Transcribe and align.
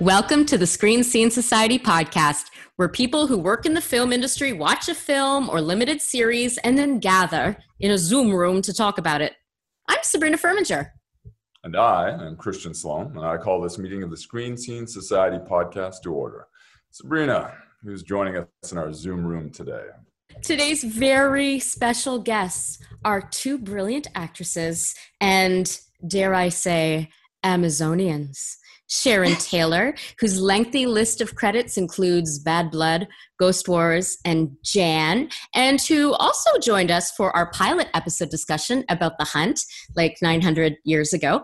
Welcome 0.00 0.46
to 0.46 0.56
the 0.56 0.66
Screen 0.66 1.04
Scene 1.04 1.30
Society 1.30 1.78
podcast, 1.78 2.44
where 2.76 2.88
people 2.88 3.26
who 3.26 3.36
work 3.36 3.66
in 3.66 3.74
the 3.74 3.82
film 3.82 4.14
industry 4.14 4.50
watch 4.50 4.88
a 4.88 4.94
film 4.94 5.50
or 5.50 5.60
limited 5.60 6.00
series 6.00 6.56
and 6.56 6.78
then 6.78 7.00
gather 7.00 7.58
in 7.80 7.90
a 7.90 7.98
Zoom 7.98 8.32
room 8.32 8.62
to 8.62 8.72
talk 8.72 8.96
about 8.96 9.20
it. 9.20 9.34
I'm 9.88 9.98
Sabrina 10.02 10.38
Furminger. 10.38 10.92
And 11.64 11.76
I 11.76 12.12
am 12.12 12.36
Christian 12.36 12.72
Sloan, 12.72 13.14
and 13.14 13.26
I 13.26 13.36
call 13.36 13.60
this 13.60 13.76
meeting 13.76 14.02
of 14.02 14.08
the 14.08 14.16
Screen 14.16 14.56
Scene 14.56 14.86
Society 14.86 15.36
podcast 15.36 15.96
to 16.04 16.14
order. 16.14 16.46
Sabrina, 16.90 17.52
who's 17.82 18.02
joining 18.02 18.38
us 18.38 18.72
in 18.72 18.78
our 18.78 18.94
Zoom 18.94 19.22
room 19.22 19.50
today. 19.50 19.84
Today's 20.40 20.82
very 20.82 21.58
special 21.58 22.18
guests 22.18 22.78
are 23.04 23.20
two 23.20 23.58
brilliant 23.58 24.06
actresses 24.14 24.94
and, 25.20 25.78
dare 26.06 26.34
I 26.34 26.48
say, 26.48 27.10
Amazonians. 27.44 28.56
Sharon 28.90 29.36
Taylor, 29.36 29.94
whose 30.18 30.40
lengthy 30.40 30.84
list 30.84 31.20
of 31.20 31.36
credits 31.36 31.76
includes 31.76 32.40
Bad 32.40 32.70
Blood, 32.70 33.06
Ghost 33.38 33.68
Wars, 33.68 34.18
and 34.24 34.50
Jann, 34.64 35.30
and 35.54 35.80
who 35.80 36.12
also 36.14 36.50
joined 36.60 36.90
us 36.90 37.12
for 37.12 37.34
our 37.36 37.50
pilot 37.52 37.88
episode 37.94 38.30
discussion 38.30 38.84
about 38.88 39.16
The 39.18 39.24
Hunt, 39.24 39.60
like 39.96 40.16
900 40.20 40.76
years 40.84 41.12
ago. 41.12 41.42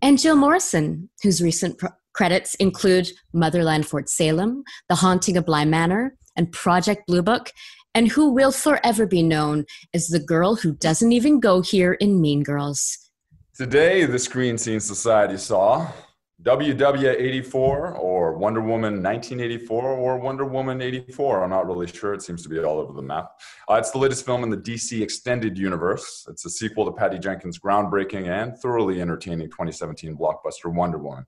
And 0.00 0.18
Jill 0.18 0.36
Morrison, 0.36 1.10
whose 1.22 1.42
recent 1.42 1.78
pro- 1.78 1.90
credits 2.12 2.54
include 2.56 3.10
Motherland 3.32 3.86
Fort 3.86 4.08
Salem, 4.08 4.62
The 4.88 4.94
Haunting 4.94 5.36
of 5.36 5.46
Bly 5.46 5.64
Manor, 5.64 6.14
and 6.36 6.52
Project 6.52 7.08
Blue 7.08 7.22
Book, 7.22 7.50
and 7.94 8.08
who 8.08 8.30
will 8.30 8.52
forever 8.52 9.06
be 9.06 9.22
known 9.22 9.64
as 9.92 10.08
the 10.08 10.20
girl 10.20 10.56
who 10.56 10.74
doesn't 10.74 11.12
even 11.12 11.40
go 11.40 11.60
here 11.60 11.94
in 11.94 12.20
Mean 12.20 12.42
Girls. 12.42 12.98
Today, 13.56 14.04
the 14.04 14.18
Screen 14.18 14.58
Scene 14.58 14.80
Society 14.80 15.36
saw 15.36 15.90
WW84 16.44 17.54
or 17.54 18.36
Wonder 18.36 18.60
Woman 18.60 19.02
1984 19.02 19.82
or 19.82 20.18
Wonder 20.18 20.44
Woman 20.44 20.82
84. 20.82 21.42
I'm 21.42 21.48
not 21.48 21.66
really 21.66 21.86
sure. 21.86 22.12
It 22.12 22.20
seems 22.20 22.42
to 22.42 22.50
be 22.50 22.58
all 22.58 22.78
over 22.78 22.92
the 22.92 23.00
map. 23.00 23.30
Uh, 23.70 23.76
it's 23.76 23.92
the 23.92 23.98
latest 23.98 24.26
film 24.26 24.44
in 24.44 24.50
the 24.50 24.58
DC 24.58 25.00
Extended 25.00 25.56
Universe. 25.56 26.26
It's 26.28 26.44
a 26.44 26.50
sequel 26.50 26.84
to 26.84 26.92
Patty 26.92 27.18
Jenkins' 27.18 27.58
groundbreaking 27.58 28.28
and 28.28 28.58
thoroughly 28.58 29.00
entertaining 29.00 29.48
2017 29.48 30.18
blockbuster 30.18 30.70
Wonder 30.70 30.98
Woman. 30.98 31.24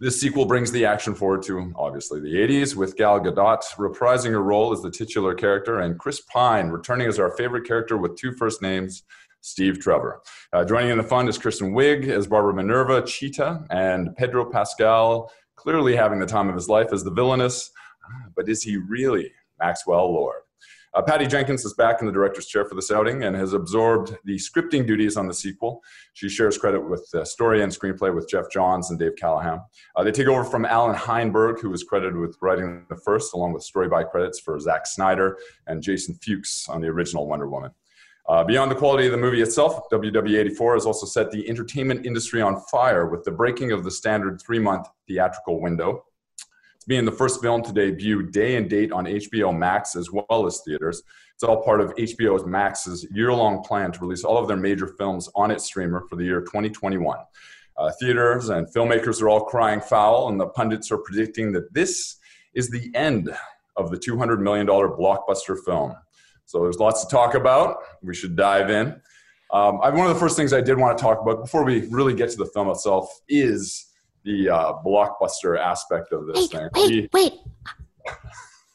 This 0.00 0.18
sequel 0.20 0.46
brings 0.46 0.72
the 0.72 0.86
action 0.86 1.14
forward 1.14 1.42
to 1.44 1.72
obviously 1.76 2.20
the 2.20 2.34
80s, 2.34 2.76
with 2.76 2.96
Gal 2.96 3.20
Gadot 3.20 3.62
reprising 3.76 4.30
her 4.30 4.42
role 4.42 4.72
as 4.72 4.80
the 4.80 4.90
titular 4.90 5.34
character 5.34 5.80
and 5.80 5.98
Chris 5.98 6.20
Pine 6.20 6.68
returning 6.68 7.08
as 7.08 7.18
our 7.18 7.30
favorite 7.30 7.66
character 7.66 7.96
with 7.98 8.16
two 8.16 8.32
first 8.32 8.62
names, 8.62 9.04
Steve 9.46 9.78
Trevor. 9.78 10.22
Uh, 10.52 10.64
joining 10.64 10.90
in 10.90 10.98
the 10.98 11.04
fun 11.04 11.28
is 11.28 11.38
Kristen 11.38 11.72
Wiig 11.72 12.08
as 12.08 12.26
Barbara 12.26 12.52
Minerva 12.52 13.00
Cheetah 13.00 13.64
and 13.70 14.14
Pedro 14.16 14.44
Pascal, 14.44 15.30
clearly 15.54 15.94
having 15.94 16.18
the 16.18 16.26
time 16.26 16.48
of 16.48 16.56
his 16.56 16.68
life 16.68 16.92
as 16.92 17.04
the 17.04 17.12
villainous. 17.12 17.70
But 18.34 18.48
is 18.48 18.64
he 18.64 18.76
really 18.76 19.30
Maxwell 19.60 20.12
Lord? 20.12 20.42
Uh, 20.94 21.02
Patty 21.02 21.26
Jenkins 21.26 21.64
is 21.64 21.74
back 21.74 22.00
in 22.00 22.06
the 22.06 22.12
director's 22.12 22.46
chair 22.46 22.64
for 22.64 22.74
this 22.74 22.90
outing 22.90 23.22
and 23.22 23.36
has 23.36 23.52
absorbed 23.52 24.16
the 24.24 24.36
scripting 24.36 24.84
duties 24.84 25.16
on 25.16 25.28
the 25.28 25.34
sequel. 25.34 25.80
She 26.14 26.28
shares 26.28 26.58
credit 26.58 26.80
with 26.80 27.06
story 27.24 27.62
and 27.62 27.70
screenplay 27.70 28.12
with 28.12 28.28
Geoff 28.28 28.50
Johns 28.50 28.90
and 28.90 28.98
Dave 28.98 29.14
Callaham. 29.16 29.60
Uh, 29.94 30.02
they 30.02 30.10
take 30.10 30.26
over 30.26 30.42
from 30.42 30.64
Allan 30.64 30.96
Heinberg, 30.96 31.60
who 31.60 31.70
was 31.70 31.84
credited 31.84 32.16
with 32.16 32.36
writing 32.40 32.86
the 32.88 32.96
first, 32.96 33.32
along 33.34 33.52
with 33.52 33.62
story 33.62 33.88
by 33.88 34.02
credits 34.02 34.40
for 34.40 34.58
Zack 34.58 34.86
Snyder 34.86 35.36
and 35.68 35.82
Jason 35.82 36.14
Fuchs 36.14 36.68
on 36.68 36.80
the 36.80 36.88
original 36.88 37.28
Wonder 37.28 37.48
Woman. 37.48 37.70
Uh, 38.28 38.42
beyond 38.42 38.70
the 38.70 38.74
quality 38.74 39.06
of 39.06 39.12
the 39.12 39.18
movie 39.18 39.40
itself, 39.40 39.88
WW84 39.90 40.74
has 40.74 40.86
also 40.86 41.06
set 41.06 41.30
the 41.30 41.48
entertainment 41.48 42.04
industry 42.04 42.42
on 42.42 42.60
fire 42.72 43.06
with 43.06 43.22
the 43.22 43.30
breaking 43.30 43.70
of 43.70 43.84
the 43.84 43.90
standard 43.90 44.40
three 44.44 44.58
month 44.58 44.88
theatrical 45.06 45.60
window. 45.60 46.04
It's 46.74 46.84
being 46.84 47.04
the 47.04 47.12
first 47.12 47.40
film 47.40 47.62
to 47.62 47.72
debut 47.72 48.24
day 48.24 48.56
and 48.56 48.68
date 48.68 48.90
on 48.90 49.04
HBO 49.04 49.56
Max 49.56 49.94
as 49.94 50.10
well 50.10 50.46
as 50.46 50.60
theaters. 50.66 51.02
It's 51.34 51.44
all 51.44 51.62
part 51.62 51.80
of 51.80 51.94
HBO 51.94 52.44
Max's 52.46 53.06
year 53.12 53.32
long 53.32 53.62
plan 53.62 53.92
to 53.92 54.00
release 54.00 54.24
all 54.24 54.38
of 54.38 54.48
their 54.48 54.56
major 54.56 54.88
films 54.88 55.28
on 55.36 55.52
its 55.52 55.64
streamer 55.64 56.00
for 56.08 56.16
the 56.16 56.24
year 56.24 56.40
2021. 56.40 57.18
Uh, 57.76 57.92
theaters 58.00 58.48
and 58.48 58.66
filmmakers 58.74 59.22
are 59.22 59.28
all 59.28 59.44
crying 59.44 59.80
foul, 59.80 60.30
and 60.30 60.40
the 60.40 60.48
pundits 60.48 60.90
are 60.90 60.98
predicting 60.98 61.52
that 61.52 61.72
this 61.74 62.16
is 62.54 62.70
the 62.70 62.90
end 62.94 63.30
of 63.76 63.90
the 63.90 63.98
$200 63.98 64.40
million 64.40 64.66
blockbuster 64.66 65.56
film. 65.62 65.94
So 66.46 66.62
there's 66.62 66.78
lots 66.78 67.04
to 67.04 67.10
talk 67.10 67.34
about. 67.34 67.78
We 68.02 68.14
should 68.14 68.36
dive 68.36 68.70
in. 68.70 69.00
Um, 69.52 69.80
I, 69.82 69.90
one 69.90 70.06
of 70.08 70.14
the 70.14 70.20
first 70.20 70.36
things 70.36 70.52
I 70.52 70.60
did 70.60 70.78
want 70.78 70.96
to 70.96 71.02
talk 71.02 71.20
about 71.20 71.40
before 71.40 71.64
we 71.64 71.86
really 71.88 72.14
get 72.14 72.30
to 72.30 72.36
the 72.36 72.46
film 72.46 72.68
itself 72.70 73.08
is 73.28 73.86
the 74.24 74.48
uh, 74.48 74.72
blockbuster 74.84 75.58
aspect 75.58 76.12
of 76.12 76.26
this 76.26 76.48
wait, 76.52 76.72
thing. 76.72 77.08
Wait, 77.12 77.12
wait. 77.12 77.32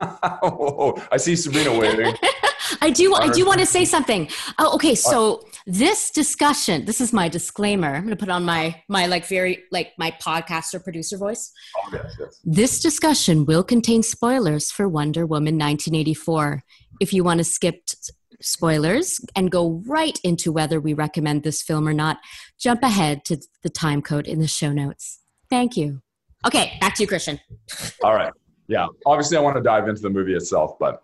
oh, 0.44 1.02
I 1.12 1.18
see 1.18 1.36
Sabrina 1.36 1.78
waiting. 1.78 2.14
I 2.81 2.90
do. 2.90 3.14
I 3.14 3.30
do 3.30 3.46
want 3.46 3.60
to 3.60 3.66
say 3.66 3.86
something. 3.86 4.30
Oh, 4.58 4.74
okay. 4.76 4.96
So 4.96 5.46
this 5.68 6.10
discussion. 6.10 6.86
This 6.86 7.02
is 7.02 7.12
my 7.12 7.28
disclaimer. 7.28 7.94
I'm 7.94 8.04
going 8.04 8.10
to 8.10 8.16
put 8.16 8.30
on 8.30 8.46
my 8.46 8.81
my 8.88 9.08
like 9.08 9.26
very 9.26 9.64
like 9.72 9.92
my 9.98 10.12
podcaster 10.24 10.81
producer 10.81 11.18
voice. 11.18 11.52
Oh, 11.78 11.90
yes, 11.94 12.16
yes. 12.20 12.40
This 12.44 12.81
discussion 12.81 13.46
will 13.46 13.64
contain 13.64 14.04
spoilers 14.04 14.72
for 14.72 14.88
Wonder 14.88 15.26
Woman 15.26 15.56
1984. 15.56 16.64
If 17.01 17.13
you 17.13 17.23
want 17.23 17.39
to 17.39 17.44
skip 17.44 17.81
spoilers 18.41 19.19
and 19.35 19.50
go 19.50 19.81
right 19.88 20.19
into 20.23 20.51
whether 20.51 20.79
we 20.79 20.94
recommend 20.94 21.41
this 21.41 21.63
film 21.63 21.88
or 21.88 21.94
not, 21.94 22.19
jump 22.59 22.84
ahead 22.84 23.25
to 23.25 23.41
the 23.63 23.72
time 23.72 24.03
code 24.03 24.28
in 24.28 24.38
the 24.38 24.47
show 24.47 24.72
notes. 24.72 25.19
Thank 25.50 25.75
you. 25.75 26.03
Okay, 26.45 26.78
back 26.79 26.94
to 26.95 27.03
you, 27.03 27.07
Christian. 27.07 27.39
All 28.03 28.13
right. 28.13 28.31
Yeah. 28.67 28.85
Obviously, 29.07 29.35
I 29.35 29.41
want 29.41 29.57
to 29.57 29.63
dive 29.63 29.88
into 29.88 30.03
the 30.03 30.12
movie 30.12 30.35
itself, 30.35 30.78
but 30.78 31.01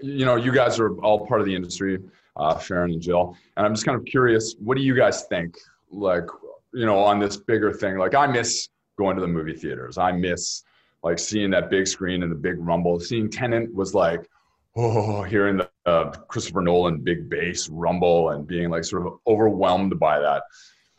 you 0.00 0.26
know, 0.26 0.36
you 0.36 0.52
guys 0.52 0.78
are 0.78 0.94
all 1.02 1.26
part 1.26 1.40
of 1.40 1.46
the 1.46 1.54
industry, 1.54 1.98
uh, 2.36 2.58
Sharon 2.58 2.90
and 2.92 3.00
Jill, 3.00 3.34
and 3.56 3.64
I'm 3.64 3.72
just 3.72 3.86
kind 3.86 3.98
of 3.98 4.04
curious. 4.04 4.54
What 4.58 4.76
do 4.76 4.82
you 4.82 4.94
guys 4.94 5.22
think? 5.24 5.56
Like, 5.90 6.26
you 6.74 6.84
know, 6.84 6.98
on 6.98 7.18
this 7.18 7.38
bigger 7.38 7.72
thing. 7.72 7.96
Like, 7.96 8.14
I 8.14 8.26
miss 8.26 8.68
going 8.98 9.16
to 9.16 9.22
the 9.22 9.28
movie 9.28 9.54
theaters. 9.54 9.96
I 9.96 10.12
miss 10.12 10.62
like 11.02 11.18
seeing 11.18 11.50
that 11.50 11.70
big 11.70 11.86
screen 11.86 12.22
and 12.22 12.30
the 12.30 12.36
big 12.36 12.56
rumble. 12.58 13.00
Seeing 13.00 13.30
Tenet 13.30 13.74
was 13.74 13.94
like, 13.94 14.28
oh, 14.76 15.22
hearing 15.22 15.58
the 15.58 15.70
uh, 15.86 16.10
Christopher 16.28 16.60
Nolan 16.60 17.02
big 17.02 17.28
bass 17.28 17.68
rumble 17.68 18.30
and 18.30 18.46
being 18.46 18.70
like 18.70 18.84
sort 18.84 19.06
of 19.06 19.14
overwhelmed 19.26 19.98
by 19.98 20.18
that. 20.18 20.42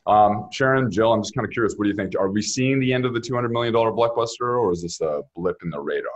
Um, 0.07 0.47
Sharon, 0.51 0.91
Jill, 0.91 1.11
I'm 1.11 1.23
just 1.23 1.33
kind 1.33 1.45
of 1.45 1.51
curious. 1.51 1.73
What 1.75 1.85
do 1.85 1.89
you 1.89 1.95
think? 1.95 2.13
Are 2.17 2.29
we 2.29 2.41
seeing 2.41 2.79
the 2.79 2.93
end 2.93 3.05
of 3.05 3.13
the 3.13 3.19
$200 3.19 3.49
million 3.49 3.73
blockbuster, 3.73 4.61
or 4.61 4.71
is 4.71 4.83
this 4.83 5.01
a 5.01 5.21
blip 5.35 5.57
in 5.63 5.71
the 5.71 5.79
radar? 5.79 6.11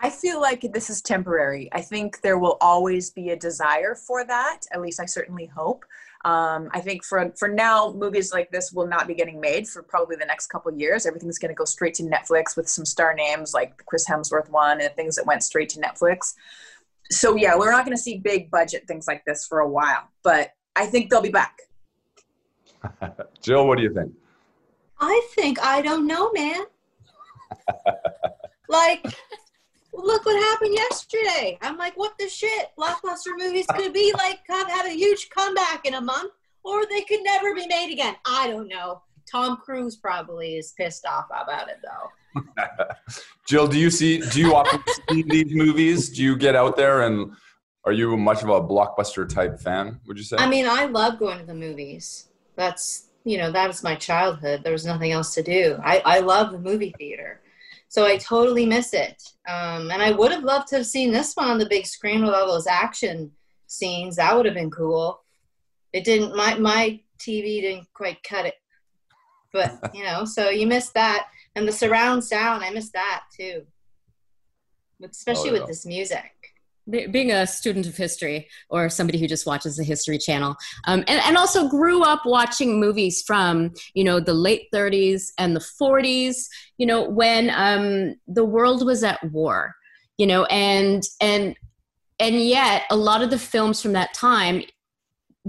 I 0.00 0.10
feel 0.10 0.40
like 0.40 0.60
this 0.72 0.90
is 0.90 1.00
temporary. 1.00 1.68
I 1.72 1.80
think 1.80 2.20
there 2.20 2.38
will 2.38 2.58
always 2.60 3.10
be 3.10 3.30
a 3.30 3.36
desire 3.36 3.94
for 3.94 4.24
that. 4.24 4.60
At 4.72 4.80
least 4.80 5.00
I 5.00 5.06
certainly 5.06 5.46
hope. 5.46 5.84
Um, 6.26 6.70
I 6.72 6.80
think 6.80 7.04
for 7.04 7.32
for 7.38 7.46
now, 7.46 7.94
movies 7.96 8.32
like 8.32 8.50
this 8.50 8.72
will 8.72 8.88
not 8.88 9.06
be 9.06 9.14
getting 9.14 9.40
made 9.40 9.68
for 9.68 9.80
probably 9.84 10.16
the 10.16 10.26
next 10.26 10.48
couple 10.48 10.72
years. 10.74 11.06
Everything's 11.06 11.38
going 11.38 11.50
to 11.50 11.54
go 11.54 11.64
straight 11.64 11.94
to 11.94 12.02
Netflix 12.02 12.56
with 12.56 12.68
some 12.68 12.84
star 12.84 13.14
names 13.14 13.54
like 13.54 13.78
the 13.78 13.84
Chris 13.84 14.08
Hemsworth 14.08 14.50
one 14.50 14.80
and 14.80 14.92
things 14.96 15.14
that 15.14 15.24
went 15.24 15.44
straight 15.44 15.68
to 15.70 15.80
Netflix. 15.80 16.34
So 17.12 17.36
yeah, 17.36 17.56
we're 17.56 17.70
not 17.70 17.84
going 17.84 17.96
to 17.96 18.02
see 18.02 18.18
big 18.18 18.50
budget 18.50 18.88
things 18.88 19.06
like 19.06 19.24
this 19.24 19.46
for 19.46 19.60
a 19.60 19.68
while, 19.68 20.08
but 20.24 20.50
I 20.74 20.86
think 20.86 21.10
they'll 21.10 21.22
be 21.22 21.30
back. 21.30 21.60
Jill, 23.40 23.68
what 23.68 23.78
do 23.78 23.84
you 23.84 23.94
think? 23.94 24.12
I 24.98 25.28
think 25.36 25.62
I 25.62 25.80
don't 25.80 26.08
know, 26.08 26.32
man. 26.32 26.64
like, 28.68 29.06
look 30.04 30.26
what 30.26 30.36
happened 30.36 30.74
yesterday. 30.74 31.58
I'm 31.62 31.76
like, 31.76 31.96
what 31.96 32.14
the 32.18 32.28
shit? 32.28 32.68
Blockbuster 32.78 33.36
movies 33.36 33.66
could 33.74 33.92
be 33.92 34.12
like 34.14 34.40
have, 34.48 34.68
have 34.68 34.86
a 34.86 34.90
huge 34.90 35.28
comeback 35.30 35.86
in 35.86 35.94
a 35.94 36.00
month, 36.00 36.32
or 36.64 36.84
they 36.86 37.02
could 37.02 37.20
never 37.22 37.54
be 37.54 37.66
made 37.66 37.92
again. 37.92 38.16
I 38.26 38.48
don't 38.48 38.68
know. 38.68 39.02
Tom 39.30 39.56
Cruise 39.56 39.96
probably 39.96 40.56
is 40.56 40.72
pissed 40.76 41.06
off 41.06 41.26
about 41.26 41.68
it 41.68 41.78
though. 41.82 42.42
Jill, 43.46 43.66
do 43.66 43.78
you 43.78 43.90
see? 43.90 44.18
Do 44.18 44.40
you 44.40 44.54
often 44.54 44.82
see 45.10 45.22
these 45.22 45.52
movies? 45.54 46.10
Do 46.10 46.22
you 46.22 46.36
get 46.36 46.54
out 46.54 46.76
there 46.76 47.02
and 47.02 47.32
are 47.84 47.92
you 47.92 48.16
much 48.16 48.42
of 48.42 48.48
a 48.48 48.60
blockbuster 48.60 49.28
type 49.28 49.60
fan? 49.60 50.00
Would 50.06 50.18
you 50.18 50.24
say? 50.24 50.36
I 50.38 50.48
mean, 50.48 50.66
I 50.68 50.86
love 50.86 51.18
going 51.18 51.38
to 51.38 51.46
the 51.46 51.54
movies. 51.54 52.28
That's 52.56 53.08
you 53.24 53.38
know 53.38 53.50
that 53.52 53.66
was 53.66 53.82
my 53.82 53.94
childhood. 53.94 54.62
There 54.62 54.72
was 54.72 54.84
nothing 54.84 55.12
else 55.12 55.34
to 55.34 55.42
do. 55.42 55.78
I 55.82 56.02
I 56.04 56.20
love 56.20 56.52
the 56.52 56.58
movie 56.58 56.94
theater, 56.98 57.40
so 57.88 58.04
I 58.04 58.16
totally 58.16 58.66
miss 58.66 58.92
it. 58.92 59.22
Um, 59.48 59.90
and 59.90 60.02
I 60.02 60.10
would 60.10 60.32
have 60.32 60.44
loved 60.44 60.68
to 60.68 60.76
have 60.76 60.86
seen 60.86 61.12
this 61.12 61.34
one 61.34 61.48
on 61.48 61.58
the 61.58 61.68
big 61.68 61.86
screen 61.86 62.24
with 62.24 62.34
all 62.34 62.46
those 62.46 62.66
action 62.66 63.30
scenes. 63.66 64.16
That 64.16 64.36
would 64.36 64.46
have 64.46 64.54
been 64.54 64.70
cool. 64.70 65.22
It 65.92 66.04
didn't. 66.04 66.34
My 66.36 66.54
my 66.58 67.00
TV 67.18 67.60
didn't 67.62 67.86
quite 67.94 68.22
cut 68.22 68.46
it, 68.46 68.54
but 69.52 69.78
you 69.94 70.04
know, 70.04 70.24
so 70.24 70.50
you 70.50 70.66
missed 70.66 70.94
that. 70.94 71.26
And 71.54 71.66
the 71.66 71.72
surround 71.72 72.22
sound, 72.22 72.62
I 72.64 72.70
missed 72.70 72.92
that 72.92 73.24
too. 73.34 73.64
Especially 75.02 75.50
Oh, 75.50 75.54
yeah. 75.54 75.58
with 75.60 75.68
this 75.68 75.86
music. 75.86 76.35
Being 76.88 77.32
a 77.32 77.46
student 77.46 77.86
of 77.86 77.96
history 77.96 78.48
or 78.68 78.88
somebody 78.88 79.18
who 79.18 79.26
just 79.26 79.46
watches 79.46 79.76
the 79.76 79.84
history 79.84 80.18
channel. 80.18 80.56
Um, 80.86 81.00
and, 81.08 81.20
and 81.24 81.36
also 81.36 81.68
grew 81.68 82.02
up 82.02 82.22
watching 82.24 82.78
movies 82.80 83.22
from 83.22 83.72
you 83.94 84.04
know 84.04 84.20
the 84.20 84.34
late 84.34 84.68
30s 84.72 85.32
and 85.38 85.54
the 85.54 85.66
40s 85.80 86.46
you 86.78 86.86
know 86.86 87.08
when 87.08 87.50
um, 87.50 88.14
the 88.26 88.44
world 88.44 88.84
was 88.84 89.02
at 89.02 89.22
war 89.32 89.74
you 90.18 90.26
know 90.26 90.44
and 90.46 91.02
and 91.20 91.56
and 92.18 92.36
yet 92.36 92.82
a 92.90 92.96
lot 92.96 93.22
of 93.22 93.30
the 93.30 93.38
films 93.38 93.82
from 93.82 93.92
that 93.92 94.14
time 94.14 94.62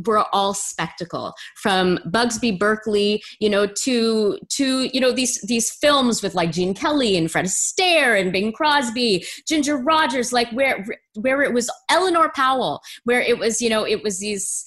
were 0.05 0.25
all 0.33 0.53
spectacle 0.53 1.33
from 1.55 1.99
Busby 2.05 2.51
Berkeley, 2.51 3.21
you 3.39 3.49
know, 3.49 3.65
to 3.65 4.37
to 4.49 4.89
you 4.93 4.99
know 4.99 5.11
these 5.11 5.41
these 5.41 5.71
films 5.71 6.21
with 6.21 6.35
like 6.35 6.51
Gene 6.51 6.73
Kelly 6.73 7.17
and 7.17 7.31
Fred 7.31 7.45
Astaire 7.45 8.19
and 8.19 8.31
Bing 8.31 8.51
Crosby, 8.51 9.25
Ginger 9.47 9.77
Rogers, 9.77 10.31
like 10.31 10.49
where 10.51 10.85
where 11.15 11.41
it 11.41 11.53
was 11.53 11.69
Eleanor 11.89 12.31
Powell, 12.35 12.81
where 13.03 13.21
it 13.21 13.37
was 13.37 13.61
you 13.61 13.69
know 13.69 13.85
it 13.85 14.03
was 14.03 14.19
these. 14.19 14.63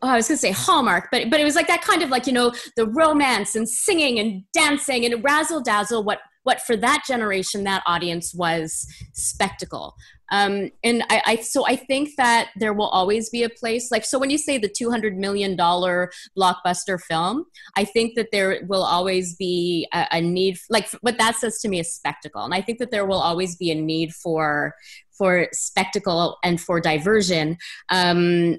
Oh, 0.00 0.08
I 0.08 0.16
was 0.16 0.28
gonna 0.28 0.38
say 0.38 0.52
Hallmark, 0.52 1.08
but 1.10 1.28
but 1.28 1.40
it 1.40 1.44
was 1.44 1.56
like 1.56 1.66
that 1.66 1.82
kind 1.82 2.02
of 2.02 2.10
like 2.10 2.26
you 2.26 2.32
know 2.32 2.52
the 2.76 2.86
romance 2.86 3.56
and 3.56 3.68
singing 3.68 4.18
and 4.18 4.44
dancing 4.52 5.04
and 5.04 5.22
razzle 5.24 5.60
dazzle. 5.60 6.04
What 6.04 6.20
what 6.44 6.62
for 6.62 6.76
that 6.76 7.02
generation, 7.06 7.64
that 7.64 7.82
audience 7.84 8.32
was 8.32 8.86
spectacle. 9.12 9.94
Um, 10.30 10.70
and 10.84 11.02
I, 11.10 11.22
I, 11.26 11.36
so 11.36 11.66
I 11.66 11.76
think 11.76 12.10
that 12.16 12.50
there 12.56 12.72
will 12.72 12.88
always 12.88 13.30
be 13.30 13.42
a 13.42 13.48
place 13.48 13.90
like 13.90 14.04
so 14.04 14.18
when 14.18 14.30
you 14.30 14.38
say 14.38 14.58
the 14.58 14.68
two 14.68 14.90
hundred 14.90 15.16
million 15.16 15.56
dollar 15.56 16.10
blockbuster 16.36 17.00
film, 17.00 17.44
I 17.76 17.84
think 17.84 18.14
that 18.16 18.28
there 18.32 18.60
will 18.68 18.84
always 18.84 19.36
be 19.36 19.88
a, 19.92 20.06
a, 20.12 20.20
need 20.20 20.58
like 20.68 20.90
what 21.00 21.18
that 21.18 21.36
says 21.36 21.60
to 21.60 21.68
me 21.68 21.80
is 21.80 21.94
spectacle, 21.94 22.42
and 22.42 22.54
I 22.54 22.60
think 22.60 22.78
that 22.78 22.90
there 22.90 23.06
will 23.06 23.20
always 23.20 23.56
be 23.56 23.70
a 23.70 23.74
need 23.74 24.12
for 24.12 24.74
for 25.18 25.48
spectacle 25.52 26.38
and 26.44 26.60
for 26.60 26.80
diversion. 26.80 27.58
Um, 27.90 28.58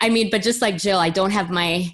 I, 0.00 0.08
mean, 0.08 0.30
but 0.30 0.42
just 0.42 0.60
like 0.60 0.76
Jill, 0.76 0.98
I 0.98 1.10
don't 1.10 1.30
have 1.30 1.48
my 1.48 1.90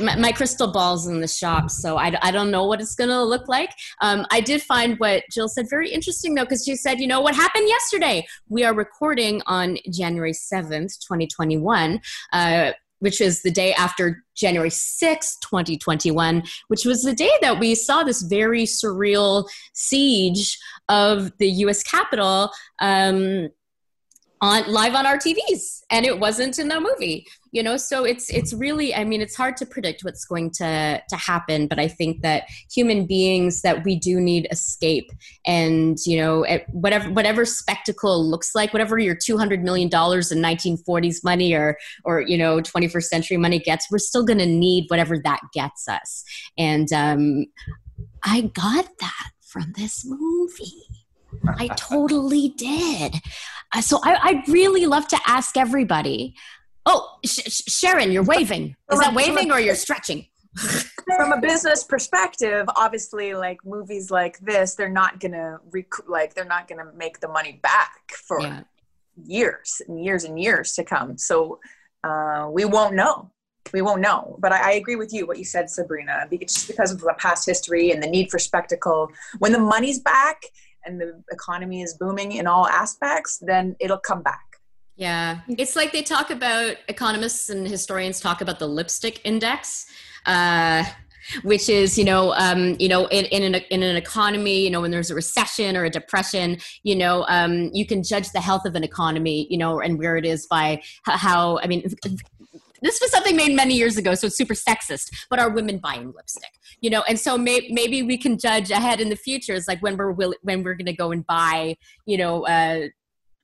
my, 0.00 0.16
my, 0.16 0.32
crystal 0.32 0.70
ball's 0.70 1.06
in 1.06 1.20
the 1.20 1.28
shop, 1.28 1.70
so 1.70 1.96
I, 1.96 2.16
I 2.22 2.30
don't 2.30 2.50
know 2.50 2.64
what 2.64 2.80
it's 2.80 2.94
going 2.94 3.10
to 3.10 3.22
look 3.22 3.48
like. 3.48 3.70
Um, 4.00 4.26
I 4.30 4.40
did 4.40 4.62
find 4.62 4.98
what 4.98 5.24
Jill 5.30 5.48
said 5.48 5.66
very 5.68 5.90
interesting, 5.90 6.34
though, 6.34 6.44
because 6.44 6.64
she 6.64 6.76
said, 6.76 7.00
you 7.00 7.06
know, 7.06 7.20
what 7.20 7.34
happened 7.34 7.68
yesterday? 7.68 8.26
We 8.48 8.64
are 8.64 8.74
recording 8.74 9.42
on 9.46 9.78
January 9.90 10.32
7th, 10.32 10.98
2021. 11.00 12.00
Uh, 12.32 12.72
which 13.02 13.20
is 13.20 13.42
the 13.42 13.50
day 13.50 13.74
after 13.74 14.22
January 14.36 14.70
6th, 14.70 15.40
2021, 15.40 16.44
which 16.68 16.84
was 16.84 17.02
the 17.02 17.12
day 17.12 17.32
that 17.40 17.58
we 17.58 17.74
saw 17.74 18.04
this 18.04 18.22
very 18.22 18.62
surreal 18.62 19.48
siege 19.72 20.56
of 20.88 21.36
the 21.38 21.48
US 21.48 21.82
Capitol. 21.82 22.50
Um, 22.78 23.48
on 24.42 24.70
live 24.70 24.94
on 24.94 25.06
our 25.06 25.16
TVs 25.16 25.80
and 25.90 26.04
it 26.04 26.18
wasn't 26.18 26.58
in 26.58 26.68
the 26.68 26.78
movie 26.78 27.26
you 27.52 27.62
know? 27.62 27.76
So 27.76 28.04
it's 28.04 28.30
it's 28.30 28.52
really 28.54 28.94
i 28.94 29.04
mean 29.04 29.20
it's 29.20 29.36
hard 29.36 29.56
to 29.58 29.66
predict 29.66 30.02
what's 30.02 30.24
going 30.24 30.50
to 30.52 31.02
to 31.08 31.16
happen 31.16 31.66
but 31.66 31.78
i 31.78 31.86
think 31.86 32.22
that 32.22 32.44
human 32.70 33.06
beings 33.06 33.60
that 33.62 33.84
we 33.84 33.96
do 33.96 34.20
need 34.20 34.48
escape 34.50 35.10
and 35.44 35.98
you 36.06 36.16
know 36.16 36.46
whatever 36.70 37.10
whatever 37.10 37.44
spectacle 37.44 38.28
looks 38.28 38.54
like 38.54 38.72
whatever 38.72 38.98
your 38.98 39.14
200 39.14 39.62
million 39.62 39.88
dollars 39.88 40.32
in 40.32 40.38
1940s 40.38 41.22
money 41.22 41.54
or 41.54 41.76
or 42.04 42.20
you 42.22 42.38
know 42.38 42.60
21st 42.60 43.04
century 43.04 43.36
money 43.36 43.58
gets 43.58 43.90
we're 43.90 43.98
still 43.98 44.24
going 44.24 44.38
to 44.38 44.46
need 44.46 44.86
whatever 44.88 45.18
that 45.18 45.40
gets 45.52 45.86
us. 45.88 46.24
And 46.56 46.90
um 46.92 47.46
i 48.22 48.42
got 48.42 48.88
that 49.00 49.30
from 49.40 49.72
this 49.76 50.04
movie 50.06 51.01
I 51.46 51.68
totally 51.68 52.50
did. 52.50 53.16
Uh, 53.74 53.80
so 53.80 54.00
I, 54.02 54.18
I'd 54.22 54.48
really 54.48 54.86
love 54.86 55.08
to 55.08 55.18
ask 55.26 55.56
everybody. 55.56 56.34
Oh, 56.84 57.18
Sh- 57.24 57.62
Sharon, 57.68 58.12
you're 58.12 58.22
waving. 58.22 58.76
Is 58.90 59.00
that 59.00 59.14
waving 59.14 59.50
or 59.50 59.60
you're 59.60 59.74
stretching? 59.74 60.26
From 61.16 61.32
a 61.32 61.40
business 61.40 61.84
perspective, 61.84 62.68
obviously, 62.76 63.34
like 63.34 63.64
movies 63.64 64.10
like 64.10 64.38
this, 64.40 64.74
they're 64.74 64.90
not 64.90 65.18
gonna 65.18 65.60
rec- 65.70 66.08
like 66.08 66.34
they're 66.34 66.44
not 66.44 66.68
gonna 66.68 66.92
make 66.94 67.20
the 67.20 67.28
money 67.28 67.58
back 67.62 68.12
for 68.26 68.40
yeah. 68.40 68.62
years 69.24 69.80
and 69.88 70.04
years 70.04 70.24
and 70.24 70.38
years 70.38 70.74
to 70.74 70.84
come. 70.84 71.16
So 71.16 71.58
uh, 72.04 72.48
we 72.50 72.66
won't 72.66 72.94
know. 72.94 73.30
We 73.72 73.80
won't 73.80 74.02
know. 74.02 74.36
But 74.40 74.52
I, 74.52 74.72
I 74.72 74.72
agree 74.72 74.96
with 74.96 75.12
you 75.12 75.26
what 75.26 75.38
you 75.38 75.44
said, 75.44 75.70
Sabrina. 75.70 76.26
Just 76.30 76.66
because 76.66 76.92
of 76.92 77.00
the 77.00 77.14
past 77.18 77.46
history 77.46 77.90
and 77.90 78.02
the 78.02 78.08
need 78.08 78.30
for 78.30 78.38
spectacle, 78.38 79.10
when 79.38 79.52
the 79.52 79.58
money's 79.58 80.00
back 80.00 80.42
and 80.84 81.00
the 81.00 81.22
economy 81.30 81.82
is 81.82 81.94
booming 81.94 82.32
in 82.32 82.46
all 82.46 82.66
aspects, 82.66 83.38
then 83.38 83.76
it'll 83.80 83.98
come 83.98 84.22
back. 84.22 84.40
Yeah, 84.96 85.40
it's 85.48 85.74
like 85.74 85.92
they 85.92 86.02
talk 86.02 86.30
about 86.30 86.76
economists 86.88 87.48
and 87.48 87.66
historians 87.66 88.20
talk 88.20 88.40
about 88.40 88.58
the 88.58 88.68
lipstick 88.68 89.20
index. 89.24 89.86
Uh, 90.26 90.84
which 91.42 91.68
is 91.68 91.96
you 91.96 92.04
know 92.04 92.34
um, 92.34 92.76
you 92.78 92.88
know 92.88 93.06
in, 93.06 93.24
in, 93.26 93.54
an, 93.54 93.62
in 93.70 93.82
an 93.82 93.96
economy 93.96 94.64
you 94.64 94.70
know 94.70 94.80
when 94.80 94.90
there's 94.90 95.10
a 95.10 95.14
recession 95.14 95.76
or 95.76 95.84
a 95.84 95.90
depression 95.90 96.58
you 96.82 96.96
know 96.96 97.24
um, 97.28 97.70
you 97.72 97.86
can 97.86 98.02
judge 98.02 98.30
the 98.32 98.40
health 98.40 98.64
of 98.66 98.74
an 98.74 98.84
economy 98.84 99.46
you 99.48 99.56
know 99.56 99.80
and 99.80 99.98
where 99.98 100.16
it 100.16 100.26
is 100.26 100.46
by 100.46 100.82
how 101.04 101.58
i 101.58 101.66
mean 101.66 101.82
this 102.82 103.00
was 103.00 103.10
something 103.10 103.36
made 103.36 103.54
many 103.54 103.74
years 103.74 103.96
ago, 103.96 104.14
so 104.14 104.26
it's 104.26 104.36
super 104.36 104.54
sexist. 104.54 105.10
But 105.30 105.38
are 105.38 105.50
women 105.50 105.78
buying 105.78 106.12
lipstick? 106.14 106.50
You 106.80 106.90
know, 106.90 107.02
and 107.08 107.18
so 107.18 107.38
may, 107.38 107.68
maybe 107.70 108.02
we 108.02 108.18
can 108.18 108.38
judge 108.38 108.70
ahead 108.70 109.00
in 109.00 109.08
the 109.08 109.16
future. 109.16 109.54
It's 109.54 109.68
like 109.68 109.80
when 109.82 109.96
we're 109.96 110.12
will, 110.12 110.34
when 110.42 110.62
we're 110.62 110.74
going 110.74 110.86
to 110.86 110.92
go 110.92 111.12
and 111.12 111.26
buy, 111.26 111.76
you 112.06 112.18
know, 112.18 112.46
uh, 112.46 112.88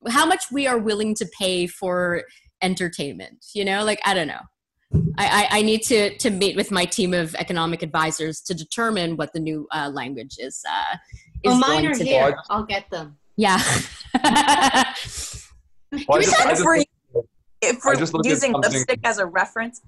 how 0.08 0.26
much 0.26 0.44
we 0.50 0.66
are 0.66 0.78
willing 0.78 1.14
to 1.16 1.26
pay 1.38 1.66
for 1.66 2.24
entertainment. 2.62 3.46
You 3.54 3.64
know, 3.64 3.84
like 3.84 4.00
I 4.04 4.14
don't 4.14 4.28
know. 4.28 4.42
I, 5.18 5.48
I, 5.50 5.58
I, 5.58 5.62
need 5.62 5.82
to, 5.82 6.16
to 6.16 6.30
meet 6.30 6.56
with 6.56 6.70
my 6.70 6.86
team 6.86 7.12
of 7.12 7.34
economic 7.34 7.82
advisors 7.82 8.40
to 8.42 8.54
determine 8.54 9.18
what 9.18 9.34
the 9.34 9.40
new 9.40 9.68
uh, 9.70 9.90
language 9.92 10.36
is. 10.38 10.64
Uh, 10.66 10.96
is 11.44 11.52
oh, 11.52 11.58
mine 11.58 11.84
are 11.84 11.94
here. 11.94 12.32
Be. 12.32 12.38
I'll 12.48 12.64
get 12.64 12.88
them. 12.88 13.18
Yeah. 13.36 13.58
Can 14.22 16.06
we 16.08 16.24
talk 16.24 16.56
for 16.56 16.82
if 17.62 17.84
we're 17.84 17.96
using 18.24 18.52
lipstick 18.52 19.00
as 19.04 19.18
a 19.18 19.26
reference, 19.26 19.80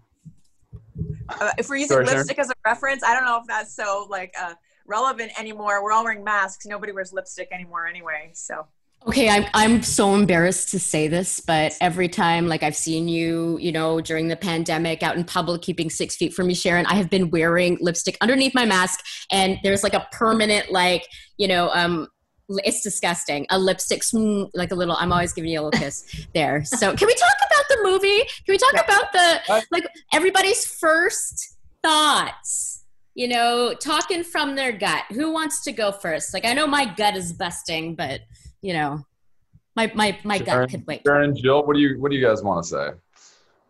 uh, 1.28 1.52
if 1.58 1.68
we're 1.68 1.76
using 1.76 1.94
Sorry, 1.94 2.06
lipstick 2.06 2.38
as 2.38 2.50
a 2.50 2.54
reference, 2.64 3.02
I 3.02 3.14
don't 3.14 3.24
know 3.24 3.38
if 3.40 3.46
that's 3.46 3.74
so 3.74 4.06
like 4.08 4.34
uh, 4.40 4.54
relevant 4.86 5.32
anymore. 5.38 5.82
We're 5.82 5.92
all 5.92 6.04
wearing 6.04 6.24
masks. 6.24 6.66
Nobody 6.66 6.92
wears 6.92 7.12
lipstick 7.12 7.48
anymore 7.52 7.86
anyway. 7.86 8.30
So. 8.34 8.66
Okay, 9.06 9.30
I'm 9.30 9.46
I'm 9.54 9.82
so 9.82 10.14
embarrassed 10.14 10.68
to 10.70 10.78
say 10.78 11.08
this, 11.08 11.40
but 11.40 11.74
every 11.80 12.08
time 12.08 12.48
like 12.48 12.62
I've 12.62 12.76
seen 12.76 13.08
you, 13.08 13.56
you 13.58 13.72
know, 13.72 14.02
during 14.02 14.28
the 14.28 14.36
pandemic 14.36 15.02
out 15.02 15.16
in 15.16 15.24
public 15.24 15.62
keeping 15.62 15.88
6 15.88 16.16
feet 16.16 16.34
from 16.34 16.48
me 16.48 16.54
Sharon, 16.54 16.84
I 16.84 16.96
have 16.96 17.08
been 17.08 17.30
wearing 17.30 17.78
lipstick 17.80 18.18
underneath 18.20 18.54
my 18.54 18.66
mask 18.66 19.00
and 19.32 19.58
there's 19.62 19.82
like 19.82 19.94
a 19.94 20.06
permanent 20.12 20.70
like, 20.70 21.06
you 21.38 21.48
know, 21.48 21.70
um 21.70 22.08
it's 22.64 22.82
disgusting. 22.82 23.46
A 23.50 23.58
lipstick, 23.58 24.02
like 24.54 24.72
a 24.72 24.74
little. 24.74 24.96
I'm 24.96 25.12
always 25.12 25.32
giving 25.32 25.50
you 25.50 25.60
a 25.60 25.62
little 25.62 25.80
kiss 25.80 26.26
there. 26.34 26.64
So, 26.64 26.94
can 26.94 27.06
we 27.06 27.14
talk 27.14 27.32
about 27.46 27.49
the 27.70 27.80
movie? 27.82 28.18
Can 28.44 28.48
we 28.48 28.58
talk 28.58 28.72
yeah. 28.74 28.84
about 28.84 29.12
the 29.12 29.64
like 29.70 29.86
everybody's 30.12 30.66
first 30.66 31.56
thoughts? 31.82 32.84
You 33.14 33.28
know, 33.28 33.74
talking 33.74 34.22
from 34.22 34.54
their 34.54 34.72
gut. 34.72 35.04
Who 35.10 35.32
wants 35.32 35.64
to 35.64 35.72
go 35.72 35.90
first? 35.92 36.32
Like, 36.32 36.44
I 36.44 36.52
know 36.52 36.66
my 36.66 36.84
gut 36.84 37.16
is 37.16 37.32
busting, 37.32 37.96
but 37.96 38.20
you 38.62 38.72
know, 38.72 39.04
my 39.76 39.90
my 39.94 40.18
my 40.24 40.38
Sharon, 40.38 40.46
gut 40.46 40.70
could 40.70 40.86
wait. 40.86 41.02
Sharon, 41.06 41.36
Jill, 41.36 41.64
what 41.66 41.74
do 41.74 41.80
you 41.80 42.00
what 42.00 42.10
do 42.10 42.16
you 42.16 42.26
guys 42.26 42.42
want 42.42 42.62
to 42.64 42.68
say? 42.68 42.88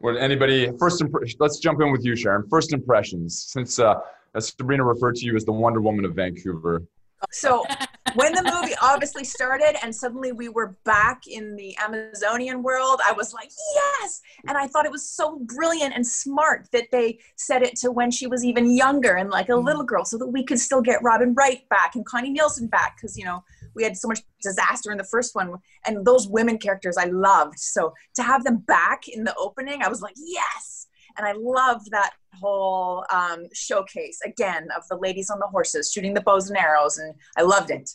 What 0.01 0.17
anybody 0.17 0.71
first? 0.79 1.01
Imp- 1.01 1.15
let's 1.39 1.59
jump 1.59 1.81
in 1.81 1.93
with 1.93 2.05
you, 2.05 2.17
Sharon. 2.17 2.47
First 2.49 2.73
impressions, 2.73 3.47
since 3.49 3.79
uh, 3.79 3.97
as 4.35 4.49
Sabrina 4.49 4.85
referred 4.85 5.17
to 5.17 5.27
you 5.27 5.37
as 5.37 5.45
the 5.45 5.53
Wonder 5.53 5.81
Woman 5.81 6.05
of 6.05 6.15
Vancouver. 6.15 6.83
So 7.31 7.65
when 8.15 8.33
the 8.33 8.43
movie 8.43 8.75
obviously 8.83 9.25
started 9.25 9.77
and 9.83 9.95
suddenly 9.95 10.33
we 10.33 10.49
were 10.49 10.77
back 10.85 11.27
in 11.27 11.57
the 11.57 11.77
Amazonian 11.79 12.63
world, 12.63 13.01
I 13.05 13.13
was 13.13 13.33
like, 13.33 13.51
yes. 13.75 14.21
And 14.49 14.57
I 14.57 14.67
thought 14.67 14.87
it 14.87 14.93
was 14.93 15.09
so 15.09 15.39
brilliant 15.41 15.95
and 15.95 16.07
smart 16.07 16.69
that 16.73 16.89
they 16.93 17.19
set 17.37 17.63
it 17.63 17.77
to 17.77 17.91
when 17.91 18.11
she 18.11 18.27
was 18.27 18.45
even 18.45 18.75
younger 18.77 19.17
and 19.17 19.31
like 19.31 19.49
a 19.49 19.53
mm. 19.53 19.65
little 19.65 19.85
girl 19.85 20.05
so 20.05 20.19
that 20.19 20.29
we 20.29 20.45
could 20.45 20.59
still 20.59 20.81
get 20.81 21.03
Robin 21.03 21.35
Wright 21.35 21.69
back 21.69 21.95
and 21.95 22.05
Connie 22.05 22.31
Nielsen 22.31 22.67
back 22.67 22.97
because, 22.97 23.17
you 23.17 23.25
know, 23.25 23.43
we 23.75 23.85
had 23.85 23.97
so 23.97 24.09
much 24.09 24.21
disaster 24.43 24.91
in 24.91 24.99
the 24.99 25.05
first 25.05 25.35
one 25.35 25.55
and 25.87 26.05
those 26.05 26.29
women 26.29 26.59
characters 26.59 26.97
I 26.97 27.07
loved. 27.07 27.59
So 27.59 27.95
to 28.17 28.23
have 28.23 28.45
them 28.45 28.59
back 28.59 29.09
in 29.09 29.25
the 29.25 29.35
opening, 29.37 29.83
I 29.83 29.89
was 29.89 30.03
like, 30.03 30.15
yes 30.17 30.80
and 31.17 31.27
I 31.27 31.33
loved 31.37 31.91
that 31.91 32.11
whole 32.41 33.05
um, 33.13 33.45
showcase 33.53 34.19
again 34.25 34.69
of 34.77 34.83
the 34.89 34.97
ladies 34.97 35.31
on 35.31 35.39
the 35.39 35.47
horses 35.47 35.91
shooting 35.93 36.15
the 36.15 36.21
bows 36.21 36.49
and 36.49 36.59
arrows, 36.59 36.99
and 36.99 37.15
I 37.37 37.43
loved 37.43 37.71
it. 37.71 37.91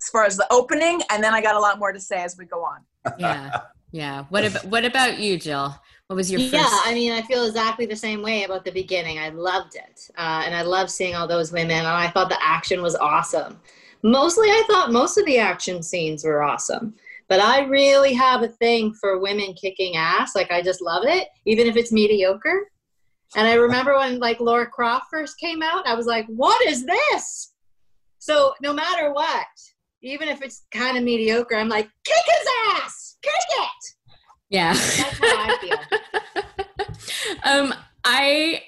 As 0.00 0.08
far 0.10 0.24
as 0.24 0.36
the 0.36 0.46
opening, 0.52 1.00
and 1.10 1.22
then 1.22 1.34
I 1.34 1.42
got 1.42 1.56
a 1.56 1.60
lot 1.60 1.78
more 1.78 1.92
to 1.92 2.00
say 2.00 2.22
as 2.22 2.36
we 2.38 2.44
go 2.44 2.64
on. 2.64 2.80
Yeah, 3.18 3.60
yeah. 3.90 4.24
What 4.28 4.44
about 4.44 4.64
what 4.66 4.84
about 4.84 5.18
you, 5.18 5.38
Jill? 5.38 5.74
What 6.08 6.16
was 6.16 6.30
your 6.30 6.40
first? 6.40 6.52
Yeah, 6.52 6.68
I 6.84 6.94
mean, 6.94 7.12
I 7.12 7.22
feel 7.22 7.44
exactly 7.44 7.86
the 7.86 7.96
same 7.96 8.22
way 8.22 8.44
about 8.44 8.64
the 8.64 8.72
beginning. 8.72 9.18
I 9.18 9.30
loved 9.30 9.76
it, 9.76 10.10
uh, 10.16 10.42
and 10.44 10.54
I 10.54 10.62
loved 10.62 10.90
seeing 10.90 11.14
all 11.14 11.26
those 11.26 11.52
women. 11.52 11.78
And 11.78 11.86
I 11.86 12.08
thought 12.08 12.28
the 12.28 12.42
action 12.42 12.82
was 12.82 12.96
awesome. 12.96 13.60
Mostly, 14.02 14.48
I 14.48 14.62
thought 14.68 14.92
most 14.92 15.18
of 15.18 15.26
the 15.26 15.38
action 15.38 15.82
scenes 15.82 16.22
were 16.22 16.42
awesome 16.42 16.94
But 17.28 17.40
I 17.40 17.64
really 17.64 18.14
have 18.14 18.42
a 18.42 18.48
thing 18.48 18.94
for 18.94 19.18
women 19.18 19.54
kicking 19.54 19.96
ass. 19.96 20.34
Like 20.34 20.50
I 20.50 20.62
just 20.62 20.80
love 20.80 21.04
it, 21.06 21.28
even 21.44 21.66
if 21.66 21.76
it's 21.76 21.92
mediocre. 21.92 22.70
And 23.36 23.46
I 23.46 23.54
remember 23.54 23.96
when 23.96 24.18
like 24.18 24.40
Laura 24.40 24.66
Croft 24.66 25.06
first 25.10 25.38
came 25.38 25.62
out, 25.62 25.86
I 25.86 25.94
was 25.94 26.06
like, 26.06 26.26
what 26.28 26.66
is 26.66 26.86
this? 26.86 27.52
So 28.18 28.54
no 28.62 28.72
matter 28.72 29.12
what, 29.12 29.46
even 30.02 30.28
if 30.28 30.40
it's 30.42 30.64
kind 30.72 30.96
of 30.96 31.04
mediocre, 31.04 31.56
I'm 31.56 31.68
like, 31.68 31.88
kick 32.04 32.24
his 32.26 32.48
ass, 32.72 33.18
kick 33.22 33.32
it. 33.50 33.94
Yeah. 34.50 34.72
That's 34.72 35.18
how 35.18 35.18
I 35.20 35.58
feel. 35.60 37.36
um, 37.44 37.74
I 38.04 38.62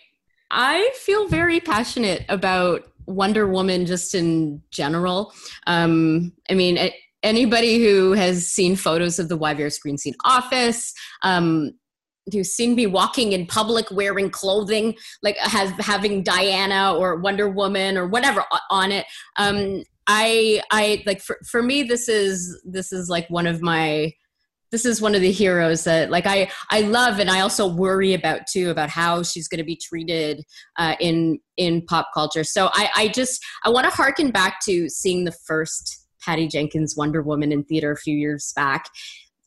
I 0.50 0.90
feel 0.96 1.28
very 1.28 1.60
passionate 1.60 2.24
about 2.28 2.82
Wonder 3.06 3.46
Woman 3.46 3.86
just 3.86 4.14
in 4.14 4.62
general. 4.70 5.32
Um, 5.66 6.32
I 6.50 6.54
mean, 6.54 6.76
it, 6.76 6.94
anybody 7.22 7.84
who 7.84 8.12
has 8.12 8.48
seen 8.48 8.76
photos 8.76 9.18
of 9.18 9.28
the 9.28 9.38
YVR 9.38 9.72
screen 9.72 9.98
scene 9.98 10.14
office, 10.24 10.94
um, 11.22 11.72
who's 12.32 12.52
seen 12.52 12.74
me 12.74 12.86
walking 12.86 13.32
in 13.32 13.46
public 13.46 13.90
wearing 13.90 14.30
clothing 14.30 14.94
like 15.22 15.36
has 15.38 15.70
having 15.78 16.22
Diana 16.22 16.94
or 16.94 17.16
Wonder 17.16 17.48
Woman 17.48 17.96
or 17.96 18.06
whatever 18.06 18.44
on 18.70 18.92
it. 18.92 19.06
Um, 19.36 19.82
I 20.06 20.62
I 20.70 21.02
like 21.06 21.20
for 21.20 21.38
for 21.48 21.62
me 21.62 21.82
this 21.82 22.08
is 22.08 22.60
this 22.64 22.92
is 22.92 23.08
like 23.08 23.28
one 23.28 23.46
of 23.46 23.62
my 23.62 24.12
this 24.70 24.84
is 24.84 25.02
one 25.02 25.14
of 25.14 25.20
the 25.20 25.32
heroes 25.32 25.84
that 25.84 26.10
like 26.10 26.26
i 26.26 26.48
i 26.70 26.80
love 26.82 27.18
and 27.18 27.28
i 27.28 27.40
also 27.40 27.66
worry 27.66 28.14
about 28.14 28.42
too 28.48 28.70
about 28.70 28.88
how 28.88 29.22
she's 29.22 29.48
going 29.48 29.58
to 29.58 29.64
be 29.64 29.76
treated 29.76 30.44
uh, 30.78 30.94
in 31.00 31.38
in 31.56 31.84
pop 31.86 32.08
culture 32.14 32.44
so 32.44 32.70
i 32.72 32.88
i 32.96 33.08
just 33.08 33.44
i 33.64 33.68
want 33.68 33.84
to 33.84 33.90
harken 33.90 34.30
back 34.30 34.60
to 34.60 34.88
seeing 34.88 35.24
the 35.24 35.34
first 35.44 36.06
patty 36.24 36.46
jenkins 36.46 36.96
wonder 36.96 37.22
woman 37.22 37.52
in 37.52 37.64
theater 37.64 37.92
a 37.92 37.96
few 37.96 38.16
years 38.16 38.52
back 38.54 38.86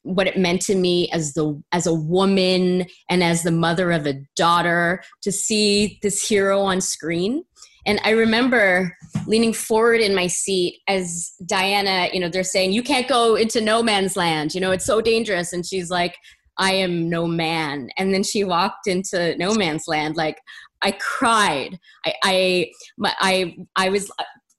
what 0.04 0.28
it 0.28 0.38
meant 0.38 0.62
to 0.62 0.76
me 0.76 1.10
as 1.12 1.34
the 1.34 1.62
as 1.72 1.88
a 1.88 1.94
woman 1.94 2.86
and 3.10 3.24
as 3.24 3.44
the 3.44 3.52
mother 3.52 3.92
of 3.92 4.06
a 4.06 4.20
daughter 4.36 5.02
to 5.22 5.32
see 5.32 5.98
this 6.02 6.28
hero 6.28 6.60
on 6.60 6.82
screen 6.82 7.44
and 7.86 8.00
I 8.04 8.12
remember 8.12 8.96
leaning 9.28 9.54
forward 9.54 10.00
in 10.00 10.16
my 10.16 10.28
seat 10.28 10.80
as 10.88 11.34
Diana, 11.46 12.10
you 12.14 12.20
know, 12.20 12.30
they're 12.30 12.44
saying, 12.44 12.72
you 12.72 12.84
can't 12.84 13.08
go 13.08 13.36
into 13.36 13.60
no 13.60 13.84
man's 13.84 14.16
land. 14.16 14.56
You 14.56 14.62
know, 14.62 14.72
it's 14.72 14.86
so 14.86 15.02
dangerous. 15.02 15.52
And 15.52 15.66
she's 15.66 15.90
like, 15.90 16.16
I 16.58 16.74
am 16.74 17.10
no 17.10 17.28
man. 17.28 17.90
And 17.98 18.14
then 18.14 18.24
she 18.24 18.44
walked 18.44 18.88
into 18.88 19.36
no 19.38 19.54
man's 19.54 19.88
land. 19.88 20.16
Like, 20.16 20.40
I 20.82 20.92
cried. 20.92 21.80
I, 22.06 22.14
I, 22.24 22.72
my, 22.98 23.14
I, 23.20 23.56
I 23.76 23.90
was 23.90 24.12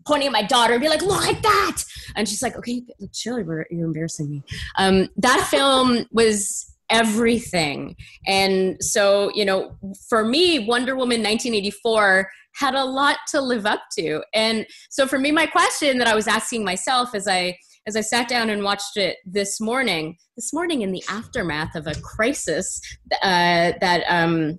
pointing 0.07 0.27
at 0.27 0.33
my 0.33 0.43
daughter 0.43 0.75
and 0.75 0.83
be 0.83 0.89
like, 0.89 1.03
look 1.03 1.27
at 1.27 1.43
that. 1.43 1.83
And 2.17 2.29
she's 2.29 2.43
like, 2.43 2.57
okay, 2.57 2.83
chill, 3.13 3.39
you're, 3.39 3.67
you're 3.71 3.87
embarrassing 3.87 4.31
me. 4.31 4.43
Um, 4.77 5.09
that 5.17 5.47
film 5.51 6.07
was 6.11 6.75
everything. 6.91 7.97
And 8.27 8.77
so, 8.81 9.31
you 9.35 9.45
know, 9.45 9.77
for 10.09 10.25
me, 10.25 10.61
Wonder 10.61 10.95
Woman 10.95 11.23
1984 11.23 12.31
had 12.57 12.75
a 12.75 12.85
lot 12.85 13.19
to 13.29 13.41
live 13.41 13.67
up 13.67 13.83
to. 13.99 14.23
And 14.33 14.67
so 14.91 15.07
for 15.07 15.19
me, 15.19 15.33
my 15.33 15.47
question 15.47 15.99
that 15.99 16.07
I 16.07 16.15
was 16.15 16.29
asking 16.29 16.65
myself 16.65 17.15
as 17.15 17.27
I 17.27 17.59
as 17.87 17.97
I 17.97 18.01
sat 18.01 18.29
down 18.29 18.49
and 18.49 18.63
watched 18.63 18.97
it 18.97 19.19
this 19.27 19.61
morning, 19.61 20.17
this 20.37 20.55
morning 20.55 20.81
in 20.81 20.91
the 20.91 21.05
aftermath 21.09 21.75
of 21.75 21.87
a 21.87 21.95
crisis 22.01 22.81
uh, 23.23 23.73
that 23.81 24.05
um, 24.09 24.59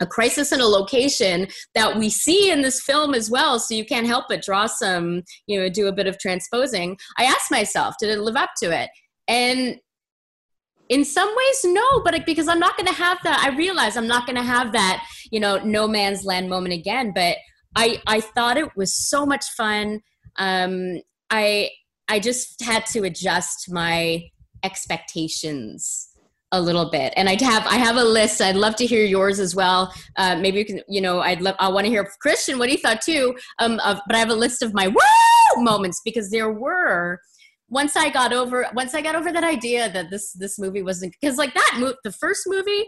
a 0.00 0.06
crisis 0.06 0.52
in 0.52 0.60
a 0.60 0.66
location 0.66 1.48
that 1.74 1.96
we 1.98 2.08
see 2.08 2.50
in 2.50 2.62
this 2.62 2.80
film 2.80 3.14
as 3.14 3.30
well 3.30 3.58
so 3.58 3.74
you 3.74 3.84
can't 3.84 4.06
help 4.06 4.26
but 4.28 4.42
draw 4.42 4.66
some 4.66 5.22
you 5.46 5.58
know 5.58 5.68
do 5.68 5.86
a 5.86 5.92
bit 5.92 6.06
of 6.06 6.18
transposing. 6.18 6.96
I 7.16 7.24
asked 7.24 7.50
myself 7.50 7.94
did 7.98 8.10
it 8.10 8.20
live 8.20 8.36
up 8.36 8.50
to 8.62 8.70
it? 8.70 8.90
And 9.26 9.78
in 10.88 11.04
some 11.04 11.28
ways 11.28 11.60
no 11.64 12.00
but 12.02 12.24
because 12.24 12.48
i'm 12.48 12.58
not 12.58 12.76
going 12.76 12.86
to 12.86 12.92
have 12.94 13.18
that 13.22 13.38
i 13.44 13.54
realize 13.56 13.96
i'm 13.96 14.06
not 14.06 14.26
going 14.26 14.36
to 14.36 14.42
have 14.42 14.72
that 14.72 15.04
you 15.30 15.38
know 15.38 15.58
no 15.58 15.86
man's 15.86 16.24
land 16.24 16.48
moment 16.48 16.72
again 16.74 17.12
but 17.14 17.36
i 17.76 18.00
i 18.06 18.20
thought 18.20 18.56
it 18.56 18.76
was 18.76 18.94
so 18.94 19.26
much 19.26 19.44
fun. 19.56 20.00
Um 20.36 21.00
i 21.30 21.70
i 22.08 22.18
just 22.18 22.62
had 22.62 22.86
to 22.86 23.02
adjust 23.02 23.70
my 23.70 24.24
expectations 24.62 26.07
a 26.52 26.60
little 26.60 26.90
bit. 26.90 27.12
And 27.16 27.28
i'd 27.28 27.40
have 27.40 27.66
i 27.66 27.76
have 27.76 27.96
a 27.96 28.04
list. 28.04 28.40
I'd 28.40 28.56
love 28.56 28.76
to 28.76 28.86
hear 28.86 29.04
yours 29.04 29.38
as 29.40 29.54
well. 29.54 29.92
Uh, 30.16 30.36
maybe 30.36 30.58
you 30.58 30.64
can 30.64 30.80
you 30.88 31.00
know 31.00 31.20
i'd 31.20 31.40
love 31.40 31.54
i 31.58 31.68
want 31.68 31.84
to 31.84 31.90
hear 31.90 32.08
christian 32.20 32.58
what 32.58 32.68
he 32.68 32.76
thought 32.76 33.00
too 33.00 33.34
um 33.58 33.80
of, 33.84 33.98
but 34.06 34.16
i 34.16 34.18
have 34.18 34.30
a 34.30 34.34
list 34.34 34.62
of 34.62 34.72
my 34.74 34.88
woo 34.88 35.62
moments 35.62 36.00
because 36.04 36.30
there 36.30 36.52
were 36.52 37.20
once 37.68 37.96
I 37.96 38.08
got 38.08 38.32
over 38.32 38.66
once 38.74 38.94
I 38.94 39.02
got 39.02 39.14
over 39.14 39.32
that 39.32 39.44
idea 39.44 39.90
that 39.92 40.10
this 40.10 40.32
this 40.32 40.58
movie 40.58 40.82
wasn't 40.82 41.14
because 41.20 41.36
like 41.36 41.54
that 41.54 41.76
mo- 41.78 41.94
the 42.04 42.12
first 42.12 42.42
movie 42.46 42.86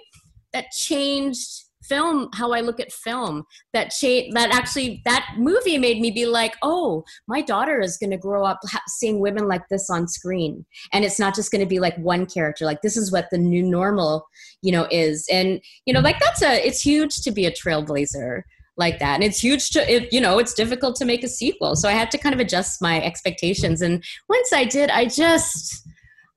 that 0.52 0.70
changed 0.72 1.64
film 1.82 2.28
how 2.34 2.52
I 2.52 2.60
look 2.60 2.78
at 2.78 2.92
film 2.92 3.44
that 3.72 3.90
cha- 3.90 4.30
that 4.32 4.50
actually 4.52 5.02
that 5.04 5.34
movie 5.38 5.78
made 5.78 6.00
me 6.00 6.10
be 6.10 6.26
like 6.26 6.54
oh 6.62 7.04
my 7.26 7.40
daughter 7.40 7.80
is 7.80 7.96
going 7.96 8.10
to 8.10 8.18
grow 8.18 8.44
up 8.44 8.58
ha- 8.64 8.82
seeing 8.88 9.20
women 9.20 9.48
like 9.48 9.62
this 9.70 9.88
on 9.88 10.06
screen. 10.06 10.64
And 10.92 11.04
it's 11.04 11.18
not 11.18 11.34
just 11.34 11.50
going 11.50 11.60
to 11.60 11.68
be 11.68 11.80
like 11.80 11.96
one 11.98 12.26
character 12.26 12.64
like 12.64 12.82
this 12.82 12.96
is 12.96 13.10
what 13.10 13.28
the 13.30 13.38
new 13.38 13.62
normal 13.62 14.26
you 14.62 14.72
know 14.72 14.86
is. 14.90 15.26
And 15.30 15.60
you 15.86 15.94
know 15.94 16.00
like 16.00 16.20
that's 16.20 16.42
a 16.42 16.66
it's 16.66 16.80
huge 16.80 17.22
to 17.22 17.30
be 17.30 17.46
a 17.46 17.50
trailblazer 17.50 18.42
like 18.76 18.98
that. 18.98 19.14
And 19.14 19.24
it's 19.24 19.40
huge 19.40 19.70
to 19.70 19.90
it, 19.90 20.12
you 20.12 20.20
know 20.20 20.38
it's 20.38 20.54
difficult 20.54 20.96
to 20.96 21.04
make 21.04 21.24
a 21.24 21.28
sequel. 21.28 21.76
So 21.76 21.88
i 21.88 21.92
had 21.92 22.10
to 22.10 22.18
kind 22.18 22.34
of 22.34 22.40
adjust 22.40 22.82
my 22.82 23.02
expectations. 23.02 23.80
And 23.80 24.04
once 24.28 24.52
i 24.52 24.64
did 24.64 24.90
i 24.90 25.06
just 25.06 25.88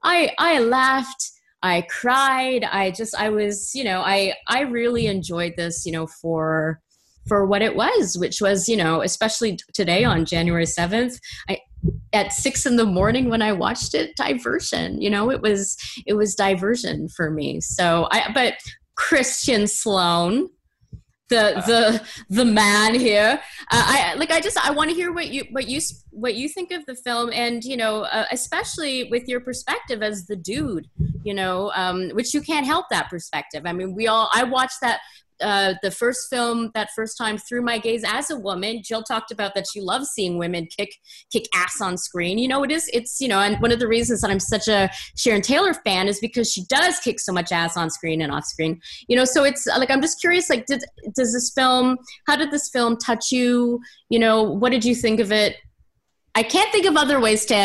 i 0.04 0.32
i 0.40 0.60
laughed 0.60 1.32
i 1.64 1.82
cried 1.90 2.64
i 2.66 2.92
just 2.92 3.16
i 3.16 3.30
was 3.30 3.74
you 3.74 3.84
know 3.84 4.02
i 4.02 4.34
i 4.48 4.62
really 4.62 5.08
enjoyed 5.08 5.54
this 5.58 5.86
you 5.86 5.92
know 5.92 6.06
for 6.06 6.80
for 7.28 7.46
what 7.46 7.62
it 7.62 7.76
was 7.76 8.18
which 8.18 8.42
was 8.42 8.70
you 8.70 8.78
know 8.78 9.02
especially 9.02 9.58
today 9.74 10.04
on 10.04 10.26
january 10.26 10.66
7th 10.66 11.18
i 11.50 11.58
at 12.14 12.32
six 12.32 12.66
in 12.66 12.76
the 12.76 12.86
morning 12.86 13.30
when 13.30 13.42
I 13.42 13.52
watched 13.52 13.94
it, 13.94 14.16
diversion. 14.16 15.02
You 15.02 15.10
know, 15.10 15.30
it 15.30 15.42
was 15.42 15.78
it 16.06 16.14
was 16.14 16.36
diversion 16.36 17.10
for 17.10 17.30
me. 17.30 17.60
So 17.62 18.08
I 18.12 18.32
but 18.34 18.56
Christian 18.96 19.68
Sloan, 19.68 20.50
the 21.34 21.64
the 22.30 22.36
the 22.44 22.46
man 22.46 22.96
here. 22.96 23.42
Uh, 23.72 23.84
I 23.86 24.14
like 24.16 24.32
I 24.32 24.40
just 24.40 24.58
I 24.58 24.72
want 24.72 24.90
to 24.90 24.96
hear 24.96 25.12
what 25.12 25.30
you 25.30 25.46
what 25.52 25.68
you 25.68 25.80
what 26.12 26.36
you 26.36 26.48
think 26.48 26.72
of 26.72 26.86
the 26.86 26.96
film, 26.96 27.32
and 27.34 27.64
you 27.64 27.78
know, 27.78 28.02
uh, 28.04 28.26
especially 28.32 29.10
with 29.10 29.28
your 29.28 29.40
perspective 29.40 30.04
as 30.04 30.28
the 30.28 30.36
dude, 30.36 30.88
you 31.24 31.34
know, 31.34 31.72
um, 31.76 32.10
which 32.10 32.34
you 32.34 32.42
can't 32.42 32.66
help 32.66 32.86
that 32.90 33.10
perspective. 33.10 33.64
I 33.66 33.74
mean, 33.74 33.96
we 33.96 34.08
all 34.08 34.30
I 34.34 34.44
watched 34.44 34.82
that 34.82 35.00
uh, 35.42 35.74
the 35.82 35.92
first 35.92 36.30
film 36.30 36.72
that 36.74 36.90
first 36.96 37.18
time 37.18 37.38
through 37.38 37.62
my 37.62 37.78
gaze 37.78 38.04
as 38.06 38.30
a 38.30 38.38
woman 38.38 38.82
jill 38.84 39.04
talked 39.04 39.32
about 39.32 39.54
that 39.56 39.66
she 39.72 39.82
loves 39.82 40.10
seeing 40.10 40.38
women 40.38 40.68
kick 40.78 40.96
kick 41.32 41.46
ass 41.54 41.82
on 41.82 41.98
screen. 41.98 42.38
You 42.38 42.48
know 42.48 42.64
it 42.64 42.72
is 42.72 42.90
it's 42.94 43.20
you 43.20 43.28
know 43.28 43.40
and 43.40 43.62
one 43.62 43.72
of 43.72 43.80
the 43.80 43.88
reasons 43.88 44.22
that 44.22 44.32
i'm 44.32 44.40
such 44.40 44.68
a 44.68 44.90
sharon 45.18 45.42
taylor 45.42 45.74
fan 45.74 46.08
is 46.08 46.20
because 46.20 46.52
she 46.52 46.64
does 46.66 47.00
kick 47.00 47.20
so 47.20 47.34
much 47.34 47.52
ass 47.52 47.78
on 47.78 47.90
screen 47.90 48.22
and 48.22 48.32
off 48.32 48.46
screen. 48.46 48.80
You 49.08 49.16
know 49.16 49.26
so 49.26 49.44
it's 49.44 49.66
like 49.66 49.92
i'm 49.92 50.02
just 50.02 50.20
curious 50.20 50.50
like 50.50 50.66
did 50.66 50.84
does 51.16 51.34
this 51.34 51.52
film 51.54 51.98
how 52.28 52.36
did 52.36 52.52
this 52.52 52.70
film 52.70 52.98
touch 52.98 53.32
you? 53.32 53.80
You 54.10 54.20
know 54.20 54.44
what 54.44 54.72
did 54.72 54.86
you 54.86 54.96
think 54.96 55.20
of 55.20 55.32
it 55.32 55.58
I 56.36 56.42
can't 56.42 56.72
think 56.72 56.88
of 56.88 56.98
other 56.98 57.20
ways 57.20 57.46
to 57.46 57.56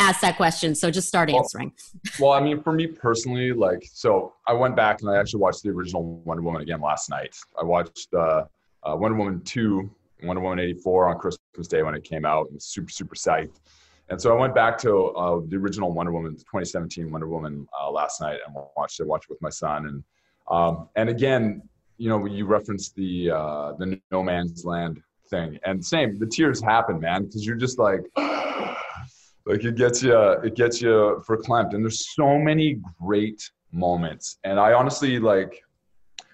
ask 0.00 0.20
that 0.20 0.36
question, 0.36 0.74
so 0.74 0.90
just 0.90 1.06
start 1.06 1.30
answering. 1.30 1.72
Well, 2.20 2.32
I 2.32 2.40
mean, 2.40 2.60
for 2.62 2.72
me 2.72 2.86
personally, 2.86 3.52
like, 3.52 3.88
so 3.92 4.34
I 4.46 4.52
went 4.52 4.74
back 4.74 5.00
and 5.00 5.10
I 5.10 5.16
actually 5.16 5.40
watched 5.40 5.62
the 5.62 5.70
original 5.70 6.20
Wonder 6.24 6.42
Woman 6.42 6.62
again 6.62 6.80
last 6.80 7.08
night. 7.08 7.36
I 7.60 7.64
watched 7.64 8.12
uh, 8.14 8.44
uh, 8.82 8.96
Wonder 8.96 9.16
Woman 9.16 9.42
2, 9.42 9.90
Wonder 10.24 10.42
Woman 10.42 10.58
84 10.58 11.08
on 11.08 11.18
Christmas 11.18 11.68
Day 11.68 11.82
when 11.82 11.94
it 11.94 12.02
came 12.04 12.24
out, 12.24 12.48
and 12.50 12.60
super, 12.60 12.90
super 12.90 13.14
psyched. 13.14 13.60
And 14.08 14.20
so 14.20 14.36
I 14.36 14.40
went 14.40 14.54
back 14.54 14.78
to 14.78 15.08
uh, 15.08 15.40
the 15.46 15.56
original 15.56 15.92
Wonder 15.92 16.12
Woman, 16.12 16.34
2017 16.34 17.10
Wonder 17.10 17.28
Woman, 17.28 17.66
uh, 17.80 17.90
last 17.90 18.20
night 18.20 18.38
and 18.46 18.56
watched 18.76 19.00
it. 19.00 19.06
Watched 19.06 19.26
it 19.26 19.30
with 19.30 19.42
my 19.42 19.50
son, 19.50 19.86
and 19.86 20.04
um, 20.48 20.88
and 20.94 21.08
again, 21.08 21.62
you 21.98 22.08
know, 22.08 22.24
you 22.26 22.46
referenced 22.46 22.94
the 22.94 23.30
uh, 23.30 23.72
the 23.72 24.00
No 24.10 24.22
Man's 24.22 24.64
Land 24.64 25.00
thing. 25.28 25.58
And 25.64 25.84
same, 25.84 26.18
the 26.18 26.26
tears 26.26 26.60
happen, 26.62 27.00
man, 27.00 27.24
because 27.24 27.46
you're 27.46 27.56
just 27.56 27.78
like, 27.78 28.00
like 28.16 29.64
it 29.64 29.76
gets 29.76 30.02
you, 30.02 30.16
it 30.16 30.54
gets 30.54 30.80
you 30.80 31.22
verklempt. 31.28 31.74
And 31.74 31.84
there's 31.84 32.14
so 32.14 32.38
many 32.38 32.80
great 33.00 33.50
moments. 33.72 34.38
And 34.44 34.58
I 34.58 34.72
honestly 34.72 35.18
like 35.18 35.62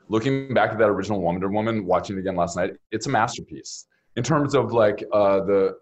looking 0.09 0.53
back 0.55 0.71
at 0.71 0.79
that 0.79 0.89
original 0.89 1.21
Wonder 1.21 1.49
Woman, 1.49 1.87
watching 1.87 2.17
it 2.17 2.21
again 2.21 2.37
last 2.37 2.57
night. 2.57 2.75
It's 2.91 3.07
a 3.07 3.11
masterpiece 3.11 3.87
in 4.17 4.23
terms 4.23 4.55
of 4.55 4.73
like 4.73 5.05
uh, 5.13 5.41
the, 5.41 5.77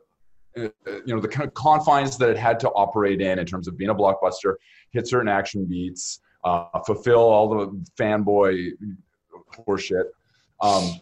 uh, 0.56 0.68
you 0.86 1.14
know, 1.14 1.20
the 1.20 1.28
kind 1.28 1.46
of 1.46 1.54
confines 1.54 2.16
that 2.18 2.30
it 2.30 2.36
had 2.36 2.60
to 2.60 2.68
operate 2.70 3.20
in, 3.20 3.38
in 3.38 3.46
terms 3.46 3.68
of 3.68 3.76
being 3.76 3.90
a 3.90 3.94
blockbuster, 3.94 4.54
hit 4.92 5.08
certain 5.08 5.28
action 5.28 5.64
beats, 5.64 6.20
uh, 6.44 6.66
fulfill 6.86 7.20
all 7.20 7.48
the 7.48 7.86
fanboy 7.98 8.70
horseshit. 9.66 10.04
Um, 10.60 11.00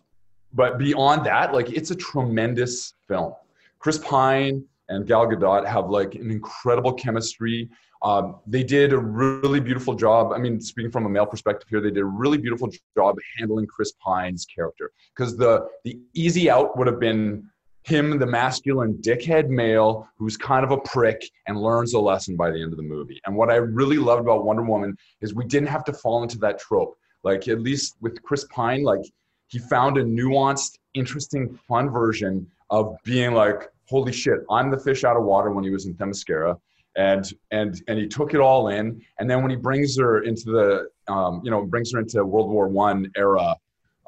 but 0.52 0.78
beyond 0.78 1.26
that, 1.26 1.52
like 1.52 1.70
it's 1.70 1.90
a 1.90 1.96
tremendous 1.96 2.94
film. 3.06 3.34
Chris 3.78 3.98
Pine, 3.98 4.64
and 4.88 5.06
Gal 5.06 5.26
Gadot 5.26 5.66
have 5.66 5.90
like 5.90 6.14
an 6.14 6.30
incredible 6.30 6.92
chemistry. 6.92 7.68
Um, 8.02 8.36
they 8.46 8.62
did 8.62 8.92
a 8.92 8.98
really 8.98 9.60
beautiful 9.60 9.94
job. 9.94 10.32
I 10.32 10.38
mean, 10.38 10.60
speaking 10.60 10.90
from 10.90 11.06
a 11.06 11.08
male 11.08 11.26
perspective 11.26 11.68
here, 11.68 11.80
they 11.80 11.90
did 11.90 11.98
a 11.98 12.04
really 12.04 12.38
beautiful 12.38 12.70
job 12.96 13.16
handling 13.38 13.66
Chris 13.66 13.92
Pine's 14.00 14.46
character 14.46 14.92
because 15.16 15.36
the 15.36 15.68
the 15.84 15.98
easy 16.14 16.48
out 16.48 16.76
would 16.78 16.86
have 16.86 17.00
been 17.00 17.48
him, 17.82 18.18
the 18.18 18.26
masculine 18.26 18.94
dickhead 18.98 19.48
male 19.48 20.08
who's 20.18 20.36
kind 20.36 20.64
of 20.64 20.70
a 20.70 20.78
prick 20.78 21.22
and 21.46 21.60
learns 21.60 21.94
a 21.94 21.98
lesson 21.98 22.36
by 22.36 22.50
the 22.50 22.62
end 22.62 22.72
of 22.72 22.76
the 22.76 22.82
movie. 22.82 23.20
And 23.26 23.34
what 23.34 23.50
I 23.50 23.56
really 23.56 23.96
loved 23.96 24.20
about 24.20 24.44
Wonder 24.44 24.62
Woman 24.62 24.96
is 25.20 25.34
we 25.34 25.46
didn't 25.46 25.68
have 25.68 25.84
to 25.84 25.92
fall 25.92 26.22
into 26.22 26.38
that 26.38 26.58
trope. 26.58 26.96
Like 27.24 27.48
at 27.48 27.60
least 27.60 27.96
with 28.00 28.22
Chris 28.22 28.44
Pine, 28.50 28.84
like 28.84 29.00
he 29.48 29.58
found 29.58 29.98
a 29.98 30.04
nuanced, 30.04 30.78
interesting, 30.94 31.58
fun 31.68 31.90
version 31.90 32.46
of 32.70 32.96
being 33.04 33.32
like, 33.32 33.70
holy 33.88 34.12
shit, 34.12 34.40
I'm 34.50 34.70
the 34.70 34.78
fish 34.78 35.04
out 35.04 35.16
of 35.16 35.24
water 35.24 35.50
when 35.50 35.64
he 35.64 35.70
was 35.70 35.86
in 35.86 35.94
Themyscira. 35.94 36.58
And, 36.96 37.32
and, 37.52 37.80
and 37.86 37.98
he 37.98 38.08
took 38.08 38.34
it 38.34 38.40
all 38.40 38.68
in. 38.68 39.00
And 39.18 39.30
then 39.30 39.42
when 39.42 39.50
he 39.50 39.56
brings 39.56 39.96
her 39.98 40.22
into 40.22 40.50
the, 40.50 41.12
um, 41.12 41.40
you 41.44 41.50
know, 41.50 41.64
brings 41.64 41.92
her 41.92 42.00
into 42.00 42.24
World 42.24 42.50
War 42.50 42.66
One 42.68 43.10
era 43.16 43.56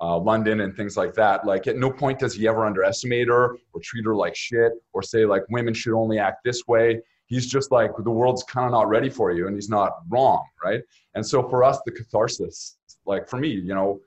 uh, 0.01 0.19
London 0.19 0.61
and 0.61 0.75
things 0.75 0.97
like 0.97 1.15
that. 1.15 1.45
Like 1.45 1.67
at 1.67 1.77
no 1.77 1.91
point 1.91 2.19
does 2.19 2.35
he 2.35 2.49
ever 2.49 2.65
underestimate 2.65 3.29
her 3.29 3.57
or 3.73 3.81
treat 3.83 4.05
her 4.05 4.15
like 4.15 4.35
shit 4.35 4.73
or 4.93 5.03
say 5.03 5.25
like 5.25 5.43
women 5.51 5.75
should 5.75 5.97
only 5.97 6.19
act 6.19 6.43
this 6.45 6.67
way. 6.67 7.01
He's 7.27 7.47
just 7.47 7.71
like 7.71 7.93
the 7.97 8.11
world's 8.11 8.43
kind 8.43 8.67
of 8.67 8.73
not 8.73 8.89
ready 8.89 9.09
for 9.09 9.31
you, 9.31 9.47
and 9.47 9.55
he's 9.55 9.69
not 9.69 9.99
wrong, 10.09 10.43
right? 10.65 10.83
And 11.15 11.25
so 11.25 11.49
for 11.49 11.63
us, 11.63 11.79
the 11.87 11.93
catharsis, 11.93 12.77
like 13.07 13.29
for 13.29 13.37
me, 13.37 13.51
you 13.51 13.73
know, 13.73 14.01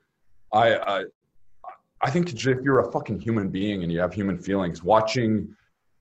I 0.52 0.76
I, 0.76 1.04
I 2.02 2.10
think 2.10 2.32
if 2.32 2.44
you're 2.44 2.80
a 2.80 2.92
fucking 2.92 3.20
human 3.20 3.48
being 3.48 3.82
and 3.82 3.90
you 3.90 4.00
have 4.00 4.12
human 4.12 4.38
feelings, 4.38 4.82
watching 4.82 5.54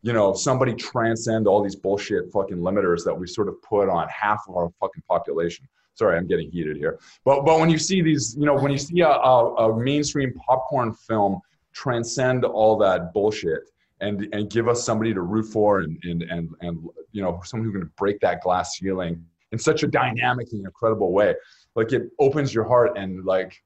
you 0.06 0.12
know, 0.12 0.34
somebody 0.34 0.74
transcend 0.74 1.48
all 1.48 1.64
these 1.64 1.78
bullshit 1.78 2.30
fucking 2.30 2.58
limiters 2.58 3.06
that 3.06 3.18
we 3.18 3.26
sort 3.26 3.48
of 3.48 3.62
put 3.62 3.88
on 3.88 4.06
half 4.10 4.42
of 4.50 4.58
our 4.58 4.70
fucking 4.82 5.02
population 5.08 5.66
sorry, 5.96 6.18
I'm 6.18 6.28
getting 6.28 6.50
heated 6.52 6.78
here. 6.78 7.00
But 7.26 7.46
but 7.46 7.60
when 7.60 7.70
you 7.70 7.78
see 7.78 8.02
these, 8.02 8.36
you 8.38 8.46
know, 8.46 8.56
when 8.56 8.72
you 8.72 8.78
see 8.78 9.02
a, 9.02 9.10
a, 9.10 9.70
a 9.70 9.80
mainstream 9.80 10.34
popcorn 10.34 10.94
film 10.94 11.40
transcend 11.74 12.46
all 12.46 12.78
that 12.78 13.14
bullshit 13.14 13.62
and 14.02 14.28
and 14.34 14.50
give 14.50 14.68
us 14.68 14.84
somebody 14.84 15.14
to 15.14 15.22
root 15.22 15.46
for 15.46 15.80
and 15.80 15.98
and 16.04 16.24
and, 16.24 16.50
and 16.62 16.90
you 17.12 17.22
know 17.22 17.40
someone 17.44 17.66
who's 17.66 17.74
going 17.74 17.86
to 17.86 17.92
break 17.98 18.20
that 18.20 18.42
glass 18.42 18.78
ceiling 18.78 19.24
in 19.52 19.60
such 19.60 19.84
a 19.84 19.88
dynamic 19.88 20.48
and 20.52 20.66
incredible 20.66 21.12
way 21.12 21.36
like 21.76 21.94
it 21.94 22.10
opens 22.20 22.54
your 22.54 22.64
heart 22.64 22.98
and 22.98 23.24
like 23.24 23.62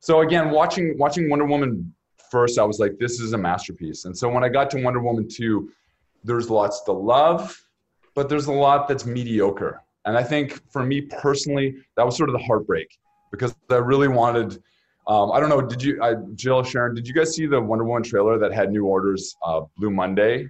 so 0.00 0.20
again 0.20 0.50
watching 0.50 0.96
watching 0.98 1.28
wonder 1.28 1.44
woman 1.44 1.92
first 2.30 2.58
i 2.58 2.64
was 2.64 2.78
like 2.78 2.98
this 2.98 3.20
is 3.20 3.32
a 3.32 3.38
masterpiece 3.38 4.04
and 4.04 4.16
so 4.16 4.28
when 4.28 4.44
i 4.44 4.48
got 4.48 4.70
to 4.70 4.82
wonder 4.82 5.00
woman 5.00 5.28
2 5.28 5.70
there's 6.24 6.50
lots 6.50 6.82
to 6.82 6.92
love 6.92 7.60
but 8.14 8.28
there's 8.28 8.46
a 8.46 8.52
lot 8.52 8.88
that's 8.88 9.06
mediocre 9.06 9.82
and 10.08 10.16
I 10.16 10.22
think 10.22 10.62
for 10.72 10.82
me 10.82 11.02
personally, 11.02 11.76
that 11.96 12.06
was 12.06 12.16
sort 12.16 12.30
of 12.30 12.32
the 12.32 12.42
heartbreak 12.42 12.98
because 13.30 13.54
I 13.70 13.74
really 13.74 14.08
wanted. 14.08 14.62
Um, 15.06 15.32
I 15.32 15.38
don't 15.38 15.50
know. 15.50 15.60
Did 15.60 15.82
you, 15.82 16.02
I, 16.02 16.14
Jill, 16.34 16.62
Sharon? 16.62 16.94
Did 16.94 17.06
you 17.06 17.12
guys 17.12 17.34
see 17.34 17.46
the 17.46 17.60
Wonder 17.60 17.84
Woman 17.84 18.02
trailer 18.02 18.38
that 18.38 18.52
had 18.52 18.70
New 18.70 18.86
Order's 18.86 19.36
uh, 19.44 19.62
Blue 19.76 19.90
Monday? 19.90 20.48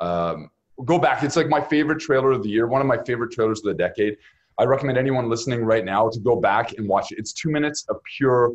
Um, 0.00 0.50
go 0.86 0.98
back. 0.98 1.22
It's 1.22 1.36
like 1.36 1.48
my 1.48 1.60
favorite 1.60 2.00
trailer 2.00 2.32
of 2.32 2.42
the 2.42 2.48
year. 2.48 2.66
One 2.66 2.80
of 2.80 2.86
my 2.86 2.96
favorite 3.04 3.30
trailers 3.30 3.58
of 3.58 3.64
the 3.64 3.74
decade. 3.74 4.16
I 4.58 4.64
recommend 4.64 4.96
anyone 4.96 5.28
listening 5.28 5.64
right 5.64 5.84
now 5.84 6.08
to 6.08 6.20
go 6.20 6.36
back 6.36 6.72
and 6.78 6.88
watch 6.88 7.12
it. 7.12 7.18
It's 7.18 7.34
two 7.34 7.50
minutes 7.50 7.84
of 7.90 7.96
pure 8.16 8.52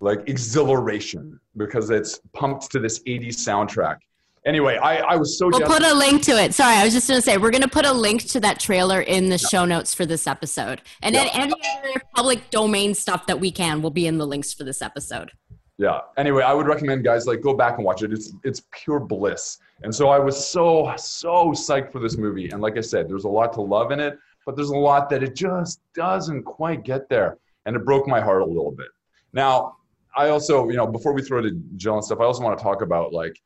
like 0.00 0.28
exhilaration 0.28 1.40
because 1.56 1.90
it's 1.90 2.20
pumped 2.32 2.70
to 2.72 2.78
this 2.78 3.02
80s 3.04 3.36
soundtrack 3.36 3.98
anyway, 4.46 4.78
I, 4.78 4.98
I 4.98 5.16
was 5.16 5.36
so. 5.36 5.48
We'll 5.48 5.60
put 5.60 5.82
a 5.82 5.92
link 5.92 6.22
to 6.22 6.32
it. 6.42 6.54
Sorry, 6.54 6.76
I 6.76 6.84
was 6.84 6.94
just 6.94 7.08
going 7.08 7.18
to 7.18 7.22
say 7.22 7.36
we're 7.36 7.50
going 7.50 7.62
to 7.62 7.68
put 7.68 7.84
a 7.84 7.92
link 7.92 8.22
to 8.28 8.40
that 8.40 8.58
trailer 8.58 9.00
in 9.00 9.24
the 9.24 9.36
yeah. 9.36 9.48
show 9.48 9.64
notes 9.64 9.92
for 9.92 10.06
this 10.06 10.26
episode, 10.26 10.80
and 11.02 11.14
yeah. 11.14 11.24
then 11.24 11.30
any 11.34 11.54
other 11.78 12.02
public 12.14 12.48
domain 12.50 12.94
stuff 12.94 13.26
that 13.26 13.38
we 13.38 13.50
can 13.50 13.82
will 13.82 13.90
be 13.90 14.06
in 14.06 14.16
the 14.16 14.26
links 14.26 14.54
for 14.54 14.64
this 14.64 14.80
episode. 14.80 15.32
Yeah. 15.78 16.00
Anyway, 16.16 16.42
I 16.42 16.54
would 16.54 16.66
recommend 16.66 17.04
guys 17.04 17.26
like 17.26 17.42
go 17.42 17.52
back 17.52 17.76
and 17.76 17.84
watch 17.84 18.02
it. 18.02 18.12
It's 18.12 18.32
it's 18.44 18.62
pure 18.70 19.00
bliss. 19.00 19.58
And 19.82 19.94
so 19.94 20.08
I 20.08 20.18
was 20.18 20.48
so 20.48 20.94
so 20.96 21.50
psyched 21.50 21.92
for 21.92 21.98
this 21.98 22.16
movie. 22.16 22.48
And 22.48 22.62
like 22.62 22.78
I 22.78 22.80
said, 22.80 23.08
there's 23.08 23.24
a 23.24 23.28
lot 23.28 23.52
to 23.54 23.60
love 23.60 23.90
in 23.90 24.00
it, 24.00 24.18
but 24.46 24.56
there's 24.56 24.70
a 24.70 24.76
lot 24.76 25.10
that 25.10 25.22
it 25.22 25.34
just 25.34 25.80
doesn't 25.94 26.44
quite 26.44 26.82
get 26.82 27.10
there, 27.10 27.36
and 27.66 27.76
it 27.76 27.84
broke 27.84 28.06
my 28.06 28.20
heart 28.20 28.40
a 28.40 28.46
little 28.46 28.72
bit. 28.72 28.88
Now, 29.34 29.76
I 30.16 30.30
also, 30.30 30.68
you 30.68 30.76
know, 30.76 30.86
before 30.86 31.12
we 31.12 31.22
throw 31.22 31.42
to 31.42 31.50
Jill 31.76 31.94
and 31.94 32.04
stuff, 32.04 32.20
I 32.20 32.24
also 32.24 32.42
want 32.42 32.58
to 32.58 32.62
talk 32.62 32.80
about 32.82 33.12
like 33.12 33.40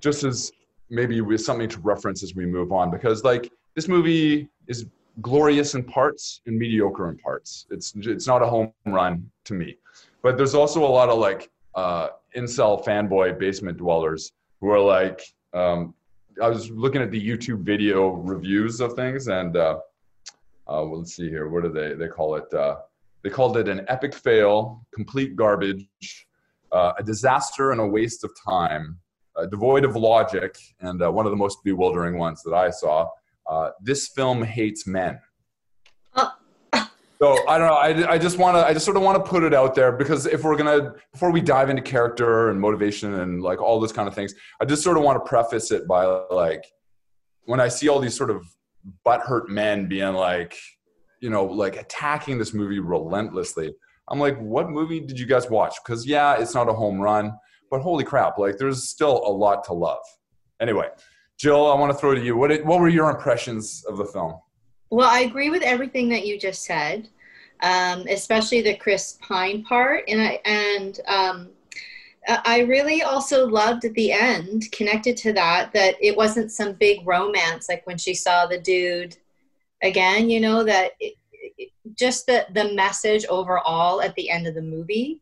just 0.00 0.24
as 0.24 0.50
maybe 0.90 1.20
with 1.20 1.40
something 1.40 1.68
to 1.68 1.80
reference 1.80 2.22
as 2.22 2.34
we 2.34 2.44
move 2.44 2.72
on 2.72 2.90
because 2.90 3.24
like 3.24 3.50
this 3.74 3.88
movie 3.88 4.48
is 4.66 4.86
glorious 5.22 5.74
in 5.74 5.84
parts 5.84 6.40
and 6.46 6.58
mediocre 6.58 7.08
in 7.08 7.16
parts. 7.18 7.66
It's 7.70 7.94
it's 7.96 8.26
not 8.26 8.42
a 8.42 8.46
home 8.46 8.72
run 8.86 9.30
to 9.44 9.54
me. 9.54 9.76
But 10.22 10.36
there's 10.36 10.54
also 10.54 10.84
a 10.84 10.92
lot 10.98 11.08
of 11.08 11.18
like 11.18 11.50
uh 11.74 12.08
incel 12.36 12.84
fanboy 12.84 13.38
basement 13.38 13.78
dwellers 13.78 14.32
who 14.60 14.70
are 14.70 14.78
like 14.80 15.20
um 15.54 15.92
i 16.40 16.48
was 16.48 16.70
looking 16.70 17.02
at 17.02 17.10
the 17.10 17.20
youtube 17.20 17.62
video 17.62 18.10
reviews 18.10 18.80
of 18.80 18.94
things 18.94 19.26
and 19.26 19.56
uh, 19.56 19.78
uh 20.68 20.82
well, 20.86 20.98
let's 20.98 21.14
see 21.14 21.28
here. 21.28 21.48
What 21.48 21.64
do 21.64 21.70
they 21.70 21.94
they 21.94 22.08
call 22.08 22.36
it? 22.36 22.52
Uh 22.52 22.76
they 23.24 23.30
called 23.30 23.56
it 23.56 23.66
an 23.66 23.84
epic 23.88 24.14
fail 24.14 24.86
complete 24.94 25.34
garbage 25.34 25.88
uh, 26.70 26.92
a 26.98 27.02
disaster 27.02 27.72
and 27.72 27.80
a 27.80 27.86
waste 27.86 28.22
of 28.22 28.30
time 28.48 29.00
uh, 29.36 29.46
devoid 29.46 29.84
of 29.84 29.96
logic, 29.96 30.56
and 30.80 31.02
uh, 31.02 31.10
one 31.10 31.26
of 31.26 31.30
the 31.30 31.36
most 31.36 31.58
bewildering 31.64 32.18
ones 32.18 32.42
that 32.44 32.54
I 32.54 32.70
saw. 32.70 33.08
Uh, 33.48 33.70
this 33.80 34.08
film 34.08 34.42
hates 34.42 34.86
men. 34.86 35.18
Uh. 36.14 36.30
So 37.20 37.48
I 37.48 37.58
don't 37.58 37.68
know. 37.68 37.74
I, 37.74 38.12
I 38.12 38.18
just 38.18 38.38
want 38.38 38.56
to. 38.56 38.66
I 38.66 38.72
just 38.72 38.84
sort 38.84 38.96
of 38.96 39.02
want 39.02 39.22
to 39.22 39.28
put 39.28 39.42
it 39.42 39.54
out 39.54 39.74
there 39.74 39.92
because 39.92 40.26
if 40.26 40.42
we're 40.42 40.56
gonna 40.56 40.94
before 41.12 41.30
we 41.30 41.40
dive 41.40 41.70
into 41.70 41.82
character 41.82 42.50
and 42.50 42.60
motivation 42.60 43.14
and 43.14 43.42
like 43.42 43.60
all 43.60 43.80
those 43.80 43.92
kind 43.92 44.08
of 44.08 44.14
things, 44.14 44.34
I 44.60 44.64
just 44.64 44.82
sort 44.82 44.96
of 44.96 45.02
want 45.02 45.22
to 45.22 45.28
preface 45.28 45.70
it 45.70 45.86
by 45.86 46.04
like 46.30 46.64
when 47.44 47.60
I 47.60 47.68
see 47.68 47.88
all 47.88 48.00
these 48.00 48.16
sort 48.16 48.30
of 48.30 48.44
butthurt 49.06 49.48
men 49.48 49.86
being 49.86 50.14
like, 50.14 50.56
you 51.24 51.30
know, 51.30 51.44
like 51.44 51.76
attacking 51.76 52.38
this 52.38 52.54
movie 52.54 52.78
relentlessly. 52.78 53.74
I'm 54.08 54.20
like, 54.20 54.38
what 54.38 54.68
movie 54.68 55.00
did 55.00 55.18
you 55.18 55.26
guys 55.26 55.48
watch? 55.48 55.76
Because 55.82 56.06
yeah, 56.06 56.40
it's 56.40 56.54
not 56.54 56.68
a 56.68 56.72
home 56.72 57.00
run 57.00 57.32
but 57.74 57.82
holy 57.82 58.04
crap, 58.04 58.38
like 58.38 58.56
there's 58.56 58.88
still 58.88 59.22
a 59.26 59.32
lot 59.32 59.64
to 59.64 59.72
love. 59.72 60.04
Anyway, 60.60 60.88
Jill, 61.38 61.66
I 61.66 61.74
want 61.74 61.90
to 61.90 61.98
throw 61.98 62.14
to 62.14 62.20
you. 62.22 62.36
What 62.36 62.50
did, 62.50 62.64
what 62.64 62.78
were 62.78 62.88
your 62.88 63.10
impressions 63.10 63.84
of 63.88 63.96
the 63.96 64.04
film? 64.04 64.34
Well, 64.90 65.10
I 65.10 65.20
agree 65.20 65.50
with 65.50 65.62
everything 65.62 66.08
that 66.10 66.24
you 66.24 66.38
just 66.38 66.62
said, 66.62 67.08
um, 67.62 68.06
especially 68.08 68.62
the 68.62 68.76
Chris 68.76 69.18
Pine 69.20 69.64
part, 69.64 70.04
and 70.06 70.22
I 70.22 70.40
and 70.44 71.00
um, 71.08 71.50
I 72.28 72.60
really 72.60 73.02
also 73.02 73.44
loved 73.44 73.84
at 73.84 73.94
the 73.94 74.12
end, 74.12 74.70
connected 74.70 75.16
to 75.18 75.32
that, 75.32 75.72
that 75.72 75.96
it 76.00 76.16
wasn't 76.16 76.52
some 76.52 76.74
big 76.74 77.04
romance 77.04 77.68
like 77.68 77.84
when 77.88 77.98
she 77.98 78.14
saw 78.14 78.46
the 78.46 78.60
dude 78.60 79.16
again. 79.84 80.28
You 80.28 80.40
know 80.40 80.64
that 80.64 80.92
it, 80.98 81.14
it, 81.40 81.70
just 81.96 82.26
the 82.26 82.46
the 82.52 82.74
message 82.74 83.24
overall 83.26 84.02
at 84.02 84.14
the 84.16 84.30
end 84.30 84.48
of 84.48 84.54
the 84.54 84.62
movie 84.62 85.20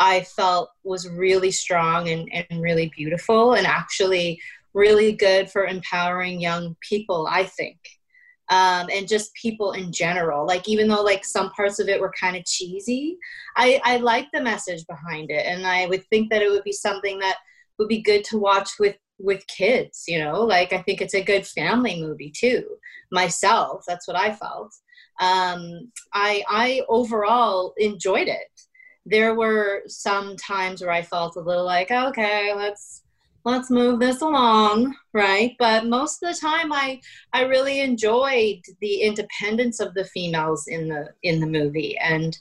I 0.00 0.22
felt 0.22 0.70
was 0.84 1.08
really 1.08 1.50
strong 1.50 2.08
and, 2.08 2.30
and 2.32 2.62
really 2.62 2.92
beautiful 2.96 3.54
and 3.54 3.66
actually 3.66 4.40
really 4.74 5.12
good 5.12 5.50
for 5.50 5.66
empowering 5.66 6.40
young 6.40 6.76
people, 6.80 7.26
I 7.30 7.44
think. 7.44 7.78
Um, 8.50 8.88
and 8.90 9.06
just 9.06 9.34
people 9.34 9.72
in 9.72 9.92
general. 9.92 10.46
Like 10.46 10.68
even 10.68 10.88
though 10.88 11.02
like 11.02 11.24
some 11.24 11.50
parts 11.50 11.80
of 11.80 11.88
it 11.88 12.00
were 12.00 12.12
kind 12.18 12.36
of 12.36 12.46
cheesy, 12.46 13.18
I, 13.56 13.80
I 13.84 13.96
like 13.98 14.28
the 14.32 14.42
message 14.42 14.86
behind 14.86 15.30
it, 15.30 15.44
and 15.44 15.66
I 15.66 15.84
would 15.86 16.02
think 16.06 16.30
that 16.30 16.40
it 16.40 16.50
would 16.50 16.64
be 16.64 16.72
something 16.72 17.18
that 17.18 17.36
would 17.78 17.88
be 17.88 18.00
good 18.00 18.24
to 18.24 18.38
watch 18.38 18.70
with 18.78 18.96
with 19.18 19.46
kids. 19.46 20.04
You 20.06 20.24
know, 20.24 20.42
like 20.42 20.72
I 20.72 20.82
think 20.82 21.00
it's 21.00 21.14
a 21.14 21.22
good 21.22 21.46
family 21.46 22.00
movie 22.00 22.30
too. 22.30 22.64
Myself, 23.10 23.84
that's 23.86 24.06
what 24.06 24.16
I 24.16 24.34
felt. 24.34 24.74
Um, 25.20 25.90
I 26.12 26.44
I 26.48 26.82
overall 26.88 27.74
enjoyed 27.78 28.28
it 28.28 28.48
there 29.08 29.34
were 29.34 29.82
some 29.86 30.36
times 30.36 30.80
where 30.80 30.90
I 30.90 31.02
felt 31.02 31.36
a 31.36 31.40
little 31.40 31.64
like, 31.64 31.90
okay, 31.90 32.52
let's 32.54 33.02
let's 33.44 33.70
move 33.70 33.98
this 33.98 34.20
along, 34.20 34.94
right? 35.14 35.54
But 35.58 35.86
most 35.86 36.22
of 36.22 36.34
the 36.34 36.38
time, 36.38 36.72
I 36.72 37.00
I 37.32 37.42
really 37.42 37.80
enjoyed 37.80 38.60
the 38.80 39.00
independence 39.00 39.80
of 39.80 39.94
the 39.94 40.04
females 40.04 40.66
in 40.68 40.88
the 40.88 41.08
in 41.22 41.40
the 41.40 41.46
movie, 41.46 41.96
and 41.98 42.36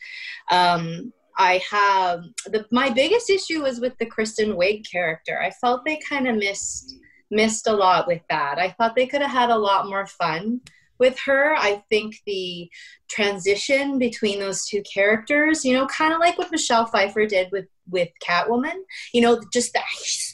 um, 0.52 1.14
I 1.38 1.62
have 1.70 2.24
the 2.46 2.66
my 2.72 2.90
biggest 2.90 3.30
issue 3.30 3.64
was 3.64 3.80
with 3.80 3.98
the 4.00 4.06
Kristen 4.06 4.54
Wiig 4.54 4.90
character. 4.90 5.40
I 5.40 5.52
felt 5.52 5.86
they 5.86 6.00
kind 6.08 6.28
of 6.28 6.36
missed 6.36 6.96
missed 7.30 7.68
a 7.68 7.74
lot 7.74 8.08
with 8.08 8.22
that. 8.30 8.58
I 8.58 8.72
thought 8.72 8.96
they 8.96 9.08
could 9.08 9.22
have 9.22 9.32
had 9.32 9.50
a 9.50 9.58
lot 9.58 9.88
more 9.88 10.08
fun 10.08 10.62
with 11.00 11.18
her. 11.26 11.56
I 11.56 11.84
think 11.90 12.16
the 12.26 12.70
transition 13.10 14.00
between 14.00 14.40
those 14.40 14.66
two 14.66 14.82
characters, 14.82 15.64
you 15.64 15.74
know, 15.74 15.86
kind 15.88 16.14
of 16.14 16.20
like 16.20 16.38
what 16.38 16.52
Michelle 16.52 16.86
Pfeiffer 16.86 17.26
did 17.26 17.52
with 17.52 17.66
with 17.90 18.10
Catwoman, 18.28 18.82
you 19.14 19.22
know, 19.22 19.42
just 19.54 19.74
that 19.74 19.86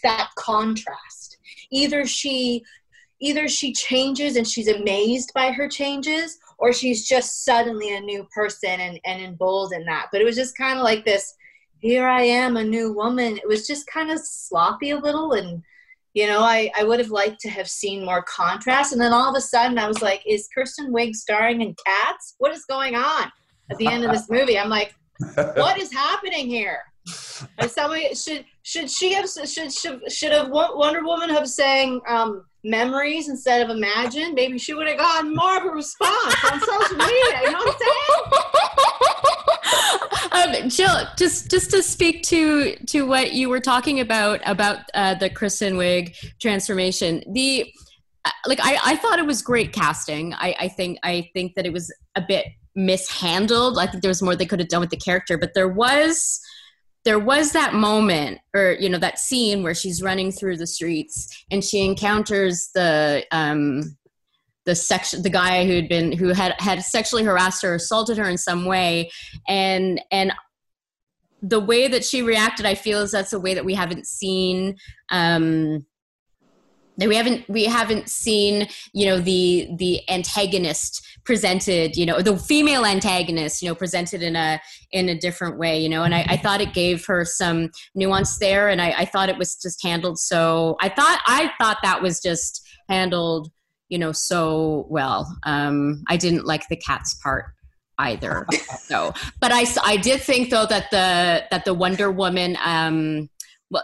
that 0.03 0.29
contrast. 0.37 1.37
Either 1.71 2.05
she 2.05 2.63
either 3.19 3.47
she 3.47 3.73
changes 3.73 4.35
and 4.35 4.47
she's 4.47 4.67
amazed 4.67 5.31
by 5.33 5.51
her 5.51 5.67
changes, 5.67 6.37
or 6.63 6.71
she's 6.71 7.05
just 7.05 7.43
suddenly 7.43 7.93
a 7.93 7.99
new 7.99 8.23
person 8.33 8.79
and, 8.79 8.97
and 9.03 9.21
emboldened 9.21 9.85
that. 9.85 10.07
But 10.13 10.21
it 10.21 10.23
was 10.23 10.37
just 10.37 10.57
kind 10.57 10.79
of 10.79 10.85
like 10.85 11.03
this 11.03 11.35
here 11.79 12.07
I 12.07 12.21
am, 12.21 12.55
a 12.55 12.63
new 12.63 12.93
woman. 12.93 13.35
It 13.35 13.45
was 13.45 13.67
just 13.67 13.85
kind 13.87 14.09
of 14.09 14.19
sloppy 14.19 14.91
a 14.91 14.97
little. 14.97 15.33
And, 15.33 15.61
you 16.13 16.25
know, 16.25 16.39
I, 16.39 16.71
I 16.77 16.85
would 16.85 16.99
have 16.99 17.09
liked 17.09 17.41
to 17.41 17.49
have 17.49 17.69
seen 17.69 18.05
more 18.05 18.23
contrast. 18.23 18.93
And 18.93 19.01
then 19.01 19.11
all 19.11 19.29
of 19.29 19.35
a 19.35 19.41
sudden 19.41 19.77
I 19.77 19.89
was 19.89 20.01
like, 20.01 20.23
is 20.25 20.47
Kirsten 20.55 20.93
Wiig 20.93 21.17
starring 21.17 21.59
in 21.59 21.75
Cats? 21.85 22.35
What 22.37 22.53
is 22.53 22.63
going 22.63 22.95
on 22.95 23.29
at 23.69 23.77
the 23.77 23.87
end 23.87 24.05
of 24.05 24.13
this 24.13 24.29
movie? 24.29 24.57
I'm 24.57 24.69
like, 24.69 24.95
what 25.35 25.77
is 25.77 25.91
happening 25.91 26.47
here? 26.47 26.79
Should 28.15 28.45
should 28.63 28.89
she 28.89 29.13
have 29.13 29.29
should 29.29 29.71
should, 29.73 30.11
should 30.11 30.31
have 30.31 30.49
Wonder 30.49 31.03
Woman 31.03 31.29
have 31.29 31.49
sang 31.49 31.99
um, 32.07 32.45
memories 32.63 33.27
instead 33.27 33.61
of 33.61 33.69
imagine? 33.75 34.33
Maybe 34.33 34.57
she 34.57 34.73
would 34.73 34.87
have 34.87 34.97
gotten 34.97 35.35
more 35.35 35.57
of 35.57 35.65
a 35.65 35.69
response 35.69 36.35
on 36.51 36.59
social 36.61 36.97
media. 36.97 37.41
You 37.43 37.51
know 37.51 37.59
what 37.59 37.75
I'm 40.31 40.51
saying? 40.51 40.63
um, 40.63 40.69
Jill, 40.69 41.07
just 41.17 41.51
just 41.51 41.71
to 41.71 41.83
speak 41.83 42.23
to 42.23 42.75
to 42.87 43.05
what 43.05 43.33
you 43.33 43.49
were 43.49 43.59
talking 43.59 43.99
about 43.99 44.39
about 44.45 44.79
uh, 44.93 45.15
the 45.15 45.29
Kristen 45.29 45.75
Wiig 45.75 46.15
transformation, 46.39 47.23
the 47.33 47.71
uh, 48.25 48.31
like 48.47 48.59
I, 48.61 48.77
I 48.83 48.95
thought 48.95 49.19
it 49.19 49.25
was 49.25 49.41
great 49.41 49.73
casting. 49.73 50.33
I, 50.35 50.55
I 50.59 50.67
think 50.69 50.99
I 51.03 51.29
think 51.33 51.55
that 51.55 51.65
it 51.65 51.73
was 51.73 51.93
a 52.15 52.21
bit 52.25 52.45
mishandled. 52.75 53.77
I 53.77 53.87
think 53.87 54.01
there 54.01 54.09
was 54.09 54.21
more 54.21 54.35
they 54.35 54.45
could 54.45 54.59
have 54.59 54.69
done 54.69 54.81
with 54.81 54.89
the 54.89 54.97
character, 54.97 55.37
but 55.37 55.53
there 55.53 55.67
was 55.67 56.39
there 57.05 57.19
was 57.19 57.51
that 57.51 57.73
moment 57.73 58.39
or 58.53 58.77
you 58.79 58.89
know 58.89 58.97
that 58.97 59.19
scene 59.19 59.63
where 59.63 59.75
she's 59.75 60.01
running 60.01 60.31
through 60.31 60.57
the 60.57 60.67
streets 60.67 61.45
and 61.51 61.63
she 61.63 61.85
encounters 61.85 62.69
the 62.73 63.25
um 63.31 63.97
the 64.65 64.75
section 64.75 65.21
the 65.21 65.29
guy 65.29 65.65
who'd 65.65 65.89
been 65.89 66.11
who 66.11 66.29
had 66.29 66.55
had 66.59 66.81
sexually 66.81 67.23
harassed 67.23 67.61
her 67.61 67.75
assaulted 67.75 68.17
her 68.17 68.29
in 68.29 68.37
some 68.37 68.65
way. 68.65 69.11
And 69.47 70.01
and 70.11 70.31
the 71.41 71.59
way 71.59 71.89
that 71.89 72.05
she 72.05 72.21
reacted 72.21 72.65
i 72.65 72.73
feel 72.73 73.01
is 73.01 73.11
that's 73.11 73.33
a 73.33 73.39
way 73.39 73.53
that 73.53 73.65
we 73.65 73.73
haven't 73.73 74.07
seen 74.07 74.77
um 75.09 75.85
we 76.97 77.15
haven't 77.15 77.47
we 77.49 77.65
haven't 77.65 78.07
seen 78.07 78.67
you 78.93 79.05
know 79.05 79.19
the 79.19 79.67
the 79.77 80.09
antagonist 80.09 81.05
presented 81.25 81.95
you 81.95 82.05
know 82.05 82.21
the 82.21 82.37
female 82.37 82.85
antagonist 82.85 83.61
you 83.61 83.67
know 83.67 83.75
presented 83.75 84.21
in 84.21 84.35
a 84.35 84.59
in 84.91 85.09
a 85.09 85.17
different 85.17 85.57
way 85.57 85.79
you 85.79 85.87
know 85.87 86.03
and 86.03 86.13
i, 86.13 86.25
I 86.27 86.37
thought 86.37 86.61
it 86.61 86.73
gave 86.73 87.05
her 87.05 87.23
some 87.23 87.69
nuance 87.95 88.37
there 88.39 88.69
and 88.69 88.81
I, 88.81 88.93
I 88.97 89.05
thought 89.05 89.29
it 89.29 89.37
was 89.37 89.55
just 89.55 89.81
handled 89.81 90.19
so 90.19 90.75
i 90.81 90.89
thought 90.89 91.21
i 91.25 91.51
thought 91.59 91.77
that 91.83 92.01
was 92.01 92.19
just 92.19 92.61
handled 92.89 93.49
you 93.89 93.97
know 93.97 94.11
so 94.11 94.85
well 94.89 95.33
um 95.45 96.03
i 96.09 96.17
didn't 96.17 96.45
like 96.45 96.67
the 96.67 96.77
cat's 96.77 97.13
part 97.15 97.45
either 97.99 98.45
so 98.79 99.13
but 99.39 99.51
i 99.53 99.65
i 99.83 99.97
did 99.97 100.21
think 100.21 100.49
though 100.49 100.65
that 100.65 100.89
the 100.91 101.45
that 101.51 101.63
the 101.63 101.73
wonder 101.73 102.11
woman 102.11 102.57
um 102.65 103.29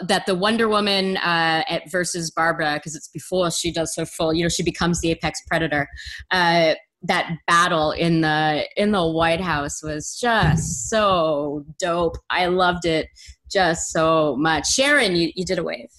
that 0.02 0.26
the 0.26 0.36
Wonder 0.36 0.70
Woman 0.70 1.18
uh, 1.18 1.64
at 1.68 1.90
versus 1.90 2.30
Barbara 2.30 2.76
because 2.76 2.96
it's 2.96 3.08
before 3.08 3.50
she 3.50 3.72
does 3.72 3.94
her 3.98 4.06
full, 4.06 4.34
you 4.34 4.44
know, 4.44 4.50
she 4.50 4.62
becomes 4.62 5.02
the 5.02 5.10
apex 5.10 5.42
predator. 5.48 5.88
Uh, 6.30 6.76
that 7.04 7.38
battle 7.48 7.92
in 7.92 8.22
the 8.22 8.68
in 8.76 8.92
the 8.92 9.06
White 9.06 9.42
House 9.42 9.82
was 9.82 10.18
just 10.20 10.90
so 10.90 11.66
dope. 11.80 12.18
I 12.30 12.48
loved 12.48 12.86
it 12.86 13.08
just 13.50 13.92
so 13.92 14.36
much. 14.38 14.68
Sharon, 14.68 15.16
you, 15.16 15.32
you 15.36 15.46
did 15.46 15.60
a 15.60 15.64
wave. 15.64 15.90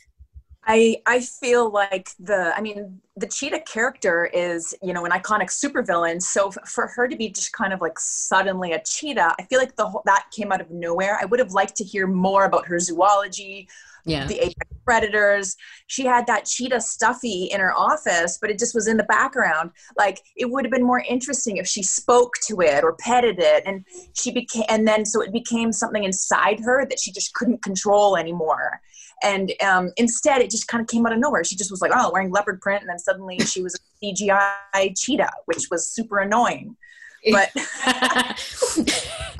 I 0.66 0.98
I 1.06 1.20
feel 1.20 1.70
like 1.70 2.10
the 2.18 2.52
I 2.54 2.60
mean 2.60 3.00
the 3.16 3.26
cheetah 3.26 3.60
character 3.60 4.30
is 4.32 4.74
you 4.82 4.92
know 4.92 5.04
an 5.06 5.10
iconic 5.10 5.46
supervillain. 5.48 6.20
So 6.22 6.50
for 6.50 6.86
her 6.88 7.08
to 7.08 7.16
be 7.16 7.30
just 7.30 7.52
kind 7.52 7.72
of 7.72 7.80
like 7.80 7.98
suddenly 7.98 8.72
a 8.72 8.82
cheetah, 8.82 9.34
I 9.38 9.42
feel 9.44 9.58
like 9.58 9.76
the 9.76 9.88
whole 9.88 10.02
that 10.04 10.26
came 10.32 10.52
out 10.52 10.60
of 10.60 10.70
nowhere. 10.70 11.18
I 11.20 11.24
would 11.24 11.40
have 11.40 11.52
liked 11.52 11.76
to 11.76 11.84
hear 11.84 12.06
more 12.06 12.44
about 12.44 12.66
her 12.66 12.78
zoology, 12.78 13.68
yeah. 14.04 14.26
the 14.26 14.38
apex 14.38 14.70
predators. 14.84 15.56
She 15.86 16.04
had 16.04 16.26
that 16.26 16.44
cheetah 16.44 16.80
stuffy 16.80 17.44
in 17.44 17.60
her 17.60 17.72
office, 17.72 18.38
but 18.40 18.50
it 18.50 18.58
just 18.58 18.74
was 18.74 18.88
in 18.88 18.96
the 18.96 19.04
background. 19.04 19.70
Like 19.96 20.20
it 20.36 20.50
would 20.50 20.64
have 20.64 20.72
been 20.72 20.86
more 20.86 21.04
interesting 21.08 21.58
if 21.58 21.66
she 21.66 21.82
spoke 21.82 22.34
to 22.48 22.60
it 22.60 22.82
or 22.82 22.94
petted 22.94 23.38
it, 23.38 23.62
and 23.66 23.84
she 24.14 24.32
became 24.32 24.64
and 24.68 24.86
then 24.86 25.04
so 25.04 25.20
it 25.20 25.32
became 25.32 25.72
something 25.72 26.04
inside 26.04 26.60
her 26.60 26.86
that 26.86 26.98
she 26.98 27.12
just 27.12 27.34
couldn't 27.34 27.62
control 27.62 28.16
anymore 28.16 28.80
and 29.22 29.52
um, 29.62 29.90
instead 29.96 30.40
it 30.40 30.50
just 30.50 30.66
kind 30.68 30.80
of 30.80 30.88
came 30.88 31.06
out 31.06 31.12
of 31.12 31.18
nowhere 31.18 31.44
she 31.44 31.56
just 31.56 31.70
was 31.70 31.80
like 31.80 31.92
oh 31.94 32.10
wearing 32.12 32.30
leopard 32.30 32.60
print 32.60 32.80
and 32.80 32.88
then 32.88 32.98
suddenly 32.98 33.38
she 33.40 33.62
was 33.62 33.74
a 33.74 34.04
cgi 34.04 34.98
cheetah 34.98 35.30
which 35.46 35.68
was 35.70 35.88
super 35.88 36.18
annoying 36.18 36.76
but 37.32 37.50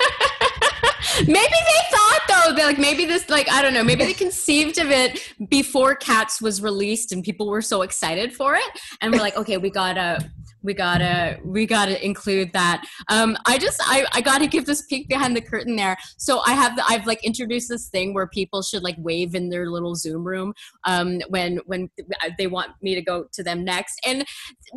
maybe 1.19 1.35
they 1.35 1.95
thought 1.95 2.19
though 2.27 2.53
that 2.55 2.65
like 2.65 2.79
maybe 2.79 3.05
this 3.05 3.29
like 3.29 3.49
i 3.51 3.61
don't 3.61 3.73
know 3.73 3.83
maybe 3.83 4.03
they 4.05 4.13
conceived 4.13 4.77
of 4.77 4.91
it 4.91 5.33
before 5.49 5.95
cats 5.95 6.41
was 6.41 6.61
released 6.61 7.11
and 7.11 7.23
people 7.23 7.47
were 7.47 7.61
so 7.61 7.81
excited 7.81 8.33
for 8.33 8.55
it 8.55 8.79
and 9.01 9.11
we're 9.11 9.19
like 9.19 9.35
okay 9.37 9.57
we 9.57 9.69
gotta 9.69 10.19
we 10.63 10.73
gotta 10.73 11.39
we 11.43 11.65
gotta 11.65 12.03
include 12.03 12.53
that. 12.53 12.83
Um 13.09 13.37
i 13.45 13.57
just 13.57 13.81
i 13.85 14.05
i 14.13 14.21
gotta 14.21 14.47
give 14.47 14.65
this 14.65 14.83
peek 14.83 15.07
behind 15.07 15.35
the 15.35 15.41
curtain 15.41 15.75
there. 15.75 15.97
So 16.17 16.41
i 16.45 16.53
have 16.53 16.75
the, 16.75 16.83
i've 16.87 17.05
like 17.07 17.23
introduced 17.23 17.69
this 17.69 17.89
thing 17.89 18.13
where 18.13 18.27
people 18.27 18.61
should 18.61 18.83
like 18.83 18.95
wave 18.97 19.35
in 19.35 19.49
their 19.49 19.69
little 19.69 19.95
zoom 19.95 20.23
room 20.23 20.53
um 20.87 21.19
when 21.29 21.59
when 21.65 21.89
they 22.37 22.47
want 22.47 22.71
me 22.81 22.95
to 22.95 23.01
go 23.01 23.25
to 23.31 23.43
them 23.43 23.63
next. 23.63 23.99
And 24.05 24.25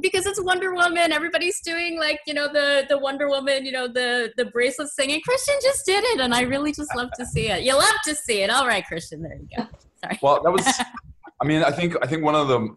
because 0.01 0.27
it's 0.27 0.43
wonder 0.43 0.75
woman 0.75 1.13
everybody's 1.13 1.61
doing 1.61 1.99
like 1.99 2.21
you 2.27 2.35
know 2.35 2.49
the 2.53 2.87
the 2.89 2.99
wonder 2.99 3.29
woman 3.29 3.65
you 3.65 3.73
know 3.73 3.89
the 3.89 4.33
the 4.37 4.47
bracelet 4.47 4.89
singing. 4.89 5.21
Christian 5.23 5.55
just 5.63 5.87
did 5.87 6.05
it 6.05 6.21
and 6.21 6.35
i 6.35 6.43
really 6.43 6.73
just 6.73 6.95
love 6.97 7.11
to 7.19 7.27
see 7.27 7.49
it. 7.49 7.63
You 7.63 7.75
love 7.75 7.95
to 8.05 8.15
see 8.15 8.43
it. 8.43 8.51
All 8.51 8.67
right 8.67 8.85
christian 8.87 9.23
there 9.23 9.35
you 9.37 9.49
go. 9.57 9.67
Sorry. 10.03 10.19
Well 10.23 10.43
that 10.43 10.51
was 10.51 10.67
i 11.41 11.45
mean 11.45 11.63
i 11.63 11.71
think 11.71 11.97
i 12.03 12.07
think 12.07 12.23
one 12.23 12.35
of 12.35 12.49
the 12.49 12.75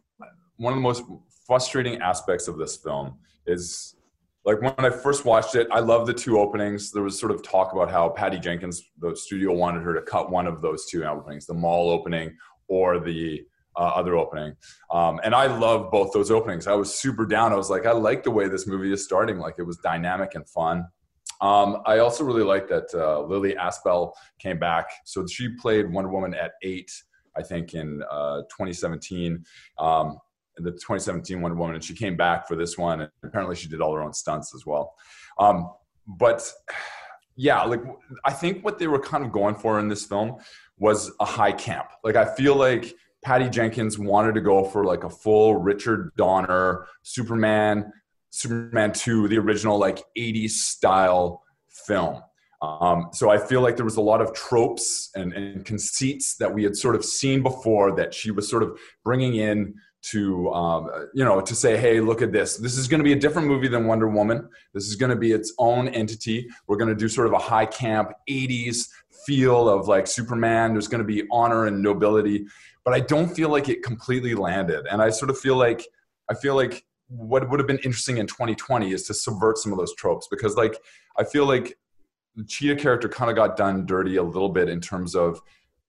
one 0.57 0.73
of 0.73 0.77
the 0.77 0.81
most 0.81 1.03
frustrating 1.47 2.01
aspects 2.01 2.47
of 2.47 2.57
this 2.57 2.75
film 2.75 3.17
is 3.47 3.95
like 4.45 4.61
when 4.61 4.73
I 4.77 4.89
first 4.89 5.25
watched 5.25 5.55
it, 5.55 5.67
I 5.71 5.79
love 5.79 6.05
the 6.07 6.13
two 6.13 6.39
openings. 6.39 6.91
There 6.91 7.03
was 7.03 7.19
sort 7.19 7.31
of 7.31 7.41
talk 7.41 7.73
about 7.73 7.89
how 7.89 8.09
Patty 8.09 8.39
Jenkins, 8.39 8.81
the 8.99 9.15
studio, 9.15 9.53
wanted 9.53 9.83
her 9.83 9.93
to 9.93 10.01
cut 10.01 10.31
one 10.31 10.47
of 10.47 10.61
those 10.61 10.85
two 10.85 11.03
openings, 11.03 11.45
the 11.45 11.53
mall 11.53 11.89
opening 11.89 12.35
or 12.67 12.99
the 12.99 13.43
uh, 13.75 13.91
other 13.95 14.15
opening. 14.15 14.55
Um, 14.91 15.19
and 15.23 15.35
I 15.35 15.47
love 15.47 15.91
both 15.91 16.13
those 16.13 16.31
openings. 16.31 16.65
I 16.67 16.75
was 16.75 16.95
super 16.95 17.25
down. 17.25 17.51
I 17.51 17.55
was 17.55 17.69
like, 17.69 17.85
I 17.85 17.91
like 17.91 18.23
the 18.23 18.31
way 18.31 18.47
this 18.47 18.67
movie 18.67 18.91
is 18.91 19.03
starting. 19.03 19.37
Like 19.37 19.55
it 19.57 19.63
was 19.63 19.77
dynamic 19.77 20.35
and 20.35 20.47
fun. 20.49 20.85
Um, 21.41 21.81
I 21.85 21.99
also 21.99 22.23
really 22.23 22.43
like 22.43 22.67
that 22.69 22.87
uh, 22.93 23.21
Lily 23.21 23.55
Aspell 23.57 24.13
came 24.39 24.57
back. 24.57 24.89
So 25.05 25.25
she 25.27 25.49
played 25.49 25.91
Wonder 25.91 26.09
Woman 26.09 26.33
at 26.33 26.53
eight, 26.63 26.91
I 27.35 27.43
think, 27.43 27.73
in 27.73 28.01
uh, 28.09 28.43
2017. 28.43 29.43
Um, 29.77 30.17
the 30.57 30.71
2017 30.71 31.41
Wonder 31.41 31.57
Woman, 31.57 31.75
and 31.75 31.83
she 31.83 31.93
came 31.93 32.15
back 32.15 32.47
for 32.47 32.55
this 32.55 32.77
one. 32.77 33.01
And 33.01 33.11
apparently, 33.23 33.55
she 33.55 33.67
did 33.67 33.81
all 33.81 33.93
her 33.93 34.01
own 34.01 34.13
stunts 34.13 34.53
as 34.55 34.65
well. 34.65 34.95
Um, 35.39 35.71
but 36.07 36.51
yeah, 37.35 37.63
like 37.63 37.81
I 38.25 38.31
think 38.31 38.65
what 38.65 38.79
they 38.79 38.87
were 38.87 38.99
kind 38.99 39.23
of 39.23 39.31
going 39.31 39.55
for 39.55 39.79
in 39.79 39.87
this 39.87 40.05
film 40.05 40.37
was 40.77 41.11
a 41.19 41.25
high 41.25 41.51
camp. 41.51 41.87
Like 42.03 42.15
I 42.15 42.25
feel 42.25 42.55
like 42.55 42.93
Patty 43.23 43.49
Jenkins 43.49 43.99
wanted 43.99 44.35
to 44.35 44.41
go 44.41 44.63
for 44.63 44.85
like 44.85 45.03
a 45.03 45.09
full 45.09 45.55
Richard 45.55 46.11
Donner 46.17 46.87
Superman, 47.03 47.91
Superman 48.29 48.91
2, 48.91 49.27
the 49.27 49.37
original 49.37 49.77
like 49.77 50.03
80s 50.17 50.51
style 50.51 51.43
film. 51.69 52.21
Um, 52.61 53.09
so 53.13 53.29
I 53.29 53.37
feel 53.37 53.61
like 53.61 53.75
there 53.75 53.85
was 53.85 53.97
a 53.97 54.01
lot 54.01 54.19
of 54.19 54.33
tropes 54.33 55.11
and, 55.15 55.31
and 55.33 55.63
conceits 55.63 56.37
that 56.37 56.51
we 56.51 56.63
had 56.63 56.75
sort 56.75 56.95
of 56.95 57.05
seen 57.05 57.43
before 57.43 57.95
that 57.97 58.15
she 58.15 58.31
was 58.31 58.49
sort 58.49 58.63
of 58.63 58.79
bringing 59.03 59.35
in 59.35 59.75
to 60.03 60.49
um, 60.51 60.89
you 61.13 61.23
know 61.23 61.41
to 61.41 61.55
say 61.55 61.77
hey 61.77 61.99
look 61.99 62.21
at 62.21 62.31
this. 62.31 62.57
This 62.57 62.77
is 62.77 62.87
going 62.87 62.99
to 62.99 63.03
be 63.03 63.13
a 63.13 63.19
different 63.19 63.47
movie 63.47 63.67
than 63.67 63.87
wonder 63.87 64.07
woman. 64.07 64.47
This 64.73 64.87
is 64.87 64.95
going 64.95 65.09
to 65.09 65.15
be 65.15 65.31
its 65.31 65.53
own 65.57 65.87
entity. 65.89 66.47
We're 66.67 66.77
going 66.77 66.89
to 66.89 66.95
do 66.95 67.09
sort 67.09 67.27
of 67.27 67.33
a 67.33 67.39
high 67.39 67.65
camp 67.65 68.11
80s 68.29 68.87
feel 69.25 69.69
of 69.69 69.87
like 69.87 70.07
superman. 70.07 70.73
There's 70.73 70.87
going 70.87 70.99
to 70.99 71.07
be 71.07 71.23
honor 71.31 71.65
and 71.65 71.81
nobility. 71.81 72.45
But 72.85 72.93
i 72.93 73.01
don't 73.01 73.27
feel 73.27 73.49
like 73.49 73.67
it 73.67 73.83
completely 73.83 74.33
landed. 74.33 74.85
And 74.89 75.01
i 75.01 75.09
sort 75.09 75.29
of 75.29 75.37
feel 75.37 75.57
like 75.57 75.85
i 76.29 76.33
feel 76.33 76.55
like 76.55 76.85
what 77.07 77.49
would 77.49 77.59
have 77.59 77.67
been 77.67 77.79
interesting 77.79 78.17
in 78.17 78.27
2020 78.27 78.91
is 78.91 79.03
to 79.03 79.13
subvert 79.13 79.57
some 79.57 79.71
of 79.71 79.77
those 79.77 79.95
tropes 79.95 80.27
because 80.29 80.55
like 80.55 80.77
i 81.17 81.23
feel 81.23 81.45
like 81.45 81.77
the 82.35 82.43
cheetah 82.43 82.75
character 82.75 83.07
kind 83.07 83.29
of 83.29 83.35
got 83.35 83.55
done 83.55 83.85
dirty 83.85 84.17
a 84.17 84.23
little 84.23 84.49
bit 84.49 84.69
in 84.69 84.81
terms 84.81 85.15
of 85.15 85.41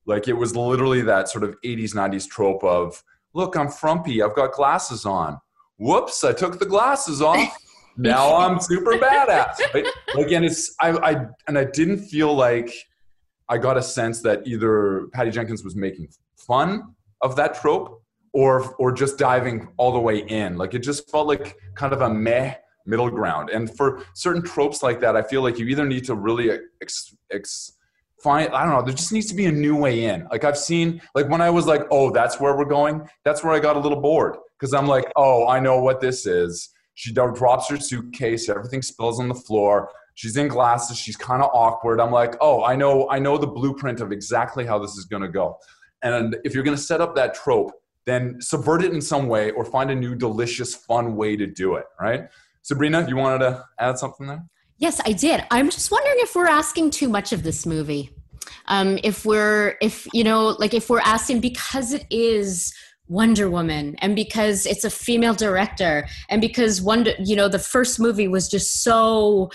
like 0.06 0.28
it 0.28 0.32
was 0.32 0.56
literally 0.56 1.02
that 1.02 1.28
sort 1.28 1.44
of 1.44 1.54
80s 1.64 1.94
90s 1.94 2.28
trope 2.28 2.64
of 2.64 3.02
Look, 3.38 3.56
I'm 3.56 3.68
frumpy. 3.68 4.20
I've 4.20 4.34
got 4.34 4.50
glasses 4.50 5.06
on. 5.06 5.38
Whoops, 5.78 6.24
I 6.24 6.32
took 6.32 6.58
the 6.58 6.66
glasses 6.66 7.22
off. 7.22 7.56
now 7.96 8.34
I'm 8.34 8.58
super 8.58 8.94
badass. 8.94 9.60
Right? 9.74 9.86
Again, 10.16 10.42
it's 10.42 10.74
I, 10.80 10.88
I 11.10 11.26
and 11.46 11.56
I 11.56 11.62
didn't 11.62 11.98
feel 11.98 12.34
like 12.34 12.72
I 13.48 13.56
got 13.58 13.76
a 13.76 13.82
sense 13.82 14.22
that 14.22 14.44
either 14.44 15.06
Patty 15.12 15.30
Jenkins 15.30 15.62
was 15.62 15.76
making 15.76 16.08
fun 16.36 16.96
of 17.22 17.36
that 17.36 17.54
trope 17.54 18.02
or 18.32 18.74
or 18.80 18.90
just 18.90 19.18
diving 19.18 19.68
all 19.76 19.92
the 19.92 20.00
way 20.00 20.18
in. 20.18 20.56
Like 20.56 20.74
it 20.74 20.80
just 20.80 21.08
felt 21.08 21.28
like 21.28 21.56
kind 21.76 21.92
of 21.92 22.00
a 22.00 22.10
meh 22.10 22.54
middle 22.86 23.08
ground. 23.08 23.50
And 23.50 23.70
for 23.76 24.02
certain 24.14 24.42
tropes 24.42 24.82
like 24.82 24.98
that, 24.98 25.14
I 25.14 25.22
feel 25.22 25.42
like 25.42 25.60
you 25.60 25.66
either 25.66 25.86
need 25.86 26.04
to 26.06 26.16
really 26.16 26.58
ex, 26.82 27.14
ex, 27.30 27.74
find 28.22 28.52
I 28.52 28.64
don't 28.64 28.74
know, 28.74 28.82
there 28.82 28.94
just 28.94 29.12
needs 29.12 29.26
to 29.26 29.34
be 29.34 29.46
a 29.46 29.52
new 29.52 29.76
way 29.76 30.04
in. 30.04 30.26
Like 30.30 30.44
I've 30.44 30.58
seen 30.58 31.00
like 31.14 31.28
when 31.28 31.40
I 31.40 31.50
was 31.50 31.66
like, 31.66 31.82
"Oh, 31.90 32.10
that's 32.10 32.40
where 32.40 32.56
we're 32.56 32.64
going." 32.64 33.08
That's 33.24 33.44
where 33.44 33.52
I 33.52 33.58
got 33.58 33.76
a 33.76 33.78
little 33.78 34.00
bored 34.00 34.36
because 34.58 34.74
I'm 34.74 34.86
like, 34.86 35.10
"Oh, 35.16 35.48
I 35.48 35.60
know 35.60 35.80
what 35.80 36.00
this 36.00 36.26
is." 36.26 36.70
She 36.94 37.12
drops 37.12 37.68
her 37.68 37.78
suitcase, 37.78 38.48
everything 38.48 38.82
spills 38.82 39.20
on 39.20 39.28
the 39.28 39.34
floor. 39.34 39.90
She's 40.14 40.36
in 40.36 40.48
glasses, 40.48 40.98
she's 40.98 41.16
kind 41.16 41.42
of 41.42 41.50
awkward. 41.52 42.00
I'm 42.00 42.10
like, 42.10 42.34
"Oh, 42.40 42.64
I 42.64 42.74
know 42.76 43.08
I 43.10 43.18
know 43.18 43.38
the 43.38 43.46
blueprint 43.46 44.00
of 44.00 44.12
exactly 44.12 44.66
how 44.66 44.78
this 44.78 44.96
is 44.96 45.04
going 45.04 45.22
to 45.22 45.28
go." 45.28 45.56
And 46.02 46.36
if 46.44 46.54
you're 46.54 46.64
going 46.64 46.76
to 46.76 46.82
set 46.82 47.00
up 47.00 47.14
that 47.16 47.34
trope, 47.34 47.72
then 48.06 48.40
subvert 48.40 48.82
it 48.82 48.92
in 48.92 49.00
some 49.00 49.28
way 49.28 49.50
or 49.52 49.64
find 49.64 49.90
a 49.90 49.94
new 49.94 50.14
delicious 50.14 50.74
fun 50.74 51.16
way 51.16 51.36
to 51.36 51.46
do 51.46 51.74
it, 51.74 51.84
right? 52.00 52.28
Sabrina, 52.62 53.06
you 53.08 53.16
wanted 53.16 53.38
to 53.40 53.64
add 53.78 53.98
something 53.98 54.26
there? 54.26 54.44
Yes, 54.78 55.00
I 55.04 55.12
did. 55.12 55.44
I'm 55.50 55.70
just 55.70 55.90
wondering 55.90 56.16
if 56.18 56.34
we're 56.34 56.46
asking 56.46 56.90
too 56.90 57.08
much 57.08 57.32
of 57.32 57.42
this 57.42 57.66
movie. 57.66 58.10
Um, 58.66 58.98
if 59.02 59.24
we're, 59.24 59.76
if, 59.82 60.06
you 60.12 60.22
know, 60.22 60.48
like 60.58 60.72
if 60.72 60.88
we're 60.88 61.00
asking 61.00 61.40
because 61.40 61.92
it 61.92 62.06
is 62.10 62.72
Wonder 63.08 63.50
Woman 63.50 63.96
and 63.98 64.14
because 64.14 64.66
it's 64.66 64.84
a 64.84 64.90
female 64.90 65.34
director 65.34 66.06
and 66.28 66.40
because 66.40 66.80
Wonder, 66.80 67.12
you 67.18 67.34
know, 67.34 67.48
the 67.48 67.58
first 67.58 67.98
movie 67.98 68.28
was 68.28 68.48
just 68.48 68.82
so 68.82 69.50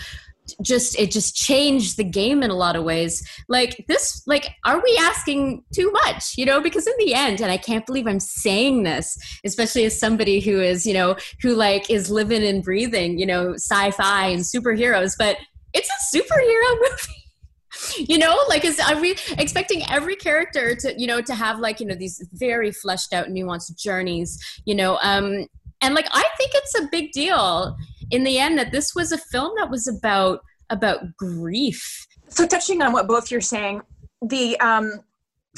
just 0.62 0.98
it 0.98 1.10
just 1.10 1.34
changed 1.34 1.96
the 1.96 2.04
game 2.04 2.42
in 2.42 2.50
a 2.50 2.54
lot 2.54 2.76
of 2.76 2.84
ways. 2.84 3.26
Like 3.48 3.84
this 3.88 4.22
like 4.26 4.48
are 4.64 4.82
we 4.82 4.98
asking 5.02 5.64
too 5.74 5.90
much 5.92 6.36
you 6.36 6.44
know? 6.46 6.60
Because 6.60 6.86
in 6.86 6.94
the 6.98 7.14
end 7.14 7.40
and 7.40 7.50
i 7.50 7.56
can't 7.56 7.86
believe 7.86 8.06
i'm 8.06 8.20
saying 8.20 8.82
this 8.82 9.16
especially 9.44 9.84
as 9.84 9.98
somebody 9.98 10.40
who 10.40 10.60
is 10.60 10.86
you 10.86 10.94
know 10.94 11.16
who 11.40 11.54
like 11.54 11.90
is 11.90 12.10
living 12.10 12.44
and 12.44 12.62
breathing 12.62 13.18
you 13.18 13.26
know 13.26 13.54
sci-fi 13.54 14.26
and 14.26 14.42
superheroes 14.42 15.14
but 15.18 15.36
it's 15.72 15.88
a 15.88 16.16
superhero 16.16 16.80
movie. 16.90 18.06
You 18.12 18.18
know 18.18 18.38
like 18.48 18.64
is 18.64 18.78
are 18.78 19.00
we 19.00 19.16
expecting 19.38 19.82
every 19.90 20.16
character 20.16 20.74
to 20.76 20.94
you 20.96 21.06
know 21.06 21.20
to 21.20 21.34
have 21.34 21.58
like 21.58 21.80
you 21.80 21.86
know 21.86 21.96
these 21.96 22.26
very 22.32 22.70
fleshed 22.70 23.12
out 23.12 23.28
nuanced 23.28 23.76
journeys 23.76 24.38
you 24.64 24.74
know? 24.74 24.98
Um 25.02 25.46
and 25.80 25.94
like 25.94 26.06
i 26.12 26.24
think 26.38 26.52
it's 26.54 26.78
a 26.80 26.88
big 26.90 27.10
deal 27.12 27.76
in 28.14 28.24
the 28.24 28.38
end 28.38 28.58
that 28.58 28.72
this 28.72 28.94
was 28.94 29.12
a 29.12 29.18
film 29.18 29.52
that 29.56 29.70
was 29.70 29.86
about 29.88 30.40
about 30.70 31.00
grief. 31.16 32.06
So 32.28 32.46
touching 32.46 32.80
on 32.82 32.92
what 32.92 33.06
both 33.06 33.30
you're 33.30 33.40
saying 33.40 33.82
the 34.22 34.58
um 34.60 35.00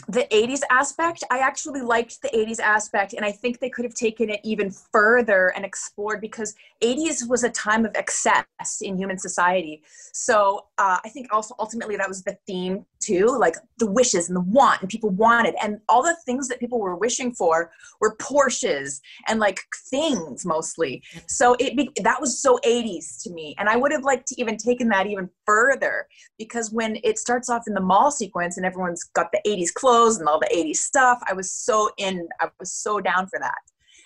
the 0.09 0.27
80s 0.31 0.61
aspect 0.71 1.25
i 1.31 1.39
actually 1.39 1.81
liked 1.81 2.21
the 2.21 2.29
80s 2.29 2.61
aspect 2.61 3.15
and 3.15 3.25
i 3.25 3.33
think 3.33 3.59
they 3.59 3.71
could 3.71 3.85
have 3.85 3.95
taken 3.95 4.29
it 4.29 4.41
even 4.45 4.71
further 4.71 5.53
and 5.57 5.65
explored 5.65 6.21
because 6.21 6.55
80s 6.83 7.29
was 7.29 7.45
a 7.45 7.51
time 7.51 7.87
of 7.87 7.93
excess 7.95 8.45
in 8.83 8.99
human 8.99 9.19
society. 9.19 9.83
So 10.13 10.67
uh, 10.79 10.99
i 11.05 11.09
think 11.09 11.33
also 11.33 11.55
ultimately 11.59 11.97
that 11.97 12.09
was 12.09 12.23
the 12.23 12.37
theme 12.47 12.85
too 13.01 13.37
like 13.39 13.57
the 13.79 13.91
wishes 13.91 14.29
and 14.29 14.37
the 14.37 14.41
want 14.41 14.81
and 14.83 14.91
people 14.91 15.11
wanted 15.11 15.55
and 15.63 15.81
all 15.89 16.03
the 16.03 16.17
things 16.27 16.49
that 16.49 16.61
people 16.61 16.79
were 16.79 16.97
wishing 16.97 17.33
for 17.33 17.71
were 18.01 18.17
porsches 18.17 19.01
and 19.29 19.41
like 19.41 19.61
things 19.91 20.45
mostly. 20.45 21.03
So 21.27 21.57
it 21.59 21.77
be, 21.77 21.91
that 22.03 22.21
was 22.21 22.39
so 22.39 22.59
80s 22.67 23.23
to 23.23 23.31
me 23.31 23.55
and 23.59 23.69
i 23.69 23.77
would 23.77 23.93
have 23.93 24.05
liked 24.05 24.27
to 24.29 24.41
even 24.41 24.57
taken 24.57 24.89
that 24.91 25.07
even 25.07 25.31
further 25.47 26.07
because 26.39 26.71
when 26.71 26.99
it 27.03 27.19
starts 27.19 27.49
off 27.49 27.63
in 27.67 27.75
the 27.75 27.81
mall 27.81 28.11
sequence 28.11 28.57
and 28.57 28.67
everyone's 28.67 29.05
got 29.05 29.33
the 29.33 29.41
80s 29.47 29.73
clothes 29.73 29.86
and 29.87 30.29
all 30.29 30.41
the 30.41 30.51
80s 30.55 30.77
stuff 30.77 31.21
i 31.29 31.33
was 31.33 31.53
so 31.53 31.91
in 31.99 32.29
i 32.41 32.49
was 32.59 32.73
so 32.73 33.01
down 33.01 33.27
for 33.27 33.39
that 33.39 33.55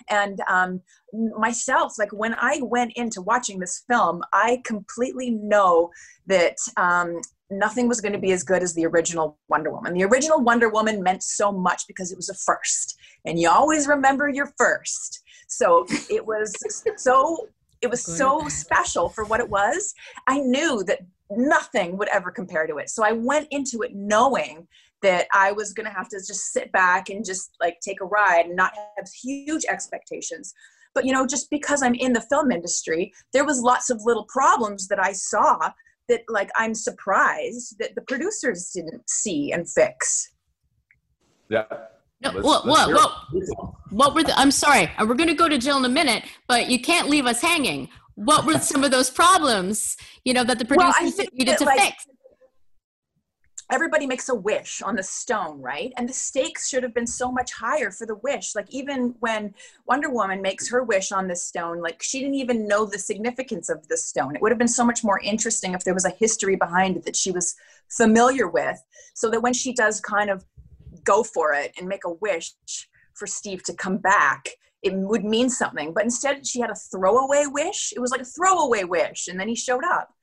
and 0.08 0.40
um, 0.48 0.80
myself 1.38 1.94
like 1.98 2.12
when 2.12 2.34
i 2.34 2.60
went 2.62 2.92
into 2.96 3.22
watching 3.22 3.58
this 3.58 3.84
film 3.88 4.22
i 4.32 4.60
completely 4.64 5.30
know 5.30 5.90
that 6.26 6.56
um, 6.76 7.20
nothing 7.50 7.88
was 7.88 8.00
going 8.00 8.12
to 8.12 8.18
be 8.18 8.32
as 8.32 8.42
good 8.42 8.62
as 8.62 8.74
the 8.74 8.86
original 8.86 9.38
Wonder 9.48 9.70
Woman. 9.70 9.94
The 9.94 10.04
original 10.04 10.40
Wonder 10.40 10.68
Woman 10.68 11.02
meant 11.02 11.22
so 11.22 11.50
much 11.50 11.86
because 11.86 12.12
it 12.12 12.16
was 12.16 12.28
a 12.28 12.34
first, 12.34 12.96
and 13.24 13.38
you 13.38 13.50
always 13.50 13.88
remember 13.88 14.28
your 14.28 14.52
first. 14.56 15.20
So 15.48 15.86
it 16.10 16.24
was 16.24 16.54
so 16.96 17.48
it 17.82 17.90
was 17.90 18.02
so 18.02 18.46
special 18.48 19.08
for 19.08 19.24
what 19.24 19.40
it 19.40 19.48
was. 19.48 19.94
I 20.26 20.38
knew 20.40 20.84
that 20.84 21.00
nothing 21.30 21.96
would 21.96 22.08
ever 22.08 22.30
compare 22.30 22.66
to 22.66 22.76
it. 22.76 22.90
So 22.90 23.04
I 23.04 23.12
went 23.12 23.48
into 23.50 23.82
it 23.82 23.94
knowing 23.94 24.68
that 25.02 25.26
I 25.32 25.52
was 25.52 25.72
going 25.72 25.86
to 25.86 25.92
have 25.92 26.08
to 26.08 26.18
just 26.18 26.52
sit 26.52 26.70
back 26.72 27.08
and 27.08 27.24
just 27.24 27.50
like 27.60 27.78
take 27.80 28.00
a 28.00 28.04
ride 28.04 28.46
and 28.46 28.56
not 28.56 28.72
have 28.96 29.08
huge 29.22 29.64
expectations. 29.68 30.52
But 30.94 31.04
you 31.04 31.12
know, 31.12 31.26
just 31.26 31.50
because 31.50 31.82
I'm 31.82 31.94
in 31.94 32.12
the 32.12 32.20
film 32.20 32.50
industry, 32.50 33.12
there 33.32 33.44
was 33.44 33.60
lots 33.60 33.90
of 33.90 34.00
little 34.04 34.26
problems 34.28 34.88
that 34.88 34.98
I 34.98 35.12
saw 35.12 35.70
that 36.08 36.22
like 36.28 36.50
I'm 36.56 36.74
surprised 36.74 37.76
that 37.78 37.94
the 37.94 38.02
producers 38.02 38.70
didn't 38.74 39.08
see 39.08 39.52
and 39.52 39.68
fix. 39.70 40.32
Yeah. 41.48 41.64
No, 42.22 42.32
what, 42.32 42.66
what, 42.66 42.92
what, 42.92 43.12
what 43.90 44.14
were 44.14 44.22
the, 44.22 44.38
I'm 44.38 44.50
sorry, 44.50 44.90
uh, 44.98 45.06
we're 45.06 45.14
going 45.14 45.30
to 45.30 45.34
go 45.34 45.48
to 45.48 45.56
Jill 45.56 45.78
in 45.78 45.84
a 45.86 45.88
minute, 45.88 46.24
but 46.48 46.68
you 46.68 46.78
can't 46.78 47.08
leave 47.08 47.24
us 47.24 47.40
hanging. 47.40 47.88
What 48.14 48.44
were 48.44 48.58
some 48.58 48.84
of 48.84 48.90
those 48.90 49.08
problems, 49.08 49.96
you 50.24 50.34
know, 50.34 50.44
that 50.44 50.58
the 50.58 50.66
producers 50.66 51.14
well, 51.16 51.26
needed 51.32 51.56
to 51.56 51.64
like, 51.64 51.80
fix? 51.80 52.06
Everybody 53.70 54.06
makes 54.06 54.28
a 54.28 54.34
wish 54.34 54.82
on 54.82 54.96
the 54.96 55.02
stone, 55.02 55.60
right? 55.60 55.92
And 55.96 56.08
the 56.08 56.12
stakes 56.12 56.68
should 56.68 56.82
have 56.82 56.92
been 56.92 57.06
so 57.06 57.30
much 57.30 57.52
higher 57.52 57.90
for 57.90 58.06
the 58.06 58.16
wish. 58.16 58.54
Like 58.54 58.66
even 58.70 59.14
when 59.20 59.54
Wonder 59.86 60.10
Woman 60.10 60.42
makes 60.42 60.68
her 60.70 60.82
wish 60.82 61.12
on 61.12 61.28
the 61.28 61.36
stone, 61.36 61.80
like 61.80 62.02
she 62.02 62.18
didn't 62.18 62.34
even 62.34 62.66
know 62.66 62.84
the 62.84 62.98
significance 62.98 63.68
of 63.68 63.86
the 63.88 63.96
stone. 63.96 64.34
It 64.34 64.42
would 64.42 64.52
have 64.52 64.58
been 64.58 64.68
so 64.68 64.84
much 64.84 65.04
more 65.04 65.20
interesting 65.20 65.74
if 65.74 65.84
there 65.84 65.94
was 65.94 66.04
a 66.04 66.10
history 66.10 66.56
behind 66.56 66.96
it 66.96 67.04
that 67.04 67.16
she 67.16 67.30
was 67.30 67.54
familiar 67.88 68.48
with, 68.48 68.82
so 69.14 69.30
that 69.30 69.42
when 69.42 69.54
she 69.54 69.72
does 69.72 70.00
kind 70.00 70.30
of 70.30 70.44
go 71.04 71.22
for 71.22 71.54
it 71.54 71.72
and 71.78 71.88
make 71.88 72.04
a 72.04 72.12
wish 72.12 72.54
for 73.14 73.26
Steve 73.26 73.62
to 73.64 73.74
come 73.74 73.98
back, 73.98 74.48
it 74.82 74.94
would 74.94 75.24
mean 75.24 75.48
something. 75.48 75.92
But 75.92 76.04
instead, 76.04 76.46
she 76.46 76.60
had 76.60 76.70
a 76.70 76.74
throwaway 76.74 77.44
wish. 77.46 77.92
It 77.94 78.00
was 78.00 78.10
like 78.10 78.22
a 78.22 78.24
throwaway 78.24 78.84
wish, 78.84 79.28
and 79.28 79.38
then 79.38 79.48
he 79.48 79.54
showed 79.54 79.84
up 79.84 80.14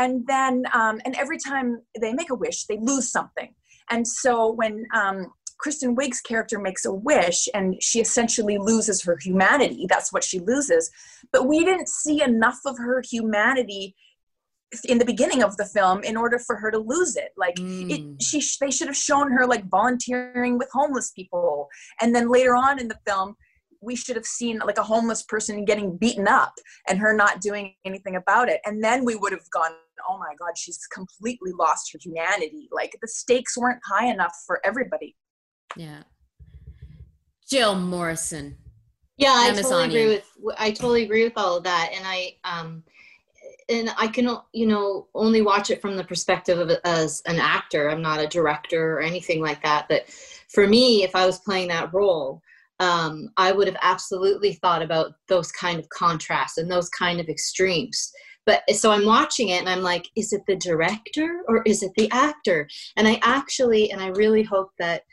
and 0.00 0.26
then 0.26 0.64
um, 0.72 1.00
and 1.04 1.14
every 1.16 1.38
time 1.38 1.82
they 2.00 2.12
make 2.12 2.30
a 2.30 2.34
wish 2.34 2.64
they 2.64 2.78
lose 2.78 3.12
something. 3.12 3.54
And 3.90 4.06
so 4.06 4.52
when 4.52 4.86
um, 4.94 5.32
kristen 5.58 5.94
wiig's 5.94 6.20
character 6.20 6.58
makes 6.58 6.84
a 6.86 6.92
wish 6.92 7.48
and 7.54 7.80
she 7.82 8.00
essentially 8.00 8.56
loses 8.56 9.02
her 9.02 9.16
humanity 9.20 9.86
that's 9.88 10.12
what 10.12 10.24
she 10.24 10.38
loses. 10.40 10.90
But 11.32 11.46
we 11.46 11.64
didn't 11.64 11.88
see 11.88 12.22
enough 12.22 12.60
of 12.64 12.76
her 12.78 13.02
humanity 13.08 13.94
in 14.84 14.98
the 14.98 15.04
beginning 15.04 15.42
of 15.42 15.56
the 15.56 15.66
film 15.66 16.02
in 16.04 16.16
order 16.16 16.38
for 16.38 16.56
her 16.56 16.70
to 16.70 16.78
lose 16.78 17.16
it. 17.16 17.32
Like 17.36 17.56
mm. 17.56 17.90
it 17.90 18.22
she 18.22 18.42
they 18.60 18.70
should 18.70 18.88
have 18.88 18.96
shown 18.96 19.30
her 19.32 19.46
like 19.46 19.68
volunteering 19.68 20.58
with 20.58 20.70
homeless 20.72 21.10
people. 21.10 21.68
And 22.00 22.14
then 22.14 22.30
later 22.30 22.56
on 22.56 22.80
in 22.80 22.88
the 22.88 22.98
film 23.06 23.36
we 23.80 23.96
should 23.96 24.16
have 24.16 24.26
seen 24.26 24.58
like 24.58 24.78
a 24.78 24.82
homeless 24.82 25.22
person 25.22 25.64
getting 25.64 25.96
beaten 25.96 26.28
up 26.28 26.52
and 26.88 26.98
her 26.98 27.14
not 27.14 27.40
doing 27.40 27.74
anything 27.84 28.16
about 28.16 28.48
it. 28.48 28.60
And 28.64 28.82
then 28.84 29.04
we 29.04 29.16
would 29.16 29.32
have 29.32 29.48
gone 29.50 29.72
oh 30.08 30.18
my 30.18 30.34
god 30.38 30.56
she's 30.56 30.86
completely 30.92 31.52
lost 31.58 31.92
her 31.92 31.98
humanity. 32.02 32.68
Like 32.70 32.96
the 33.00 33.08
stakes 33.08 33.56
weren't 33.56 33.80
high 33.84 34.06
enough 34.06 34.34
for 34.46 34.60
everybody. 34.64 35.16
Yeah. 35.76 36.02
Jill 37.48 37.74
morrison. 37.74 38.56
Yeah 39.16 39.34
i 39.34 39.52
totally 39.52 39.84
agree 39.84 40.06
with 40.06 40.24
i 40.58 40.70
totally 40.70 41.02
agree 41.02 41.24
with 41.24 41.34
all 41.36 41.56
of 41.56 41.64
that. 41.64 41.90
And 41.94 42.04
i 42.06 42.36
um 42.44 42.82
and 43.68 43.90
i 43.98 44.06
can 44.08 44.28
you 44.52 44.66
know 44.66 45.08
only 45.14 45.42
watch 45.42 45.70
it 45.70 45.80
from 45.80 45.96
the 45.96 46.04
perspective 46.04 46.58
of 46.58 46.70
as 46.84 47.22
an 47.26 47.38
actor. 47.38 47.90
I'm 47.90 48.02
not 48.02 48.20
a 48.20 48.26
director 48.26 48.98
or 48.98 49.00
anything 49.00 49.40
like 49.40 49.62
that. 49.62 49.86
But 49.88 50.08
for 50.48 50.66
me 50.66 51.04
if 51.04 51.14
i 51.14 51.26
was 51.26 51.38
playing 51.40 51.68
that 51.68 51.92
role 51.94 52.42
um, 52.80 53.28
I 53.36 53.52
would 53.52 53.68
have 53.68 53.76
absolutely 53.82 54.54
thought 54.54 54.82
about 54.82 55.12
those 55.28 55.52
kind 55.52 55.78
of 55.78 55.88
contrasts 55.90 56.56
and 56.56 56.70
those 56.70 56.88
kind 56.88 57.20
of 57.20 57.28
extremes. 57.28 58.10
But 58.50 58.68
so 58.74 58.90
I'm 58.90 59.06
watching 59.06 59.50
it 59.50 59.60
and 59.60 59.68
I'm 59.68 59.82
like, 59.82 60.08
is 60.16 60.32
it 60.32 60.42
the 60.48 60.56
director 60.56 61.42
or 61.46 61.62
is 61.66 61.84
it 61.84 61.92
the 61.96 62.10
actor? 62.10 62.68
And 62.96 63.06
I 63.06 63.20
actually, 63.22 63.92
and 63.92 64.02
I 64.02 64.08
really 64.08 64.42
hope 64.42 64.72
that, 64.80 65.04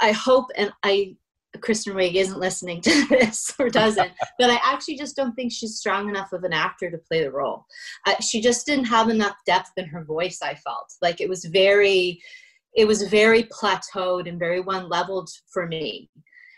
I 0.00 0.10
hope, 0.10 0.46
and 0.56 0.72
I, 0.82 1.14
Kristen 1.60 1.94
Wiig 1.94 2.14
isn't 2.14 2.40
listening 2.40 2.80
to 2.80 3.06
this 3.08 3.54
or 3.60 3.70
doesn't, 3.70 4.10
but 4.40 4.50
I 4.50 4.58
actually 4.64 4.96
just 4.96 5.14
don't 5.14 5.32
think 5.34 5.52
she's 5.52 5.76
strong 5.76 6.08
enough 6.08 6.32
of 6.32 6.42
an 6.42 6.52
actor 6.52 6.90
to 6.90 6.98
play 6.98 7.22
the 7.22 7.30
role. 7.30 7.66
Uh, 8.04 8.20
she 8.20 8.40
just 8.40 8.66
didn't 8.66 8.86
have 8.86 9.08
enough 9.10 9.36
depth 9.46 9.70
in 9.76 9.86
her 9.86 10.02
voice, 10.02 10.40
I 10.42 10.56
felt. 10.56 10.92
Like 11.00 11.20
it 11.20 11.28
was 11.28 11.44
very, 11.44 12.20
it 12.74 12.84
was 12.84 13.04
very 13.04 13.44
plateaued 13.44 14.28
and 14.28 14.40
very 14.40 14.60
one 14.60 14.88
leveled 14.88 15.30
for 15.52 15.68
me. 15.68 16.10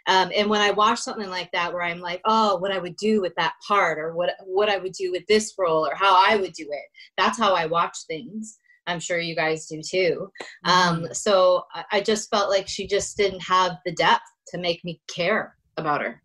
Um, 0.07 0.31
and 0.35 0.49
when 0.49 0.61
I 0.61 0.71
watch 0.71 0.99
something 0.99 1.31
like 1.31 1.51
that, 1.53 1.73
where 1.73 1.83
I'm 1.83 2.01
like, 2.01 2.21
oh, 2.25 2.57
what 2.57 2.73
I 2.73 2.79
would 2.79 2.97
do 2.97 3.21
with 3.21 3.35
that 3.37 3.55
part, 3.67 3.99
or 3.99 4.15
what 4.15 4.35
what 4.45 4.69
I 4.69 4.79
would 4.79 4.93
do 4.93 5.12
with 5.12 5.27
this 5.27 5.55
role, 5.59 5.87
or 5.87 5.95
how 5.95 6.15
I 6.29 6.37
would 6.37 6.53
do 6.53 6.67
it. 6.71 6.85
That's 7.17 7.38
how 7.38 7.55
I 7.55 7.67
watch 7.67 7.97
things. 8.07 8.59
I'm 8.87 9.01
sure 9.01 9.19
you 9.19 9.37
guys 9.37 9.67
do 9.67 9.81
too. 9.81 10.31
Um, 10.65 11.03
mm-hmm. 11.03 11.12
so 11.12 11.65
I 11.91 12.01
just 12.01 12.31
felt 12.31 12.51
like 12.51 12.67
she 12.67 12.87
just 12.87 13.17
didn't 13.17 13.43
have 13.43 13.77
the 13.87 13.93
depth 13.93 14.25
to 14.49 14.59
make 14.59 14.85
me 14.85 15.01
care 15.15 15.57
about 15.77 16.03
her. 16.03 16.21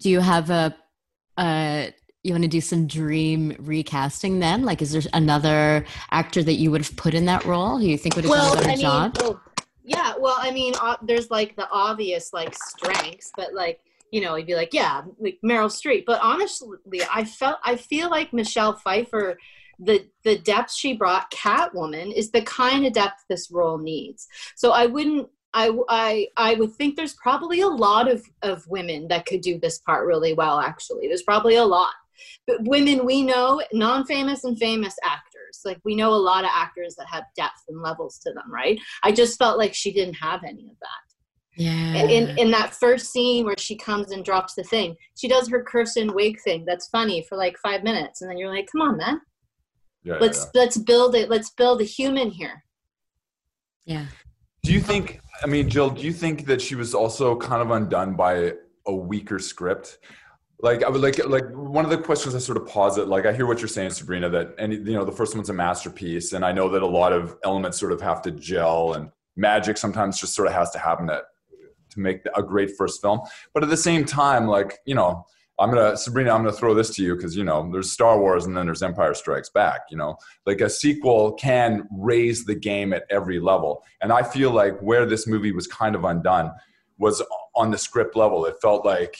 Do 0.00 0.10
you 0.10 0.20
have 0.20 0.50
a, 0.50 0.74
uh, 1.36 1.88
you 2.22 2.32
want 2.32 2.44
to 2.44 2.48
do 2.48 2.60
some 2.60 2.86
dream 2.86 3.54
recasting 3.58 4.38
then? 4.38 4.62
Like, 4.64 4.80
is 4.80 4.92
there 4.92 5.02
another 5.12 5.84
actor 6.10 6.42
that 6.42 6.54
you 6.54 6.70
would 6.70 6.80
have 6.80 6.96
put 6.96 7.14
in 7.14 7.26
that 7.26 7.44
role 7.44 7.78
who 7.78 7.86
you 7.86 7.98
think 7.98 8.16
would 8.16 8.24
have 8.24 8.30
Well, 8.30 8.54
done 8.54 8.64
a 8.64 8.66
better 8.66 8.70
I 8.70 8.74
mean, 8.74 8.82
job? 8.82 9.16
oh, 9.20 9.40
yeah. 9.84 10.14
Well, 10.18 10.36
I 10.38 10.50
mean, 10.50 10.74
uh, 10.80 10.96
there's 11.02 11.30
like 11.30 11.56
the 11.56 11.68
obvious 11.70 12.32
like 12.32 12.54
strengths, 12.54 13.32
but 13.36 13.54
like 13.54 13.80
you 14.10 14.20
know, 14.20 14.36
you'd 14.36 14.46
be 14.46 14.54
like, 14.54 14.74
yeah, 14.74 15.02
like 15.18 15.38
Meryl 15.42 15.70
Streep. 15.70 16.04
But 16.06 16.20
honestly, 16.22 16.78
I 17.12 17.24
felt 17.24 17.58
I 17.64 17.76
feel 17.76 18.10
like 18.10 18.32
Michelle 18.32 18.74
Pfeiffer. 18.74 19.38
The, 19.78 20.06
the 20.22 20.38
depth 20.38 20.70
she 20.70 20.92
brought 20.92 21.32
catwoman 21.32 22.12
is 22.14 22.30
the 22.30 22.42
kind 22.42 22.86
of 22.86 22.92
depth 22.92 23.24
this 23.28 23.50
role 23.50 23.78
needs 23.78 24.28
so 24.54 24.70
i 24.70 24.86
wouldn't 24.86 25.28
I, 25.54 25.70
I, 25.88 26.28
I 26.36 26.54
would 26.54 26.72
think 26.74 26.96
there's 26.96 27.14
probably 27.14 27.60
a 27.60 27.68
lot 27.68 28.10
of, 28.10 28.24
of 28.42 28.66
women 28.68 29.08
that 29.08 29.26
could 29.26 29.42
do 29.42 29.58
this 29.58 29.78
part 29.78 30.06
really 30.06 30.32
well, 30.32 30.58
actually. 30.58 31.08
There's 31.08 31.22
probably 31.22 31.56
a 31.56 31.64
lot. 31.64 31.92
But 32.46 32.62
women 32.62 33.04
we 33.04 33.22
know, 33.22 33.62
non 33.72 34.04
famous 34.04 34.44
and 34.44 34.58
famous 34.58 34.94
actors, 35.04 35.31
like 35.64 35.78
we 35.84 35.94
know 35.94 36.10
a 36.10 36.14
lot 36.30 36.44
of 36.44 36.50
actors 36.54 36.94
that 36.96 37.06
have 37.10 37.24
depth 37.36 37.62
and 37.68 37.80
levels 37.82 38.18
to 38.20 38.32
them, 38.32 38.50
right? 38.52 38.78
I 39.02 39.12
just 39.12 39.38
felt 39.38 39.58
like 39.58 39.74
she 39.74 39.92
didn't 39.92 40.14
have 40.14 40.42
any 40.44 40.68
of 40.70 40.76
that. 40.80 41.62
yeah. 41.62 41.94
In, 42.04 42.38
in 42.38 42.50
that 42.52 42.74
first 42.74 43.12
scene 43.12 43.44
where 43.44 43.54
she 43.58 43.76
comes 43.76 44.10
and 44.12 44.24
drops 44.24 44.54
the 44.54 44.64
thing, 44.64 44.96
she 45.16 45.28
does 45.28 45.48
her 45.48 45.62
Kristen 45.62 46.10
Wiig 46.10 46.40
thing 46.42 46.64
that's 46.66 46.88
funny 46.88 47.24
for 47.28 47.36
like 47.36 47.56
five 47.58 47.82
minutes. 47.84 48.20
And 48.22 48.30
then 48.30 48.38
you're 48.38 48.54
like, 48.54 48.68
come 48.72 48.82
on, 48.82 48.96
man. 48.96 49.20
Yeah, 50.04 50.16
Let's, 50.20 50.44
yeah. 50.54 50.60
let's 50.62 50.78
build 50.78 51.14
it. 51.14 51.28
Let's 51.30 51.50
build 51.50 51.80
a 51.80 51.84
human 51.84 52.30
here. 52.30 52.64
yeah. 53.84 54.06
Do 54.64 54.72
you 54.72 54.80
think? 54.80 55.20
I 55.42 55.46
mean, 55.48 55.68
Jill, 55.68 55.90
do 55.90 56.02
you 56.02 56.12
think 56.12 56.46
that 56.46 56.62
she 56.62 56.76
was 56.76 56.94
also 56.94 57.34
kind 57.36 57.60
of 57.62 57.72
undone 57.72 58.14
by 58.14 58.52
a 58.86 58.94
weaker 58.94 59.40
script? 59.40 59.98
Like 60.62 60.84
I 60.84 60.88
would 60.88 61.00
like 61.00 61.18
like 61.26 61.50
one 61.50 61.84
of 61.84 61.90
the 61.90 61.98
questions 61.98 62.36
I 62.36 62.38
sort 62.38 62.56
of 62.56 62.68
posit. 62.68 63.08
Like 63.08 63.26
I 63.26 63.32
hear 63.32 63.46
what 63.46 63.60
you're 63.60 63.68
saying, 63.68 63.90
Sabrina. 63.90 64.30
That 64.30 64.54
and 64.58 64.72
you 64.72 64.94
know 64.94 65.04
the 65.04 65.12
first 65.12 65.34
one's 65.34 65.50
a 65.50 65.52
masterpiece, 65.52 66.32
and 66.32 66.44
I 66.44 66.52
know 66.52 66.68
that 66.68 66.82
a 66.82 66.86
lot 66.86 67.12
of 67.12 67.36
elements 67.44 67.80
sort 67.80 67.90
of 67.90 68.00
have 68.00 68.22
to 68.22 68.30
gel, 68.30 68.94
and 68.94 69.10
magic 69.36 69.76
sometimes 69.76 70.20
just 70.20 70.34
sort 70.34 70.46
of 70.46 70.54
has 70.54 70.70
to 70.70 70.78
happen 70.78 71.08
to 71.08 71.22
to 71.90 72.00
make 72.00 72.22
a 72.36 72.42
great 72.44 72.76
first 72.76 73.02
film. 73.02 73.20
But 73.52 73.64
at 73.64 73.70
the 73.70 73.76
same 73.76 74.04
time, 74.04 74.46
like 74.46 74.78
you 74.86 74.94
know, 74.94 75.26
I'm 75.58 75.68
gonna 75.68 75.96
Sabrina, 75.96 76.30
I'm 76.30 76.44
gonna 76.44 76.52
throw 76.52 76.74
this 76.74 76.90
to 76.90 77.02
you 77.02 77.16
because 77.16 77.36
you 77.36 77.42
know 77.42 77.68
there's 77.72 77.90
Star 77.90 78.20
Wars 78.20 78.46
and 78.46 78.56
then 78.56 78.66
there's 78.66 78.84
Empire 78.84 79.14
Strikes 79.14 79.48
Back. 79.48 79.80
You 79.90 79.96
know, 79.96 80.16
like 80.46 80.60
a 80.60 80.70
sequel 80.70 81.32
can 81.32 81.88
raise 81.90 82.44
the 82.44 82.54
game 82.54 82.92
at 82.92 83.02
every 83.10 83.40
level, 83.40 83.82
and 84.00 84.12
I 84.12 84.22
feel 84.22 84.52
like 84.52 84.78
where 84.78 85.06
this 85.06 85.26
movie 85.26 85.50
was 85.50 85.66
kind 85.66 85.96
of 85.96 86.04
undone 86.04 86.52
was 86.98 87.20
on 87.56 87.72
the 87.72 87.78
script 87.78 88.14
level. 88.14 88.44
It 88.44 88.54
felt 88.62 88.84
like 88.86 89.16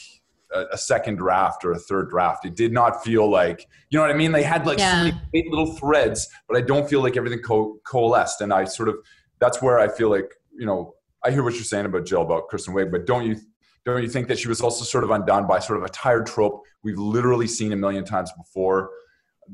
a, 0.55 0.67
a 0.73 0.79
second 0.79 1.17
draft 1.17 1.65
or 1.65 1.73
a 1.73 1.79
third 1.79 2.11
draft. 2.11 2.45
It 2.45 2.57
did 2.57 2.73
not 2.73 3.03
feel 3.05 3.31
like 3.31 3.67
you 3.91 3.99
know 3.99 4.03
what 4.03 4.11
I 4.11 4.17
mean. 4.17 4.33
They 4.33 4.43
had 4.43 4.67
like 4.67 4.79
so 4.79 5.19
many 5.33 5.49
little 5.51 5.75
threads, 5.75 6.29
but 6.49 6.57
I 6.57 6.61
don't 6.61 6.89
feel 6.89 7.03
like 7.03 7.17
everything 7.17 7.41
co- 7.41 7.79
coalesced. 7.85 8.41
And 8.41 8.53
I 8.53 8.65
sort 8.65 8.89
of 8.89 8.97
that's 9.41 9.63
where 9.63 9.79
I 9.79 9.89
feel 9.89 10.11
like 10.11 10.33
you 10.57 10.67
know 10.67 10.95
I 11.25 11.31
hear 11.31 11.43
what 11.43 11.55
you're 11.55 11.65
saying 11.65 11.87
about 11.87 12.07
Jill 12.07 12.23
about 12.23 12.49
Kristen 12.49 12.75
Wiig, 12.75 12.91
but 12.91 13.07
don't 13.07 13.27
you 13.27 13.37
don't 13.85 14.03
you 14.03 14.09
think 14.09 14.29
that 14.29 14.39
she 14.39 14.49
was 14.49 14.61
also 14.61 14.85
sort 14.85 15.05
of 15.05 15.11
undone 15.11 15.47
by 15.47 15.59
sort 15.59 15.79
of 15.79 15.85
a 15.85 15.89
tired 15.89 16.27
trope 16.27 16.63
we've 16.83 16.99
literally 16.99 17.47
seen 17.47 17.73
a 17.73 17.77
million 17.77 18.05
times 18.05 18.31
before 18.37 18.91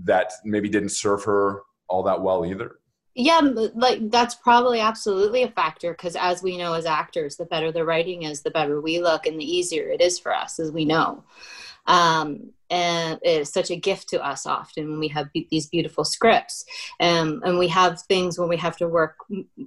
that 0.04 0.32
maybe 0.44 0.68
didn't 0.68 0.90
serve 0.90 1.24
her 1.24 1.62
all 1.88 2.02
that 2.02 2.20
well 2.20 2.44
either? 2.44 2.77
Yeah, 3.20 3.40
like 3.74 4.12
that's 4.12 4.36
probably 4.36 4.78
absolutely 4.78 5.42
a 5.42 5.50
factor 5.50 5.90
because, 5.90 6.14
as 6.14 6.40
we 6.40 6.56
know 6.56 6.74
as 6.74 6.86
actors, 6.86 7.36
the 7.36 7.46
better 7.46 7.72
the 7.72 7.84
writing 7.84 8.22
is, 8.22 8.42
the 8.42 8.52
better 8.52 8.80
we 8.80 9.00
look, 9.02 9.26
and 9.26 9.40
the 9.40 9.44
easier 9.44 9.88
it 9.88 10.00
is 10.00 10.20
for 10.20 10.32
us, 10.32 10.60
as 10.60 10.70
we 10.70 10.84
know. 10.84 11.24
Um, 11.88 12.52
and 12.70 13.18
it's 13.22 13.52
such 13.52 13.72
a 13.72 13.76
gift 13.76 14.08
to 14.10 14.24
us 14.24 14.46
often 14.46 14.88
when 14.88 15.00
we 15.00 15.08
have 15.08 15.32
be- 15.32 15.48
these 15.50 15.66
beautiful 15.66 16.04
scripts, 16.04 16.64
um, 17.00 17.42
and 17.44 17.58
we 17.58 17.66
have 17.66 18.00
things 18.02 18.38
when 18.38 18.48
we 18.48 18.56
have 18.56 18.76
to 18.76 18.86
work, 18.86 19.16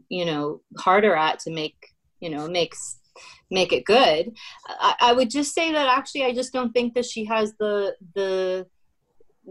you 0.07 0.23
know, 0.23 0.61
harder 0.77 1.13
at 1.13 1.39
to 1.39 1.51
make, 1.51 1.93
you 2.21 2.29
know, 2.29 2.47
makes 2.47 2.99
make 3.49 3.73
it 3.73 3.83
good. 3.83 4.33
I, 4.65 4.95
I 5.01 5.13
would 5.13 5.29
just 5.29 5.53
say 5.53 5.73
that 5.73 5.89
actually, 5.89 6.23
I 6.23 6.33
just 6.33 6.53
don't 6.53 6.71
think 6.71 6.93
that 6.93 7.03
she 7.05 7.25
has 7.25 7.53
the 7.59 7.97
the 8.15 8.67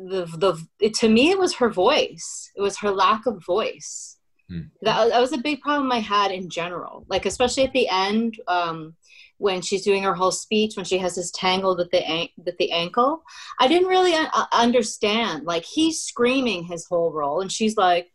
the 0.08 0.24
the 0.38 0.66
it, 0.80 0.94
to 0.94 1.08
me 1.08 1.30
it 1.30 1.38
was 1.38 1.54
her 1.56 1.68
voice 1.68 2.50
it 2.56 2.60
was 2.62 2.78
her 2.78 2.90
lack 2.90 3.26
of 3.26 3.44
voice 3.44 4.16
Hmm. 4.48 4.62
that, 4.82 5.10
that 5.10 5.20
was 5.20 5.32
a 5.32 5.38
big 5.38 5.60
problem 5.60 5.92
i 5.92 6.00
had 6.00 6.32
in 6.32 6.50
general 6.50 7.06
like 7.08 7.24
especially 7.24 7.62
at 7.62 7.72
the 7.72 7.88
end 7.88 8.36
um 8.48 8.96
when 9.38 9.62
she's 9.62 9.82
doing 9.82 10.02
her 10.02 10.12
whole 10.14 10.32
speech 10.32 10.72
when 10.74 10.84
she 10.84 10.98
has 10.98 11.14
this 11.14 11.30
tangled 11.30 11.78
with 11.78 11.90
the 11.92 12.04
an- 12.04 12.30
with 12.44 12.56
the 12.58 12.72
ankle 12.72 13.22
i 13.60 13.68
didn't 13.68 13.86
really 13.86 14.12
un- 14.12 14.26
uh, 14.34 14.46
understand 14.52 15.44
like 15.44 15.64
he's 15.64 16.02
screaming 16.02 16.64
his 16.64 16.84
whole 16.86 17.12
role 17.12 17.40
and 17.42 17.52
she's 17.52 17.76
like 17.76 18.10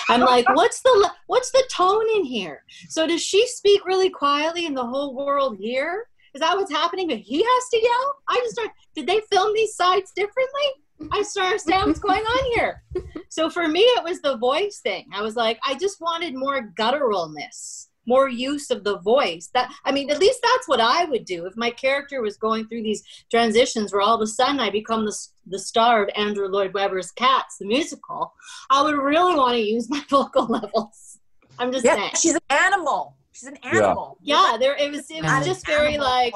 I'm 0.08 0.20
like, 0.20 0.46
what's 0.48 0.82
the 0.82 1.10
what's 1.28 1.52
the 1.52 1.62
tone 1.70 2.04
in 2.16 2.24
here? 2.24 2.62
So 2.88 3.06
does 3.06 3.22
she 3.22 3.46
speak 3.46 3.86
really 3.86 4.10
quietly 4.10 4.66
and 4.66 4.76
the 4.76 4.84
whole 4.84 5.14
world 5.14 5.56
hear? 5.58 6.06
Is 6.34 6.40
that 6.40 6.56
what's 6.56 6.70
happening? 6.72 7.08
But 7.08 7.18
he 7.18 7.38
has 7.42 7.68
to 7.70 7.80
yell. 7.80 8.14
I 8.28 8.40
just 8.42 8.54
start. 8.54 8.70
Did 8.94 9.06
they 9.06 9.20
film 9.30 9.52
these 9.54 9.74
sides 9.76 10.12
differently? 10.14 11.08
I 11.12 11.18
just 11.18 11.34
don't 11.34 11.46
understand 11.46 11.86
what's 11.86 11.98
going 12.00 12.22
on 12.22 12.52
here. 12.54 12.82
So 13.28 13.50
for 13.50 13.66
me, 13.68 13.80
it 13.80 14.04
was 14.04 14.20
the 14.20 14.36
voice 14.36 14.78
thing. 14.80 15.06
I 15.12 15.22
was 15.22 15.36
like, 15.36 15.58
I 15.66 15.74
just 15.74 16.00
wanted 16.00 16.34
more 16.34 16.70
gutturalness, 16.78 17.88
more 18.06 18.28
use 18.28 18.70
of 18.70 18.84
the 18.84 18.98
voice. 19.00 19.50
That 19.54 19.72
I 19.84 19.92
mean, 19.92 20.10
at 20.10 20.18
least 20.20 20.40
that's 20.42 20.68
what 20.68 20.80
I 20.80 21.04
would 21.04 21.24
do 21.24 21.46
if 21.46 21.56
my 21.56 21.70
character 21.70 22.22
was 22.22 22.36
going 22.36 22.68
through 22.68 22.82
these 22.82 23.02
transitions 23.30 23.92
where 23.92 24.02
all 24.02 24.14
of 24.14 24.20
a 24.20 24.26
sudden 24.26 24.60
I 24.60 24.70
become 24.70 25.04
the 25.04 25.16
the 25.46 25.58
star 25.58 26.02
of 26.04 26.10
Andrew 26.16 26.46
Lloyd 26.48 26.72
Webber's 26.74 27.10
Cats, 27.10 27.58
the 27.58 27.66
musical. 27.66 28.32
I 28.70 28.82
would 28.82 28.96
really 28.96 29.34
want 29.34 29.54
to 29.54 29.60
use 29.60 29.90
my 29.90 30.02
vocal 30.10 30.46
levels. 30.46 31.18
I'm 31.58 31.70
just 31.72 31.84
Yeah, 31.84 31.96
saying. 31.96 32.10
she's 32.16 32.34
an 32.34 32.40
animal. 32.50 33.16
She's 33.34 33.48
an 33.48 33.56
animal. 33.64 34.16
Yeah, 34.22 34.56
there 34.58 34.76
it 34.76 34.90
was. 34.90 35.10
It 35.10 35.22
was 35.22 35.44
just 35.44 35.66
very 35.66 35.94
Animal. 35.94 36.06
like. 36.06 36.34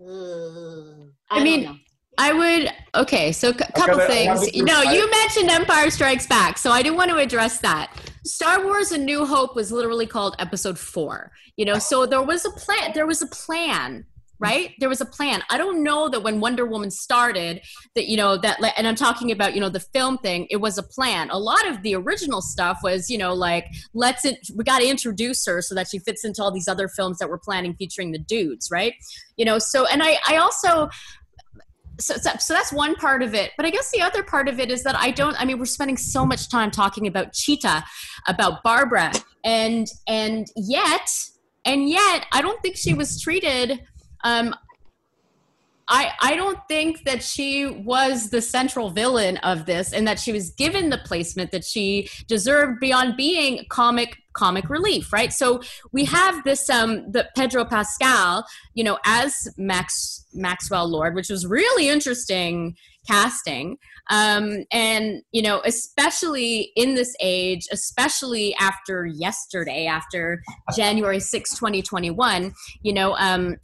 ugh. 0.00 1.10
I, 1.30 1.40
I 1.40 1.44
mean. 1.44 1.80
I 2.18 2.32
would 2.34 2.70
okay. 2.94 3.32
So 3.32 3.48
a 3.48 3.54
couple 3.54 3.96
gotta- 3.96 4.06
things. 4.06 4.40
gotta- 4.50 4.62
No, 4.64 4.80
I- 4.86 4.92
you 4.92 5.10
mentioned 5.10 5.48
Empire 5.50 5.90
Strikes 5.90 6.26
Back, 6.26 6.58
so 6.58 6.70
I 6.70 6.82
do 6.82 6.94
want 6.94 7.10
to 7.10 7.16
address 7.16 7.58
that. 7.60 7.90
Star 8.24 8.62
Wars: 8.64 8.92
A 8.92 8.98
New 8.98 9.24
Hope 9.24 9.56
was 9.56 9.72
literally 9.72 10.06
called 10.06 10.36
Episode 10.38 10.78
Four. 10.78 11.32
You 11.56 11.64
know, 11.64 11.78
so 11.78 12.04
there 12.04 12.22
was 12.22 12.44
a 12.44 12.50
plan. 12.50 12.92
There 12.94 13.06
was 13.06 13.22
a 13.22 13.26
plan, 13.28 14.04
right? 14.42 14.74
There 14.80 14.88
was 14.88 15.00
a 15.00 15.06
plan. 15.06 15.40
I 15.50 15.56
don't 15.56 15.84
know 15.84 16.08
that 16.08 16.24
when 16.24 16.40
Wonder 16.40 16.66
Woman 16.66 16.90
started, 16.90 17.62
that 17.94 18.08
you 18.08 18.16
know 18.16 18.36
that, 18.36 18.58
and 18.76 18.88
I'm 18.88 18.96
talking 18.96 19.30
about 19.30 19.54
you 19.54 19.60
know 19.60 19.68
the 19.68 19.80
film 19.80 20.18
thing. 20.18 20.48
It 20.50 20.56
was 20.56 20.78
a 20.78 20.82
plan. 20.82 21.30
A 21.30 21.38
lot 21.38 21.66
of 21.68 21.82
the 21.82 21.94
original 21.94 22.42
stuff 22.42 22.80
was 22.82 23.08
you 23.08 23.18
know 23.18 23.32
like 23.32 23.66
let's 23.94 24.24
it, 24.24 24.38
we 24.56 24.64
got 24.64 24.80
to 24.80 24.88
introduce 24.88 25.46
her 25.46 25.62
so 25.62 25.76
that 25.76 25.88
she 25.88 26.00
fits 26.00 26.24
into 26.24 26.42
all 26.42 26.50
these 26.50 26.66
other 26.66 26.88
films 26.88 27.18
that 27.18 27.28
we're 27.28 27.38
planning 27.38 27.74
featuring 27.74 28.10
the 28.10 28.18
dudes, 28.18 28.68
right? 28.70 28.94
You 29.36 29.44
know, 29.44 29.58
so 29.58 29.86
and 29.86 30.02
I 30.02 30.18
I 30.26 30.38
also 30.38 30.90
so, 32.00 32.16
so, 32.16 32.30
so 32.40 32.54
that's 32.54 32.72
one 32.72 32.94
part 32.96 33.22
of 33.22 33.34
it 33.34 33.52
but 33.56 33.66
i 33.66 33.70
guess 33.70 33.90
the 33.90 34.00
other 34.00 34.22
part 34.22 34.48
of 34.48 34.58
it 34.58 34.70
is 34.70 34.82
that 34.82 34.96
i 34.96 35.10
don't 35.10 35.40
i 35.40 35.44
mean 35.44 35.58
we're 35.58 35.66
spending 35.66 35.98
so 35.98 36.24
much 36.24 36.48
time 36.48 36.70
talking 36.70 37.06
about 37.06 37.34
cheetah 37.34 37.84
about 38.26 38.62
barbara 38.62 39.12
and 39.44 39.88
and 40.08 40.46
yet 40.56 41.06
and 41.66 41.90
yet 41.90 42.24
i 42.32 42.40
don't 42.40 42.60
think 42.62 42.76
she 42.76 42.94
was 42.94 43.20
treated 43.20 43.82
um 44.24 44.54
I, 45.88 46.12
I 46.22 46.36
don't 46.36 46.58
think 46.68 47.04
that 47.04 47.22
she 47.22 47.66
was 47.66 48.30
the 48.30 48.40
central 48.40 48.88
villain 48.90 49.36
of 49.38 49.66
this 49.66 49.92
and 49.92 50.06
that 50.06 50.18
she 50.18 50.32
was 50.32 50.50
given 50.50 50.88
the 50.88 50.98
placement 50.98 51.50
that 51.50 51.64
she 51.64 52.08
deserved 52.28 52.80
beyond 52.80 53.16
being 53.16 53.66
comic 53.68 54.16
comic 54.32 54.70
relief 54.70 55.12
right? 55.12 55.32
So 55.32 55.60
we 55.92 56.06
have 56.06 56.42
this 56.44 56.70
um 56.70 57.10
the 57.12 57.28
pedro 57.36 57.64
pascal 57.66 58.46
you 58.74 58.82
know 58.82 58.98
as 59.04 59.48
max 59.58 60.24
maxwell 60.32 60.88
lord 60.88 61.14
which 61.14 61.28
was 61.28 61.46
really 61.46 61.88
interesting 61.88 62.74
casting. 63.06 63.76
Um 64.08 64.64
and 64.72 65.22
you 65.32 65.42
know 65.42 65.60
especially 65.66 66.72
in 66.76 66.94
this 66.94 67.14
age 67.20 67.66
especially 67.70 68.54
after 68.58 69.04
yesterday 69.04 69.86
after 69.86 70.42
january 70.74 71.20
6 71.20 71.50
2021 71.50 72.54
you 72.82 72.92
know 72.94 73.14
um 73.16 73.58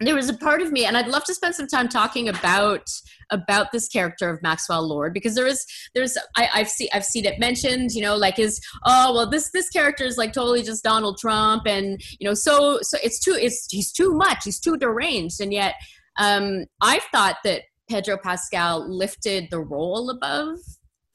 there 0.00 0.14
was 0.14 0.28
a 0.28 0.34
part 0.34 0.60
of 0.60 0.72
me 0.72 0.84
and 0.84 0.96
i'd 0.96 1.08
love 1.08 1.24
to 1.24 1.34
spend 1.34 1.54
some 1.54 1.66
time 1.66 1.88
talking 1.88 2.28
about 2.28 2.88
about 3.30 3.72
this 3.72 3.88
character 3.88 4.28
of 4.28 4.42
maxwell 4.42 4.86
lord 4.86 5.12
because 5.12 5.34
there 5.34 5.46
is 5.46 5.64
there's 5.94 6.16
I, 6.36 6.48
i've 6.54 6.68
seen 6.68 6.88
i've 6.92 7.04
seen 7.04 7.24
it 7.24 7.38
mentioned 7.38 7.92
you 7.92 8.02
know 8.02 8.16
like 8.16 8.38
is 8.38 8.60
oh 8.84 9.14
well 9.14 9.28
this 9.28 9.50
this 9.52 9.68
character 9.70 10.04
is 10.04 10.18
like 10.18 10.32
totally 10.32 10.62
just 10.62 10.84
donald 10.84 11.18
trump 11.18 11.62
and 11.66 12.00
you 12.18 12.28
know 12.28 12.34
so 12.34 12.78
so 12.82 12.98
it's 13.02 13.18
too 13.18 13.36
it's 13.40 13.66
he's 13.70 13.92
too 13.92 14.14
much 14.14 14.44
he's 14.44 14.60
too 14.60 14.76
deranged 14.76 15.40
and 15.40 15.52
yet 15.52 15.74
um 16.18 16.64
i 16.82 17.00
thought 17.12 17.36
that 17.44 17.62
pedro 17.88 18.16
pascal 18.16 18.86
lifted 18.88 19.48
the 19.50 19.60
role 19.60 20.10
above 20.10 20.58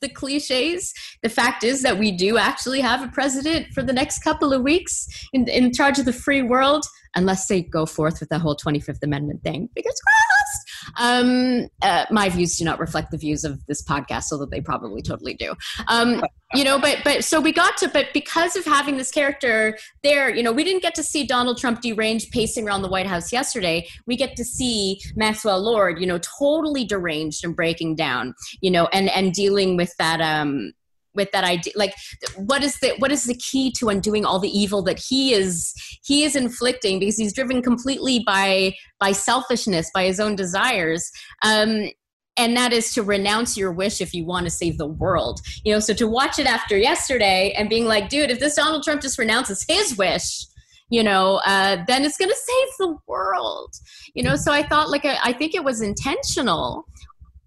the 0.01 0.09
cliches. 0.09 0.93
The 1.23 1.29
fact 1.29 1.63
is 1.63 1.83
that 1.83 1.97
we 1.97 2.11
do 2.11 2.37
actually 2.37 2.81
have 2.81 3.03
a 3.03 3.11
president 3.11 3.67
for 3.73 3.83
the 3.83 3.93
next 3.93 4.23
couple 4.23 4.51
of 4.51 4.63
weeks 4.63 5.07
in, 5.31 5.47
in 5.47 5.71
charge 5.71 5.99
of 5.99 6.05
the 6.05 6.13
free 6.13 6.41
world. 6.41 6.83
Unless 7.15 7.47
they 7.47 7.61
go 7.61 7.85
forth 7.85 8.19
with 8.19 8.29
the 8.29 8.39
whole 8.39 8.55
25th 8.55 9.03
Amendment 9.03 9.43
thing. 9.43 9.69
Fingers 9.75 9.99
crossed. 10.01 10.71
Um, 10.99 11.67
uh, 11.81 12.05
my 12.09 12.29
views 12.29 12.57
do 12.57 12.65
not 12.65 12.79
reflect 12.79 13.11
the 13.11 13.17
views 13.17 13.43
of 13.43 13.65
this 13.67 13.83
podcast, 13.83 14.31
although 14.31 14.45
they 14.45 14.61
probably 14.61 15.01
totally 15.01 15.33
do. 15.33 15.53
Um, 15.87 16.23
you 16.53 16.63
know, 16.63 16.79
but 16.79 16.99
but 17.03 17.23
so 17.23 17.39
we 17.39 17.53
got 17.53 17.77
to, 17.77 17.87
but 17.87 18.07
because 18.13 18.55
of 18.55 18.65
having 18.65 18.97
this 18.97 19.11
character 19.11 19.77
there, 20.03 20.33
you 20.33 20.43
know, 20.43 20.51
we 20.51 20.63
didn't 20.63 20.81
get 20.81 20.95
to 20.95 21.03
see 21.03 21.25
Donald 21.25 21.57
Trump 21.57 21.81
deranged 21.81 22.31
pacing 22.31 22.67
around 22.67 22.81
the 22.81 22.89
White 22.89 23.07
House 23.07 23.31
yesterday. 23.31 23.87
We 24.05 24.17
get 24.17 24.35
to 24.35 24.43
see 24.43 24.99
Maxwell 25.15 25.61
Lord, 25.61 25.99
you 25.99 26.07
know, 26.07 26.19
totally 26.39 26.83
deranged 26.83 27.45
and 27.45 27.55
breaking 27.55 27.95
down, 27.95 28.33
you 28.61 28.71
know, 28.71 28.87
and 28.87 29.09
and 29.09 29.33
dealing 29.33 29.77
with 29.77 29.95
that 29.97 30.19
um 30.19 30.73
with 31.13 31.31
that 31.31 31.43
idea 31.43 31.73
like 31.75 31.93
what 32.37 32.63
is 32.63 32.79
the 32.79 32.93
what 32.99 33.11
is 33.11 33.25
the 33.25 33.35
key 33.35 33.71
to 33.71 33.89
undoing 33.89 34.25
all 34.25 34.39
the 34.39 34.49
evil 34.49 34.81
that 34.81 34.99
he 34.99 35.33
is 35.33 35.73
he 36.03 36.23
is 36.23 36.35
inflicting? 36.35 36.99
Because 36.99 37.17
he's 37.17 37.33
driven 37.33 37.61
completely 37.61 38.23
by 38.25 38.73
by 38.99 39.11
selfishness 39.11 39.89
by 39.93 40.05
his 40.05 40.19
own 40.19 40.35
desires 40.35 41.11
um 41.43 41.89
and 42.37 42.55
that 42.55 42.71
is 42.71 42.93
to 42.93 43.03
renounce 43.03 43.57
your 43.57 43.73
wish 43.73 43.99
if 43.99 44.13
you 44.13 44.25
want 44.25 44.45
to 44.45 44.49
save 44.49 44.77
the 44.77 44.87
world. 44.87 45.41
You 45.63 45.73
know 45.73 45.79
so 45.79 45.93
to 45.93 46.07
watch 46.07 46.39
it 46.39 46.47
after 46.47 46.77
yesterday 46.77 47.53
and 47.57 47.69
being 47.69 47.85
like 47.85 48.09
dude 48.09 48.31
if 48.31 48.39
this 48.39 48.55
donald 48.55 48.83
trump 48.83 49.01
just 49.01 49.19
renounces 49.19 49.65
his 49.67 49.97
wish 49.97 50.45
you 50.89 51.03
know 51.03 51.41
uh, 51.45 51.83
then 51.87 52.03
it's 52.03 52.17
going 52.17 52.29
to 52.29 52.35
save 52.35 52.67
the 52.79 52.97
world. 53.07 53.73
You 54.13 54.23
know 54.23 54.35
so 54.35 54.51
i 54.51 54.63
thought 54.63 54.89
like 54.89 55.05
I, 55.05 55.17
I 55.23 55.33
think 55.33 55.55
it 55.55 55.63
was 55.63 55.81
intentional 55.81 56.85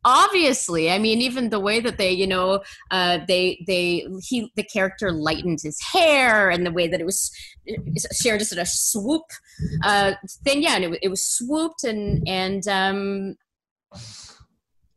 obviously 0.04 0.90
i 0.90 0.98
mean 0.98 1.20
even 1.20 1.50
the 1.50 1.60
way 1.60 1.80
that 1.80 1.98
they 1.98 2.10
you 2.10 2.26
know 2.26 2.62
uh, 2.90 3.18
they 3.26 3.62
they 3.66 4.06
he 4.22 4.50
the 4.56 4.62
character 4.62 5.12
lightened 5.12 5.60
his 5.62 5.80
hair 5.80 6.50
and 6.50 6.66
the 6.66 6.72
way 6.72 6.86
that 6.88 7.00
it 7.00 7.04
was 7.04 7.30
shared 8.12 8.38
just 8.38 8.50
sort 8.50 8.60
of 8.60 8.68
swoop 8.68 9.24
uh, 9.84 10.12
thing 10.44 10.62
yeah 10.62 10.76
and 10.76 10.84
it, 10.84 10.98
it 11.02 11.08
was 11.08 11.24
swooped 11.24 11.84
and 11.84 12.22
and 12.28 12.68
um 12.68 13.34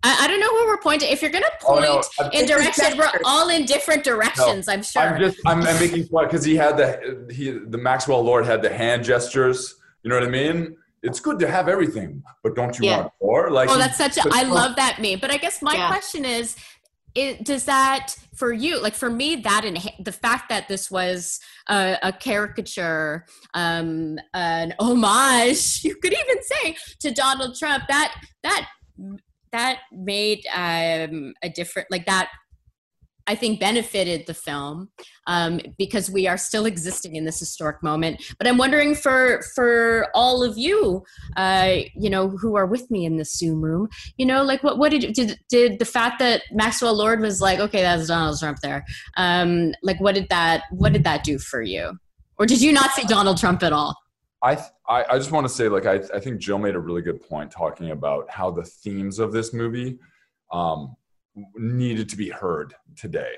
I, 0.03 0.25
I 0.25 0.27
don't 0.27 0.39
know 0.39 0.49
who 0.49 0.67
we're 0.67 0.77
pointing. 0.77 1.11
If 1.11 1.21
you're 1.21 1.31
going 1.31 1.43
to 1.43 1.65
point 1.65 1.85
oh, 1.87 2.01
no. 2.19 2.29
in 2.29 2.45
direction, 2.45 2.97
we're 2.97 3.09
all 3.25 3.49
in 3.49 3.65
different 3.65 4.03
directions. 4.03 4.67
No, 4.67 4.73
I'm 4.73 4.83
sure. 4.83 5.01
I'm 5.01 5.19
just 5.19 5.37
I'm, 5.45 5.63
I'm 5.63 5.79
making 5.79 6.05
fun 6.05 6.25
because 6.25 6.45
he 6.45 6.55
had 6.55 6.77
the 6.77 7.27
he 7.33 7.51
the 7.51 7.77
Maxwell 7.77 8.21
Lord 8.21 8.45
had 8.45 8.61
the 8.61 8.69
hand 8.69 9.03
gestures. 9.03 9.75
You 10.03 10.09
know 10.09 10.19
what 10.19 10.27
I 10.27 10.29
mean? 10.29 10.77
It's 11.03 11.19
good 11.19 11.39
to 11.39 11.49
have 11.49 11.67
everything, 11.67 12.23
but 12.43 12.55
don't 12.55 12.77
you 12.79 12.85
yeah. 12.85 13.01
want 13.01 13.13
more? 13.21 13.51
Like, 13.51 13.69
oh, 13.69 13.77
that's 13.77 13.97
such 13.97 14.17
a, 14.17 14.23
I 14.31 14.43
love 14.43 14.75
that 14.75 14.99
meme. 15.01 15.19
But 15.19 15.31
I 15.31 15.37
guess 15.37 15.61
my 15.61 15.73
yeah. 15.73 15.87
question 15.87 16.25
is, 16.25 16.55
it, 17.15 17.43
does 17.43 17.65
that 17.65 18.15
for 18.35 18.53
you, 18.53 18.81
like 18.81 18.93
for 18.93 19.09
me, 19.09 19.37
that 19.37 19.65
and 19.65 19.77
the 19.99 20.11
fact 20.11 20.49
that 20.49 20.67
this 20.67 20.91
was 20.91 21.39
a, 21.67 21.97
a 22.03 22.13
caricature, 22.13 23.25
um, 23.53 24.19
an 24.33 24.73
homage, 24.79 25.81
you 25.83 25.95
could 25.95 26.13
even 26.13 26.43
say 26.43 26.77
to 26.99 27.11
Donald 27.11 27.57
Trump, 27.57 27.85
that, 27.89 28.15
that, 28.43 28.67
that 29.51 29.79
made 29.91 30.45
um, 30.53 31.33
a 31.41 31.49
different, 31.49 31.89
like 31.89 32.05
that 32.05 32.29
I 33.27 33.35
think 33.35 33.59
benefited 33.59 34.25
the 34.25 34.33
film 34.33 34.89
um, 35.27 35.59
because 35.77 36.09
we 36.09 36.27
are 36.27 36.37
still 36.37 36.65
existing 36.65 37.15
in 37.15 37.25
this 37.25 37.39
historic 37.39 37.83
moment. 37.83 38.23
But 38.37 38.47
I'm 38.47 38.57
wondering 38.57 38.95
for 38.95 39.43
for 39.53 40.07
all 40.15 40.43
of 40.43 40.57
you, 40.57 41.03
uh, 41.35 41.75
you 41.95 42.09
know, 42.09 42.29
who 42.29 42.55
are 42.55 42.65
with 42.65 42.89
me 42.89 43.05
in 43.05 43.17
the 43.17 43.25
Zoom 43.25 43.61
room, 43.61 43.89
you 44.17 44.25
know, 44.25 44.43
like 44.43 44.63
what 44.63 44.77
what 44.77 44.91
did 44.91 45.13
did 45.13 45.37
did 45.49 45.79
the 45.79 45.85
fact 45.85 46.19
that 46.19 46.43
Maxwell 46.51 46.95
Lord 46.95 47.19
was 47.19 47.41
like, 47.41 47.59
okay, 47.59 47.81
that's 47.81 48.07
Donald 48.07 48.39
Trump 48.39 48.59
there, 48.61 48.85
um, 49.17 49.73
like 49.83 49.99
what 49.99 50.15
did 50.15 50.29
that 50.29 50.63
what 50.71 50.93
did 50.93 51.03
that 51.03 51.23
do 51.23 51.37
for 51.37 51.61
you, 51.61 51.97
or 52.37 52.45
did 52.45 52.61
you 52.61 52.71
not 52.71 52.91
see 52.91 53.03
Donald 53.03 53.37
Trump 53.37 53.63
at 53.63 53.73
all? 53.73 53.95
I, 54.43 54.63
I, 54.87 55.03
I 55.09 55.17
just 55.17 55.31
want 55.31 55.47
to 55.47 55.53
say, 55.53 55.67
like, 55.67 55.87
I, 55.87 55.95
I 56.13 56.19
think 56.19 56.39
Jill 56.39 56.59
made 56.59 56.75
a 56.75 56.79
really 56.79 57.01
good 57.01 57.27
point 57.27 57.49
talking 57.49 57.89
about 57.91 58.29
how 58.29 58.51
the 58.51 58.63
themes 58.63 59.17
of 59.17 59.31
this 59.31 59.51
movie 59.51 59.97
um, 60.51 60.95
needed 61.55 62.09
to 62.09 62.17
be 62.17 62.29
heard 62.29 62.73
today. 62.95 63.33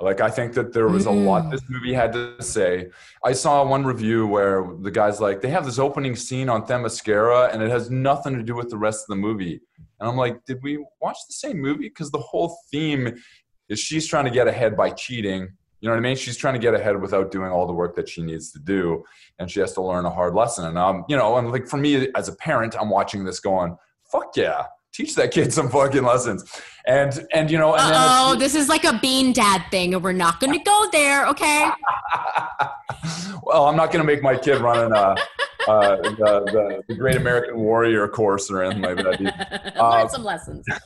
Like 0.00 0.20
I 0.20 0.30
think 0.30 0.54
that 0.54 0.72
there 0.72 0.88
was 0.88 1.06
a 1.06 1.10
lot 1.10 1.44
mm. 1.44 1.50
this 1.52 1.62
movie 1.68 1.92
had 1.92 2.12
to 2.14 2.42
say. 2.42 2.90
I 3.24 3.32
saw 3.32 3.64
one 3.64 3.84
review 3.84 4.26
where 4.26 4.66
the 4.80 4.90
guy's 4.90 5.20
like, 5.20 5.40
they 5.40 5.50
have 5.50 5.64
this 5.64 5.78
opening 5.78 6.16
scene 6.16 6.48
on 6.48 6.66
Themyscira 6.66 7.52
and 7.52 7.62
it 7.62 7.70
has 7.70 7.90
nothing 7.90 8.36
to 8.36 8.42
do 8.42 8.54
with 8.54 8.68
the 8.68 8.76
rest 8.76 9.04
of 9.04 9.08
the 9.08 9.16
movie. 9.16 9.60
And 10.00 10.08
I'm 10.08 10.16
like, 10.16 10.44
did 10.44 10.60
we 10.62 10.84
watch 11.00 11.18
the 11.28 11.34
same 11.34 11.60
movie? 11.60 11.88
Because 11.88 12.10
the 12.10 12.18
whole 12.18 12.58
theme 12.70 13.16
is 13.68 13.78
she's 13.78 14.06
trying 14.06 14.24
to 14.24 14.30
get 14.30 14.48
ahead 14.48 14.76
by 14.76 14.90
cheating. 14.90 15.48
You 15.80 15.88
know 15.88 15.94
what 15.94 15.98
I 15.98 16.02
mean? 16.02 16.16
She's 16.16 16.36
trying 16.36 16.54
to 16.54 16.60
get 16.60 16.74
ahead 16.74 17.00
without 17.00 17.30
doing 17.30 17.50
all 17.50 17.66
the 17.66 17.72
work 17.72 17.94
that 17.96 18.08
she 18.08 18.22
needs 18.22 18.52
to 18.52 18.60
do, 18.60 19.02
and 19.40 19.50
she 19.50 19.58
has 19.58 19.72
to 19.72 19.82
learn 19.82 20.04
a 20.04 20.10
hard 20.10 20.32
lesson. 20.32 20.64
And 20.66 20.78
um, 20.78 21.04
you 21.08 21.16
know, 21.16 21.38
and 21.38 21.50
like 21.50 21.66
for 21.66 21.76
me 21.76 22.08
as 22.14 22.28
a 22.28 22.36
parent, 22.36 22.76
I'm 22.80 22.88
watching 22.88 23.24
this 23.24 23.40
going, 23.40 23.76
"Fuck 24.04 24.36
yeah!" 24.36 24.66
Teach 24.92 25.14
that 25.14 25.30
kid 25.30 25.52
some 25.52 25.68
fucking 25.70 26.02
lessons. 26.02 26.44
And 26.86 27.26
and 27.32 27.50
you 27.50 27.58
know, 27.58 27.74
oh, 27.78 28.36
this 28.38 28.54
is 28.54 28.68
like 28.68 28.84
a 28.84 28.98
bean 28.98 29.32
dad 29.32 29.64
thing, 29.70 29.94
and 29.94 30.02
we're 30.02 30.12
not 30.12 30.40
going 30.40 30.52
to 30.52 30.58
go 30.58 30.88
there, 30.90 31.26
okay? 31.28 31.70
well, 33.42 33.66
I'm 33.66 33.76
not 33.76 33.92
going 33.92 34.04
to 34.04 34.04
make 34.04 34.22
my 34.22 34.36
kid 34.36 34.60
run 34.60 34.86
in 34.86 34.92
uh, 34.92 35.14
uh, 35.68 35.96
the, 35.96 36.42
the, 36.46 36.82
the 36.88 36.94
Great 36.94 37.16
American 37.16 37.58
Warrior 37.58 38.08
course 38.08 38.50
or 38.50 38.62
anything 38.62 38.82
like 38.82 38.96
that. 38.96 39.72
Uh, 39.78 39.90
Learn 39.90 40.08
some 40.08 40.24
lessons. 40.24 40.66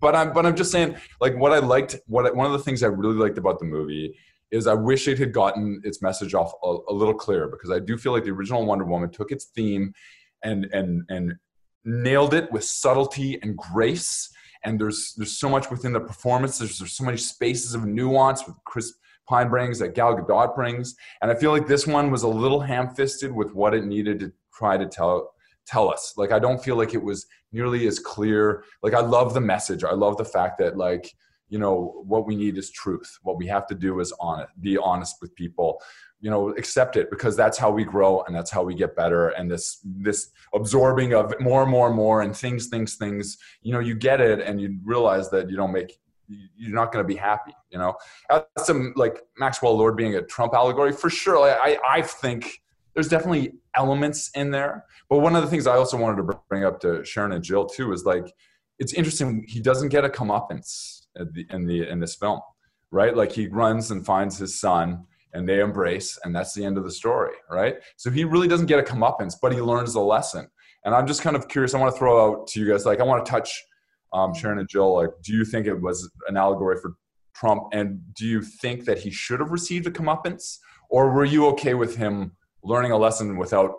But 0.00 0.16
I'm 0.16 0.32
but 0.32 0.44
I'm 0.44 0.56
just 0.56 0.72
saying, 0.72 0.96
like 1.20 1.36
what 1.36 1.52
I 1.52 1.60
liked, 1.60 1.96
what 2.08 2.26
I, 2.26 2.32
one 2.32 2.44
of 2.44 2.50
the 2.50 2.58
things 2.58 2.82
I 2.82 2.88
really 2.88 3.14
liked 3.14 3.38
about 3.38 3.60
the 3.60 3.66
movie 3.66 4.18
is 4.50 4.66
I 4.66 4.74
wish 4.74 5.06
it 5.06 5.16
had 5.16 5.32
gotten 5.32 5.80
its 5.84 6.02
message 6.02 6.34
off 6.34 6.52
a, 6.64 6.78
a 6.88 6.92
little 6.92 7.14
clearer 7.14 7.46
because 7.46 7.70
I 7.70 7.78
do 7.78 7.96
feel 7.96 8.10
like 8.10 8.24
the 8.24 8.32
original 8.32 8.66
Wonder 8.66 8.84
Woman 8.84 9.10
took 9.10 9.30
its 9.30 9.44
theme 9.54 9.92
and 10.42 10.64
and 10.72 11.04
and 11.08 11.34
nailed 11.84 12.34
it 12.34 12.50
with 12.52 12.64
subtlety 12.64 13.38
and 13.42 13.56
grace. 13.56 14.30
And 14.64 14.78
there's 14.78 15.14
there's 15.16 15.38
so 15.38 15.48
much 15.48 15.70
within 15.70 15.92
the 15.92 16.00
performance. 16.00 16.58
There's, 16.58 16.78
there's 16.78 16.92
so 16.92 17.04
many 17.04 17.16
spaces 17.16 17.74
of 17.74 17.86
nuance 17.86 18.46
with 18.46 18.56
Chris 18.64 18.94
Pine 19.26 19.48
brings 19.48 19.78
that 19.78 19.94
Gal 19.94 20.16
Gadot 20.16 20.54
brings. 20.54 20.96
And 21.22 21.30
I 21.30 21.34
feel 21.34 21.52
like 21.52 21.66
this 21.66 21.86
one 21.86 22.10
was 22.10 22.24
a 22.24 22.28
little 22.28 22.60
ham-fisted 22.60 23.32
with 23.32 23.54
what 23.54 23.74
it 23.74 23.84
needed 23.84 24.18
to 24.20 24.32
try 24.52 24.76
to 24.76 24.86
tell 24.86 25.32
tell 25.66 25.90
us. 25.90 26.14
Like 26.16 26.32
I 26.32 26.38
don't 26.38 26.62
feel 26.62 26.76
like 26.76 26.94
it 26.94 27.02
was 27.02 27.26
nearly 27.52 27.86
as 27.86 27.98
clear. 27.98 28.64
Like 28.82 28.94
I 28.94 29.00
love 29.00 29.32
the 29.32 29.40
message. 29.40 29.84
I 29.84 29.92
love 29.92 30.16
the 30.16 30.24
fact 30.24 30.58
that 30.58 30.76
like 30.76 31.12
you 31.48 31.58
know 31.58 32.02
what 32.06 32.26
we 32.26 32.36
need 32.36 32.58
is 32.58 32.70
truth. 32.70 33.10
What 33.22 33.36
we 33.36 33.46
have 33.46 33.66
to 33.68 33.74
do 33.74 34.00
is 34.00 34.12
on 34.20 34.40
it. 34.40 34.48
Be 34.60 34.76
honest 34.76 35.16
with 35.20 35.34
people 35.34 35.80
you 36.20 36.30
know 36.30 36.50
accept 36.50 36.96
it 36.96 37.10
because 37.10 37.36
that's 37.36 37.58
how 37.58 37.70
we 37.70 37.84
grow 37.84 38.22
and 38.22 38.34
that's 38.34 38.50
how 38.50 38.62
we 38.62 38.74
get 38.74 38.94
better. 38.96 39.28
And 39.30 39.50
this 39.50 39.80
this 39.84 40.30
absorbing 40.54 41.14
of 41.14 41.34
more 41.40 41.62
and 41.62 41.70
more 41.70 41.86
and 41.86 41.96
more 41.96 42.22
and 42.22 42.36
things 42.36 42.66
things 42.66 42.96
things 42.96 43.38
you 43.62 43.72
know 43.72 43.80
you 43.80 43.94
get 43.94 44.20
it 44.20 44.40
and 44.40 44.60
you 44.60 44.78
realize 44.84 45.30
that 45.30 45.48
you 45.50 45.56
don't 45.56 45.72
make 45.72 45.98
you're 46.28 46.74
not 46.74 46.92
going 46.92 47.02
to 47.04 47.06
be 47.06 47.16
happy 47.16 47.52
you 47.70 47.78
know? 47.78 47.94
That's 48.28 48.66
some 48.66 48.92
like 48.96 49.22
maxwell 49.38 49.76
lord 49.76 49.96
being 49.96 50.16
a 50.16 50.22
trump 50.22 50.54
allegory 50.54 50.92
for 50.92 51.10
sure. 51.10 51.38
I 51.38 51.78
i 51.88 52.02
think 52.02 52.62
there's 52.94 53.08
definitely 53.08 53.52
elements 53.76 54.30
in 54.34 54.50
there. 54.50 54.84
But 55.08 55.18
one 55.18 55.36
of 55.36 55.42
the 55.42 55.48
things 55.48 55.66
i 55.66 55.76
also 55.76 55.96
wanted 55.96 56.16
to 56.16 56.38
bring 56.48 56.64
up 56.64 56.80
to 56.80 57.04
sharon 57.04 57.32
and 57.32 57.42
jill 57.42 57.66
too 57.66 57.92
is 57.92 58.04
like 58.04 58.32
it's 58.78 58.92
interesting 58.92 59.44
he 59.48 59.60
doesn't 59.60 59.88
get 59.88 60.04
a 60.04 60.08
comeuppance 60.08 61.02
the, 61.14 61.46
in 61.50 61.66
the 61.66 61.88
in 61.88 62.00
this 62.00 62.14
film 62.14 62.40
right? 62.90 63.16
Like 63.16 63.32
he 63.32 63.46
runs 63.46 63.90
and 63.90 64.04
finds 64.04 64.38
his 64.38 64.58
son 64.58 65.04
and 65.32 65.48
they 65.48 65.60
embrace, 65.60 66.18
and 66.24 66.34
that's 66.34 66.54
the 66.54 66.64
end 66.64 66.76
of 66.78 66.84
the 66.84 66.90
story, 66.90 67.34
right? 67.50 67.76
So 67.96 68.10
he 68.10 68.24
really 68.24 68.48
doesn't 68.48 68.66
get 68.66 68.78
a 68.78 68.82
comeuppance, 68.82 69.34
but 69.40 69.52
he 69.52 69.60
learns 69.60 69.94
the 69.94 70.00
lesson. 70.00 70.48
And 70.84 70.94
I'm 70.94 71.06
just 71.06 71.22
kind 71.22 71.36
of 71.36 71.48
curious. 71.48 71.74
I 71.74 71.78
want 71.78 71.94
to 71.94 71.98
throw 71.98 72.24
out 72.24 72.46
to 72.48 72.60
you 72.60 72.70
guys, 72.70 72.86
like, 72.86 73.00
I 73.00 73.04
want 73.04 73.24
to 73.24 73.30
touch 73.30 73.50
um, 74.12 74.34
Sharon 74.34 74.58
and 74.58 74.68
Jill. 74.68 74.94
Like, 74.94 75.10
do 75.22 75.32
you 75.32 75.44
think 75.44 75.66
it 75.66 75.80
was 75.80 76.10
an 76.28 76.36
allegory 76.36 76.78
for 76.80 76.94
Trump? 77.34 77.64
And 77.72 78.00
do 78.14 78.26
you 78.26 78.42
think 78.42 78.84
that 78.86 78.98
he 78.98 79.10
should 79.10 79.40
have 79.40 79.50
received 79.50 79.86
a 79.86 79.90
comeuppance, 79.90 80.58
or 80.88 81.12
were 81.12 81.24
you 81.24 81.46
okay 81.48 81.74
with 81.74 81.96
him 81.96 82.32
learning 82.64 82.92
a 82.92 82.98
lesson 82.98 83.36
without, 83.36 83.74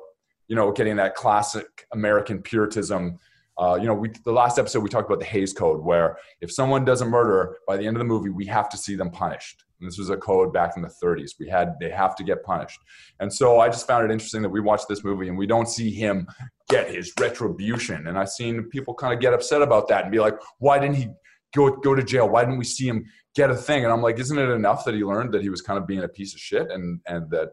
you 0.47 0.56
know, 0.56 0.72
getting 0.72 0.95
that 0.97 1.16
classic 1.16 1.66
American 1.91 2.41
Puritanism? 2.41 3.20
Uh, 3.58 3.76
you 3.76 3.86
know, 3.86 3.93
we, 3.93 4.10
the 4.24 4.32
last 4.32 4.58
episode 4.58 4.82
we 4.82 4.89
talked 4.89 5.10
about 5.10 5.20
the 5.20 5.26
Hays 5.26 5.54
Code, 5.54 5.84
where 5.84 6.18
if 6.39 6.52
someone 6.52 6.86
does 6.86 7.02
a 7.02 7.06
murder, 7.06 7.58
by 7.68 7.78
the 7.78 7.86
end 7.86 7.97
of 7.97 7.99
the 7.99 8.06
movie, 8.06 8.30
we 8.30 8.45
have 8.45 8.70
to 8.70 8.78
see 8.78 8.95
them 8.95 9.12
punished. 9.12 9.64
And 9.82 9.90
this 9.90 9.98
was 9.98 10.10
a 10.10 10.18
code 10.18 10.54
back 10.54 10.74
in 10.76 10.82
the 10.82 10.94
30s. 11.04 11.32
We 11.40 11.50
had 11.50 11.76
they 11.80 11.90
have 11.90 12.16
to 12.16 12.24
get 12.24 12.44
punished. 12.44 12.80
And 13.20 13.34
so 13.34 13.60
I 13.60 13.68
just 13.68 13.88
found 13.88 14.06
it 14.06 14.14
interesting 14.14 14.42
that 14.44 14.50
we 14.50 14.62
watched 14.62 14.88
this 14.88 15.04
movie 15.04 15.28
and 15.28 15.38
we 15.38 15.48
don't 15.48 15.68
see 15.68 15.92
him 15.92 16.28
get 16.70 16.90
his 16.90 17.12
retribution. 17.20 18.08
And 18.08 18.18
I've 18.18 18.30
seen 18.30 18.64
people 18.66 18.94
kind 18.94 19.14
of 19.14 19.20
get 19.20 19.34
upset 19.34 19.62
about 19.62 19.88
that 19.90 20.04
and 20.04 20.12
be 20.12 20.20
like, 20.20 20.36
why 20.60 20.80
didn't 20.80 20.96
he 20.96 21.10
go 21.56 21.72
go 21.72 21.96
to 21.96 22.04
jail? 22.04 22.30
Why 22.30 22.44
didn't 22.44 22.60
we 22.60 22.66
see 22.66 22.88
him 22.88 23.06
get 23.36 23.50
a 23.50 23.56
thing? 23.56 23.84
And 23.84 23.92
I'm 23.92 24.02
like, 24.02 24.20
isn't 24.20 24.38
it 24.38 24.50
enough 24.50 24.86
that 24.86 24.94
he 24.94 25.04
learned 25.04 25.34
that 25.34 25.42
he 25.42 25.50
was 25.50 25.62
kind 25.62 25.78
of 25.80 25.88
being 25.88 26.04
a 26.04 26.08
piece 26.08 26.34
of 26.34 26.40
shit 26.40 26.70
and 26.72 27.02
and 27.08 27.30
that 27.32 27.52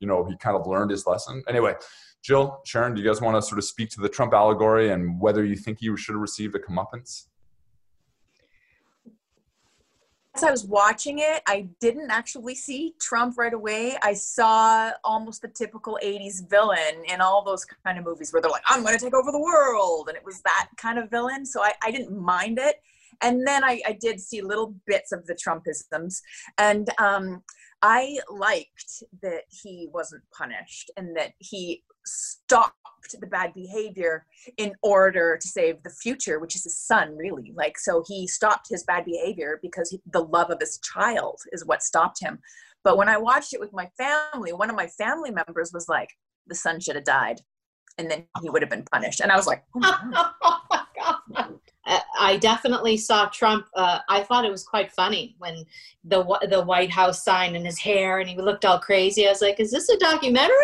you 0.00 0.08
know 0.08 0.24
he 0.24 0.36
kind 0.36 0.56
of 0.56 0.66
learned 0.66 0.90
his 0.90 1.06
lesson? 1.06 1.42
Anyway. 1.48 1.74
Jill, 2.22 2.60
Sharon, 2.66 2.92
do 2.94 3.00
you 3.00 3.08
guys 3.08 3.22
want 3.22 3.34
to 3.34 3.40
sort 3.40 3.56
of 3.56 3.64
speak 3.64 3.88
to 3.92 4.00
the 4.02 4.08
Trump 4.08 4.34
allegory 4.34 4.90
and 4.90 5.18
whether 5.18 5.42
you 5.42 5.56
think 5.56 5.78
he 5.80 5.86
should 5.96 6.12
have 6.12 6.20
received 6.20 6.54
a 6.54 6.58
comeuppance? 6.58 7.28
As 10.36 10.44
I 10.44 10.50
was 10.50 10.64
watching 10.64 11.18
it, 11.18 11.42
I 11.46 11.68
didn't 11.80 12.10
actually 12.10 12.54
see 12.54 12.94
Trump 13.00 13.36
right 13.36 13.52
away. 13.52 13.96
I 14.02 14.14
saw 14.14 14.92
almost 15.02 15.42
the 15.42 15.48
typical 15.48 15.98
80s 16.02 16.48
villain 16.48 17.02
in 17.12 17.20
all 17.20 17.44
those 17.44 17.64
kind 17.64 17.98
of 17.98 18.04
movies 18.04 18.32
where 18.32 18.40
they're 18.40 18.50
like, 18.50 18.62
I'm 18.66 18.82
going 18.82 18.96
to 18.96 19.04
take 19.04 19.14
over 19.14 19.32
the 19.32 19.40
world. 19.40 20.08
And 20.08 20.16
it 20.16 20.24
was 20.24 20.40
that 20.42 20.68
kind 20.76 20.98
of 20.98 21.10
villain. 21.10 21.44
So 21.44 21.62
I, 21.62 21.72
I 21.82 21.90
didn't 21.90 22.16
mind 22.16 22.58
it. 22.60 22.76
And 23.22 23.46
then 23.46 23.64
I, 23.64 23.80
I 23.86 23.92
did 24.00 24.20
see 24.20 24.40
little 24.40 24.74
bits 24.86 25.12
of 25.12 25.26
the 25.26 25.34
Trumpisms. 25.34 26.22
And 26.58 26.88
um, 26.98 27.42
I 27.82 28.18
liked 28.28 29.02
that 29.22 29.44
he 29.48 29.88
wasn't 29.92 30.22
punished 30.36 30.90
and 30.96 31.16
that 31.16 31.32
he 31.38 31.82
stopped 32.04 32.74
the 33.18 33.26
bad 33.26 33.54
behavior 33.54 34.26
in 34.58 34.74
order 34.82 35.38
to 35.40 35.48
save 35.48 35.82
the 35.82 35.90
future, 35.90 36.38
which 36.38 36.54
is 36.54 36.64
his 36.64 36.78
son, 36.78 37.16
really. 37.16 37.52
Like, 37.54 37.78
so 37.78 38.04
he 38.06 38.26
stopped 38.26 38.68
his 38.68 38.84
bad 38.84 39.04
behavior 39.04 39.58
because 39.62 39.90
he, 39.90 40.00
the 40.12 40.24
love 40.24 40.50
of 40.50 40.60
his 40.60 40.78
child 40.78 41.40
is 41.52 41.64
what 41.64 41.82
stopped 41.82 42.20
him. 42.20 42.38
But 42.84 42.96
when 42.96 43.08
I 43.08 43.18
watched 43.18 43.54
it 43.54 43.60
with 43.60 43.72
my 43.72 43.88
family, 43.98 44.52
one 44.52 44.70
of 44.70 44.76
my 44.76 44.86
family 44.86 45.30
members 45.30 45.70
was 45.72 45.88
like, 45.88 46.10
the 46.46 46.54
son 46.54 46.80
should 46.80 46.96
have 46.96 47.04
died 47.04 47.40
and 47.98 48.10
then 48.10 48.26
he 48.42 48.50
would 48.50 48.62
have 48.62 48.70
been 48.70 48.86
punished. 48.90 49.20
And 49.20 49.30
I 49.30 49.36
was 49.36 49.46
like, 49.46 49.62
oh, 49.76 49.98
oh 50.42 50.60
my 50.70 50.84
God. 51.34 51.58
I 52.18 52.36
definitely 52.36 52.96
saw 52.96 53.26
Trump. 53.26 53.66
Uh, 53.74 53.98
I 54.08 54.22
thought 54.22 54.44
it 54.44 54.50
was 54.50 54.62
quite 54.62 54.92
funny 54.92 55.34
when 55.38 55.64
the 56.04 56.22
the 56.48 56.62
White 56.62 56.90
House 56.90 57.24
sign 57.24 57.56
and 57.56 57.66
his 57.66 57.78
hair, 57.78 58.20
and 58.20 58.28
he 58.28 58.36
looked 58.36 58.64
all 58.64 58.78
crazy. 58.78 59.26
I 59.26 59.30
was 59.30 59.42
like, 59.42 59.60
"Is 59.60 59.70
this 59.70 59.88
a 59.88 59.98
documentary? 59.98 60.54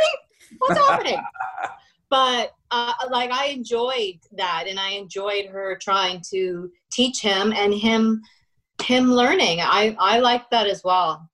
What's 0.58 0.78
happening?" 0.78 1.18
but 2.10 2.52
uh, 2.70 2.92
like, 3.10 3.30
I 3.32 3.46
enjoyed 3.46 4.18
that, 4.32 4.66
and 4.68 4.78
I 4.78 4.90
enjoyed 4.90 5.46
her 5.46 5.76
trying 5.80 6.22
to 6.30 6.70
teach 6.92 7.20
him 7.20 7.52
and 7.52 7.74
him 7.74 8.22
him 8.82 9.12
learning. 9.12 9.60
I 9.60 9.96
I 9.98 10.18
liked 10.18 10.50
that 10.50 10.66
as 10.66 10.82
well. 10.84 11.28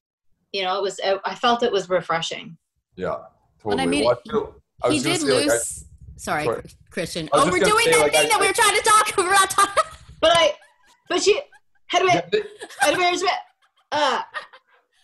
You 0.53 0.63
know, 0.63 0.79
it 0.79 0.83
was. 0.83 1.01
I 1.25 1.35
felt 1.35 1.63
it 1.63 1.73
was 1.73 1.89
refreshing. 1.89 2.57
Yeah, 2.97 3.17
totally. 3.63 3.83
I 3.83 3.87
mean, 3.87 4.05
well, 4.05 4.55
I 4.83 4.91
he 4.91 5.01
did 5.01 5.23
lose. 5.23 5.47
Like, 5.47 5.61
I, 5.61 5.92
sorry, 6.23 6.45
sorry, 6.45 6.63
Christian. 6.91 7.29
Oh, 7.33 7.51
we're 7.51 7.59
doing 7.59 7.87
that 7.91 8.01
like, 8.01 8.13
thing 8.13 8.27
I, 8.27 8.29
that 8.29 8.41
we 8.41 8.47
were 8.47 8.53
trying 8.53 8.77
to 8.77 8.83
talk 8.83 9.19
about. 9.19 9.77
but 10.21 10.31
I, 10.35 10.53
but 11.09 11.23
she, 11.23 11.41
how 11.89 11.99
do 11.99 12.09
I, 12.09 12.23
how 12.81 12.95
do 12.95 13.03
I, 13.03 13.39
uh, 13.93 14.21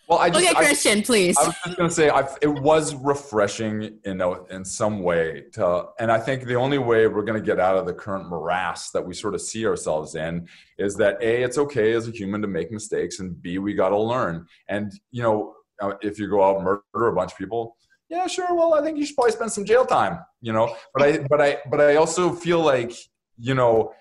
well, 0.09 0.21
I 0.21 0.31
just, 0.31 0.43
okay, 0.43 0.55
Christian, 0.55 0.99
I, 1.01 1.03
please. 1.03 1.37
I 1.37 1.47
was 1.49 1.57
just 1.67 1.77
going 1.77 1.89
to 1.91 1.95
say, 1.95 2.09
i 2.09 2.27
it 2.41 2.49
was 2.49 2.95
refreshing 2.95 3.99
in 4.05 4.23
a, 4.23 4.45
in 4.47 4.65
some 4.65 5.03
way 5.03 5.45
to, 5.53 5.89
and 6.01 6.11
I 6.11 6.19
think 6.19 6.45
the 6.45 6.57
only 6.57 6.79
way 6.79 7.07
we're 7.09 7.25
going 7.25 7.39
to 7.39 7.45
get 7.45 7.61
out 7.61 7.77
of 7.77 7.85
the 7.85 7.93
current 7.93 8.27
morass 8.27 8.91
that 8.93 9.07
we 9.07 9.13
sort 9.13 9.35
of 9.35 9.43
see 9.43 9.67
ourselves 9.67 10.15
in 10.15 10.49
is 10.79 10.95
that 10.97 11.23
a, 11.23 11.43
it's 11.43 11.59
okay 11.59 11.93
as 11.93 12.09
a 12.09 12.11
human 12.11 12.41
to 12.41 12.49
make 12.49 12.73
mistakes, 12.73 13.21
and 13.21 13.41
b, 13.43 13.59
we 13.59 13.75
got 13.75 13.91
to 13.91 13.99
learn. 13.99 14.47
And 14.69 14.93
you 15.11 15.23
know, 15.23 15.55
uh, 15.83 15.93
if 16.01 16.19
you 16.19 16.29
go 16.31 16.43
out 16.43 16.57
and 16.57 16.65
murder 16.65 17.09
a 17.09 17.15
bunch 17.15 17.33
of 17.33 17.39
people, 17.39 17.77
yeah, 18.09 18.27
sure. 18.27 18.55
Well, 18.55 18.75
I 18.75 18.83
think 18.83 18.99
you 18.99 19.05
should 19.05 19.17
probably 19.17 19.33
spend 19.33 19.53
some 19.53 19.65
jail 19.65 19.85
time, 19.85 20.21
you 20.41 20.53
know. 20.53 20.75
But 20.95 21.03
I, 21.03 21.19
but 21.29 21.41
I, 21.41 21.59
but 21.71 21.81
I 21.81 21.97
also 21.97 22.33
feel 22.33 22.61
like, 22.61 22.93
you 23.39 23.55
know, 23.55 23.93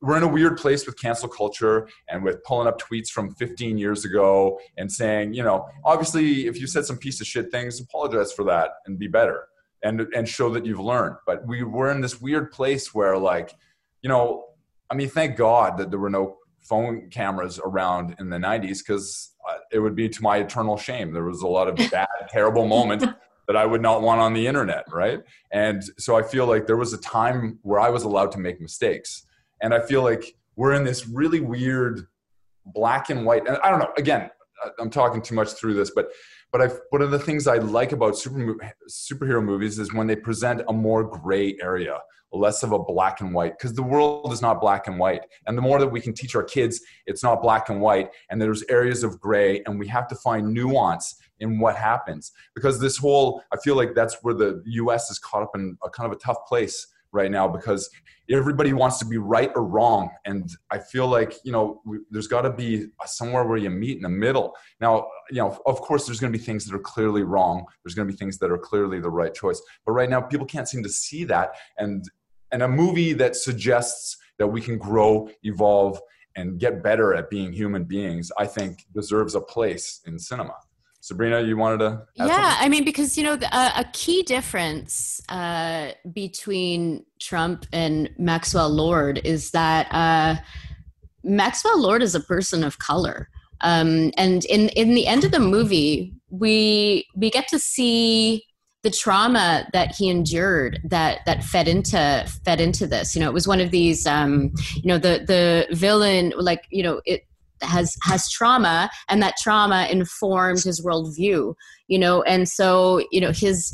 we're 0.00 0.16
in 0.16 0.22
a 0.22 0.28
weird 0.28 0.58
place 0.58 0.86
with 0.86 1.00
cancel 1.00 1.28
culture 1.28 1.88
and 2.08 2.22
with 2.22 2.42
pulling 2.44 2.68
up 2.68 2.80
tweets 2.80 3.08
from 3.08 3.34
15 3.34 3.78
years 3.78 4.04
ago 4.04 4.58
and 4.76 4.90
saying, 4.90 5.34
you 5.34 5.42
know, 5.42 5.66
obviously, 5.84 6.46
if 6.46 6.60
you 6.60 6.66
said 6.66 6.84
some 6.84 6.98
piece 6.98 7.20
of 7.20 7.26
shit 7.26 7.50
things, 7.50 7.80
apologize 7.80 8.32
for 8.32 8.44
that 8.44 8.70
and 8.86 8.98
be 8.98 9.08
better 9.08 9.48
and 9.82 10.00
and 10.14 10.28
show 10.28 10.48
that 10.50 10.64
you've 10.64 10.80
learned. 10.80 11.16
But 11.26 11.46
we 11.46 11.62
were 11.64 11.90
in 11.90 12.00
this 12.00 12.20
weird 12.20 12.52
place 12.52 12.94
where, 12.94 13.18
like, 13.18 13.52
you 14.02 14.08
know, 14.08 14.44
I 14.90 14.94
mean, 14.94 15.08
thank 15.08 15.36
God 15.36 15.76
that 15.78 15.90
there 15.90 15.98
were 15.98 16.10
no 16.10 16.38
phone 16.60 17.08
cameras 17.10 17.58
around 17.64 18.16
in 18.18 18.28
the 18.28 18.36
90s 18.36 18.78
because 18.78 19.32
uh, 19.48 19.58
it 19.72 19.78
would 19.78 19.94
be 19.94 20.08
to 20.08 20.22
my 20.22 20.38
eternal 20.38 20.76
shame. 20.76 21.12
There 21.12 21.24
was 21.24 21.42
a 21.42 21.46
lot 21.46 21.68
of 21.68 21.76
bad, 21.90 22.08
terrible 22.28 22.66
moments 22.66 23.06
that 23.46 23.56
I 23.56 23.64
would 23.66 23.82
not 23.82 24.02
want 24.02 24.20
on 24.20 24.32
the 24.32 24.46
internet, 24.46 24.84
right? 24.92 25.20
And 25.52 25.82
so 25.98 26.16
I 26.16 26.22
feel 26.22 26.46
like 26.46 26.66
there 26.66 26.76
was 26.76 26.92
a 26.92 26.98
time 26.98 27.58
where 27.62 27.80
I 27.80 27.90
was 27.90 28.02
allowed 28.02 28.32
to 28.32 28.38
make 28.38 28.60
mistakes. 28.60 29.26
And 29.62 29.72
I 29.72 29.80
feel 29.80 30.02
like 30.02 30.36
we're 30.56 30.74
in 30.74 30.84
this 30.84 31.06
really 31.06 31.40
weird 31.40 32.06
black 32.64 33.10
and 33.10 33.24
white. 33.24 33.46
And 33.46 33.56
I 33.58 33.70
don't 33.70 33.78
know, 33.78 33.92
again, 33.96 34.30
I'm 34.78 34.90
talking 34.90 35.22
too 35.22 35.34
much 35.34 35.52
through 35.52 35.74
this, 35.74 35.90
but 35.90 36.10
but 36.52 36.62
I, 36.62 36.68
one 36.90 37.02
of 37.02 37.10
the 37.10 37.18
things 37.18 37.46
I 37.46 37.56
like 37.56 37.92
about 37.92 38.16
super, 38.16 38.56
superhero 38.88 39.42
movies 39.42 39.78
is 39.78 39.92
when 39.92 40.06
they 40.06 40.16
present 40.16 40.62
a 40.68 40.72
more 40.72 41.04
gray 41.04 41.58
area, 41.60 41.98
less 42.32 42.62
of 42.62 42.72
a 42.72 42.78
black 42.78 43.20
and 43.20 43.34
white, 43.34 43.58
because 43.58 43.74
the 43.74 43.82
world 43.82 44.32
is 44.32 44.40
not 44.40 44.60
black 44.60 44.86
and 44.86 44.98
white. 44.98 45.22
And 45.46 45.58
the 45.58 45.62
more 45.62 45.78
that 45.80 45.88
we 45.88 46.00
can 46.00 46.14
teach 46.14 46.34
our 46.34 46.44
kids, 46.44 46.80
it's 47.06 47.22
not 47.22 47.42
black 47.42 47.68
and 47.68 47.80
white, 47.80 48.10
and 48.30 48.40
there's 48.40 48.62
areas 48.70 49.02
of 49.02 49.20
gray, 49.20 49.62
and 49.66 49.78
we 49.78 49.88
have 49.88 50.08
to 50.08 50.14
find 50.14 50.54
nuance 50.54 51.16
in 51.40 51.58
what 51.58 51.76
happens. 51.76 52.32
Because 52.54 52.80
this 52.80 52.96
whole 52.96 53.42
i 53.52 53.56
feel 53.56 53.76
like 53.76 53.94
that's 53.94 54.16
where 54.22 54.34
the 54.34 54.62
us 54.66 55.10
is 55.10 55.18
caught 55.18 55.42
up 55.42 55.52
in 55.54 55.76
a 55.84 55.90
kind 55.90 56.10
of 56.10 56.16
a 56.16 56.20
tough 56.20 56.38
place 56.46 56.86
right 57.12 57.30
now 57.30 57.48
because 57.48 57.88
everybody 58.28 58.72
wants 58.72 58.98
to 58.98 59.04
be 59.04 59.16
right 59.16 59.52
or 59.54 59.64
wrong. 59.64 60.10
And 60.24 60.50
i 60.70 60.78
feel 60.78 61.08
like 61.08 61.34
you 61.44 61.52
know 61.52 61.80
we, 61.84 61.98
there's 62.10 62.26
got 62.26 62.42
to 62.42 62.50
be 62.50 62.88
somewhere 63.04 63.44
where 63.44 63.58
you 63.58 63.70
meet 63.70 63.96
in 63.96 64.02
the 64.02 64.08
middle. 64.08 64.54
Now 64.80 65.08
you 65.30 65.38
know 65.38 65.58
of 65.66 65.80
course 65.80 66.06
there's 66.06 66.20
going 66.20 66.32
to 66.32 66.38
be 66.38 66.44
things 66.44 66.64
that 66.66 66.74
are 66.74 66.80
clearly 66.94 67.22
wrong. 67.22 67.64
There's 67.84 67.94
going 67.94 68.08
to 68.08 68.12
be 68.12 68.18
things 68.18 68.38
that 68.38 68.50
are 68.50 68.58
clearly 68.58 69.00
the 69.00 69.10
right 69.10 69.34
choice. 69.34 69.60
But 69.84 69.92
right 69.92 70.10
now 70.10 70.20
people 70.20 70.46
can't 70.46 70.68
seem 70.68 70.82
to 70.82 70.88
see 70.88 71.24
that. 71.24 71.54
And 71.78 72.04
and 72.52 72.62
a 72.62 72.68
movie 72.68 73.12
that 73.14 73.36
suggests 73.36 74.16
that 74.38 74.46
we 74.46 74.60
can 74.60 74.78
grow 74.78 75.28
evolve 75.42 76.00
and 76.36 76.60
get 76.60 76.82
better 76.82 77.14
at 77.14 77.30
being 77.30 77.52
human 77.52 77.84
beings 77.84 78.30
i 78.38 78.46
think 78.46 78.84
deserves 78.94 79.34
a 79.34 79.40
place 79.40 80.00
in 80.06 80.18
cinema 80.18 80.54
Sabrina, 81.06 81.40
you 81.40 81.56
wanted 81.56 81.78
to? 81.78 82.02
yeah, 82.16 82.26
something? 82.26 82.66
I 82.66 82.68
mean, 82.68 82.84
because 82.84 83.16
you 83.16 83.22
know, 83.22 83.36
the, 83.36 83.46
uh, 83.54 83.70
a 83.76 83.84
key 83.92 84.24
difference 84.24 85.20
uh, 85.28 85.92
between 86.12 87.04
Trump 87.20 87.64
and 87.72 88.10
Maxwell 88.18 88.68
Lord 88.68 89.20
is 89.22 89.52
that 89.52 89.86
uh, 89.92 90.34
Maxwell 91.22 91.80
Lord 91.80 92.02
is 92.02 92.16
a 92.16 92.20
person 92.20 92.64
of 92.64 92.80
color, 92.80 93.28
um, 93.60 94.10
and 94.16 94.44
in 94.46 94.68
in 94.70 94.96
the 94.96 95.06
end 95.06 95.22
of 95.22 95.30
the 95.30 95.38
movie, 95.38 96.12
we 96.28 97.06
we 97.14 97.30
get 97.30 97.46
to 97.48 97.58
see 97.60 98.42
the 98.82 98.90
trauma 98.90 99.68
that 99.72 99.94
he 99.94 100.08
endured 100.08 100.80
that 100.82 101.20
that 101.24 101.44
fed 101.44 101.68
into 101.68 102.26
fed 102.44 102.60
into 102.60 102.84
this. 102.84 103.14
You 103.14 103.20
know, 103.20 103.28
it 103.28 103.34
was 103.34 103.46
one 103.46 103.60
of 103.60 103.70
these. 103.70 104.08
Um, 104.08 104.52
you 104.74 104.88
know, 104.88 104.98
the 104.98 105.22
the 105.24 105.72
villain, 105.72 106.32
like 106.36 106.64
you 106.70 106.82
know, 106.82 107.00
it 107.04 107.22
has 107.66 107.96
has 108.02 108.30
trauma 108.30 108.90
and 109.08 109.22
that 109.22 109.36
trauma 109.36 109.86
informed 109.90 110.62
his 110.62 110.80
worldview 110.84 111.54
you 111.88 111.98
know 111.98 112.22
and 112.22 112.48
so 112.48 113.02
you 113.10 113.20
know 113.20 113.32
his 113.32 113.72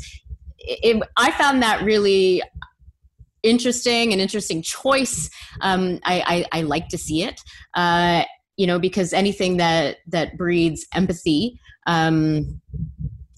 it, 0.59 1.01
i 1.17 1.31
found 1.31 1.61
that 1.61 1.81
really 1.83 2.41
interesting 3.43 4.13
an 4.13 4.19
interesting 4.19 4.61
choice 4.61 5.29
um, 5.61 5.99
I, 6.05 6.45
I, 6.51 6.59
I 6.59 6.61
like 6.61 6.87
to 6.89 6.97
see 6.97 7.23
it 7.23 7.41
uh, 7.75 8.23
you 8.55 8.65
know 8.65 8.79
because 8.79 9.13
anything 9.13 9.57
that 9.57 9.97
that 10.07 10.37
breeds 10.37 10.85
empathy 10.93 11.59
um, 11.85 12.61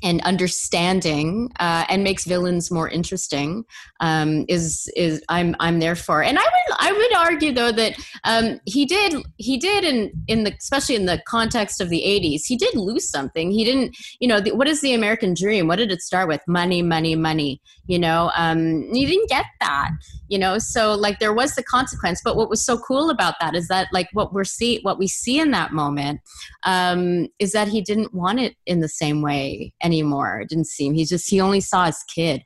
and 0.05 0.21
understanding 0.21 1.51
uh, 1.59 1.85
and 1.89 2.03
makes 2.03 2.25
villains 2.25 2.69
more 2.69 2.87
interesting 2.87 3.65
um, 4.01 4.45
is 4.47 4.87
is 4.95 5.23
I'm 5.29 5.55
I'm 5.59 5.79
there 5.79 5.95
for. 5.95 6.21
And 6.21 6.37
I 6.37 6.43
would 6.43 6.64
I 6.79 6.91
would 6.91 7.15
argue 7.15 7.51
though 7.51 7.71
that 7.71 7.95
um, 8.23 8.59
he 8.65 8.85
did 8.85 9.15
he 9.37 9.57
did 9.57 9.83
in 9.83 10.11
in 10.27 10.43
the 10.43 10.53
especially 10.57 10.95
in 10.95 11.05
the 11.05 11.21
context 11.27 11.81
of 11.81 11.89
the 11.89 12.01
80s 12.05 12.41
he 12.45 12.55
did 12.55 12.75
lose 12.75 13.09
something. 13.09 13.51
He 13.51 13.63
didn't 13.63 13.95
you 14.19 14.27
know 14.27 14.39
the, 14.39 14.53
what 14.53 14.67
is 14.67 14.81
the 14.81 14.93
American 14.93 15.33
dream? 15.33 15.67
What 15.67 15.77
did 15.77 15.91
it 15.91 16.01
start 16.01 16.27
with? 16.27 16.41
Money, 16.47 16.81
money, 16.81 17.15
money. 17.15 17.61
You 17.87 17.99
know, 17.99 18.31
um, 18.35 18.83
you 18.93 19.07
didn't 19.07 19.29
get 19.29 19.45
that. 19.59 19.91
You 20.27 20.39
know, 20.39 20.57
so 20.57 20.95
like 20.95 21.19
there 21.19 21.33
was 21.33 21.55
the 21.55 21.63
consequence. 21.63 22.21
But 22.23 22.35
what 22.35 22.49
was 22.49 22.65
so 22.65 22.77
cool 22.77 23.09
about 23.09 23.35
that 23.39 23.55
is 23.55 23.67
that 23.67 23.87
like 23.93 24.09
what 24.13 24.33
we're 24.33 24.43
see 24.43 24.79
what 24.81 24.97
we 24.97 25.07
see 25.07 25.39
in 25.39 25.51
that 25.51 25.71
moment 25.71 26.21
um, 26.63 27.27
is 27.39 27.51
that 27.51 27.67
he 27.67 27.81
didn't 27.81 28.13
want 28.13 28.39
it 28.39 28.55
in 28.65 28.79
the 28.79 28.89
same 28.89 29.21
way 29.21 29.73
anymore. 29.83 30.41
It 30.41 30.49
didn't 30.49 30.67
seem 30.67 30.93
he 30.93 31.05
just 31.05 31.29
he 31.29 31.39
only 31.39 31.61
saw 31.61 31.85
his 31.85 32.03
kid, 32.03 32.43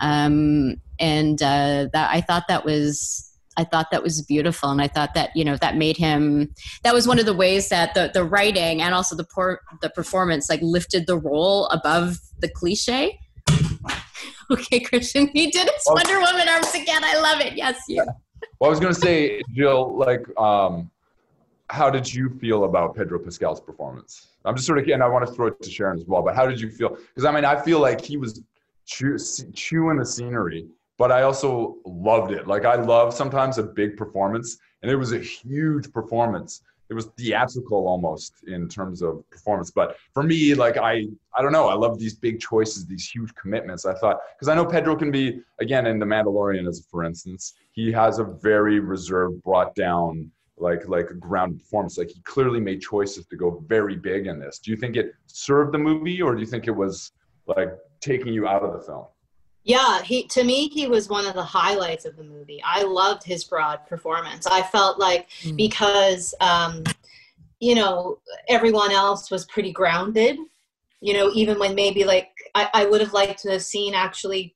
um, 0.00 0.76
and 0.98 1.40
uh, 1.42 1.88
that 1.92 2.10
I 2.10 2.20
thought 2.20 2.44
that 2.48 2.64
was 2.64 3.29
I 3.60 3.64
thought 3.64 3.90
that 3.90 4.02
was 4.02 4.22
beautiful, 4.22 4.70
and 4.70 4.80
I 4.80 4.88
thought 4.88 5.14
that 5.14 5.30
you 5.34 5.44
know 5.44 5.56
that 5.56 5.76
made 5.76 5.96
him. 5.96 6.52
That 6.82 6.94
was 6.94 7.06
one 7.06 7.18
of 7.18 7.26
the 7.26 7.34
ways 7.34 7.68
that 7.68 7.94
the 7.94 8.10
the 8.12 8.24
writing 8.24 8.82
and 8.82 8.94
also 8.94 9.14
the 9.14 9.24
por- 9.24 9.60
the 9.82 9.90
performance 9.90 10.48
like 10.48 10.60
lifted 10.62 11.06
the 11.06 11.18
role 11.18 11.66
above 11.66 12.16
the 12.38 12.48
cliche. 12.48 13.18
okay, 14.50 14.80
Christian, 14.80 15.28
he 15.32 15.50
did 15.50 15.68
his 15.68 15.82
well, 15.86 15.96
Wonder 15.96 16.20
Woman 16.20 16.48
arms 16.48 16.74
again. 16.74 17.04
I 17.04 17.20
love 17.20 17.40
it. 17.40 17.54
Yes, 17.54 17.80
you. 17.88 18.04
Well, 18.58 18.68
I 18.68 18.70
was 18.70 18.80
going 18.80 18.94
to 18.94 19.00
say, 19.00 19.42
Jill, 19.54 19.96
like, 19.96 20.26
um, 20.38 20.90
how 21.68 21.90
did 21.90 22.12
you 22.12 22.30
feel 22.40 22.64
about 22.64 22.96
Pedro 22.96 23.18
Pascal's 23.18 23.60
performance? 23.60 24.28
I'm 24.44 24.54
just 24.54 24.66
sort 24.66 24.78
of, 24.78 24.88
and 24.88 25.02
I 25.02 25.08
want 25.08 25.26
to 25.26 25.32
throw 25.32 25.48
it 25.48 25.62
to 25.62 25.70
Sharon 25.70 25.98
as 25.98 26.06
well, 26.06 26.22
but 26.22 26.34
how 26.34 26.46
did 26.46 26.60
you 26.60 26.70
feel? 26.70 26.90
Because 26.90 27.24
I 27.24 27.32
mean, 27.32 27.44
I 27.44 27.60
feel 27.60 27.80
like 27.80 28.00
he 28.00 28.16
was 28.16 28.42
chew, 28.86 29.16
chewing 29.54 29.98
the 29.98 30.06
scenery, 30.06 30.66
but 31.00 31.10
I 31.10 31.22
also 31.22 31.78
loved 31.84 32.30
it. 32.30 32.46
Like 32.46 32.64
I 32.64 32.76
love 32.76 33.12
sometimes 33.12 33.58
a 33.58 33.64
big 33.64 33.96
performance, 33.96 34.58
and 34.82 34.90
it 34.90 34.96
was 34.96 35.12
a 35.12 35.18
huge 35.18 35.92
performance 35.92 36.62
it 36.90 36.94
was 36.94 37.06
theatrical 37.16 37.86
almost 37.86 38.34
in 38.48 38.68
terms 38.68 39.00
of 39.00 39.22
performance. 39.30 39.70
But 39.70 39.96
for 40.12 40.24
me, 40.24 40.54
like 40.54 40.76
I 40.76 41.06
I 41.36 41.40
don't 41.40 41.52
know, 41.52 41.68
I 41.68 41.74
love 41.74 41.98
these 41.98 42.14
big 42.14 42.40
choices, 42.40 42.84
these 42.84 43.08
huge 43.08 43.32
commitments. 43.36 43.86
I 43.86 43.94
thought 43.94 44.18
because 44.36 44.48
I 44.48 44.56
know 44.56 44.66
Pedro 44.66 44.96
can 44.96 45.12
be 45.12 45.40
again 45.60 45.86
in 45.86 46.00
The 46.00 46.06
Mandalorian 46.06 46.68
as 46.68 46.86
for 46.90 47.04
instance, 47.04 47.54
he 47.70 47.92
has 47.92 48.18
a 48.18 48.24
very 48.24 48.80
reserved, 48.80 49.42
brought 49.44 49.74
down 49.76 50.30
like 50.58 50.86
like 50.88 51.10
a 51.10 51.14
grounded 51.14 51.60
performance. 51.60 51.96
Like 51.96 52.10
he 52.10 52.20
clearly 52.22 52.60
made 52.60 52.80
choices 52.80 53.24
to 53.26 53.36
go 53.36 53.64
very 53.68 53.96
big 53.96 54.26
in 54.26 54.40
this. 54.40 54.58
Do 54.58 54.72
you 54.72 54.76
think 54.76 54.96
it 54.96 55.14
served 55.26 55.72
the 55.72 55.78
movie, 55.78 56.20
or 56.20 56.34
do 56.34 56.40
you 56.40 56.46
think 56.46 56.66
it 56.66 56.76
was 56.84 57.12
like 57.46 57.70
taking 58.00 58.34
you 58.34 58.48
out 58.48 58.64
of 58.64 58.72
the 58.72 58.80
film? 58.80 59.06
Yeah, 59.64 60.02
he 60.02 60.26
to 60.28 60.44
me 60.44 60.68
he 60.68 60.86
was 60.86 61.08
one 61.08 61.26
of 61.26 61.34
the 61.34 61.42
highlights 61.42 62.04
of 62.04 62.16
the 62.16 62.24
movie. 62.24 62.62
I 62.64 62.82
loved 62.82 63.24
his 63.24 63.44
broad 63.44 63.86
performance. 63.86 64.46
I 64.46 64.62
felt 64.62 64.98
like 64.98 65.28
mm. 65.42 65.56
because 65.56 66.34
um, 66.40 66.82
you 67.58 67.74
know 67.74 68.20
everyone 68.48 68.90
else 68.90 69.30
was 69.30 69.44
pretty 69.46 69.72
grounded. 69.72 70.38
You 71.02 71.14
know, 71.14 71.30
even 71.34 71.58
when 71.58 71.74
maybe 71.74 72.04
like 72.04 72.30
I, 72.54 72.68
I 72.72 72.86
would 72.86 73.00
have 73.00 73.12
liked 73.12 73.42
to 73.42 73.50
have 73.52 73.62
seen 73.62 73.94
actually 73.94 74.54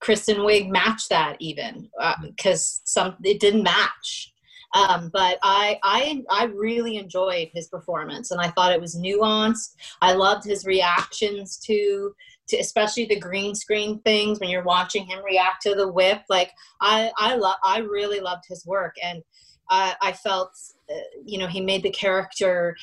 Kristen 0.00 0.38
Wiig 0.38 0.68
match 0.68 1.08
that 1.08 1.36
even 1.38 1.88
because 2.22 2.80
uh, 2.80 2.84
some 2.84 3.16
it 3.24 3.40
didn't 3.40 3.62
match. 3.62 4.32
Um, 4.74 5.10
but 5.12 5.38
I, 5.42 5.78
I, 5.82 6.22
I 6.30 6.44
really 6.46 6.96
enjoyed 6.96 7.50
his 7.52 7.68
performance, 7.68 8.30
and 8.30 8.40
I 8.40 8.48
thought 8.48 8.72
it 8.72 8.80
was 8.80 8.96
nuanced. 8.96 9.76
I 10.00 10.12
loved 10.12 10.44
his 10.46 10.64
reactions 10.64 11.58
to, 11.66 12.14
to 12.48 12.56
especially 12.58 13.06
the 13.06 13.18
green 13.18 13.54
screen 13.54 14.00
things 14.00 14.40
when 14.40 14.50
you're 14.50 14.64
watching 14.64 15.06
him 15.06 15.24
react 15.24 15.62
to 15.62 15.74
the 15.74 15.90
whip. 15.90 16.22
Like 16.28 16.50
I, 16.80 17.10
I 17.18 17.36
love, 17.36 17.56
I 17.64 17.78
really 17.78 18.20
loved 18.20 18.44
his 18.48 18.66
work, 18.66 18.94
and 19.02 19.22
I, 19.70 19.94
I 20.02 20.12
felt, 20.12 20.50
uh, 20.90 20.94
you 21.24 21.38
know, 21.38 21.46
he 21.46 21.60
made 21.60 21.82
the 21.82 21.90
character 21.90 22.76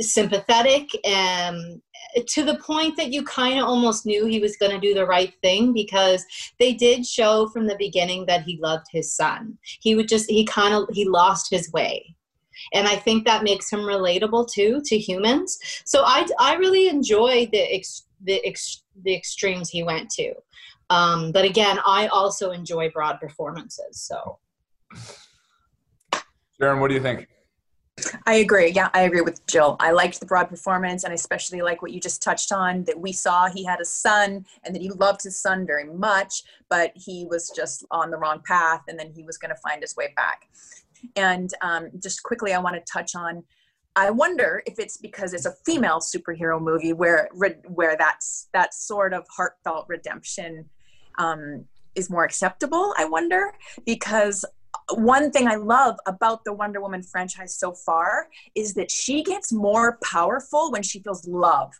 sympathetic 0.00 0.88
and 1.04 1.80
to 2.26 2.44
the 2.44 2.56
point 2.56 2.96
that 2.96 3.12
you 3.12 3.22
kind 3.22 3.58
of 3.58 3.66
almost 3.66 4.06
knew 4.06 4.26
he 4.26 4.40
was 4.40 4.56
going 4.56 4.72
to 4.72 4.78
do 4.78 4.94
the 4.94 5.06
right 5.06 5.34
thing 5.42 5.72
because 5.72 6.24
they 6.58 6.72
did 6.72 7.06
show 7.06 7.48
from 7.48 7.66
the 7.66 7.76
beginning 7.78 8.26
that 8.26 8.42
he 8.42 8.58
loved 8.62 8.86
his 8.90 9.12
son 9.12 9.56
he 9.80 9.94
would 9.94 10.08
just 10.08 10.30
he 10.30 10.44
kind 10.44 10.74
of 10.74 10.88
he 10.92 11.08
lost 11.08 11.48
his 11.50 11.70
way 11.72 12.14
and 12.72 12.88
i 12.88 12.96
think 12.96 13.24
that 13.24 13.44
makes 13.44 13.70
him 13.70 13.80
relatable 13.80 14.50
too 14.50 14.80
to 14.84 14.98
humans 14.98 15.58
so 15.84 16.02
i 16.04 16.26
i 16.38 16.54
really 16.54 16.88
enjoy 16.88 17.46
the 17.52 17.74
ex, 17.74 18.04
the 18.24 18.44
ex, 18.46 18.81
the 19.02 19.14
extremes 19.14 19.70
he 19.70 19.82
went 19.82 20.10
to 20.10 20.32
um, 20.90 21.32
but 21.32 21.44
again 21.44 21.78
i 21.86 22.06
also 22.08 22.50
enjoy 22.50 22.90
broad 22.90 23.18
performances 23.20 24.00
so 24.00 24.38
sharon 26.58 26.80
what 26.80 26.88
do 26.88 26.94
you 26.94 27.02
think 27.02 27.28
I 28.26 28.36
agree. 28.36 28.70
Yeah, 28.70 28.88
I 28.94 29.02
agree 29.02 29.20
with 29.20 29.44
Jill. 29.46 29.76
I 29.78 29.90
liked 29.90 30.18
the 30.18 30.26
broad 30.26 30.48
performance, 30.48 31.04
and 31.04 31.12
I 31.12 31.14
especially 31.14 31.60
like 31.60 31.82
what 31.82 31.92
you 31.92 32.00
just 32.00 32.22
touched 32.22 32.50
on 32.50 32.84
that 32.84 32.98
we 32.98 33.12
saw 33.12 33.48
he 33.48 33.64
had 33.64 33.80
a 33.80 33.84
son 33.84 34.46
and 34.64 34.74
that 34.74 34.80
he 34.80 34.90
loved 34.90 35.22
his 35.22 35.38
son 35.38 35.66
very 35.66 35.84
much, 35.84 36.42
but 36.68 36.92
he 36.94 37.26
was 37.28 37.52
just 37.54 37.84
on 37.90 38.10
the 38.10 38.16
wrong 38.16 38.42
path, 38.46 38.82
and 38.88 38.98
then 38.98 39.12
he 39.14 39.22
was 39.22 39.36
going 39.36 39.50
to 39.50 39.60
find 39.60 39.82
his 39.82 39.94
way 39.96 40.12
back. 40.16 40.48
And 41.16 41.52
um, 41.60 41.90
just 41.98 42.22
quickly, 42.22 42.52
I 42.52 42.58
want 42.58 42.76
to 42.76 42.92
touch 42.92 43.14
on. 43.14 43.44
I 43.94 44.10
wonder 44.10 44.62
if 44.66 44.78
it's 44.78 44.96
because 44.96 45.34
it's 45.34 45.44
a 45.44 45.52
female 45.66 46.00
superhero 46.00 46.60
movie 46.60 46.92
where 46.92 47.28
where 47.68 47.96
that's 47.98 48.48
that 48.52 48.72
sort 48.72 49.12
of 49.12 49.26
heartfelt 49.28 49.86
redemption 49.88 50.68
um, 51.18 51.66
is 51.94 52.08
more 52.08 52.24
acceptable. 52.24 52.94
I 52.96 53.04
wonder 53.04 53.52
because 53.84 54.44
one 54.94 55.30
thing 55.30 55.46
I 55.46 55.56
love 55.56 55.96
about 56.06 56.44
the 56.44 56.52
Wonder 56.52 56.80
Woman 56.80 57.02
franchise 57.02 57.54
so 57.58 57.72
far 57.72 58.28
is 58.54 58.74
that 58.74 58.90
she 58.90 59.22
gets 59.22 59.52
more 59.52 59.98
powerful 60.02 60.70
when 60.72 60.82
she 60.82 61.00
feels 61.00 61.26
love. 61.28 61.72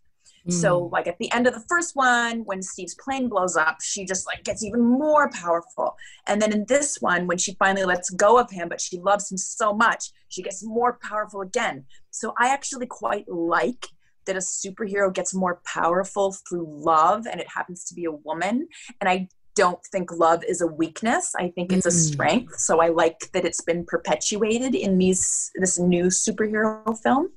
Mm. 0.49 0.53
So, 0.53 0.79
like 0.93 1.07
at 1.07 1.19
the 1.19 1.31
end 1.33 1.47
of 1.47 1.55
the 1.55 1.65
first 1.69 1.95
one, 1.95 2.45
when 2.45 2.63
Steve's 2.63 2.95
plane 2.95 3.29
blows 3.29 3.57
up, 3.57 3.81
she 3.81 4.05
just 4.05 4.27
like 4.27 4.45
gets 4.45 4.65
even 4.65 4.81
more 4.81 5.31
powerful. 5.31 5.97
And 6.27 6.43
then 6.43 6.53
in 6.53 6.65
this 6.67 7.01
one, 7.01 7.27
when 7.27 7.39
she 7.39 7.55
finally 7.55 7.85
lets 7.85 8.11
go 8.11 8.39
of 8.39 8.51
him, 8.51 8.69
but 8.69 8.81
she 8.81 8.99
loves 8.99 9.31
him 9.31 9.39
so 9.39 9.73
much, 9.73 10.11
she 10.29 10.43
gets 10.43 10.65
more 10.65 10.99
powerful 11.01 11.43
again. 11.43 11.85
So, 12.13 12.35
I 12.39 12.49
actually 12.49 12.87
quite 12.87 13.29
like 13.29 13.89
that 14.27 14.37
a 14.37 14.41
superhero 14.41 15.13
gets 15.13 15.35
more 15.35 15.61
powerful 15.67 16.35
through 16.49 16.67
love 16.69 17.27
and 17.27 17.41
it 17.41 17.49
happens 17.49 17.85
to 17.87 17.95
be 17.95 18.05
a 18.05 18.13
woman. 18.13 18.69
And 19.01 19.11
I 19.11 19.29
don't 19.55 19.85
think 19.87 20.13
love 20.13 20.43
is 20.45 20.61
a 20.61 20.67
weakness. 20.67 21.33
I 21.39 21.49
think 21.49 21.73
it's 21.73 21.87
a 21.87 21.91
mm. 21.91 22.13
strength. 22.13 22.59
So 22.59 22.81
I 22.81 22.89
like 22.89 23.31
that 23.33 23.45
it's 23.45 23.61
been 23.61 23.85
perpetuated 23.85 24.75
in 24.75 24.99
these 24.99 25.51
this 25.57 25.79
new 25.79 26.07
superhero 26.07 26.97
film. 27.03 27.33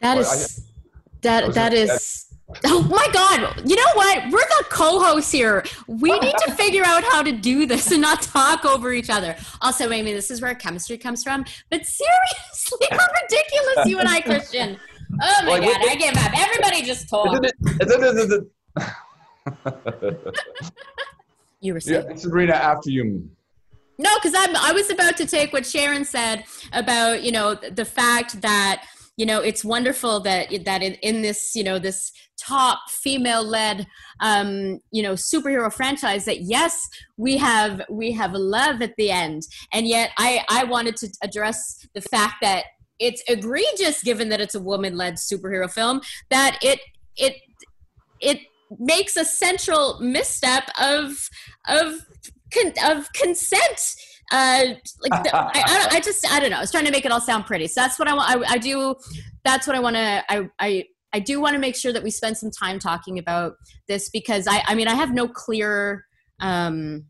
That 0.00 0.18
is 0.18 0.62
that 1.22 1.54
that 1.54 1.72
is 1.72 2.26
Oh 2.64 2.82
my 2.82 3.06
god. 3.12 3.68
You 3.68 3.76
know 3.76 3.82
what? 3.94 4.24
We're 4.24 4.38
the 4.38 4.64
co-hosts 4.68 5.32
here. 5.32 5.64
We 5.86 6.10
need 6.20 6.34
to 6.46 6.52
figure 6.52 6.84
out 6.84 7.02
how 7.04 7.22
to 7.22 7.32
do 7.32 7.66
this 7.66 7.90
and 7.90 8.02
not 8.02 8.22
talk 8.22 8.64
over 8.64 8.92
each 8.92 9.10
other. 9.10 9.36
Also, 9.60 9.90
Amy, 9.90 10.12
this 10.12 10.30
is 10.30 10.40
where 10.40 10.54
chemistry 10.54 10.98
comes 10.98 11.24
from. 11.24 11.44
But 11.70 11.86
seriously, 11.86 12.86
how 12.90 13.06
ridiculous 13.22 13.86
you 13.86 13.98
and 13.98 14.08
I, 14.08 14.20
Christian. 14.20 14.78
Oh 15.22 15.42
my 15.46 15.60
god, 15.60 15.76
I 15.88 15.94
give 15.96 16.16
up. 16.16 16.32
Everybody 16.36 16.82
just 16.82 17.08
talk 17.08 17.26
you 21.60 21.74
were 21.74 21.80
saying. 21.80 22.06
Yeah, 22.08 22.16
Sabrina, 22.16 22.54
after 22.54 22.90
you. 22.90 23.28
No, 23.98 24.10
because 24.16 24.32
I'm. 24.36 24.56
I 24.56 24.72
was 24.72 24.90
about 24.90 25.16
to 25.18 25.26
take 25.26 25.52
what 25.52 25.64
Sharon 25.66 26.04
said 26.04 26.44
about 26.72 27.22
you 27.22 27.30
know 27.30 27.54
the 27.54 27.84
fact 27.84 28.40
that 28.42 28.84
you 29.16 29.26
know 29.26 29.40
it's 29.40 29.64
wonderful 29.64 30.20
that 30.20 30.48
that 30.64 30.82
in, 30.82 30.94
in 30.94 31.22
this 31.22 31.54
you 31.54 31.62
know 31.62 31.78
this 31.78 32.10
top 32.36 32.78
female 32.90 33.44
led 33.44 33.86
um 34.20 34.80
you 34.90 35.02
know 35.02 35.12
superhero 35.12 35.72
franchise 35.72 36.24
that 36.24 36.42
yes 36.42 36.88
we 37.16 37.36
have 37.36 37.82
we 37.88 38.10
have 38.12 38.32
love 38.32 38.82
at 38.82 38.94
the 38.96 39.10
end. 39.10 39.42
And 39.72 39.86
yet 39.86 40.10
i 40.18 40.44
i 40.48 40.64
wanted 40.64 40.96
to 40.96 41.08
address 41.22 41.86
the 41.94 42.00
fact 42.00 42.36
that 42.42 42.64
it's 42.98 43.22
egregious 43.28 44.02
given 44.02 44.28
that 44.28 44.40
it's 44.40 44.54
a 44.54 44.60
woman 44.60 44.96
led 44.96 45.14
superhero 45.14 45.70
film 45.70 46.00
that 46.30 46.58
it 46.62 46.80
it 47.16 47.36
it 48.20 48.40
makes 48.78 49.16
a 49.16 49.24
central 49.24 49.98
misstep 50.00 50.68
of 50.80 51.28
of 51.68 51.94
of 52.84 53.12
consent 53.12 53.80
uh 54.32 54.64
like 55.02 55.24
the, 55.24 55.36
I, 55.36 55.50
I, 55.54 55.88
I, 55.92 56.00
just 56.00 56.30
i 56.32 56.40
don't 56.40 56.50
know. 56.50 56.56
I 56.56 56.60
was 56.60 56.70
trying 56.70 56.86
to 56.86 56.90
make 56.92 57.04
it 57.04 57.12
all 57.12 57.20
sound 57.20 57.46
pretty. 57.46 57.66
So 57.66 57.80
that's 57.80 57.98
what 57.98 58.08
i 58.08 58.14
want 58.14 58.30
I, 58.30 58.54
I 58.54 58.58
do 58.58 58.94
that's 59.44 59.66
what 59.66 59.76
i 59.76 59.80
want 59.80 59.96
to 59.96 60.24
i 60.28 60.48
i 60.58 60.84
i 61.14 61.18
do 61.18 61.40
want 61.40 61.54
to 61.54 61.58
make 61.58 61.74
sure 61.74 61.92
that 61.92 62.02
we 62.02 62.10
spend 62.10 62.36
some 62.36 62.50
time 62.50 62.78
talking 62.78 63.18
about 63.18 63.54
this 63.88 64.10
because 64.10 64.46
i 64.46 64.62
i 64.66 64.74
mean 64.74 64.88
i 64.88 64.94
have 64.94 65.14
no 65.14 65.26
clear 65.26 66.04
um 66.40 67.06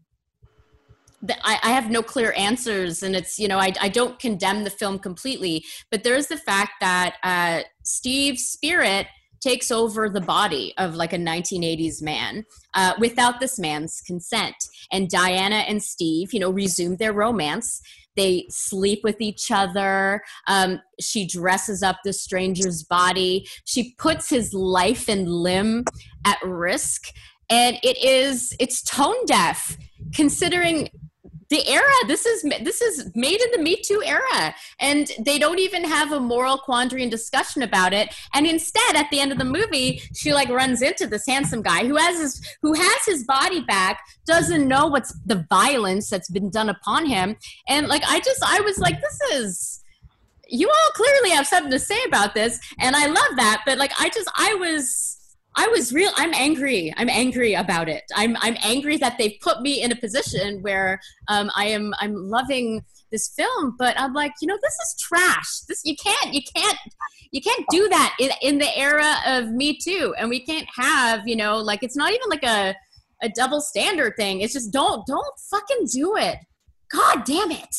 I, 1.42 1.58
I 1.62 1.70
have 1.70 1.90
no 1.90 2.02
clear 2.02 2.34
answers 2.36 3.02
and 3.02 3.16
it's 3.16 3.38
you 3.38 3.48
know 3.48 3.58
I, 3.58 3.72
I 3.80 3.88
don't 3.88 4.18
condemn 4.18 4.64
the 4.64 4.70
film 4.70 4.98
completely 4.98 5.64
but 5.90 6.04
there's 6.04 6.26
the 6.26 6.36
fact 6.36 6.72
that 6.82 7.16
uh, 7.22 7.62
steve's 7.82 8.42
spirit 8.42 9.06
takes 9.44 9.70
over 9.70 10.08
the 10.08 10.20
body 10.20 10.72
of 10.78 10.94
like 10.94 11.12
a 11.12 11.18
1980s 11.18 12.02
man 12.02 12.44
uh, 12.74 12.94
without 12.98 13.40
this 13.40 13.58
man's 13.58 14.00
consent. 14.00 14.56
And 14.90 15.08
Diana 15.08 15.56
and 15.68 15.82
Steve, 15.82 16.32
you 16.32 16.40
know, 16.40 16.50
resume 16.50 16.96
their 16.96 17.12
romance. 17.12 17.82
They 18.16 18.46
sleep 18.48 19.00
with 19.04 19.20
each 19.20 19.50
other. 19.50 20.22
Um, 20.46 20.80
she 21.00 21.26
dresses 21.26 21.82
up 21.82 21.98
the 22.04 22.12
stranger's 22.12 22.82
body. 22.82 23.46
She 23.64 23.94
puts 23.98 24.28
his 24.28 24.54
life 24.54 25.08
and 25.08 25.28
limb 25.28 25.84
at 26.24 26.38
risk. 26.42 27.08
And 27.50 27.76
it 27.82 28.02
is, 28.02 28.54
it's 28.58 28.82
tone 28.82 29.26
deaf 29.26 29.76
considering 30.14 30.88
the 31.48 31.66
era 31.68 31.82
this 32.08 32.26
is 32.26 32.42
this 32.62 32.80
is 32.80 33.10
made 33.14 33.40
in 33.40 33.50
the 33.52 33.58
me 33.58 33.76
too 33.82 34.02
era. 34.04 34.54
And 34.80 35.10
they 35.20 35.38
don't 35.38 35.58
even 35.58 35.84
have 35.84 36.12
a 36.12 36.20
moral 36.20 36.58
quandary 36.58 37.02
and 37.02 37.10
discussion 37.10 37.62
about 37.62 37.92
it. 37.92 38.14
And 38.32 38.46
instead 38.46 38.96
at 38.96 39.10
the 39.10 39.20
end 39.20 39.32
of 39.32 39.38
the 39.38 39.44
movie 39.44 40.02
she 40.14 40.32
like 40.32 40.48
runs 40.48 40.82
into 40.82 41.06
this 41.06 41.26
handsome 41.26 41.62
guy 41.62 41.86
who 41.86 41.96
has 41.96 42.20
his 42.20 42.56
who 42.62 42.74
has 42.74 43.04
his 43.06 43.24
body 43.24 43.60
back 43.60 44.00
doesn't 44.26 44.66
know 44.66 44.86
what's 44.86 45.12
the 45.26 45.44
violence 45.48 46.08
that's 46.10 46.30
been 46.30 46.50
done 46.50 46.68
upon 46.68 47.06
him. 47.06 47.36
And 47.68 47.88
like 47.88 48.02
i 48.06 48.20
just 48.20 48.42
i 48.44 48.60
was 48.60 48.78
like 48.78 49.00
this 49.00 49.20
is 49.34 49.80
you 50.46 50.68
all 50.68 50.92
clearly 50.92 51.30
have 51.30 51.46
something 51.46 51.70
to 51.70 51.78
say 51.78 51.98
about 52.06 52.34
this. 52.34 52.58
And 52.78 52.96
i 52.96 53.06
love 53.06 53.36
that. 53.36 53.62
But 53.66 53.78
like 53.78 53.92
i 53.98 54.08
just 54.10 54.30
i 54.36 54.54
was 54.54 55.13
I 55.56 55.68
was 55.68 55.92
real. 55.92 56.10
I'm 56.16 56.34
angry. 56.34 56.92
I'm 56.96 57.08
angry 57.08 57.54
about 57.54 57.88
it. 57.88 58.02
I'm 58.14 58.36
I'm 58.40 58.56
angry 58.62 58.96
that 58.98 59.16
they've 59.18 59.36
put 59.40 59.60
me 59.60 59.82
in 59.82 59.92
a 59.92 59.96
position 59.96 60.60
where 60.62 61.00
um, 61.28 61.50
I 61.54 61.66
am 61.66 61.94
I'm 62.00 62.14
loving 62.14 62.82
this 63.12 63.32
film, 63.36 63.76
but 63.78 63.98
I'm 63.98 64.12
like, 64.12 64.32
you 64.40 64.48
know, 64.48 64.58
this 64.62 64.74
is 64.74 64.96
trash. 65.00 65.60
This 65.68 65.82
you 65.84 65.94
can't 65.96 66.34
you 66.34 66.40
can't 66.54 66.78
you 67.30 67.40
can't 67.40 67.64
do 67.70 67.88
that 67.88 68.16
in 68.18 68.30
in 68.42 68.58
the 68.58 68.76
era 68.76 69.14
of 69.26 69.50
Me 69.52 69.78
Too, 69.78 70.14
and 70.18 70.28
we 70.28 70.44
can't 70.44 70.68
have 70.76 71.26
you 71.26 71.36
know 71.36 71.58
like 71.58 71.82
it's 71.82 71.96
not 71.96 72.10
even 72.12 72.28
like 72.28 72.44
a 72.44 72.74
a 73.22 73.28
double 73.28 73.60
standard 73.60 74.14
thing. 74.16 74.40
It's 74.40 74.54
just 74.54 74.72
don't 74.72 75.06
don't 75.06 75.38
fucking 75.50 75.86
do 75.92 76.16
it. 76.16 76.38
God 76.90 77.24
damn 77.24 77.52
it, 77.52 77.76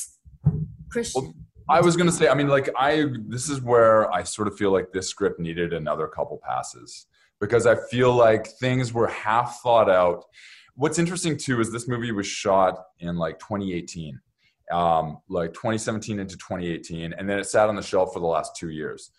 Christian. 0.90 1.24
Well, 1.24 1.34
I 1.68 1.82
was 1.82 1.98
gonna 1.98 2.12
say, 2.12 2.30
I 2.30 2.36
mean, 2.36 2.48
like 2.48 2.70
I 2.78 3.06
this 3.28 3.50
is 3.50 3.62
where 3.62 4.10
I 4.14 4.24
sort 4.24 4.48
of 4.48 4.58
feel 4.58 4.72
like 4.72 4.94
this 4.94 5.10
script 5.10 5.42
needed 5.42 5.74
another 5.74 6.08
couple 6.08 6.40
passes 6.42 7.08
because 7.40 7.66
I 7.66 7.76
feel 7.76 8.14
like 8.14 8.48
things 8.48 8.94
were 8.94 9.08
half 9.08 9.62
thought 9.62 9.90
out. 9.90 10.24
What's 10.76 11.00
interesting 11.00 11.38
too 11.38 11.62
is 11.62 11.72
this 11.72 11.88
movie 11.88 12.12
was 12.12 12.28
shot 12.28 12.78
in 13.00 13.18
like 13.18 13.40
2018, 13.40 14.20
um, 14.72 15.20
like 15.30 15.54
2017 15.54 16.20
into 16.20 16.36
2018, 16.38 17.14
and 17.14 17.30
then 17.30 17.40
it 17.40 17.46
sat 17.46 17.70
on 17.70 17.76
the 17.76 17.82
shelf 17.82 18.14
for 18.14 18.20
the 18.20 18.26
last 18.26 18.56
two 18.56 18.70
years 18.70 19.12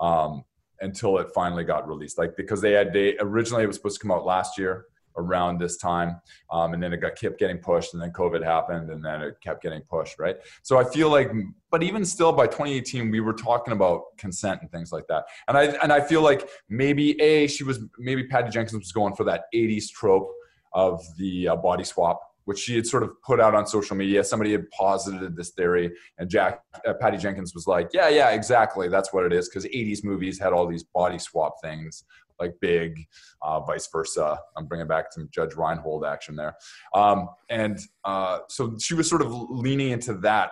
um, 0.00 0.44
until 0.80 1.18
it 1.18 1.28
finally 1.34 1.64
got 1.64 1.88
released. 1.88 2.18
Like 2.18 2.36
because 2.36 2.60
they 2.60 2.72
had 2.72 2.92
they 2.92 3.16
originally 3.18 3.64
it 3.64 3.68
was 3.68 3.76
supposed 3.76 4.00
to 4.00 4.06
come 4.06 4.16
out 4.16 4.24
last 4.24 4.58
year 4.58 4.86
around 5.16 5.58
this 5.58 5.76
time 5.76 6.20
um, 6.50 6.74
and 6.74 6.82
then 6.82 6.92
it 6.92 6.98
got 6.98 7.16
kept 7.16 7.38
getting 7.38 7.58
pushed 7.58 7.94
and 7.94 8.02
then 8.02 8.10
covid 8.12 8.44
happened 8.44 8.90
and 8.90 9.04
then 9.04 9.20
it 9.22 9.36
kept 9.40 9.62
getting 9.62 9.80
pushed 9.82 10.18
right 10.18 10.36
so 10.62 10.78
i 10.78 10.84
feel 10.84 11.10
like 11.10 11.30
but 11.70 11.82
even 11.82 12.04
still 12.04 12.32
by 12.32 12.46
2018 12.46 13.10
we 13.10 13.20
were 13.20 13.32
talking 13.32 13.72
about 13.72 14.16
consent 14.18 14.60
and 14.62 14.70
things 14.70 14.92
like 14.92 15.06
that 15.08 15.24
and 15.48 15.56
i 15.56 15.64
and 15.82 15.92
i 15.92 16.00
feel 16.00 16.22
like 16.22 16.48
maybe 16.68 17.20
a 17.20 17.46
she 17.46 17.64
was 17.64 17.80
maybe 17.98 18.26
patty 18.26 18.50
jenkins 18.50 18.74
was 18.74 18.92
going 18.92 19.14
for 19.14 19.24
that 19.24 19.44
80s 19.54 19.90
trope 19.90 20.30
of 20.72 21.02
the 21.18 21.48
uh, 21.48 21.56
body 21.56 21.84
swap 21.84 22.20
which 22.44 22.58
she 22.58 22.76
had 22.76 22.86
sort 22.86 23.02
of 23.02 23.10
put 23.22 23.40
out 23.40 23.54
on 23.54 23.66
social 23.66 23.96
media. 23.96 24.22
Somebody 24.22 24.52
had 24.52 24.70
posited 24.70 25.36
this 25.36 25.50
theory, 25.50 25.90
and 26.18 26.28
Jack 26.28 26.62
uh, 26.86 26.94
Patty 26.94 27.16
Jenkins 27.16 27.54
was 27.54 27.66
like, 27.66 27.90
"Yeah, 27.92 28.08
yeah, 28.08 28.30
exactly. 28.30 28.88
That's 28.88 29.12
what 29.12 29.24
it 29.24 29.32
is." 29.32 29.48
Because 29.48 29.64
'80s 29.66 30.04
movies 30.04 30.38
had 30.38 30.52
all 30.52 30.66
these 30.66 30.82
body 30.82 31.18
swap 31.18 31.54
things, 31.62 32.04
like 32.40 32.54
Big, 32.60 33.06
uh, 33.42 33.60
vice 33.60 33.88
versa. 33.90 34.38
I'm 34.56 34.66
bringing 34.66 34.86
back 34.88 35.12
some 35.12 35.28
Judge 35.30 35.54
Reinhold 35.54 36.04
action 36.04 36.36
there, 36.36 36.54
um, 36.94 37.28
and 37.50 37.78
uh, 38.04 38.40
so 38.48 38.76
she 38.80 38.94
was 38.94 39.08
sort 39.08 39.22
of 39.22 39.32
leaning 39.32 39.90
into 39.90 40.14
that 40.18 40.50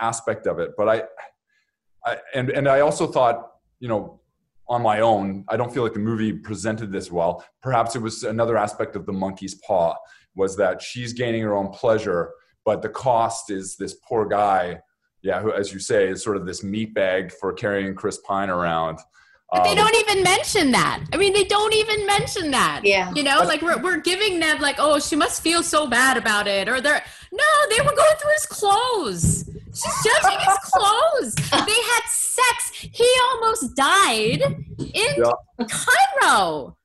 aspect 0.00 0.46
of 0.46 0.58
it. 0.58 0.72
But 0.76 0.88
I, 0.88 1.02
I 2.04 2.18
and 2.34 2.50
and 2.50 2.68
I 2.68 2.80
also 2.80 3.06
thought, 3.06 3.52
you 3.80 3.88
know, 3.88 4.20
on 4.68 4.82
my 4.82 5.00
own, 5.00 5.44
I 5.48 5.56
don't 5.56 5.72
feel 5.72 5.82
like 5.82 5.92
the 5.92 5.98
movie 5.98 6.32
presented 6.32 6.90
this 6.90 7.10
well. 7.10 7.44
Perhaps 7.62 7.96
it 7.96 8.02
was 8.02 8.22
another 8.22 8.56
aspect 8.56 8.96
of 8.96 9.06
the 9.06 9.12
monkey's 9.12 9.56
paw 9.66 9.94
was 10.34 10.56
that 10.56 10.82
she's 10.82 11.12
gaining 11.12 11.42
her 11.42 11.54
own 11.54 11.68
pleasure, 11.68 12.32
but 12.64 12.82
the 12.82 12.88
cost 12.88 13.50
is 13.50 13.76
this 13.76 13.94
poor 14.06 14.26
guy, 14.26 14.80
yeah, 15.22 15.40
who, 15.40 15.52
as 15.52 15.72
you 15.72 15.78
say, 15.78 16.08
is 16.08 16.22
sort 16.22 16.36
of 16.36 16.46
this 16.46 16.62
meat 16.62 16.94
bag 16.94 17.32
for 17.32 17.52
carrying 17.52 17.94
Chris 17.94 18.18
Pine 18.26 18.50
around. 18.50 18.98
But 19.54 19.62
they 19.64 19.70
Um, 19.70 19.76
don't 19.76 19.94
even 19.96 20.22
mention 20.24 20.72
that. 20.72 21.00
I 21.12 21.16
mean, 21.16 21.32
they 21.32 21.44
don't 21.44 21.72
even 21.74 22.04
mention 22.06 22.50
that. 22.50 22.80
Yeah. 22.84 23.12
You 23.14 23.22
know, 23.22 23.38
like 23.44 23.62
we're, 23.62 23.80
we're 23.80 23.98
giving 24.00 24.40
them 24.40 24.60
like, 24.60 24.76
oh, 24.78 24.98
she 24.98 25.14
must 25.16 25.42
feel 25.42 25.62
so 25.62 25.86
bad 25.86 26.16
about 26.16 26.48
it. 26.48 26.68
Or 26.68 26.80
they're, 26.80 27.04
no, 27.32 27.44
they 27.70 27.80
were 27.80 27.94
going 27.94 28.16
through 28.20 28.32
his 28.32 28.46
clothes. 28.46 29.48
She's 29.72 29.94
judging 30.04 30.38
his 30.40 30.58
clothes. 30.72 31.34
They 31.34 31.80
had 31.92 32.02
sex. 32.08 32.70
He 32.92 33.08
almost 33.30 33.76
died 33.76 34.42
in 34.78 35.14
Yeah. 35.16 35.32
Cairo. 35.68 36.76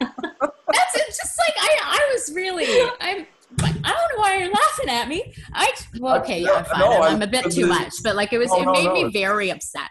That's 0.00 0.94
it. 0.94 1.06
Just 1.06 1.38
like, 1.38 1.54
I, 1.58 1.76
I 1.82 2.10
was 2.12 2.32
really, 2.34 2.66
I'm, 3.00 3.26
I 3.60 3.66
don't 3.72 3.84
know 3.84 4.16
why 4.18 4.36
you're 4.38 4.52
laughing 4.52 4.88
at 4.90 5.08
me. 5.08 5.32
I, 5.54 5.72
well, 5.98 6.20
okay, 6.20 6.40
yeah, 6.42 6.62
fine. 6.64 6.80
no, 6.80 6.92
I'm, 6.92 7.02
I'm- 7.02 7.14
I'm 7.16 7.22
a 7.22 7.26
bit 7.26 7.50
too 7.50 7.66
much, 7.66 7.94
but 8.02 8.14
like 8.14 8.32
it 8.32 8.38
was, 8.38 8.48
No, 8.50 8.58
it 8.60 8.64
no, 8.66 8.72
made 8.72 8.84
no. 8.84 8.92
me 8.94 9.04
very 9.12 9.50
upset. 9.50 9.90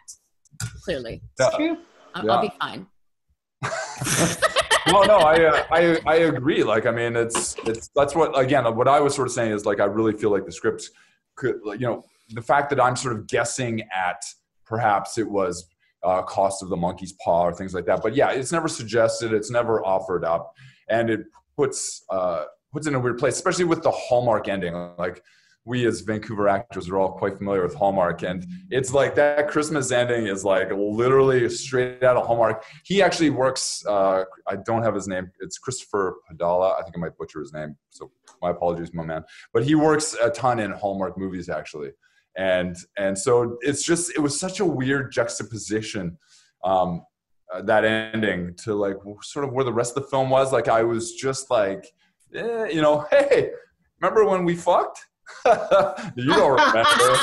Clearly. 0.84 1.22
Yeah. 1.40 1.50
True. 1.56 1.78
I'll, 2.18 2.32
I'll 2.32 2.42
be 2.42 2.52
fine. 2.60 2.88
no, 4.88 5.04
no, 5.04 5.18
I, 5.18 5.46
uh, 5.46 5.66
I, 5.72 6.00
I 6.06 6.16
agree. 6.16 6.64
Like, 6.64 6.86
I 6.86 6.92
mean, 6.92 7.16
it's, 7.16 7.56
it's, 7.66 7.90
that's 7.96 8.16
what, 8.16 8.38
again, 8.40 8.64
what 8.76 8.88
I 8.88 9.00
was 9.00 9.16
sort 9.16 9.28
of 9.28 9.34
saying 9.34 9.52
is 9.52 9.66
like, 9.66 9.80
I 9.80 9.86
really 9.86 10.14
feel 10.14 10.32
like 10.32 10.46
the 10.46 10.52
scripts 10.52 10.90
could, 11.36 11.56
you 11.66 11.80
know, 11.80 12.04
the 12.30 12.42
fact 12.42 12.70
that 12.72 12.82
I'm 12.82 12.96
sort 12.96 13.16
of 13.16 13.28
guessing 13.28 13.82
at 13.94 14.22
perhaps 14.66 15.18
it 15.18 15.30
was 15.30 15.68
uh, 16.04 16.22
cost 16.24 16.62
of 16.62 16.70
the 16.70 16.78
monkey's 16.78 17.14
paw 17.24 17.44
or 17.44 17.54
things 17.54 17.74
like 17.74 17.86
that. 17.86 18.02
But 18.02 18.16
yeah, 18.16 18.32
it's 18.32 18.52
never 18.52 18.68
suggested. 18.68 19.34
It's 19.34 19.52
never 19.52 19.86
offered 19.86 20.24
up. 20.24 20.54
And 20.90 21.10
it 21.10 21.22
puts, 21.56 22.04
uh, 22.10 22.46
puts 22.72 22.88
in 22.88 22.96
a 22.96 23.00
weird 23.00 23.18
place, 23.18 23.36
especially 23.36 23.66
with 23.66 23.84
the 23.84 23.92
Hallmark 23.92 24.48
ending. 24.48 24.74
Like, 24.98 25.24
we 25.68 25.86
as 25.86 26.00
Vancouver 26.00 26.48
actors 26.48 26.90
are 26.90 26.98
all 26.98 27.12
quite 27.12 27.38
familiar 27.38 27.62
with 27.62 27.76
Hallmark, 27.76 28.24
and 28.24 28.48
it's 28.70 28.94
like 28.94 29.14
that 29.16 29.50
Christmas 29.50 29.92
ending 29.92 30.28
is 30.28 30.46
like 30.46 30.72
literally 30.72 31.48
straight 31.50 32.02
out 32.04 32.16
of 32.16 32.26
Hallmark. 32.26 32.64
He 32.86 33.02
actually 33.02 33.32
works. 33.32 33.86
Uh, 33.86 34.24
I 34.48 34.56
don't 34.56 34.82
have 34.82 34.96
his 34.96 35.10
name. 35.10 35.30
It's 35.42 35.58
Christopher 35.58 36.16
Padala. 36.32 36.80
I 36.80 36.84
think 36.84 36.96
I 36.96 37.00
might 37.00 37.18
butcher 37.18 37.42
his 37.42 37.52
name, 37.52 37.76
so 37.90 38.10
my 38.42 38.52
apologies, 38.52 38.94
my 38.94 39.04
man. 39.04 39.26
But 39.54 39.66
he 39.66 39.76
works 39.76 40.16
a 40.24 40.30
ton 40.30 40.60
in 40.60 40.72
Hallmark 40.72 41.18
movies 41.18 41.50
actually, 41.50 41.92
and 42.38 42.78
and 42.98 43.18
so 43.18 43.58
it's 43.60 43.84
just 43.84 44.12
it 44.16 44.20
was 44.20 44.40
such 44.40 44.62
a 44.62 44.66
weird 44.66 45.12
juxtaposition. 45.12 46.18
Um, 46.64 47.04
uh, 47.54 47.62
that 47.62 47.86
ending 47.86 48.54
to 48.56 48.74
like 48.74 48.98
sort 49.22 49.46
of 49.46 49.54
where 49.54 49.64
the 49.64 49.72
rest 49.72 49.96
of 49.96 50.04
the 50.04 50.10
film 50.10 50.30
was. 50.30 50.52
Like 50.52 50.68
I 50.68 50.84
was 50.84 51.14
just 51.14 51.50
like, 51.50 51.94
eh, 52.34 52.68
you 52.68 52.82
know, 52.82 53.06
hey, 53.12 53.52
remember 54.02 54.26
when 54.26 54.46
we 54.46 54.56
fucked? 54.56 55.06
you 56.16 56.26
don't 56.26 56.60
remember. 56.60 57.18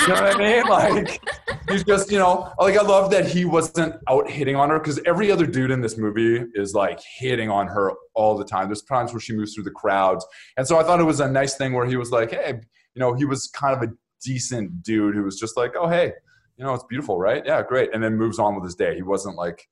You 0.00 0.08
know 0.08 0.14
what 0.14 0.34
I 0.34 0.38
mean? 0.38 0.64
Like 0.64 1.20
he's 1.68 1.84
just, 1.84 2.10
you 2.10 2.18
know, 2.18 2.52
like 2.58 2.76
I 2.76 2.82
love 2.82 3.10
that 3.12 3.26
he 3.26 3.44
wasn't 3.44 3.96
out 4.08 4.30
hitting 4.30 4.56
on 4.56 4.70
her 4.70 4.78
because 4.78 5.00
every 5.06 5.30
other 5.30 5.46
dude 5.46 5.70
in 5.70 5.80
this 5.80 5.96
movie 5.96 6.44
is 6.54 6.74
like 6.74 7.00
hitting 7.18 7.50
on 7.50 7.66
her 7.68 7.92
all 8.14 8.36
the 8.36 8.44
time. 8.44 8.68
There's 8.68 8.82
times 8.82 9.12
where 9.12 9.20
she 9.20 9.34
moves 9.34 9.54
through 9.54 9.64
the 9.64 9.70
crowds. 9.70 10.26
And 10.56 10.66
so 10.66 10.78
I 10.78 10.82
thought 10.82 11.00
it 11.00 11.04
was 11.04 11.20
a 11.20 11.30
nice 11.30 11.56
thing 11.56 11.72
where 11.72 11.86
he 11.86 11.96
was 11.96 12.10
like, 12.10 12.30
hey, 12.30 12.60
you 12.94 13.00
know, 13.00 13.14
he 13.14 13.24
was 13.24 13.48
kind 13.48 13.76
of 13.76 13.88
a 13.88 13.92
decent 14.22 14.82
dude 14.82 15.14
who 15.14 15.24
was 15.24 15.38
just 15.38 15.56
like, 15.56 15.74
oh, 15.76 15.88
hey, 15.88 16.12
you 16.56 16.64
know, 16.64 16.74
it's 16.74 16.84
beautiful, 16.84 17.18
right? 17.18 17.44
Yeah, 17.44 17.62
great. 17.62 17.90
And 17.92 18.02
then 18.02 18.16
moves 18.16 18.38
on 18.38 18.54
with 18.54 18.64
his 18.64 18.74
day. 18.74 18.94
He 18.94 19.02
wasn't 19.02 19.36
like 19.36 19.66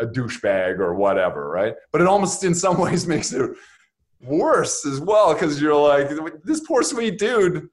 a 0.00 0.06
douchebag 0.06 0.78
or 0.78 0.94
whatever, 0.94 1.48
right? 1.48 1.74
But 1.90 2.00
it 2.00 2.06
almost 2.06 2.44
in 2.44 2.54
some 2.54 2.78
ways 2.80 3.06
makes 3.06 3.32
it 3.32 3.50
worse 4.22 4.86
as 4.86 5.00
well 5.00 5.34
because 5.34 5.60
you're 5.60 5.74
like 5.74 6.10
this 6.44 6.60
poor 6.60 6.82
sweet 6.82 7.18
dude 7.18 7.68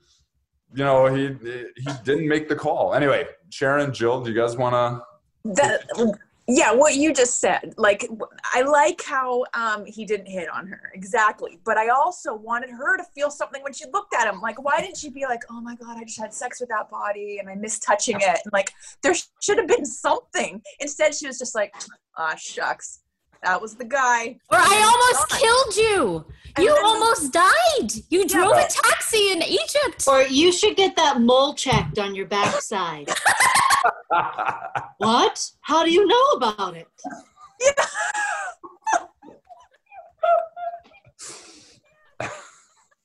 you 0.74 0.84
know 0.84 1.08
he 1.08 1.36
he 1.78 1.90
didn't 2.04 2.28
make 2.28 2.48
the 2.48 2.56
call. 2.56 2.94
Anyway 2.94 3.28
sharon 3.50 3.94
jill 3.94 4.22
do 4.22 4.32
you 4.32 4.40
guys 4.40 4.56
want 4.56 4.74
to 4.76 6.14
yeah 6.48 6.72
what 6.72 6.96
you 6.96 7.14
just 7.14 7.40
said 7.40 7.74
like 7.78 8.08
i 8.54 8.62
like 8.62 9.02
how 9.04 9.44
um 9.54 9.86
he 9.86 10.06
didn't 10.06 10.28
hit 10.28 10.50
on 10.50 10.68
her 10.68 10.92
exactly. 10.94 11.60
But 11.66 11.78
i 11.78 11.90
also 11.90 12.36
wanted 12.36 12.70
her 12.72 12.98
to 12.98 13.04
feel 13.16 13.32
something 13.32 13.64
when 13.64 13.74
she 13.74 13.86
looked 13.92 14.14
at 14.14 14.32
him. 14.32 14.42
Like 14.42 14.62
why 14.64 14.82
didn't 14.82 14.98
she 14.98 15.10
be 15.10 15.26
like 15.26 15.42
oh 15.50 15.62
my 15.62 15.76
god 15.76 15.98
i 15.98 16.04
just 16.04 16.20
had 16.20 16.34
sex 16.34 16.60
with 16.60 16.70
that 16.70 16.90
body 16.90 17.38
and 17.40 17.50
i 17.50 17.56
miss 17.56 17.80
touching 17.80 18.18
it. 18.18 18.40
And 18.44 18.54
like 18.54 18.72
there 19.02 19.14
should 19.42 19.58
have 19.58 19.68
been 19.68 19.86
something. 19.86 20.62
Instead 20.80 21.16
she 21.16 21.28
was 21.28 21.40
just 21.40 21.56
like 21.56 21.74
ah 22.18 22.36
shucks 22.36 23.02
that 23.44 23.62
was 23.62 23.76
the 23.76 23.86
guy 23.86 24.38
Or 24.52 24.58
I 24.58 24.68
oh 24.70 24.92
almost 24.92 25.30
God. 25.30 25.40
killed 25.40 25.76
you. 25.78 26.26
And 26.56 26.66
You 26.66 26.74
then- 26.74 26.86
almost 26.86 27.32
died. 27.34 27.92
You 28.10 28.28
drove 28.28 28.56
Yeah. 28.56 28.66
a 28.66 28.68
taxi 28.68 29.32
in 29.32 29.42
Egypt. 29.44 30.06
Or 30.08 30.24
you 30.24 30.52
should 30.52 30.76
get 30.76 30.96
that 30.96 31.22
mole 31.22 31.54
checked 31.54 32.00
on 32.00 32.16
your 32.16 32.26
backside. 32.26 33.10
what? 34.98 35.52
How 35.62 35.84
do 35.84 35.92
you 35.92 36.06
know 36.08 36.24
about 36.38 36.76
it? 36.76 36.88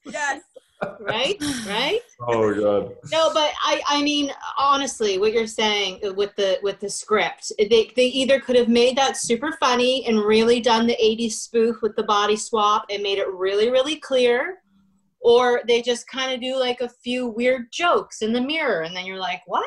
yes 0.07 0.43
Right? 1.01 1.37
Right? 1.67 2.01
oh 2.21 2.55
god 2.55 2.97
No, 3.11 3.31
but 3.33 3.53
I 3.63 3.81
I 3.89 4.03
mean 4.03 4.31
honestly, 4.59 5.19
what 5.19 5.33
you're 5.33 5.47
saying 5.47 6.01
with 6.17 6.35
the 6.37 6.59
with 6.63 6.81
the 6.81 6.89
script, 6.89 7.53
they 7.59 7.93
they 7.97 8.07
either 8.07 8.41
could 8.41 8.57
have 8.57 8.69
made 8.69 8.97
that 8.97 9.17
super 9.17 9.53
funny 9.61 10.07
and 10.07 10.21
really 10.21 10.61
done 10.61 10.87
the 10.87 10.97
80s 11.03 11.33
spoof 11.33 11.77
with 11.83 11.97
the 11.97 12.05
body 12.05 12.37
swap 12.37 12.87
and 12.91 13.03
made 13.03 13.19
it 13.19 13.33
really 13.33 13.71
really 13.71 13.97
clear, 13.97 14.59
or 15.21 15.63
they 15.67 15.83
just 15.83 16.09
kind 16.09 16.33
of 16.33 16.41
do 16.41 16.59
like 16.59 16.81
a 16.81 16.89
few 16.89 17.27
weird 17.29 17.73
jokes 17.73 18.23
in 18.23 18.33
the 18.33 18.41
mirror 18.41 18.83
and 18.83 18.95
then 18.95 19.07
you're 19.07 19.19
like, 19.19 19.43
"What?" 19.47 19.65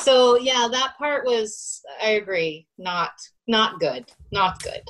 So, 0.00 0.36
yeah, 0.38 0.68
that 0.70 0.94
part 0.98 1.24
was 1.24 1.80
I 2.02 2.10
agree, 2.10 2.66
not 2.78 3.12
not 3.46 3.80
good. 3.80 4.10
Not 4.32 4.62
good. 4.62 4.82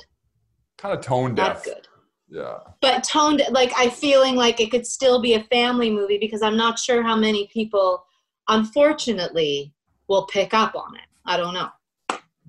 kind 0.77 0.97
of 0.97 1.05
tone 1.05 1.35
deaf. 1.35 1.55
Not 1.55 1.63
good. 1.63 1.87
Yeah 2.35 2.57
but 2.81 3.03
toned 3.03 3.41
like 3.51 3.71
i 3.77 3.87
feeling 3.89 4.35
like 4.35 4.59
it 4.59 4.69
could 4.71 4.85
still 4.85 5.21
be 5.21 5.35
a 5.35 5.43
family 5.45 5.89
movie 5.89 6.17
because 6.17 6.41
i'm 6.41 6.57
not 6.57 6.77
sure 6.77 7.01
how 7.01 7.15
many 7.15 7.47
people 7.47 8.03
unfortunately 8.49 9.73
will 10.07 10.25
pick 10.27 10.53
up 10.53 10.75
on 10.75 10.95
it 10.95 11.07
i 11.25 11.37
don't 11.37 11.53
know 11.53 11.69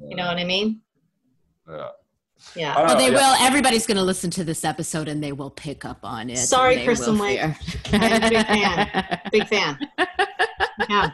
you 0.08 0.16
know 0.16 0.26
what 0.26 0.38
i 0.38 0.44
mean 0.44 0.80
yeah 1.68 1.88
yeah 2.54 2.72
I 2.72 2.74
don't 2.78 2.86
Well, 2.86 2.94
know, 2.94 3.00
they 3.00 3.10
yeah. 3.12 3.36
will. 3.38 3.46
Everybody's 3.46 3.86
going 3.86 3.96
to 3.96 4.02
listen 4.04 4.30
to 4.32 4.44
this 4.44 4.62
episode 4.62 5.08
and 5.08 5.24
they 5.24 5.32
will 5.32 5.50
pick 5.50 5.84
up 5.86 6.00
on 6.04 6.28
it. 6.30 6.36
Sorry, 6.36 6.74
and 6.74 6.80
they 6.82 6.84
Kristen 6.84 7.18
will 7.18 7.24
Wiig. 7.24 7.56
fear. 7.56 8.00
I'm 8.00 8.22
a 8.22 8.28
big 8.30 8.46
fan. 8.46 9.20
big 9.32 9.46
fan 9.48 9.78
yeah 10.90 11.10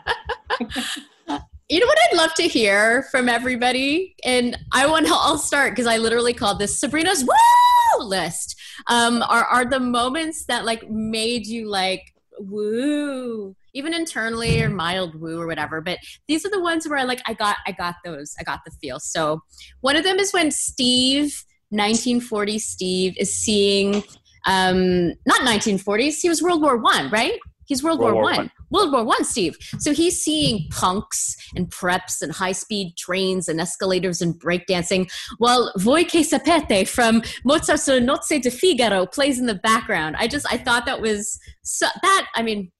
You 1.68 1.80
know 1.80 1.86
what 1.86 1.98
I'd 2.10 2.16
love 2.16 2.34
to 2.34 2.42
hear 2.42 3.04
from 3.10 3.28
everybody, 3.30 4.14
and 4.24 4.58
I 4.72 4.86
want 4.86 5.06
to. 5.06 5.12
I'll 5.14 5.38
start 5.38 5.72
because 5.72 5.86
I 5.86 5.96
literally 5.96 6.34
called 6.34 6.58
this 6.58 6.78
Sabrina's 6.78 7.24
woo 7.24 8.04
list. 8.04 8.60
Um, 8.88 9.22
are 9.22 9.44
are 9.44 9.64
the 9.64 9.80
moments 9.80 10.44
that 10.46 10.64
like 10.64 10.88
made 10.90 11.46
you 11.46 11.68
like 11.68 12.02
woo 12.38 13.54
even 13.74 13.94
internally 13.94 14.62
or 14.62 14.68
mild 14.68 15.18
woo 15.20 15.40
or 15.40 15.46
whatever. 15.46 15.80
But 15.80 15.98
these 16.28 16.44
are 16.44 16.50
the 16.50 16.60
ones 16.60 16.88
where 16.88 16.98
I 16.98 17.04
like 17.04 17.22
I 17.26 17.34
got 17.34 17.56
I 17.66 17.72
got 17.72 17.96
those 18.04 18.34
I 18.38 18.42
got 18.42 18.60
the 18.64 18.70
feel. 18.80 19.00
So 19.00 19.40
one 19.80 19.96
of 19.96 20.04
them 20.04 20.18
is 20.18 20.32
when 20.32 20.50
Steve, 20.50 21.44
1940 21.70 22.58
Steve, 22.58 23.14
is 23.18 23.34
seeing 23.36 24.02
um 24.46 25.08
not 25.26 25.40
1940s. 25.42 26.20
He 26.20 26.28
was 26.28 26.42
World 26.42 26.62
War 26.62 26.76
One, 26.76 27.10
right? 27.10 27.38
He's 27.66 27.82
World, 27.82 28.00
World 28.00 28.14
War, 28.14 28.22
War 28.22 28.32
One. 28.32 28.50
World 28.72 28.92
War 28.92 29.04
One, 29.04 29.24
Steve. 29.24 29.56
So 29.78 29.92
he's 29.92 30.20
seeing 30.20 30.66
punks 30.70 31.36
and 31.54 31.70
preps 31.70 32.22
and 32.22 32.32
high 32.32 32.52
speed 32.52 32.96
trains 32.96 33.48
and 33.48 33.60
escalators 33.60 34.20
and 34.20 34.34
breakdancing, 34.34 35.10
while 35.38 35.72
Voi 35.76 36.04
che 36.04 36.22
sapete 36.22 36.88
from 36.88 37.22
Mozart's 37.44 37.88
Nozze 37.88 38.40
di 38.40 38.50
Figaro 38.50 39.06
plays 39.06 39.38
in 39.38 39.46
the 39.46 39.54
background. 39.54 40.16
I 40.18 40.26
just 40.26 40.46
I 40.52 40.56
thought 40.56 40.86
that 40.86 41.00
was 41.00 41.38
so, 41.62 41.86
that. 42.02 42.26
I 42.34 42.42
mean. 42.42 42.70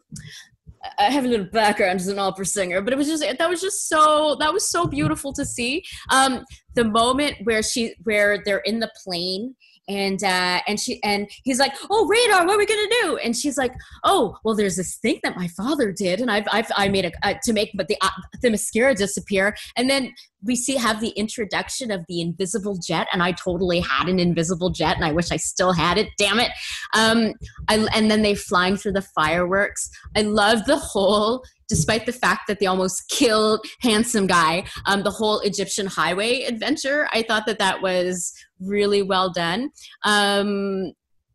I 0.98 1.12
have 1.12 1.24
a 1.24 1.28
little 1.28 1.46
background 1.46 2.00
as 2.00 2.08
an 2.08 2.18
opera 2.18 2.44
singer, 2.44 2.80
but 2.82 2.92
it 2.92 2.96
was 2.96 3.06
just 3.06 3.22
that 3.22 3.48
was 3.48 3.60
just 3.60 3.88
so 3.88 4.36
that 4.40 4.52
was 4.52 4.68
so 4.68 4.84
beautiful 4.84 5.32
to 5.34 5.44
see. 5.44 5.84
Um, 6.10 6.44
the 6.74 6.82
moment 6.82 7.36
where 7.44 7.62
she 7.62 7.94
where 8.02 8.42
they're 8.44 8.64
in 8.64 8.80
the 8.80 8.90
plane 9.04 9.54
and 9.88 10.22
uh, 10.22 10.60
and 10.66 10.78
she 10.78 11.02
and 11.02 11.28
he's 11.44 11.58
like, 11.58 11.72
"Oh, 11.90 12.06
radar, 12.06 12.46
what 12.46 12.54
are 12.54 12.58
we 12.58 12.66
gonna 12.66 12.88
do?" 13.02 13.16
And 13.18 13.36
she's 13.36 13.58
like, 13.58 13.72
"Oh, 14.04 14.36
well, 14.44 14.54
there's 14.54 14.76
this 14.76 14.96
thing 14.96 15.20
that 15.22 15.36
my 15.36 15.48
father 15.48 15.92
did, 15.92 16.20
and 16.20 16.30
I've 16.30 16.46
I've 16.52 16.70
I 16.76 16.88
made 16.88 17.04
a 17.04 17.12
uh, 17.22 17.34
to 17.42 17.52
make 17.52 17.70
but 17.74 17.88
the 17.88 17.96
uh, 18.00 18.10
the 18.40 18.50
mascara 18.50 18.94
disappear." 18.94 19.56
And 19.76 19.90
then 19.90 20.14
we 20.44 20.56
see 20.56 20.76
have 20.76 21.00
the 21.00 21.10
introduction 21.10 21.90
of 21.90 22.04
the 22.08 22.20
invisible 22.20 22.76
jet, 22.76 23.08
and 23.12 23.22
I 23.22 23.32
totally 23.32 23.80
had 23.80 24.08
an 24.08 24.18
invisible 24.18 24.70
jet, 24.70 24.96
and 24.96 25.04
I 25.04 25.12
wish 25.12 25.30
I 25.30 25.36
still 25.36 25.72
had 25.72 25.98
it. 25.98 26.08
Damn 26.16 26.38
it! 26.38 26.50
Um, 26.94 27.34
I, 27.68 27.86
and 27.94 28.10
then 28.10 28.22
they 28.22 28.34
flying 28.34 28.76
through 28.76 28.92
the 28.92 29.06
fireworks. 29.14 29.90
I 30.16 30.22
love 30.22 30.64
the 30.66 30.78
whole 30.78 31.42
despite 31.68 32.04
the 32.04 32.12
fact 32.12 32.42
that 32.48 32.60
they 32.60 32.66
almost 32.66 33.08
killed 33.08 33.64
handsome 33.80 34.26
guy 34.26 34.62
um, 34.84 35.02
the 35.04 35.10
whole 35.10 35.38
egyptian 35.40 35.86
highway 35.86 36.42
adventure 36.42 37.08
i 37.12 37.22
thought 37.22 37.46
that 37.46 37.58
that 37.58 37.80
was 37.80 38.34
really 38.64 39.02
well 39.02 39.30
done 39.30 39.70
um, 40.04 40.92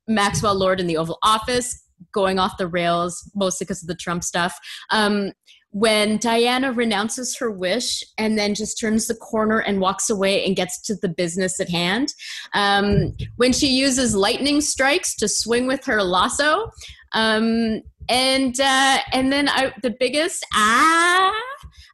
maxwell 0.08 0.56
lord 0.56 0.80
in 0.80 0.88
the 0.88 0.98
oval 0.98 1.18
office 1.24 1.84
going 2.14 2.40
off 2.40 2.58
the 2.58 2.68
rails 2.68 3.30
mostly 3.36 3.66
because 3.66 3.82
of 3.82 3.88
the 3.88 3.96
trump 3.96 4.24
stuff 4.24 4.58
um, 4.92 5.32
when 5.72 6.18
Diana 6.18 6.72
renounces 6.72 7.38
her 7.38 7.52
wish 7.52 8.04
and 8.18 8.38
then 8.38 8.56
just 8.56 8.80
turns 8.80 9.06
the 9.08 9.16
corner 9.16 9.60
and 9.60 9.80
walks 9.80 10.10
away 10.10 10.44
and 10.44 10.56
gets 10.56 10.82
to 10.84 10.96
the 10.96 11.10
business 11.10 11.60
at 11.60 11.70
hand. 11.70 12.14
Um, 12.54 13.16
when 13.36 13.54
she 13.54 13.68
uses 13.68 14.16
lightning 14.16 14.62
strikes 14.62 15.14
to 15.18 15.28
swing 15.28 15.68
with 15.68 15.86
her 15.86 16.02
lasso. 16.02 16.72
Um, 17.14 17.82
and 18.10 18.60
uh, 18.60 19.00
and 19.12 19.32
then 19.32 19.50
I, 19.50 19.74
the 19.82 19.96
biggest 20.00 20.46
ah 20.54 21.34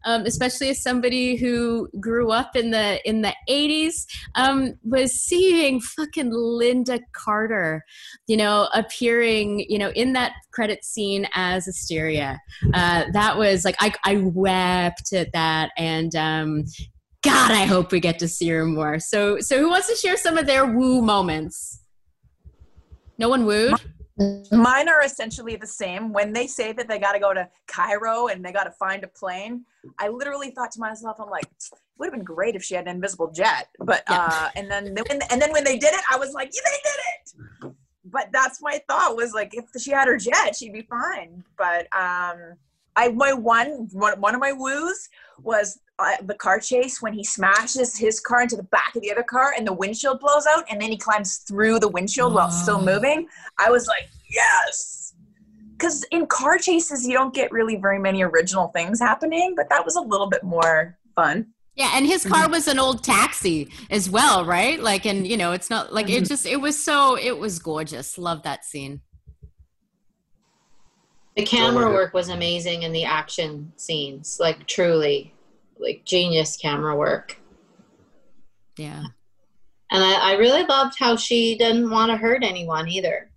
um, 0.06 0.26
especially 0.26 0.70
as 0.70 0.82
somebody 0.82 1.36
who 1.36 1.90
grew 2.00 2.32
up 2.32 2.56
in 2.56 2.72
the 2.72 3.00
in 3.08 3.22
the 3.22 3.34
80s 3.50 4.06
um, 4.36 4.74
was 4.84 5.14
seeing 5.14 5.80
fucking 5.80 6.32
Lynda 6.32 7.00
Carter 7.14 7.84
you 8.28 8.38
know 8.38 8.70
appearing 8.74 9.66
you 9.70 9.78
know 9.78 9.90
in 9.90 10.14
that 10.14 10.34
credit 10.52 10.84
scene 10.84 11.28
as 11.34 11.68
Asteria. 11.68 12.40
Uh, 12.74 13.06
that 13.14 13.38
was 13.38 13.66
like 13.66 13.76
I, 13.80 13.94
I 14.06 14.18
wept 14.18 15.14
at 15.14 15.32
that 15.34 15.72
and 15.78 16.16
um, 16.16 16.66
God 17.24 17.52
I 17.52 17.66
hope 17.66 17.92
we 17.92 18.00
get 18.00 18.20
to 18.20 18.28
see 18.28 18.50
her 18.50 18.66
more. 18.66 19.00
So 19.00 19.40
so 19.40 19.60
who 19.60 19.70
wants 19.70 19.88
to 19.90 19.96
share 19.96 20.18
some 20.18 20.38
of 20.38 20.46
their 20.46 20.66
woo 20.66 21.02
moments? 21.02 21.82
No 23.18 23.30
one 23.30 23.46
wooed 23.46 23.80
Mine 24.18 24.90
are 24.90 25.02
essentially 25.04 25.56
the 25.56 25.68
same. 25.68 26.14
When 26.14 26.34
they 26.34 26.46
say 26.46 26.72
that 26.74 26.88
they 26.88 27.00
got 27.00 27.14
to 27.14 27.20
go 27.20 27.34
to 27.34 27.50
Cairo 27.68 28.28
and 28.28 28.46
they 28.46 28.52
got 28.52 28.66
to 28.66 28.72
find 28.72 29.04
a 29.04 29.08
plane, 29.08 29.66
I 29.98 30.10
literally 30.10 30.52
thought 30.52 30.72
to 30.74 30.80
myself, 30.80 31.18
I'm 31.20 31.30
like, 31.30 31.46
it 31.46 31.70
would 31.98 32.08
have 32.08 32.14
been 32.14 32.24
great 32.24 32.56
if 32.56 32.64
she 32.64 32.76
had 32.76 32.88
an 32.88 32.96
invisible 32.96 33.32
jet. 33.32 33.70
But 33.80 34.04
yeah. 34.10 34.28
uh, 34.30 34.50
and 34.56 34.70
then 34.70 34.96
when 35.10 35.22
and 35.32 35.42
then 35.42 35.52
when 35.52 35.64
they 35.64 35.78
did 35.78 35.94
it, 35.94 36.02
I 36.12 36.18
was 36.18 36.34
like, 36.34 36.52
yeah, 36.54 36.62
they 36.66 36.90
did 36.90 37.70
it. 37.70 37.76
But 38.06 38.30
that's 38.32 38.62
my 38.62 38.82
thought 38.88 39.16
was 39.16 39.34
like, 39.34 39.54
if 39.54 39.66
she 39.82 39.92
had 39.92 40.08
her 40.08 40.18
jet, 40.18 40.56
she'd 40.56 40.74
be 40.74 40.84
fine. 40.84 41.44
But 41.58 41.88
um, 41.96 42.56
I 42.96 43.10
my 43.10 43.34
one 43.34 43.88
one, 43.92 44.36
of 44.36 44.42
my 44.42 44.52
woos 44.52 45.10
was 45.42 45.80
uh, 46.00 46.16
the 46.24 46.34
car 46.36 46.60
chase 46.60 47.02
when 47.02 47.14
he 47.14 47.24
smashes 47.24 47.98
his 47.98 48.20
car 48.20 48.42
into 48.42 48.56
the 48.56 48.64
back 48.64 48.96
of 48.96 49.02
the 49.02 49.12
other 49.12 49.24
car 49.24 49.54
and 49.58 49.66
the 49.66 49.74
windshield 49.74 50.20
blows 50.20 50.46
out 50.48 50.64
and 50.70 50.82
then 50.82 50.90
he 50.92 50.98
climbs 50.98 51.38
through 51.38 51.80
the 51.80 51.88
windshield 51.88 52.34
while 52.34 52.50
still 52.50 52.82
moving. 52.82 53.28
I 53.60 53.70
was 53.70 53.88
like, 53.88 54.10
yes. 54.30 55.14
Because 55.72 56.04
in 56.12 56.26
car 56.28 56.58
chases, 56.58 57.06
you 57.06 57.14
don't 57.14 57.34
get 57.34 57.52
really 57.52 57.76
very 57.76 58.00
many 58.00 58.24
original 58.24 58.70
things 58.70 59.00
happening, 59.00 59.54
but 59.56 59.70
that 59.70 59.84
was 59.84 59.96
a 59.96 60.02
little 60.02 60.28
bit 60.28 60.44
more 60.44 60.98
fun. 61.16 61.48
Yeah, 61.76 61.92
and 61.96 62.06
his 62.06 62.24
car 62.24 62.44
mm-hmm. 62.44 62.52
was 62.52 62.68
an 62.68 62.78
old 62.80 63.04
taxi 63.04 63.70
as 63.90 64.10
well, 64.10 64.46
right? 64.46 64.80
Like, 64.80 65.06
and 65.06 65.28
you 65.28 65.38
know, 65.38 65.54
it's 65.54 65.70
not 65.70 65.92
like 65.92 66.08
it 66.08 66.18
mm-hmm. 66.18 66.26
just, 66.26 66.46
it 66.46 66.58
was 66.58 66.82
so, 66.82 67.18
it 67.18 67.38
was 67.38 67.60
gorgeous. 67.60 68.18
Love 68.18 68.44
that 68.44 68.64
scene. 68.64 69.02
The 71.36 71.46
camera 71.46 71.90
work 71.90 72.14
was 72.14 72.30
amazing 72.30 72.84
in 72.84 72.92
the 72.92 73.06
action 73.06 73.72
scenes, 73.76 74.38
like 74.40 74.68
truly, 74.68 75.34
like 75.80 76.06
genius 76.06 76.58
camera 76.58 76.96
work. 76.96 77.40
Yeah. 78.78 79.04
And 79.92 80.04
I, 80.04 80.32
I 80.32 80.34
really 80.34 80.64
loved 80.64 80.96
how 80.98 81.16
she 81.16 81.58
didn't 81.58 81.90
want 81.90 82.12
to 82.12 82.18
hurt 82.18 82.44
anyone 82.44 82.88
either. 82.88 83.30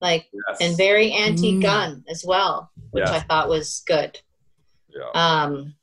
Like, 0.00 0.28
yes. 0.32 0.58
and 0.60 0.76
very 0.76 1.12
anti 1.12 1.60
gun 1.60 1.96
mm. 1.96 2.10
as 2.10 2.24
well, 2.26 2.70
which 2.90 3.06
I 3.06 3.20
thought 3.20 3.48
was 3.48 3.82
good. 3.86 4.18
Yeah. 4.88 5.10
Um, 5.14 5.74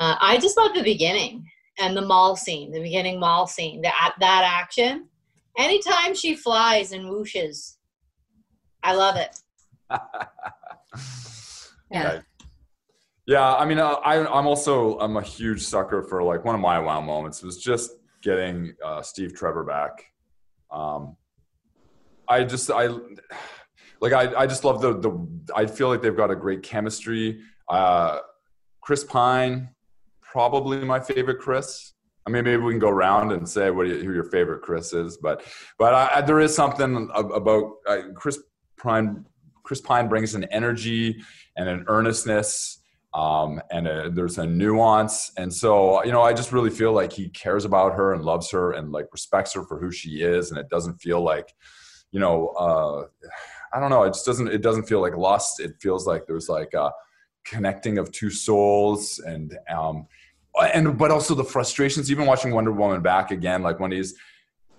uh, 0.00 0.16
I 0.20 0.38
just 0.38 0.56
love 0.56 0.74
the 0.74 0.82
beginning 0.82 1.48
and 1.78 1.96
the 1.96 2.02
mall 2.02 2.36
scene, 2.36 2.72
the 2.72 2.82
beginning 2.82 3.20
mall 3.20 3.46
scene, 3.46 3.82
that, 3.82 4.14
that 4.18 4.44
action. 4.44 5.08
Anytime 5.58 6.14
she 6.14 6.34
flies 6.34 6.92
and 6.92 7.04
whooshes, 7.04 7.76
I 8.82 8.94
love 8.94 9.16
it. 9.16 9.38
Yeah. 11.90 12.20
Yeah, 13.26 13.54
I 13.54 13.64
mean, 13.64 13.78
uh, 13.78 13.94
I, 14.04 14.18
I'm 14.20 14.46
also 14.46 14.98
I'm 15.00 15.16
a 15.16 15.22
huge 15.22 15.62
sucker 15.62 16.02
for 16.02 16.22
like 16.22 16.44
one 16.44 16.54
of 16.54 16.60
my 16.60 16.78
wow 16.78 17.00
moments 17.00 17.42
was 17.42 17.58
just 17.58 17.90
getting 18.22 18.74
uh, 18.84 19.02
Steve 19.02 19.34
Trevor 19.34 19.64
back. 19.64 20.04
Um, 20.70 21.16
I 22.28 22.44
just 22.44 22.70
I 22.70 22.88
like 24.00 24.12
I, 24.12 24.32
I 24.36 24.46
just 24.46 24.64
love 24.64 24.80
the 24.80 24.98
the 24.98 25.28
I 25.54 25.66
feel 25.66 25.88
like 25.88 26.02
they've 26.02 26.16
got 26.16 26.30
a 26.30 26.36
great 26.36 26.62
chemistry. 26.62 27.40
Uh, 27.68 28.20
Chris 28.80 29.02
Pine, 29.02 29.70
probably 30.22 30.78
my 30.84 31.00
favorite 31.00 31.40
Chris. 31.40 31.94
I 32.26 32.30
mean, 32.30 32.44
maybe 32.44 32.62
we 32.62 32.72
can 32.72 32.80
go 32.80 32.88
around 32.88 33.32
and 33.32 33.48
say 33.48 33.70
what 33.70 33.86
who 33.86 34.12
your 34.12 34.30
favorite 34.30 34.62
Chris 34.62 34.92
is, 34.92 35.16
but 35.16 35.44
but 35.78 35.94
I, 35.94 36.20
there 36.20 36.40
is 36.40 36.54
something 36.54 37.10
about 37.14 37.72
uh, 37.88 37.98
Chris 38.14 38.38
Pine. 38.80 39.24
Chris 39.66 39.80
Pine 39.80 40.08
brings 40.08 40.36
an 40.36 40.44
energy 40.44 41.20
and 41.56 41.68
an 41.68 41.84
earnestness 41.88 42.78
um, 43.14 43.60
and 43.72 43.88
a, 43.88 44.08
there's 44.10 44.38
a 44.38 44.46
nuance. 44.46 45.32
And 45.36 45.52
so, 45.52 46.04
you 46.04 46.12
know, 46.12 46.22
I 46.22 46.32
just 46.32 46.52
really 46.52 46.70
feel 46.70 46.92
like 46.92 47.12
he 47.12 47.30
cares 47.30 47.64
about 47.64 47.94
her 47.94 48.14
and 48.14 48.24
loves 48.24 48.48
her 48.52 48.72
and 48.72 48.92
like 48.92 49.08
respects 49.10 49.54
her 49.54 49.64
for 49.64 49.80
who 49.80 49.90
she 49.90 50.22
is. 50.22 50.52
And 50.52 50.60
it 50.60 50.68
doesn't 50.68 51.00
feel 51.00 51.20
like, 51.20 51.52
you 52.12 52.20
know, 52.20 52.48
uh, 52.50 53.06
I 53.74 53.80
don't 53.80 53.90
know. 53.90 54.04
It 54.04 54.10
just 54.10 54.24
doesn't, 54.24 54.48
it 54.48 54.62
doesn't 54.62 54.84
feel 54.84 55.00
like 55.00 55.16
lust. 55.16 55.58
It 55.58 55.72
feels 55.80 56.06
like 56.06 56.26
there's 56.26 56.48
like 56.48 56.72
a 56.74 56.92
connecting 57.44 57.98
of 57.98 58.12
two 58.12 58.30
souls 58.30 59.18
and, 59.18 59.58
um, 59.68 60.06
and, 60.72 60.96
but 60.96 61.10
also 61.10 61.34
the 61.34 61.42
frustrations, 61.44 62.08
even 62.08 62.24
watching 62.24 62.54
Wonder 62.54 62.70
Woman 62.70 63.02
back 63.02 63.32
again, 63.32 63.64
like 63.64 63.80
when 63.80 63.90
he's, 63.90 64.14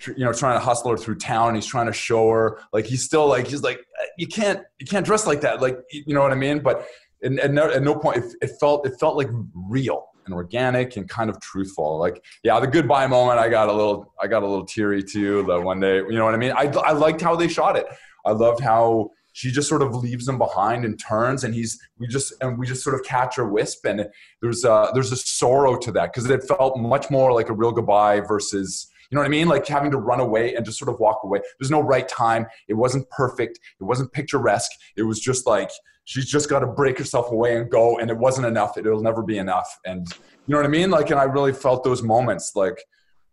you 0.06 0.26
know, 0.26 0.34
trying 0.34 0.60
to 0.60 0.64
hustle 0.64 0.92
her 0.92 0.98
through 0.98 1.16
town. 1.16 1.56
He's 1.56 1.66
trying 1.66 1.88
to 1.88 1.94
show 1.94 2.30
her, 2.30 2.60
like, 2.72 2.86
he's 2.86 3.04
still 3.04 3.28
like, 3.28 3.48
he's 3.48 3.64
like, 3.64 3.80
you 4.18 4.28
can't, 4.28 4.62
you 4.80 4.86
can't 4.86 5.06
dress 5.06 5.26
like 5.26 5.42
that. 5.42 5.62
Like, 5.62 5.80
you 5.92 6.14
know 6.14 6.22
what 6.22 6.32
I 6.32 6.36
mean? 6.36 6.60
But 6.60 6.88
and 7.22 7.40
at 7.40 7.52
no, 7.52 7.70
at 7.72 7.84
no 7.84 7.96
point 7.96 8.18
it, 8.18 8.36
it, 8.42 8.52
felt 8.60 8.86
it 8.86 9.00
felt 9.00 9.18
like 9.18 9.30
real 9.54 10.08
and 10.26 10.34
organic 10.34 10.98
and 10.98 11.10
kind 11.10 11.30
of 11.30 11.40
truthful. 11.42 11.98
Like 11.98 12.24
yeah, 12.44 12.60
the 12.60 12.68
goodbye 12.68 13.08
moment, 13.08 13.40
I 13.40 13.50
got 13.50 13.70
a 13.70 13.74
little 13.74 14.14
I 14.22 14.28
got 14.28 14.44
a 14.44 14.48
little 14.48 14.66
teary 14.66 15.04
too. 15.04 15.44
The 15.44 15.60
one 15.60 15.80
day, 15.80 15.98
you 15.98 16.14
know 16.14 16.26
what 16.26 16.34
I 16.34 16.38
mean? 16.38 16.52
I 16.52 16.66
I 16.66 16.92
liked 16.92 17.22
how 17.22 17.36
they 17.36 17.48
shot 17.48 17.76
it. 17.76 17.88
I 18.26 18.32
loved 18.32 18.62
how 18.62 19.12
she 19.34 19.52
just 19.52 19.70
sort 19.70 19.84
of 19.84 19.96
leaves 19.96 20.28
him 20.28 20.38
behind 20.38 20.84
and 20.84 21.00
turns 21.00 21.44
and 21.44 21.54
he's 21.54 21.80
we 22.00 22.08
just 22.08 22.34
and 22.42 22.58
we 22.58 22.66
just 22.66 22.84
sort 22.84 22.96
of 22.96 23.06
catch 23.06 23.36
her 23.36 23.48
wisp 23.48 23.86
and 23.86 24.08
there's 24.42 24.64
a 24.64 24.90
there's 24.94 25.12
a 25.12 25.16
sorrow 25.16 25.78
to 25.78 25.92
that 25.92 26.12
because 26.12 26.30
it 26.30 26.44
felt 26.44 26.78
much 26.78 27.10
more 27.10 27.32
like 27.32 27.50
a 27.50 27.54
real 27.54 27.72
goodbye 27.72 28.20
versus 28.20 28.92
you 29.10 29.16
know 29.16 29.22
what 29.22 29.28
I 29.28 29.30
mean? 29.30 29.48
Like 29.48 29.68
having 29.68 29.92
to 29.92 29.98
run 29.98 30.20
away 30.20 30.56
and 30.56 30.66
just 30.66 30.78
sort 30.78 30.90
of 30.90 31.00
walk 31.00 31.22
away. 31.24 31.40
There's 31.60 31.72
no 31.72 31.82
right 31.82 32.08
time. 32.08 32.46
It 32.68 32.74
wasn't 32.74 33.10
perfect. 33.10 33.60
It 33.80 33.84
wasn't 33.84 34.12
picturesque. 34.12 34.72
It 34.96 35.04
was 35.04 35.20
just 35.20 35.48
like 35.48 35.72
she's 36.08 36.26
just 36.26 36.50
got 36.50 36.60
to 36.60 36.68
break 36.68 36.98
herself 36.98 37.32
away 37.32 37.58
and 37.58 37.70
go 37.70 38.00
and 38.00 38.10
it 38.10 38.18
wasn't 38.18 38.48
enough 38.48 38.78
it'll 38.78 39.02
never 39.02 39.22
be 39.22 39.38
enough 39.38 39.78
and 39.86 40.08
you 40.14 40.54
know 40.54 40.58
what 40.58 40.66
i 40.66 40.70
mean 40.70 40.90
like 40.90 41.12
and 41.12 41.20
i 41.20 41.24
really 41.24 41.52
felt 41.52 41.84
those 41.84 42.02
moments 42.02 42.54
like 42.56 42.82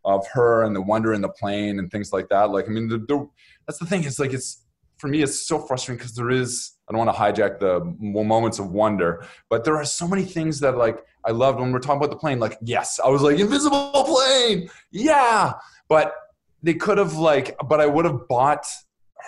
of 0.04 0.26
her 0.32 0.64
and 0.64 0.74
the 0.74 0.82
wonder 0.82 1.14
in 1.14 1.20
the 1.20 1.28
plane 1.28 1.78
and 1.78 1.90
things 1.90 2.12
like 2.12 2.28
that 2.28 2.50
like 2.50 2.66
i 2.66 2.68
mean 2.68 2.88
the, 2.88 2.98
the, 2.98 3.26
that's 3.66 3.78
the 3.78 3.86
thing 3.86 4.02
it's 4.02 4.18
like 4.18 4.32
it's 4.32 4.63
for 5.04 5.08
me 5.08 5.22
it's 5.22 5.46
so 5.46 5.58
frustrating 5.58 5.98
because 5.98 6.14
there 6.14 6.30
is 6.30 6.72
I 6.88 6.92
don't 6.92 7.04
want 7.04 7.14
to 7.14 7.20
hijack 7.22 7.60
the 7.60 7.84
moments 8.00 8.58
of 8.58 8.70
wonder, 8.70 9.26
but 9.50 9.62
there 9.62 9.76
are 9.76 9.84
so 9.84 10.08
many 10.08 10.24
things 10.24 10.60
that 10.60 10.78
like 10.78 11.04
I 11.26 11.30
loved 11.30 11.60
when 11.60 11.72
we're 11.72 11.78
talking 11.78 11.98
about 11.98 12.08
the 12.08 12.16
plane. 12.16 12.40
Like, 12.40 12.56
yes, 12.62 12.98
I 13.04 13.10
was 13.10 13.20
like, 13.20 13.38
invisible 13.38 13.90
plane, 13.92 14.70
yeah. 14.90 15.52
But 15.90 16.14
they 16.62 16.72
could 16.72 16.96
have 16.96 17.16
like, 17.16 17.54
but 17.68 17.82
I 17.82 17.86
would 17.86 18.06
have 18.06 18.26
bought 18.28 18.64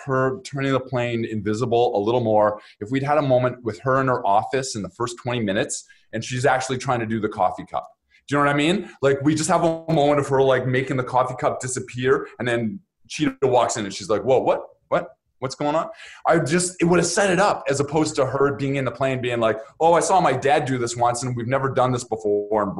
her 0.06 0.40
turning 0.44 0.72
the 0.72 0.80
plane 0.80 1.26
invisible 1.26 1.94
a 1.94 2.00
little 2.00 2.22
more 2.22 2.58
if 2.80 2.90
we'd 2.90 3.02
had 3.02 3.18
a 3.18 3.22
moment 3.22 3.62
with 3.62 3.78
her 3.80 4.00
in 4.00 4.06
her 4.06 4.26
office 4.26 4.76
in 4.76 4.82
the 4.82 4.90
first 4.90 5.18
20 5.22 5.40
minutes 5.40 5.84
and 6.14 6.24
she's 6.24 6.46
actually 6.46 6.78
trying 6.78 7.00
to 7.00 7.06
do 7.06 7.20
the 7.20 7.28
coffee 7.28 7.66
cup. 7.70 7.86
Do 8.28 8.34
you 8.34 8.38
know 8.38 8.46
what 8.46 8.54
I 8.54 8.56
mean? 8.56 8.88
Like 9.02 9.20
we 9.22 9.34
just 9.34 9.50
have 9.50 9.62
a 9.62 9.92
moment 9.92 10.20
of 10.20 10.28
her 10.28 10.40
like 10.40 10.66
making 10.66 10.96
the 10.96 11.04
coffee 11.04 11.34
cup 11.38 11.60
disappear 11.60 12.28
and 12.38 12.48
then 12.48 12.80
Cheetah 13.08 13.36
walks 13.42 13.76
in 13.76 13.84
and 13.84 13.92
she's 13.92 14.08
like, 14.08 14.22
whoa, 14.22 14.38
what? 14.38 14.62
What? 14.88 15.15
What's 15.38 15.54
going 15.54 15.76
on? 15.76 15.88
I 16.26 16.38
just, 16.38 16.76
it 16.80 16.84
would 16.86 16.98
have 16.98 17.06
set 17.06 17.30
it 17.30 17.38
up 17.38 17.64
as 17.68 17.80
opposed 17.80 18.16
to 18.16 18.26
her 18.26 18.54
being 18.56 18.76
in 18.76 18.84
the 18.84 18.90
plane 18.90 19.20
being 19.20 19.40
like, 19.40 19.58
oh, 19.80 19.92
I 19.92 20.00
saw 20.00 20.20
my 20.20 20.32
dad 20.32 20.64
do 20.64 20.78
this 20.78 20.96
once 20.96 21.22
and 21.22 21.36
we've 21.36 21.46
never 21.46 21.68
done 21.68 21.92
this 21.92 22.04
before. 22.04 22.74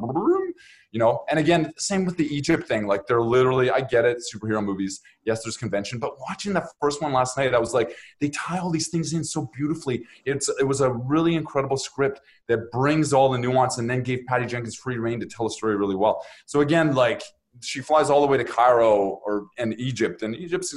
You 0.93 1.01
know, 1.01 1.25
and 1.29 1.39
again, 1.39 1.73
same 1.77 2.07
with 2.07 2.17
the 2.17 2.27
Egypt 2.35 2.67
thing. 2.67 2.87
Like 2.87 3.07
they're 3.07 3.21
literally, 3.21 3.71
I 3.71 3.83
get 3.83 4.07
it, 4.07 4.23
superhero 4.35 4.65
movies. 4.65 5.03
Yes, 5.25 5.45
there's 5.45 5.59
convention, 5.59 5.99
but 5.99 6.19
watching 6.21 6.55
the 6.55 6.67
first 6.81 7.03
one 7.03 7.13
last 7.13 7.37
night, 7.37 7.55
I 7.55 7.59
was 7.59 7.75
like, 7.75 7.95
they 8.21 8.31
tie 8.31 8.59
all 8.59 8.71
these 8.71 8.89
things 8.89 9.13
in 9.13 9.23
so 9.23 9.51
beautifully. 9.55 10.07
It's, 10.25 10.49
it 10.59 10.65
was 10.65 10.81
a 10.81 10.91
really 10.91 11.35
incredible 11.35 11.77
script 11.77 12.23
that 12.49 12.71
brings 12.71 13.13
all 13.13 13.31
the 13.31 13.39
nuance 13.39 13.77
and 13.77 13.91
then 13.91 14.03
gave 14.03 14.25
Patty 14.27 14.47
Jenkins 14.47 14.77
free 14.77 14.97
reign 14.97 15.21
to 15.21 15.27
tell 15.27 15.47
the 15.47 15.53
story 15.53 15.77
really 15.77 15.97
well. 15.97 16.25
So 16.47 16.61
again, 16.61 16.95
like, 16.95 17.23
she 17.61 17.81
flies 17.81 18.11
all 18.11 18.21
the 18.21 18.27
way 18.27 18.37
to 18.37 18.45
Cairo 18.45 19.21
or 19.25 19.47
and 19.57 19.79
Egypt, 19.81 20.23
and 20.23 20.37
Egypt's 20.37 20.75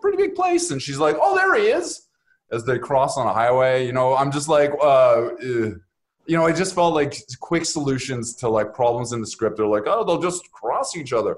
pretty 0.00 0.16
big 0.16 0.34
place. 0.34 0.70
And 0.70 0.80
she's 0.80 0.98
like, 0.98 1.16
"Oh, 1.20 1.34
there 1.36 1.54
he 1.54 1.68
is!" 1.68 2.08
As 2.50 2.64
they 2.64 2.78
cross 2.78 3.18
on 3.18 3.26
a 3.26 3.32
highway, 3.32 3.86
you 3.86 3.92
know, 3.92 4.16
I'm 4.16 4.32
just 4.32 4.48
like, 4.48 4.72
uh, 4.82 5.30
you 5.40 6.36
know, 6.36 6.46
I 6.46 6.52
just 6.52 6.74
felt 6.74 6.94
like 6.94 7.14
quick 7.40 7.64
solutions 7.64 8.34
to 8.36 8.48
like 8.48 8.74
problems 8.74 9.12
in 9.12 9.20
the 9.20 9.26
script. 9.26 9.56
They're 9.56 9.66
like, 9.66 9.84
"Oh, 9.86 10.04
they'll 10.04 10.22
just 10.22 10.50
cross 10.52 10.96
each 10.96 11.12
other." 11.12 11.36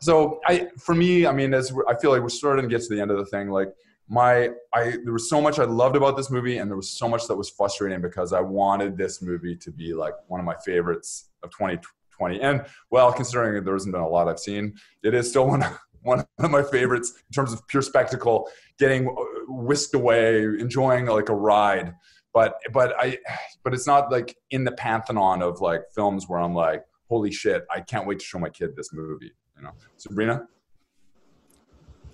So 0.00 0.40
I, 0.46 0.68
for 0.78 0.94
me, 0.94 1.26
I 1.26 1.32
mean, 1.32 1.52
as 1.52 1.72
I 1.88 1.94
feel 1.94 2.10
like 2.10 2.22
we're 2.22 2.30
starting 2.30 2.68
to 2.68 2.74
get 2.74 2.82
to 2.82 2.94
the 2.94 3.00
end 3.00 3.10
of 3.10 3.18
the 3.18 3.26
thing, 3.26 3.50
like 3.50 3.72
my 4.12 4.50
i 4.74 4.96
there 5.04 5.12
was 5.12 5.28
so 5.30 5.40
much 5.40 5.60
i 5.60 5.64
loved 5.64 5.94
about 5.94 6.16
this 6.16 6.32
movie 6.32 6.58
and 6.58 6.68
there 6.68 6.76
was 6.76 6.90
so 6.90 7.08
much 7.08 7.28
that 7.28 7.36
was 7.36 7.48
frustrating 7.48 8.00
because 8.00 8.32
i 8.32 8.40
wanted 8.40 8.96
this 8.96 9.22
movie 9.22 9.54
to 9.54 9.70
be 9.70 9.94
like 9.94 10.14
one 10.26 10.40
of 10.40 10.44
my 10.44 10.56
favorites 10.64 11.30
of 11.44 11.50
2020 11.50 12.40
And 12.40 12.64
well, 12.90 13.12
considering 13.12 13.64
there 13.64 13.72
hasn't 13.72 13.92
been 13.92 14.02
a 14.02 14.08
lot 14.08 14.28
I've 14.28 14.38
seen, 14.38 14.74
it 15.02 15.14
is 15.14 15.30
still 15.30 15.46
one, 15.46 15.64
one 16.02 16.24
of 16.38 16.50
my 16.50 16.62
favorites 16.62 17.12
in 17.16 17.32
terms 17.32 17.52
of 17.52 17.66
pure 17.68 17.82
spectacle, 17.82 18.48
getting 18.78 19.08
uh, 19.08 19.12
whisked 19.48 19.94
away, 19.94 20.44
enjoying 20.44 21.06
like 21.06 21.28
a 21.28 21.34
ride. 21.34 21.94
But 22.32 22.60
but 22.72 22.94
I 22.98 23.18
but 23.64 23.74
it's 23.74 23.86
not 23.86 24.12
like 24.12 24.36
in 24.50 24.64
the 24.64 24.72
pantheon 24.72 25.42
of 25.42 25.60
like 25.60 25.82
films 25.94 26.28
where 26.28 26.38
I'm 26.38 26.54
like, 26.54 26.84
holy 27.08 27.32
shit, 27.32 27.64
I 27.74 27.80
can't 27.80 28.06
wait 28.06 28.20
to 28.20 28.24
show 28.24 28.38
my 28.38 28.50
kid 28.50 28.76
this 28.76 28.92
movie. 28.92 29.32
You 29.56 29.64
know, 29.64 29.72
Sabrina. 29.96 30.46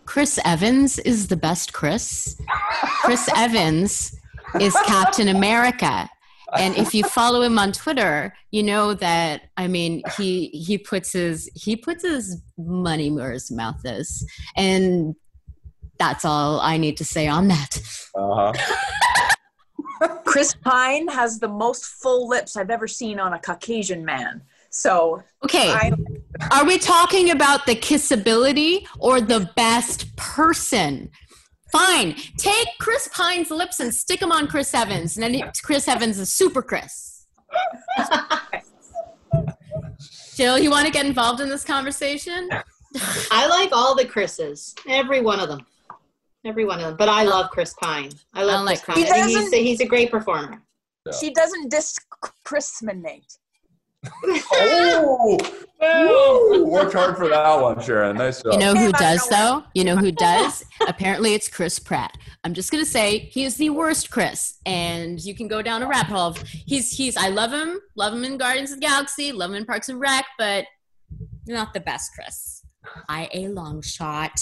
Chris 0.06 0.38
Evans 0.44 0.98
is 1.00 1.26
the 1.28 1.36
best 1.36 1.72
Chris. 1.72 2.40
Chris 3.02 3.28
Evans 3.36 4.18
is 4.60 4.74
Captain 4.86 5.28
America 5.28 6.08
and 6.54 6.76
if 6.76 6.94
you 6.94 7.04
follow 7.04 7.42
him 7.42 7.58
on 7.58 7.72
Twitter, 7.72 8.34
you 8.50 8.62
know 8.62 8.94
that 8.94 9.42
I 9.56 9.66
mean 9.66 10.02
he 10.16 10.48
he 10.48 10.78
puts 10.78 11.12
his 11.12 11.50
he 11.54 11.76
puts 11.76 12.04
his 12.04 12.40
money 12.56 13.10
where 13.10 13.32
his 13.32 13.50
mouth 13.50 13.80
is, 13.84 14.24
and 14.56 15.14
that's 15.98 16.24
all 16.24 16.60
I 16.60 16.76
need 16.76 16.96
to 16.98 17.04
say 17.04 17.26
on 17.26 17.48
that. 17.48 17.80
Uh-huh. 18.14 18.52
Chris 20.24 20.54
Pine 20.54 21.08
has 21.08 21.38
the 21.38 21.48
most 21.48 21.86
full 21.86 22.28
lips 22.28 22.56
I've 22.56 22.70
ever 22.70 22.86
seen 22.86 23.18
on 23.18 23.32
a 23.32 23.38
Caucasian 23.38 24.04
man. 24.04 24.42
So 24.70 25.22
okay, 25.42 25.70
I, 25.70 25.90
are 26.50 26.66
we 26.66 26.78
talking 26.78 27.30
about 27.30 27.66
the 27.66 27.74
kissability 27.74 28.86
or 28.98 29.20
the 29.20 29.50
best 29.56 30.14
person? 30.16 31.10
Fine. 31.72 32.14
Take 32.36 32.68
Chris 32.78 33.08
Pine's 33.12 33.50
lips 33.50 33.80
and 33.80 33.94
stick 33.94 34.20
them 34.20 34.32
on 34.32 34.46
Chris 34.46 34.72
Evans, 34.74 35.16
and 35.16 35.34
then 35.34 35.50
Chris 35.62 35.88
Evans 35.88 36.18
is 36.18 36.32
super 36.32 36.62
Chris. 36.62 37.26
Jill, 40.34 40.58
you 40.58 40.70
want 40.70 40.86
to 40.86 40.92
get 40.92 41.06
involved 41.06 41.40
in 41.40 41.48
this 41.48 41.64
conversation? 41.64 42.48
I 43.30 43.46
like 43.46 43.70
all 43.72 43.94
the 43.94 44.04
Chris's, 44.04 44.74
every 44.88 45.20
one 45.20 45.40
of 45.40 45.48
them, 45.48 45.66
every 46.44 46.64
one 46.64 46.78
of 46.78 46.84
them. 46.86 46.96
But 46.96 47.08
I 47.08 47.24
uh, 47.24 47.30
love 47.30 47.50
Chris 47.50 47.74
Pine. 47.74 48.10
I 48.34 48.44
love 48.44 48.66
I 48.66 48.76
Chris 48.76 48.86
like 48.86 49.06
Pine. 49.08 49.28
He's 49.28 49.52
a, 49.52 49.56
he's 49.56 49.80
a 49.80 49.86
great 49.86 50.10
performer. 50.10 50.62
Yeah. 51.06 51.12
She 51.12 51.32
doesn't 51.32 51.70
discriminate 51.70 53.38
oh, 55.82 56.64
worked 56.66 56.94
hard 56.94 57.16
for 57.16 57.28
that 57.28 57.60
one, 57.60 57.80
Sharon. 57.80 58.16
Nice 58.16 58.42
job. 58.42 58.52
You 58.52 58.58
know 58.58 58.74
who 58.74 58.92
does 58.92 59.26
though? 59.28 59.64
You 59.74 59.84
know 59.84 59.96
who 59.96 60.12
does? 60.12 60.64
Apparently, 60.86 61.34
it's 61.34 61.48
Chris 61.48 61.78
Pratt. 61.78 62.16
I'm 62.44 62.54
just 62.54 62.70
gonna 62.70 62.84
say 62.84 63.18
he 63.18 63.44
is 63.44 63.56
the 63.56 63.70
worst 63.70 64.10
Chris, 64.10 64.58
and 64.66 65.22
you 65.24 65.34
can 65.34 65.48
go 65.48 65.62
down 65.62 65.82
a 65.82 65.86
rabbit 65.86 66.12
hole. 66.12 66.36
He's 66.48 66.90
he's. 66.90 67.16
I 67.16 67.28
love 67.28 67.52
him. 67.52 67.80
Love 67.94 68.12
him 68.12 68.24
in 68.24 68.38
Guardians 68.38 68.72
of 68.72 68.80
the 68.80 68.86
Galaxy. 68.86 69.32
Love 69.32 69.50
him 69.50 69.56
in 69.56 69.64
Parks 69.64 69.88
and 69.88 70.00
Rec, 70.00 70.24
but 70.38 70.66
not 71.46 71.74
the 71.74 71.80
best 71.80 72.12
Chris. 72.14 72.64
I 73.08 73.28
a 73.34 73.48
long 73.48 73.82
shot. 73.82 74.40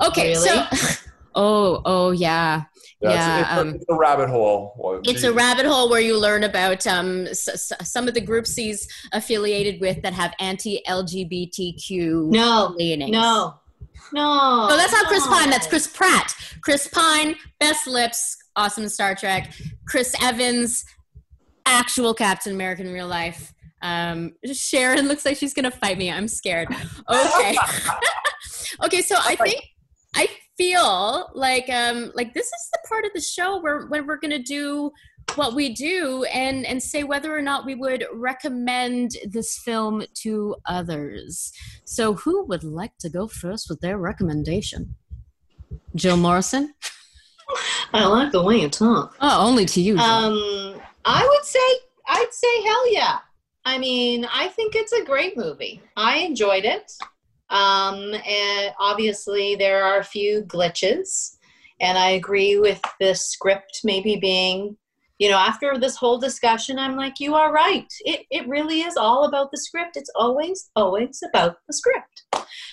Okay, 0.00 0.34
really? 0.34 0.48
so. 0.48 0.96
Oh, 1.38 1.82
oh 1.84 2.10
yeah. 2.12 2.64
Yeah, 3.00 3.10
yeah 3.10 3.40
it's, 3.40 3.48
it's, 3.48 3.58
um, 3.58 3.68
a, 3.68 3.74
it's, 3.74 3.84
a, 3.90 3.94
rabbit 3.94 4.28
hole. 4.30 5.00
it's 5.04 5.22
a 5.22 5.32
rabbit 5.32 5.66
hole 5.66 5.90
where 5.90 6.00
you 6.00 6.18
learn 6.18 6.44
about 6.44 6.86
um, 6.86 7.26
s- 7.26 7.46
s- 7.48 7.72
some 7.88 8.08
of 8.08 8.14
the 8.14 8.22
groups 8.22 8.54
he's 8.54 8.88
affiliated 9.12 9.80
with 9.82 10.00
that 10.02 10.14
have 10.14 10.32
anti-LGBTQ 10.38 12.30
no, 12.30 12.74
leanings. 12.76 13.10
No, 13.10 13.54
no, 14.14 14.68
no. 14.68 14.76
that's 14.76 14.92
not 14.92 15.06
Chris 15.06 15.26
Pine. 15.26 15.50
That's 15.50 15.66
Chris 15.66 15.86
Pratt. 15.86 16.34
Chris 16.62 16.88
Pine, 16.88 17.36
best 17.60 17.86
lips, 17.86 18.36
awesome 18.56 18.88
Star 18.88 19.14
Trek. 19.14 19.52
Chris 19.86 20.14
Evans, 20.22 20.84
actual 21.66 22.14
Captain 22.14 22.54
America 22.54 22.82
in 22.82 22.92
real 22.92 23.08
life. 23.08 23.52
Um, 23.82 24.32
Sharon 24.52 25.06
looks 25.06 25.24
like 25.26 25.36
she's 25.36 25.52
gonna 25.52 25.70
fight 25.70 25.98
me. 25.98 26.10
I'm 26.10 26.28
scared. 26.28 26.68
Okay. 27.10 27.56
okay, 28.84 29.02
so 29.02 29.16
I 29.18 29.36
think 29.40 29.62
I 30.14 30.28
feel 30.56 31.30
like 31.34 31.68
um 31.70 32.10
like 32.14 32.32
this 32.34 32.46
is 32.46 32.68
the 32.72 32.78
part 32.88 33.04
of 33.04 33.12
the 33.14 33.20
show 33.20 33.60
where 33.60 33.86
when 33.86 34.06
we're 34.06 34.16
gonna 34.16 34.42
do 34.42 34.90
what 35.34 35.54
we 35.54 35.74
do 35.74 36.24
and 36.32 36.64
and 36.64 36.82
say 36.82 37.02
whether 37.02 37.36
or 37.36 37.42
not 37.42 37.66
we 37.66 37.74
would 37.74 38.04
recommend 38.14 39.12
this 39.28 39.58
film 39.58 40.04
to 40.14 40.56
others. 40.66 41.52
So 41.84 42.14
who 42.14 42.44
would 42.46 42.64
like 42.64 42.96
to 42.98 43.08
go 43.08 43.26
first 43.26 43.68
with 43.68 43.80
their 43.80 43.98
recommendation? 43.98 44.94
Jill 45.94 46.16
Morrison. 46.16 46.74
I 47.92 48.06
like 48.06 48.32
the 48.32 48.42
way 48.42 48.60
you 48.60 48.68
talk. 48.68 49.16
Oh, 49.20 49.46
only 49.46 49.66
to 49.66 49.80
you. 49.80 49.96
Jill. 49.96 50.04
Um, 50.04 50.80
I 51.04 51.26
would 51.26 51.44
say 51.44 51.58
I'd 52.08 52.32
say 52.32 52.62
hell 52.62 52.92
yeah. 52.92 53.18
I 53.64 53.78
mean, 53.78 54.26
I 54.32 54.48
think 54.48 54.76
it's 54.76 54.92
a 54.92 55.04
great 55.04 55.36
movie. 55.36 55.82
I 55.96 56.18
enjoyed 56.18 56.64
it. 56.64 56.92
Um, 57.50 58.14
and 58.26 58.74
obviously, 58.78 59.54
there 59.54 59.84
are 59.84 60.00
a 60.00 60.04
few 60.04 60.42
glitches. 60.42 61.36
And 61.80 61.98
I 61.98 62.10
agree 62.10 62.58
with 62.58 62.80
the 63.00 63.14
script 63.14 63.80
maybe 63.84 64.16
being, 64.16 64.76
you 65.18 65.28
know, 65.30 65.36
after 65.36 65.78
this 65.78 65.96
whole 65.96 66.18
discussion, 66.18 66.78
I'm 66.78 66.96
like, 66.96 67.20
you 67.20 67.34
are 67.34 67.52
right. 67.52 67.86
It, 68.00 68.26
it 68.30 68.48
really 68.48 68.80
is 68.80 68.96
all 68.96 69.24
about 69.24 69.50
the 69.50 69.58
script. 69.58 69.96
It's 69.96 70.10
always, 70.16 70.70
always 70.74 71.22
about 71.28 71.58
the 71.66 71.74
script. 71.74 72.24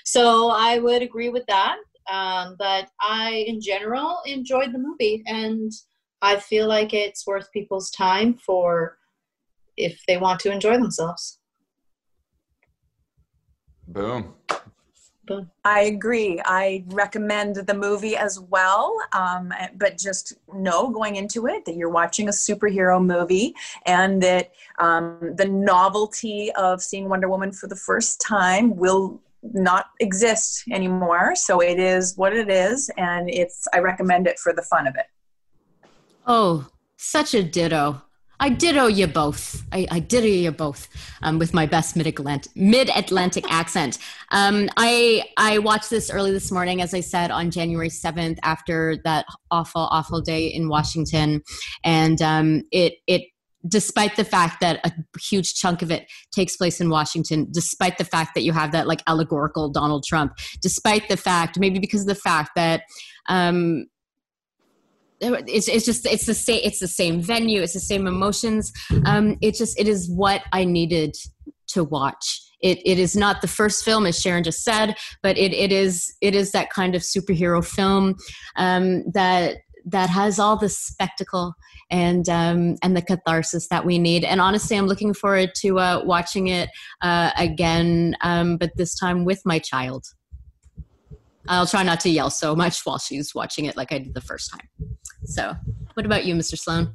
So 0.06 0.50
I 0.50 0.80
would 0.80 1.02
agree 1.02 1.30
with 1.30 1.46
that. 1.48 1.78
Um, 2.12 2.56
but 2.58 2.90
I, 3.02 3.46
in 3.48 3.62
general, 3.62 4.20
enjoyed 4.26 4.74
the 4.74 4.80
movie. 4.80 5.24
And 5.26 5.72
I 6.22 6.38
feel 6.38 6.68
like 6.68 6.94
it's 6.94 7.28
worth 7.28 7.52
people's 7.52 7.92
time 7.92 8.36
for 8.36 8.98
if 9.76 10.02
they 10.08 10.18
want 10.18 10.40
to 10.42 10.52
enjoy 10.52 10.78
themselves. 10.78 11.40
Boom. 13.88 14.34
Boom. 15.26 15.50
I 15.64 15.82
agree. 15.84 16.42
I 16.44 16.84
recommend 16.88 17.56
the 17.56 17.74
movie 17.74 18.18
as 18.18 18.42
well. 18.42 18.94
Um, 19.14 19.54
but 19.76 19.98
just 19.98 20.34
know 20.54 20.90
going 20.90 21.16
into 21.16 21.48
it 21.48 21.64
that 21.64 21.78
you're 21.78 21.90
watching 21.90 22.28
a 22.28 22.32
superhero 22.32 23.04
movie 23.04 23.56
and 23.86 24.22
that 24.22 24.52
um, 24.80 25.34
the 25.38 25.46
novelty 25.46 26.52
of 26.58 26.82
seeing 26.82 27.08
Wonder 27.08 27.30
Woman 27.30 27.54
for 27.54 27.68
the 27.68 27.76
first 27.76 28.20
time 28.20 28.76
will 28.76 29.22
not 29.42 29.92
exist 30.02 30.66
anymore. 30.72 31.36
So 31.36 31.62
it 31.62 31.80
is 31.80 32.18
what 32.18 32.34
it 32.36 32.50
is. 32.50 32.90
And 32.98 33.30
it's, 33.30 33.66
I 33.74 33.80
recommend 33.80 34.28
it 34.28 34.40
for 34.40 34.54
the 34.54 34.62
fun 34.62 34.88
of 34.88 34.96
it. 34.96 35.06
Oh, 36.28 36.68
such 36.98 37.34
a 37.34 37.44
ditto. 37.44 38.02
I 38.40 38.50
ditto 38.50 38.88
you 38.88 39.08
both. 39.08 39.64
I, 39.72 39.88
I 39.90 40.00
ditto 40.00 40.28
you 40.28 40.52
both 40.52 40.88
um, 41.22 41.40
with 41.40 41.54
my 41.54 41.66
best 41.66 41.96
mid 41.96 42.90
Atlantic 42.90 43.46
accent. 43.52 43.98
Um, 44.32 44.70
I 44.76 45.24
I 45.38 45.60
watched 45.60 45.90
this 45.90 46.10
early 46.10 46.32
this 46.32 46.52
morning, 46.52 46.82
as 46.82 46.94
I 46.94 47.00
said, 47.00 47.32
on 47.32 47.52
January 47.52 47.90
seventh 47.90 48.40
after 48.44 48.98
that 49.04 49.26
awful 49.52 49.88
awful 49.92 50.22
day 50.22 50.48
in 50.48 50.68
Washington, 50.68 51.42
and 51.84 52.22
um, 52.22 52.64
it 52.72 52.96
it 53.08 53.24
despite 53.68 54.16
the 54.18 54.26
fact 54.26 54.60
that 54.60 54.86
a 54.86 54.92
huge 55.22 55.54
chunk 55.54 55.82
of 55.82 55.90
it 55.90 56.06
takes 56.34 56.58
place 56.58 56.82
in 56.82 56.90
Washington, 56.90 57.48
despite 57.52 57.98
the 57.98 58.04
fact 58.04 58.36
that 58.36 58.44
you 58.44 58.52
have 58.52 58.74
that 58.74 58.88
like 58.88 59.02
allegorical 59.08 59.70
Donald 59.70 60.04
Trump, 60.04 60.34
despite 60.62 61.08
the 61.08 61.18
fact 61.18 61.58
maybe 61.58 61.80
because 61.80 62.02
of 62.02 62.08
the 62.08 62.16
fact 62.16 62.52
that 62.56 62.82
um, 63.30 63.86
it's 65.48 65.68
it's 65.68 65.86
just 65.86 66.06
it's 66.06 66.26
the 66.26 66.34
same 66.34 66.62
it's 66.64 66.80
the 66.80 66.88
same 66.88 67.22
venue 67.22 67.62
it's 67.62 67.74
the 67.74 67.80
same 67.80 68.08
emotions 68.08 68.72
um 69.06 69.38
it 69.42 69.56
just 69.56 69.80
it 69.80 69.88
is 69.88 70.10
what 70.10 70.44
i 70.52 70.64
needed 70.64 71.16
to 71.68 71.84
watch 71.84 72.42
it, 72.62 72.80
it 72.86 72.98
is 72.98 73.16
not 73.16 73.42
the 73.42 73.48
first 73.48 73.84
film 73.84 74.06
as 74.06 74.20
sharon 74.20 74.44
just 74.44 74.64
said 74.64 74.96
but 75.22 75.38
it, 75.38 75.54
it 75.54 75.72
is 75.72 76.14
it 76.22 76.36
is 76.36 76.52
that 76.52 76.70
kind 76.70 76.96
of 76.96 77.02
superhero 77.02 77.66
film 77.66 78.16
um 78.58 79.04
that 79.14 79.58
that 79.86 80.10
has 80.10 80.40
all 80.40 80.56
the 80.58 80.70
spectacle 80.70 81.54
and 81.90 82.28
um, 82.30 82.76
and 82.82 82.96
the 82.96 83.02
catharsis 83.02 83.68
that 83.68 83.86
we 83.86 84.00
need. 84.00 84.24
And 84.24 84.42
honestly, 84.42 84.78
I'm 84.78 84.88
looking 84.88 85.14
forward 85.14 85.52
to 85.58 85.80
uh, 85.80 86.02
watching 86.04 86.48
it 86.48 86.70
uh, 87.02 87.32
again, 87.38 88.16
um, 88.22 88.58
but 88.58 88.72
this 88.76 88.96
time 88.96 89.26
with 89.26 89.42
my 89.46 89.60
child. 89.60 90.06
I'll 91.50 91.68
try 91.68 91.84
not 91.84 92.00
to 92.02 92.10
yell 92.10 92.30
so 92.30 92.56
much 92.56 92.86
while 92.86 92.98
she's 92.98 93.36
watching 93.36 93.66
it 93.66 93.76
like 93.76 93.92
I 93.92 94.00
did 94.00 94.14
the 94.14 94.22
first 94.22 94.50
time. 94.50 94.70
So, 95.26 95.56
what 95.94 96.06
about 96.06 96.26
you, 96.26 96.36
Mr. 96.36 96.58
Sloan? 96.58 96.94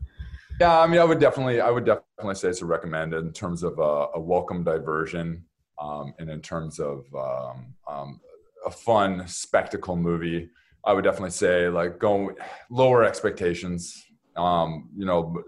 Yeah, 0.60 0.80
I 0.80 0.86
mean, 0.86 1.00
I 1.00 1.04
would 1.04 1.20
definitely, 1.20 1.60
I 1.60 1.70
would 1.70 1.84
definitely 1.84 2.34
say 2.34 2.48
it's 2.48 2.62
a 2.62 2.66
recommend 2.66 3.14
in 3.14 3.32
terms 3.32 3.62
of 3.62 3.78
a, 3.78 4.08
a 4.14 4.20
welcome 4.20 4.64
diversion, 4.64 5.44
um, 5.80 6.14
and 6.18 6.28
in 6.28 6.40
terms 6.40 6.80
of 6.80 7.04
um, 7.14 7.74
um, 7.88 8.20
a 8.66 8.70
fun 8.70 9.26
spectacle 9.28 9.96
movie. 9.96 10.50
I 10.84 10.92
would 10.92 11.04
definitely 11.04 11.30
say 11.30 11.68
like 11.68 11.98
go 11.98 12.32
lower 12.70 13.04
expectations. 13.04 14.04
Um, 14.36 14.88
you 14.96 15.04
know, 15.04 15.42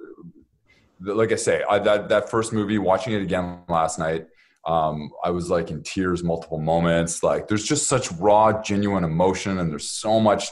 like 1.00 1.32
I 1.32 1.36
say, 1.36 1.64
I, 1.68 1.78
that 1.80 2.08
that 2.08 2.30
first 2.30 2.52
movie, 2.52 2.78
watching 2.78 3.14
it 3.14 3.22
again 3.22 3.60
last 3.68 3.98
night, 3.98 4.26
um, 4.66 5.10
I 5.24 5.30
was 5.30 5.50
like 5.50 5.70
in 5.70 5.82
tears 5.82 6.22
multiple 6.22 6.58
moments. 6.58 7.22
Like 7.22 7.48
there's 7.48 7.64
just 7.64 7.86
such 7.86 8.12
raw, 8.12 8.62
genuine 8.62 9.04
emotion, 9.04 9.58
and 9.58 9.70
there's 9.70 9.90
so 9.90 10.20
much 10.20 10.50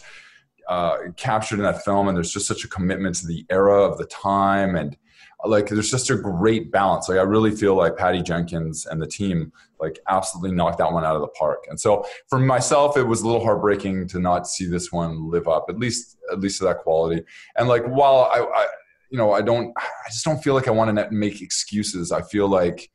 uh, 0.68 0.96
captured 1.16 1.56
in 1.56 1.64
that 1.64 1.84
film, 1.84 2.08
and 2.08 2.16
there's 2.16 2.32
just 2.32 2.46
such 2.46 2.64
a 2.64 2.68
commitment 2.68 3.16
to 3.16 3.26
the 3.26 3.44
era 3.50 3.82
of 3.82 3.98
the 3.98 4.06
time, 4.06 4.76
and 4.76 4.96
like 5.44 5.68
there's 5.68 5.90
just 5.90 6.10
a 6.10 6.16
great 6.16 6.70
balance. 6.72 7.08
Like 7.08 7.18
I 7.18 7.22
really 7.22 7.54
feel 7.54 7.74
like 7.74 7.96
Patty 7.96 8.22
Jenkins 8.22 8.86
and 8.86 9.00
the 9.00 9.06
team 9.06 9.52
like 9.80 10.00
absolutely 10.08 10.54
knocked 10.54 10.78
that 10.78 10.92
one 10.92 11.04
out 11.04 11.14
of 11.14 11.22
the 11.22 11.28
park. 11.28 11.64
And 11.68 11.78
so 11.78 12.04
for 12.28 12.40
myself, 12.40 12.96
it 12.96 13.04
was 13.04 13.22
a 13.22 13.26
little 13.26 13.44
heartbreaking 13.44 14.08
to 14.08 14.18
not 14.18 14.48
see 14.48 14.66
this 14.66 14.90
one 14.90 15.30
live 15.30 15.46
up, 15.46 15.66
at 15.68 15.78
least 15.78 16.16
at 16.32 16.40
least 16.40 16.58
to 16.58 16.64
that 16.64 16.78
quality. 16.78 17.22
And 17.56 17.68
like 17.68 17.84
while 17.86 18.28
I, 18.32 18.40
I 18.40 18.66
you 19.10 19.18
know, 19.18 19.32
I 19.32 19.40
don't, 19.40 19.72
I 19.76 20.10
just 20.10 20.24
don't 20.24 20.42
feel 20.42 20.54
like 20.54 20.68
I 20.68 20.72
want 20.72 20.96
to 20.96 21.10
make 21.10 21.40
excuses. 21.40 22.12
I 22.12 22.22
feel 22.22 22.48
like 22.48 22.90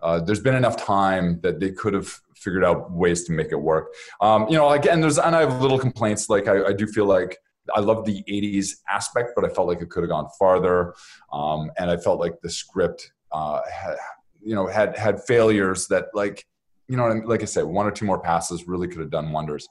uh, 0.00 0.20
there's 0.20 0.40
been 0.40 0.54
enough 0.54 0.76
time 0.76 1.40
that 1.42 1.60
they 1.60 1.70
could 1.70 1.94
have 1.94 2.20
figured 2.36 2.64
out 2.64 2.90
ways 2.92 3.24
to 3.24 3.32
make 3.32 3.50
it 3.50 3.60
work. 3.60 3.92
Um, 4.20 4.48
you 4.48 4.56
know, 4.56 4.70
again, 4.70 5.00
there's 5.00 5.18
and 5.18 5.34
I 5.34 5.40
have 5.40 5.60
little 5.60 5.78
complaints. 5.78 6.28
Like 6.28 6.48
I, 6.48 6.66
I 6.66 6.72
do 6.72 6.86
feel 6.86 7.06
like 7.06 7.38
I 7.74 7.80
love 7.80 8.04
the 8.04 8.22
'80s 8.28 8.76
aspect, 8.88 9.32
but 9.34 9.44
I 9.44 9.48
felt 9.48 9.68
like 9.68 9.80
it 9.80 9.90
could 9.90 10.02
have 10.02 10.10
gone 10.10 10.28
farther, 10.38 10.94
um, 11.32 11.70
and 11.78 11.90
I 11.90 11.96
felt 11.96 12.20
like 12.20 12.40
the 12.42 12.50
script, 12.50 13.12
uh, 13.32 13.60
had, 13.70 13.96
you 14.42 14.54
know, 14.54 14.66
had 14.66 14.96
had 14.96 15.22
failures 15.24 15.88
that 15.88 16.06
like, 16.14 16.46
you 16.88 16.96
know, 16.96 17.08
like 17.26 17.42
I 17.42 17.46
said, 17.46 17.64
one 17.64 17.86
or 17.86 17.90
two 17.90 18.04
more 18.04 18.20
passes 18.20 18.68
really 18.68 18.88
could 18.88 19.00
have 19.00 19.10
done 19.10 19.32
wonders. 19.32 19.68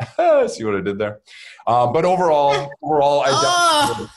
See 0.16 0.64
what 0.64 0.76
I 0.76 0.80
did 0.80 0.98
there? 0.98 1.20
Um, 1.66 1.92
but 1.92 2.04
overall, 2.04 2.70
overall, 2.82 3.22
I 3.26 4.08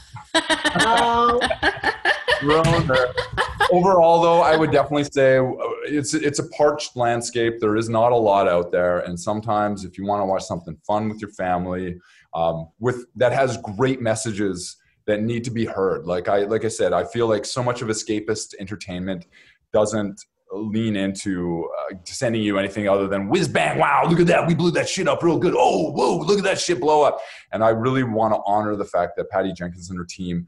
definitely. 2.47 2.97
oh. 2.97 3.67
overall, 3.71 4.21
though, 4.21 4.41
I 4.41 4.55
would 4.55 4.71
definitely 4.71 5.05
say 5.05 5.37
uh, 5.37 5.53
it's 5.85 6.13
it's 6.13 6.39
a 6.39 6.47
parched 6.49 6.95
landscape. 6.95 7.59
There 7.59 7.75
is 7.75 7.89
not 7.89 8.11
a 8.11 8.15
lot 8.15 8.47
out 8.47 8.71
there, 8.71 8.99
and 8.99 9.19
sometimes 9.19 9.85
if 9.85 9.97
you 9.97 10.05
want 10.05 10.21
to 10.21 10.25
watch 10.25 10.43
something 10.43 10.77
fun 10.85 11.09
with 11.09 11.19
your 11.19 11.31
family, 11.31 11.99
um, 12.33 12.69
with 12.79 13.05
that 13.15 13.31
has 13.31 13.57
great 13.57 14.01
messages 14.01 14.77
that 15.05 15.21
need 15.21 15.43
to 15.43 15.51
be 15.51 15.65
heard. 15.65 16.05
Like 16.05 16.27
I 16.27 16.39
like 16.43 16.65
I 16.65 16.69
said, 16.69 16.93
I 16.93 17.03
feel 17.03 17.27
like 17.27 17.45
so 17.45 17.63
much 17.63 17.81
of 17.81 17.87
escapist 17.89 18.53
entertainment 18.59 19.25
doesn't 19.71 20.21
lean 20.55 20.95
into 20.95 21.67
uh, 21.91 21.95
sending 22.05 22.41
you 22.41 22.59
anything 22.59 22.87
other 22.87 23.07
than 23.07 23.27
whiz 23.27 23.47
bang 23.47 23.79
wow 23.79 24.03
look 24.07 24.19
at 24.19 24.27
that 24.27 24.47
we 24.47 24.53
blew 24.53 24.69
that 24.69 24.87
shit 24.87 25.07
up 25.07 25.23
real 25.23 25.39
good 25.39 25.55
oh 25.57 25.91
whoa 25.91 26.17
look 26.17 26.37
at 26.37 26.43
that 26.43 26.59
shit 26.59 26.79
blow 26.79 27.01
up 27.01 27.19
and 27.51 27.63
i 27.63 27.69
really 27.69 28.03
want 28.03 28.31
to 28.31 28.39
honor 28.45 28.75
the 28.75 28.85
fact 28.85 29.13
that 29.17 29.27
patty 29.31 29.51
jenkins 29.51 29.89
and 29.89 29.97
her 29.97 30.05
team 30.05 30.47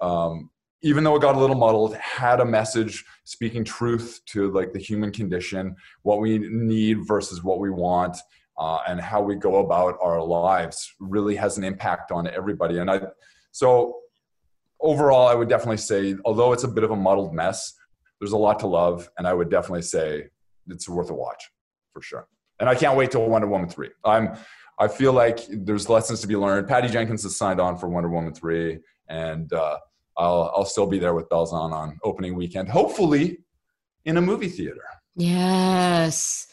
um, 0.00 0.50
even 0.82 1.04
though 1.04 1.16
it 1.16 1.22
got 1.22 1.36
a 1.36 1.38
little 1.38 1.56
muddled, 1.56 1.94
had 1.96 2.40
a 2.40 2.44
message 2.44 3.04
speaking 3.24 3.64
truth 3.64 4.20
to 4.26 4.50
like 4.52 4.72
the 4.72 4.78
human 4.78 5.12
condition, 5.12 5.76
what 6.02 6.20
we 6.20 6.38
need 6.38 7.06
versus 7.06 7.42
what 7.42 7.60
we 7.60 7.70
want, 7.70 8.16
uh, 8.58 8.78
and 8.88 9.00
how 9.00 9.20
we 9.20 9.34
go 9.34 9.56
about 9.56 9.98
our 10.02 10.22
lives 10.22 10.92
really 10.98 11.36
has 11.36 11.58
an 11.58 11.64
impact 11.64 12.12
on 12.12 12.26
everybody. 12.28 12.78
And 12.78 12.90
I, 12.90 13.02
so 13.52 14.00
overall, 14.80 15.28
I 15.28 15.34
would 15.34 15.48
definitely 15.48 15.78
say, 15.78 16.16
although 16.24 16.52
it's 16.52 16.64
a 16.64 16.68
bit 16.68 16.84
of 16.84 16.90
a 16.90 16.96
muddled 16.96 17.34
mess, 17.34 17.74
there's 18.18 18.32
a 18.32 18.38
lot 18.38 18.58
to 18.60 18.66
love, 18.66 19.08
and 19.16 19.26
I 19.26 19.32
would 19.32 19.50
definitely 19.50 19.82
say 19.82 20.28
it's 20.68 20.88
worth 20.88 21.10
a 21.10 21.14
watch 21.14 21.50
for 21.92 22.02
sure. 22.02 22.28
And 22.58 22.68
I 22.68 22.74
can't 22.74 22.96
wait 22.96 23.10
till 23.10 23.26
Wonder 23.26 23.48
Woman 23.48 23.68
three. 23.68 23.90
I'm, 24.04 24.36
I 24.78 24.88
feel 24.88 25.14
like 25.14 25.40
there's 25.50 25.88
lessons 25.88 26.20
to 26.20 26.26
be 26.26 26.36
learned. 26.36 26.68
Patty 26.68 26.88
Jenkins 26.88 27.22
has 27.22 27.36
signed 27.36 27.60
on 27.60 27.78
for 27.78 27.88
Wonder 27.88 28.10
Woman 28.10 28.34
three, 28.34 28.80
and 29.08 29.50
uh, 29.52 29.78
I'll 30.20 30.52
I'll 30.54 30.64
still 30.64 30.86
be 30.86 30.98
there 30.98 31.14
with 31.14 31.28
bells 31.28 31.52
on 31.52 31.72
on 31.72 31.98
opening 32.04 32.34
weekend, 32.34 32.68
hopefully 32.68 33.38
in 34.04 34.18
a 34.18 34.20
movie 34.20 34.48
theater. 34.48 34.84
Yes. 35.16 36.46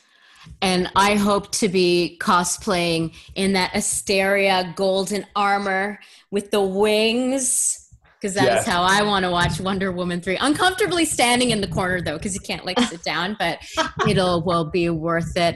And 0.61 0.89
I 0.95 1.15
hope 1.15 1.51
to 1.55 1.68
be 1.68 2.18
cosplaying 2.22 3.13
in 3.36 3.53
that 3.53 3.76
Asteria 3.76 4.74
golden 4.78 5.26
armor 5.36 5.99
with 6.32 6.51
the 6.51 6.61
wings. 6.61 7.84
Because 8.20 8.34
that 8.34 8.45
yes. 8.45 8.61
is 8.61 8.68
how 8.68 8.82
I 8.82 9.03
want 9.03 9.26
to 9.26 9.30
watch 9.30 9.59
Wonder 9.59 9.91
Woman 9.91 10.22
3. 10.22 10.38
Uncomfortably 10.38 11.05
standing 11.05 11.51
in 11.51 11.61
the 11.61 11.68
corner 11.68 12.01
though, 12.01 12.18
because 12.18 12.34
you 12.34 12.39
can't 12.39 12.65
like 12.65 12.80
sit 12.80 13.03
down, 13.03 13.36
but 13.38 13.59
it'll 14.09 14.41
will 14.43 14.72
be 14.72 14.89
worth 14.89 15.38
it. 15.38 15.55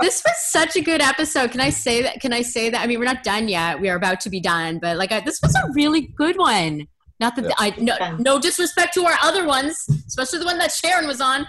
This 0.00 0.22
was 0.24 0.36
such 0.50 0.76
a 0.76 0.80
good 0.80 1.00
episode. 1.00 1.50
Can 1.50 1.60
I 1.60 1.70
say 1.70 2.02
that? 2.02 2.20
Can 2.20 2.32
I 2.32 2.42
say 2.42 2.70
that? 2.70 2.80
I 2.80 2.86
mean, 2.86 3.00
we're 3.00 3.06
not 3.06 3.24
done 3.24 3.48
yet. 3.48 3.80
We 3.80 3.88
are 3.88 3.96
about 3.96 4.20
to 4.20 4.30
be 4.30 4.38
done, 4.38 4.78
but 4.78 4.98
like 4.98 5.10
I, 5.10 5.18
this 5.20 5.40
was 5.42 5.54
a 5.56 5.68
really 5.74 6.12
good 6.16 6.36
one. 6.36 6.86
Not 7.18 7.36
that 7.36 7.46
yeah. 7.46 7.52
I 7.58 7.74
no, 7.78 7.96
no 8.18 8.38
disrespect 8.38 8.94
to 8.94 9.04
our 9.04 9.16
other 9.22 9.46
ones, 9.46 9.76
especially 10.06 10.38
the 10.38 10.44
one 10.44 10.58
that 10.58 10.72
Sharon 10.72 11.06
was 11.06 11.20
on. 11.20 11.46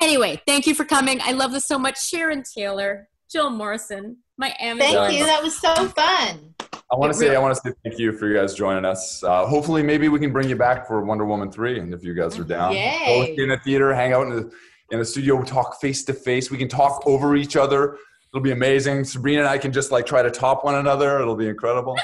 Anyway, 0.00 0.40
thank 0.46 0.66
you 0.66 0.74
for 0.74 0.84
coming. 0.84 1.20
I 1.22 1.32
love 1.32 1.52
this 1.52 1.66
so 1.66 1.78
much. 1.78 2.02
Sharon 2.02 2.42
Taylor, 2.42 3.08
Jill 3.30 3.50
Morrison, 3.50 4.18
my 4.36 4.54
Amazon. 4.60 5.08
Thank 5.08 5.18
you. 5.18 5.24
That 5.24 5.42
was 5.42 5.58
so 5.58 5.74
fun. 5.88 6.54
I 6.90 6.96
want 6.96 7.12
to 7.12 7.18
say, 7.18 7.34
I 7.34 7.38
want 7.38 7.54
to 7.54 7.60
say 7.60 7.74
thank 7.84 7.98
you 7.98 8.12
for 8.12 8.28
you 8.28 8.34
guys 8.34 8.54
joining 8.54 8.84
us. 8.84 9.22
Uh, 9.22 9.46
hopefully, 9.46 9.82
maybe 9.82 10.08
we 10.08 10.18
can 10.18 10.32
bring 10.32 10.48
you 10.48 10.56
back 10.56 10.86
for 10.86 11.02
Wonder 11.02 11.26
Woman 11.26 11.50
three, 11.50 11.78
and 11.78 11.92
if 11.92 12.02
you 12.02 12.14
guys 12.14 12.38
are 12.38 12.44
down, 12.44 12.72
Yay. 12.72 13.34
go 13.36 13.42
in 13.42 13.50
the 13.50 13.58
theater, 13.58 13.94
hang 13.94 14.12
out 14.12 14.26
in 14.26 14.30
the 14.30 14.50
in 14.90 14.98
the 14.98 15.04
studio, 15.04 15.42
talk 15.42 15.80
face 15.80 16.04
to 16.04 16.14
face. 16.14 16.50
We 16.50 16.56
can 16.58 16.68
talk 16.68 17.02
over 17.06 17.36
each 17.36 17.56
other. 17.56 17.98
It'll 18.32 18.42
be 18.42 18.52
amazing. 18.52 19.04
Sabrina 19.04 19.40
and 19.40 19.48
I 19.48 19.58
can 19.58 19.72
just 19.72 19.92
like 19.92 20.06
try 20.06 20.22
to 20.22 20.30
top 20.30 20.64
one 20.64 20.76
another. 20.76 21.20
It'll 21.20 21.36
be 21.36 21.48
incredible. 21.48 21.96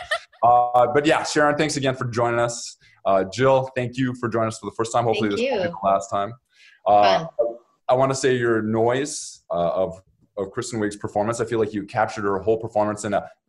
Uh, 0.44 0.86
but 0.92 1.06
yeah, 1.06 1.24
Sharon, 1.24 1.56
thanks 1.56 1.76
again 1.76 1.96
for 1.96 2.04
joining 2.04 2.38
us. 2.38 2.76
Uh, 3.06 3.24
Jill, 3.24 3.70
thank 3.74 3.96
you 3.96 4.14
for 4.14 4.28
joining 4.28 4.48
us 4.48 4.58
for 4.58 4.66
the 4.66 4.74
first 4.76 4.92
time. 4.92 5.04
Hopefully, 5.04 5.30
thank 5.30 5.40
this 5.40 5.50
you. 5.50 5.56
will 5.56 5.64
be 5.64 5.70
the 5.70 5.76
last 5.82 6.10
time. 6.10 6.34
Uh, 6.86 7.24
I 7.88 7.94
want 7.94 8.10
to 8.10 8.14
say 8.14 8.36
your 8.36 8.60
noise 8.62 9.42
uh, 9.50 9.70
of 9.70 10.00
of 10.36 10.50
Kristen 10.50 10.80
Wiig's 10.80 10.96
performance. 10.96 11.40
I 11.40 11.44
feel 11.44 11.60
like 11.60 11.72
you 11.72 11.84
captured 11.84 12.22
her 12.22 12.38
whole 12.40 12.58
performance 12.58 13.04
in 13.04 13.14
a. 13.14 13.30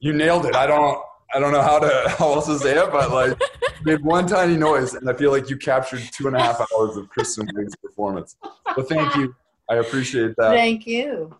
you 0.00 0.12
nailed 0.12 0.46
it. 0.46 0.54
I 0.54 0.66
don't. 0.66 1.02
I 1.32 1.38
don't 1.38 1.52
know 1.52 1.62
how 1.62 1.78
to 1.78 2.14
how 2.18 2.32
else 2.32 2.46
to 2.46 2.58
say 2.58 2.76
it, 2.76 2.90
but 2.90 3.10
like 3.10 3.40
made 3.84 4.04
one 4.04 4.26
tiny 4.26 4.56
noise, 4.56 4.94
and 4.94 5.08
I 5.08 5.14
feel 5.14 5.30
like 5.30 5.48
you 5.48 5.56
captured 5.56 6.02
two 6.12 6.26
and 6.26 6.36
a 6.36 6.40
half 6.40 6.60
hours 6.60 6.96
of 6.96 7.08
Kristen 7.08 7.46
Wiig's 7.54 7.76
performance. 7.76 8.36
But 8.64 8.88
thank 8.88 9.14
you. 9.16 9.34
I 9.68 9.76
appreciate 9.76 10.34
that. 10.36 10.50
Thank 10.50 10.86
you. 10.86 11.34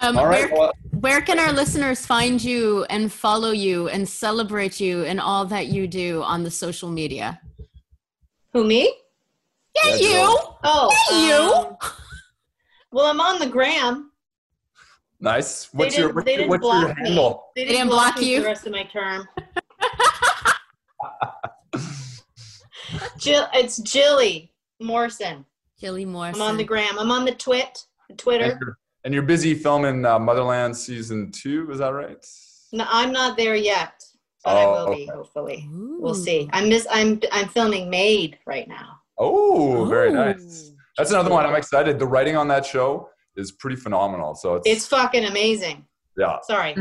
Um, 0.00 0.16
All 0.16 0.26
right, 0.26 0.50
where, 0.50 0.60
well, 0.60 0.72
where 1.00 1.20
can 1.20 1.38
our 1.40 1.52
listeners 1.52 2.06
find 2.06 2.42
you 2.42 2.84
and 2.84 3.12
follow 3.12 3.50
you 3.50 3.88
and 3.88 4.08
celebrate 4.08 4.78
you 4.78 5.04
and 5.04 5.20
all 5.20 5.44
that 5.46 5.66
you 5.66 5.88
do 5.88 6.22
on 6.22 6.44
the 6.44 6.50
social 6.50 6.88
media? 6.88 7.40
Who 8.52 8.64
me? 8.64 8.92
Yeah, 9.84 9.96
yeah 9.96 9.96
you. 9.96 10.38
Oh, 10.64 10.90
yeah, 11.10 11.36
um, 11.36 11.66
you. 11.70 11.76
Well, 12.90 13.04
I'm 13.04 13.20
on 13.20 13.38
the 13.38 13.46
gram. 13.46 14.12
Nice. 15.20 15.68
What's 15.72 15.98
your 15.98 16.10
what's, 16.12 16.30
your, 16.30 16.48
what's 16.48 16.64
your 16.64 16.94
handle? 16.94 17.52
Me. 17.54 17.62
They 17.62 17.64
didn't, 17.64 17.72
they 17.72 17.78
didn't 17.80 17.88
block, 17.88 18.14
block 18.14 18.24
you 18.24 18.40
the 18.40 18.46
rest 18.46 18.66
of 18.66 18.72
my 18.72 18.84
term. 18.84 19.28
Jill. 23.18 23.46
It's 23.52 23.76
Jilly 23.78 24.52
Morrison. 24.80 25.44
Jilly 25.78 26.06
Morrison. 26.06 26.40
I'm 26.40 26.48
on 26.48 26.56
the 26.56 26.64
gram. 26.64 26.98
I'm 26.98 27.10
on 27.10 27.26
the 27.26 27.34
twit, 27.34 27.84
the 28.08 28.16
Twitter. 28.16 28.58
And 29.04 29.14
you're, 29.14 29.22
busy 29.22 29.54
filming 29.54 30.04
uh, 30.04 30.18
Motherland 30.18 30.76
season 30.76 31.30
two. 31.30 31.70
Is 31.70 31.78
that 31.78 31.90
right? 31.90 32.24
No, 32.72 32.84
I'm 32.88 33.12
not 33.12 33.36
there 33.36 33.54
yet, 33.54 33.92
but 34.44 34.56
I 34.56 34.64
Oh, 34.64 34.86
will 34.86 34.94
be. 34.96 35.06
Hopefully, 35.06 35.68
Ooh. 35.72 35.98
we'll 36.00 36.14
see. 36.14 36.48
I'm 36.52 36.68
miss. 36.68 36.86
I'm 36.90 37.20
I'm 37.32 37.48
filming 37.48 37.88
Made 37.88 38.38
right 38.46 38.68
now. 38.68 38.96
Oh, 39.18 39.84
very 39.86 40.10
Ooh. 40.10 40.14
nice. 40.14 40.72
That's 40.96 41.10
another 41.10 41.30
one. 41.30 41.46
I'm 41.46 41.54
excited. 41.54 41.98
The 41.98 42.06
writing 42.06 42.36
on 42.36 42.48
that 42.48 42.66
show 42.66 43.08
is 43.36 43.52
pretty 43.52 43.76
phenomenal. 43.76 44.34
So 44.34 44.56
it's, 44.56 44.68
It's 44.68 44.86
fucking 44.88 45.24
amazing. 45.24 45.86
yeah. 46.16 46.38
Sorry. 46.42 46.74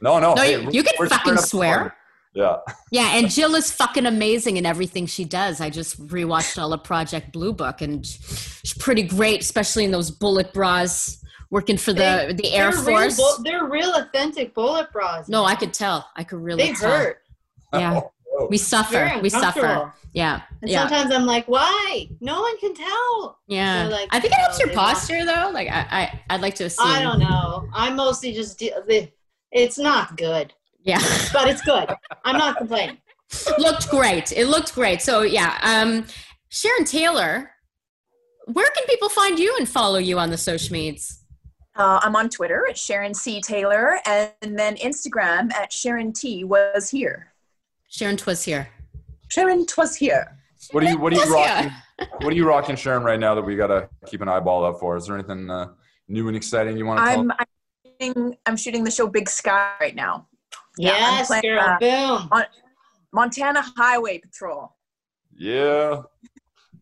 No, 0.00 0.18
no. 0.18 0.34
No, 0.34 0.42
hey, 0.42 0.60
you- 0.62 0.70
you 0.72 0.82
can 0.82 0.94
fucking 0.96 1.06
stirring 1.06 1.36
up 1.38 1.42
the 1.42 1.46
swear. 1.46 1.96
Yeah. 2.34 2.56
Yeah, 2.90 3.14
and 3.16 3.30
Jill 3.30 3.54
is 3.54 3.70
fucking 3.70 4.06
amazing 4.06 4.56
in 4.56 4.64
everything 4.66 5.04
she 5.06 5.24
does. 5.24 5.60
I 5.60 5.68
just 5.70 6.00
rewatched 6.08 6.60
all 6.60 6.72
of 6.72 6.82
Project 6.82 7.30
Blue 7.30 7.52
Book, 7.52 7.82
and 7.82 8.04
she's 8.06 8.74
pretty 8.78 9.02
great, 9.02 9.42
especially 9.42 9.84
in 9.84 9.90
those 9.90 10.10
bullet 10.10 10.52
bras, 10.54 11.21
working 11.52 11.76
for 11.76 11.92
the 11.92 12.00
They- 12.28 12.32
the 12.32 12.52
Air 12.54 12.72
they're 12.72 12.82
Force. 12.82 13.18
Real, 13.18 13.42
they're 13.44 13.64
real 13.66 13.92
authentic 13.94 14.54
bullet 14.54 14.90
bras. 14.92 15.28
no, 15.28 15.44
I 15.44 15.54
could 15.54 15.72
tell. 15.72 16.08
I 16.16 16.24
could 16.24 16.40
really 16.42 16.64
they 16.66 16.72
tell. 16.72 16.90
hurt. 16.90 17.22
Yeah, 17.72 18.00
Oh, 18.34 18.46
we 18.48 18.56
suffer. 18.56 19.18
We 19.22 19.28
suffer. 19.28 19.92
Yeah, 20.14 20.40
And 20.62 20.70
yeah, 20.70 20.80
sometimes 20.88 21.14
I'm 21.14 21.26
like, 21.26 21.46
why? 21.48 22.08
No 22.20 22.40
one 22.40 22.58
can 22.58 22.74
tell. 22.74 23.38
yeah. 23.46 23.88
Like, 23.88 24.08
I 24.10 24.20
think 24.20 24.32
it 24.32 24.38
helps 24.38 24.58
no, 24.58 24.64
your 24.64 24.68
they 24.70 24.76
want- 24.76 24.88
posture, 24.96 25.24
though. 25.26 25.50
Like 25.52 25.68
I, 25.68 25.86
I, 26.00 26.20
I'd 26.30 26.40
like 26.40 26.54
to 26.56 26.64
assume. 26.64 26.86
I 26.88 27.02
don't 27.02 27.18
know. 27.20 27.68
I 27.74 27.90
mostly 27.90 28.32
just 28.32 28.58
de- 28.58 29.12
It's 29.52 29.78
not 29.78 30.16
good, 30.16 30.52
Yeah, 30.82 30.98
but 31.34 31.46
it's 31.48 31.60
good. 31.60 31.90
I'm 32.24 32.38
not 32.38 32.56
complaining. 32.56 32.96
looked 33.58 33.88
great. 33.90 34.32
It 34.32 34.46
looked 34.46 34.74
great. 34.74 35.02
So 35.02 35.22
yeah, 35.22 35.58
um, 35.62 36.06
Sharon 36.48 36.84
Taylor. 36.86 37.50
Where 38.46 38.68
can 38.74 38.84
people 38.86 39.08
find 39.10 39.38
you 39.38 39.54
and 39.58 39.68
follow 39.68 39.98
you 39.98 40.18
on 40.18 40.30
the 40.30 40.38
social 40.38 40.72
medias? 40.72 41.21
Uh, 41.74 42.00
I'm 42.02 42.14
on 42.16 42.28
Twitter 42.28 42.66
at 42.68 42.76
Sharon 42.76 43.14
C. 43.14 43.40
Taylor 43.40 43.98
and 44.06 44.30
then 44.42 44.76
Instagram 44.76 45.52
at 45.54 45.72
Sharon 45.72 46.12
T 46.12 46.44
was 46.44 46.90
here. 46.90 47.32
Sharon 47.88 48.16
Twas 48.16 48.44
here. 48.44 48.68
Sharon 49.28 49.64
twas 49.64 49.96
here. 49.96 50.38
What 50.72 50.84
are 50.84 50.90
you 50.90 50.98
What 50.98 51.12
are 51.14 51.16
you 51.16 51.22
Twas 51.24 51.32
rocking? 51.34 51.72
What 52.20 52.32
are 52.32 52.36
you 52.36 52.46
rocking, 52.46 52.76
Sharon, 52.76 53.02
right 53.02 53.18
now 53.18 53.34
that 53.34 53.42
we 53.42 53.56
gotta 53.56 53.88
keep 54.06 54.20
an 54.20 54.28
eyeball 54.28 54.64
out 54.66 54.78
for? 54.78 54.96
Is 54.96 55.06
there 55.06 55.16
anything 55.16 55.48
uh, 55.48 55.68
new 56.08 56.28
and 56.28 56.36
exciting 56.36 56.76
you 56.76 56.84
want 56.84 56.98
to? 56.98 57.04
I'm 57.04 57.30
I'm 57.30 57.46
shooting, 58.00 58.36
I'm 58.44 58.56
shooting 58.56 58.84
the 58.84 58.90
show 58.90 59.06
Big 59.06 59.28
Sky 59.30 59.72
right 59.80 59.94
now. 59.94 60.28
Yeah, 60.76 60.90
I'm 60.92 60.98
yes, 60.98 61.26
playing, 61.28 61.42
girl. 61.42 61.60
uh, 61.60 61.78
Boom. 62.28 62.42
Montana 63.14 63.62
Highway 63.76 64.18
Patrol. 64.18 64.74
Yeah. 65.34 66.02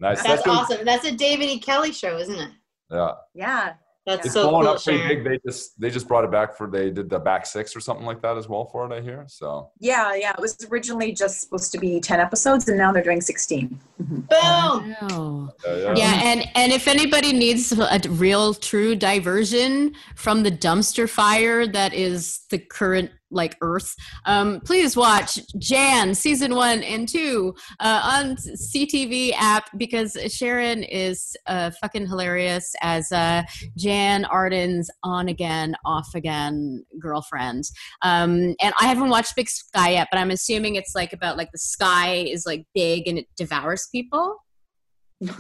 Nice. 0.01 0.23
That's 0.23 0.43
That 0.43 0.45
show's- 0.45 0.71
awesome. 0.71 0.85
That's 0.85 1.05
a 1.05 1.13
David 1.13 1.45
E. 1.51 1.59
Kelley 1.61 1.93
show, 1.93 2.17
isn't 2.19 2.35
it? 2.39 2.51
Yeah. 2.91 3.13
Yeah. 3.35 3.73
That's 4.11 4.27
It's 4.27 4.35
so 4.35 4.49
blowing 4.49 4.67
cool, 4.67 4.75
up 4.75 4.83
pretty 4.83 4.99
Sharon. 5.01 5.23
big. 5.23 5.25
They 5.25 5.49
just 5.49 5.81
they 5.81 5.91
just 5.91 6.09
brought 6.09 6.25
it 6.25 6.31
back 6.31 6.57
for 6.57 6.69
they 6.69 6.91
did 6.91 7.09
the 7.09 7.19
back 7.19 7.47
six 7.47 7.75
or 7.77 7.81
something 7.81 8.05
like 8.05 8.21
that 8.23 8.37
as 8.37 8.49
well 8.49 8.65
for 8.67 8.85
it. 8.91 8.93
I 8.97 9.01
hear. 9.01 9.25
So 9.29 9.71
Yeah, 9.79 10.15
yeah. 10.15 10.33
It 10.33 10.41
was 10.41 10.57
originally 10.71 11.13
just 11.13 11.41
supposed 11.43 11.73
to 11.73 11.79
be 11.79 12.01
10 12.01 12.21
episodes 12.21 12.69
and 12.69 12.77
now 12.79 12.93
they're 12.93 13.03
doing 13.03 13.21
16. 13.21 13.79
Boom. 13.99 14.29
Wow. 14.31 15.49
uh, 15.67 15.77
yeah. 15.77 15.95
Yeah, 15.97 16.21
and 16.25 16.49
and 16.55 16.73
if 16.73 16.89
anybody 16.89 17.33
needs 17.33 17.73
a 17.73 18.01
real 18.09 18.55
true 18.55 18.97
diversion 18.97 19.95
from 20.17 20.43
the 20.43 20.51
dumpster 20.51 21.09
fire 21.09 21.67
that 21.67 21.95
is 21.95 22.41
the 22.51 22.59
current 22.59 23.11
like 23.31 23.57
Earth, 23.61 23.95
um, 24.27 24.61
please 24.61 24.97
watch 24.97 25.39
Jann 25.59 26.15
season 26.15 26.55
one 26.55 26.83
and 26.83 27.09
two 27.09 27.55
uh, 27.81 28.01
on 28.03 28.37
CTV 28.37 29.33
app 29.37 29.71
because 29.77 30.17
Sharon 30.29 30.83
is 30.83 31.37
uh, 31.47 31.71
fucking 31.81 32.07
hilarious 32.07 32.75
as 32.83 33.11
uh, 33.13 33.43
Jann 33.77 34.25
Arden's 34.25 34.91
on 35.03 35.29
again, 35.29 35.75
off 35.85 36.15
again 36.15 36.85
girlfriend. 36.99 37.65
Um, 38.03 38.55
and 38.61 38.75
I 38.81 38.87
haven't 38.87 39.11
watched 39.11 39.37
Big 39.37 39.49
Sky 39.49 39.91
yet, 39.91 40.09
but 40.11 40.19
I'm 40.19 40.31
assuming 40.31 40.75
it's 40.75 40.95
like 40.95 41.13
about 41.13 41.37
like 41.37 41.53
the 41.53 41.59
sky 41.59 42.15
is 42.15 42.47
like 42.47 42.67
big 42.75 43.07
and 43.07 43.19
it 43.19 43.27
devours 43.37 43.89
people. 43.93 44.37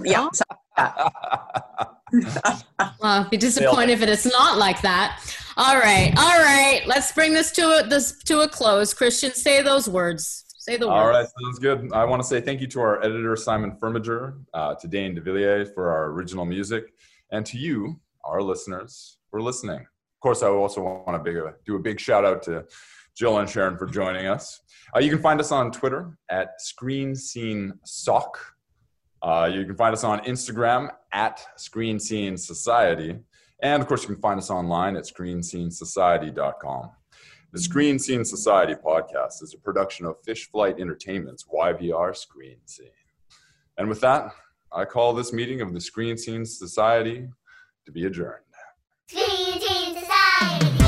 Yeah. 0.04 0.28
So, 0.32 0.44
Well, 2.12 3.22
I'd 3.22 3.30
be 3.30 3.36
disappointed 3.36 4.02
if 4.02 4.02
it's 4.02 4.26
not 4.26 4.58
like 4.58 4.82
that. 4.82 5.20
All 5.56 5.76
right, 5.76 6.12
all 6.16 6.38
right. 6.38 6.82
Let's 6.86 7.12
bring 7.12 7.32
this 7.32 7.50
to 7.52 7.62
a, 7.62 7.86
this 7.86 8.18
to 8.24 8.40
a 8.40 8.48
close. 8.48 8.92
Christian, 8.94 9.32
say 9.32 9.62
those 9.62 9.88
words. 9.88 10.44
Say 10.58 10.76
the 10.76 10.88
All 10.88 11.04
words. 11.04 11.04
All 11.04 11.20
right, 11.22 11.28
sounds 11.44 11.58
good. 11.58 11.92
I 11.92 12.04
want 12.04 12.22
to 12.22 12.28
say 12.28 12.40
thank 12.40 12.60
you 12.60 12.66
to 12.68 12.80
our 12.80 13.02
editor 13.02 13.34
Simon 13.36 13.72
Firmiger, 13.80 14.42
uh, 14.54 14.74
to 14.74 14.88
Dane 14.88 15.16
DeVilliers 15.16 15.72
for 15.74 15.90
our 15.90 16.06
original 16.06 16.44
music, 16.44 16.92
and 17.30 17.46
to 17.46 17.58
you, 17.58 17.98
our 18.24 18.42
listeners, 18.42 19.18
for 19.30 19.40
listening. 19.40 19.80
Of 19.80 20.20
course, 20.20 20.42
I 20.42 20.48
also 20.48 20.82
want 20.82 21.16
to 21.16 21.18
big, 21.18 21.42
do 21.64 21.76
a 21.76 21.78
big 21.78 21.98
shout 21.98 22.24
out 22.24 22.42
to 22.44 22.66
Jill 23.16 23.38
and 23.38 23.48
Sharon 23.48 23.76
for 23.78 23.86
joining 23.86 24.26
us. 24.26 24.60
Uh, 24.94 24.98
you 24.98 25.10
can 25.10 25.20
find 25.20 25.40
us 25.40 25.52
on 25.52 25.70
Twitter 25.70 26.18
at 26.30 26.60
Screen 26.60 27.14
Scene 27.14 27.72
Sock. 27.84 28.49
Uh, 29.22 29.50
you 29.52 29.64
can 29.64 29.76
find 29.76 29.92
us 29.92 30.04
on 30.04 30.20
Instagram 30.20 30.90
at 31.12 31.44
Screen 31.56 31.98
Scene 32.00 32.36
Society. 32.36 33.18
And 33.62 33.82
of 33.82 33.88
course, 33.88 34.02
you 34.02 34.08
can 34.08 34.20
find 34.20 34.38
us 34.38 34.50
online 34.50 34.96
at 34.96 35.04
screenscenesociety.com. 35.04 36.90
The 37.52 37.60
Screen 37.60 37.98
Scene 37.98 38.24
Society 38.24 38.74
podcast 38.74 39.42
is 39.42 39.54
a 39.54 39.58
production 39.58 40.06
of 40.06 40.22
Fish 40.24 40.48
Flight 40.50 40.78
Entertainment's 40.78 41.44
YVR 41.52 42.16
Screen 42.16 42.58
Scene. 42.64 42.86
And 43.76 43.88
with 43.88 44.00
that, 44.02 44.32
I 44.72 44.84
call 44.84 45.12
this 45.14 45.32
meeting 45.32 45.60
of 45.60 45.74
the 45.74 45.80
Screen 45.80 46.16
Scene 46.16 46.44
Society 46.44 47.28
to 47.86 47.92
be 47.92 48.06
adjourned. 48.06 48.44
Screen 49.08 49.58
Team 49.58 49.98
Society. 49.98 50.79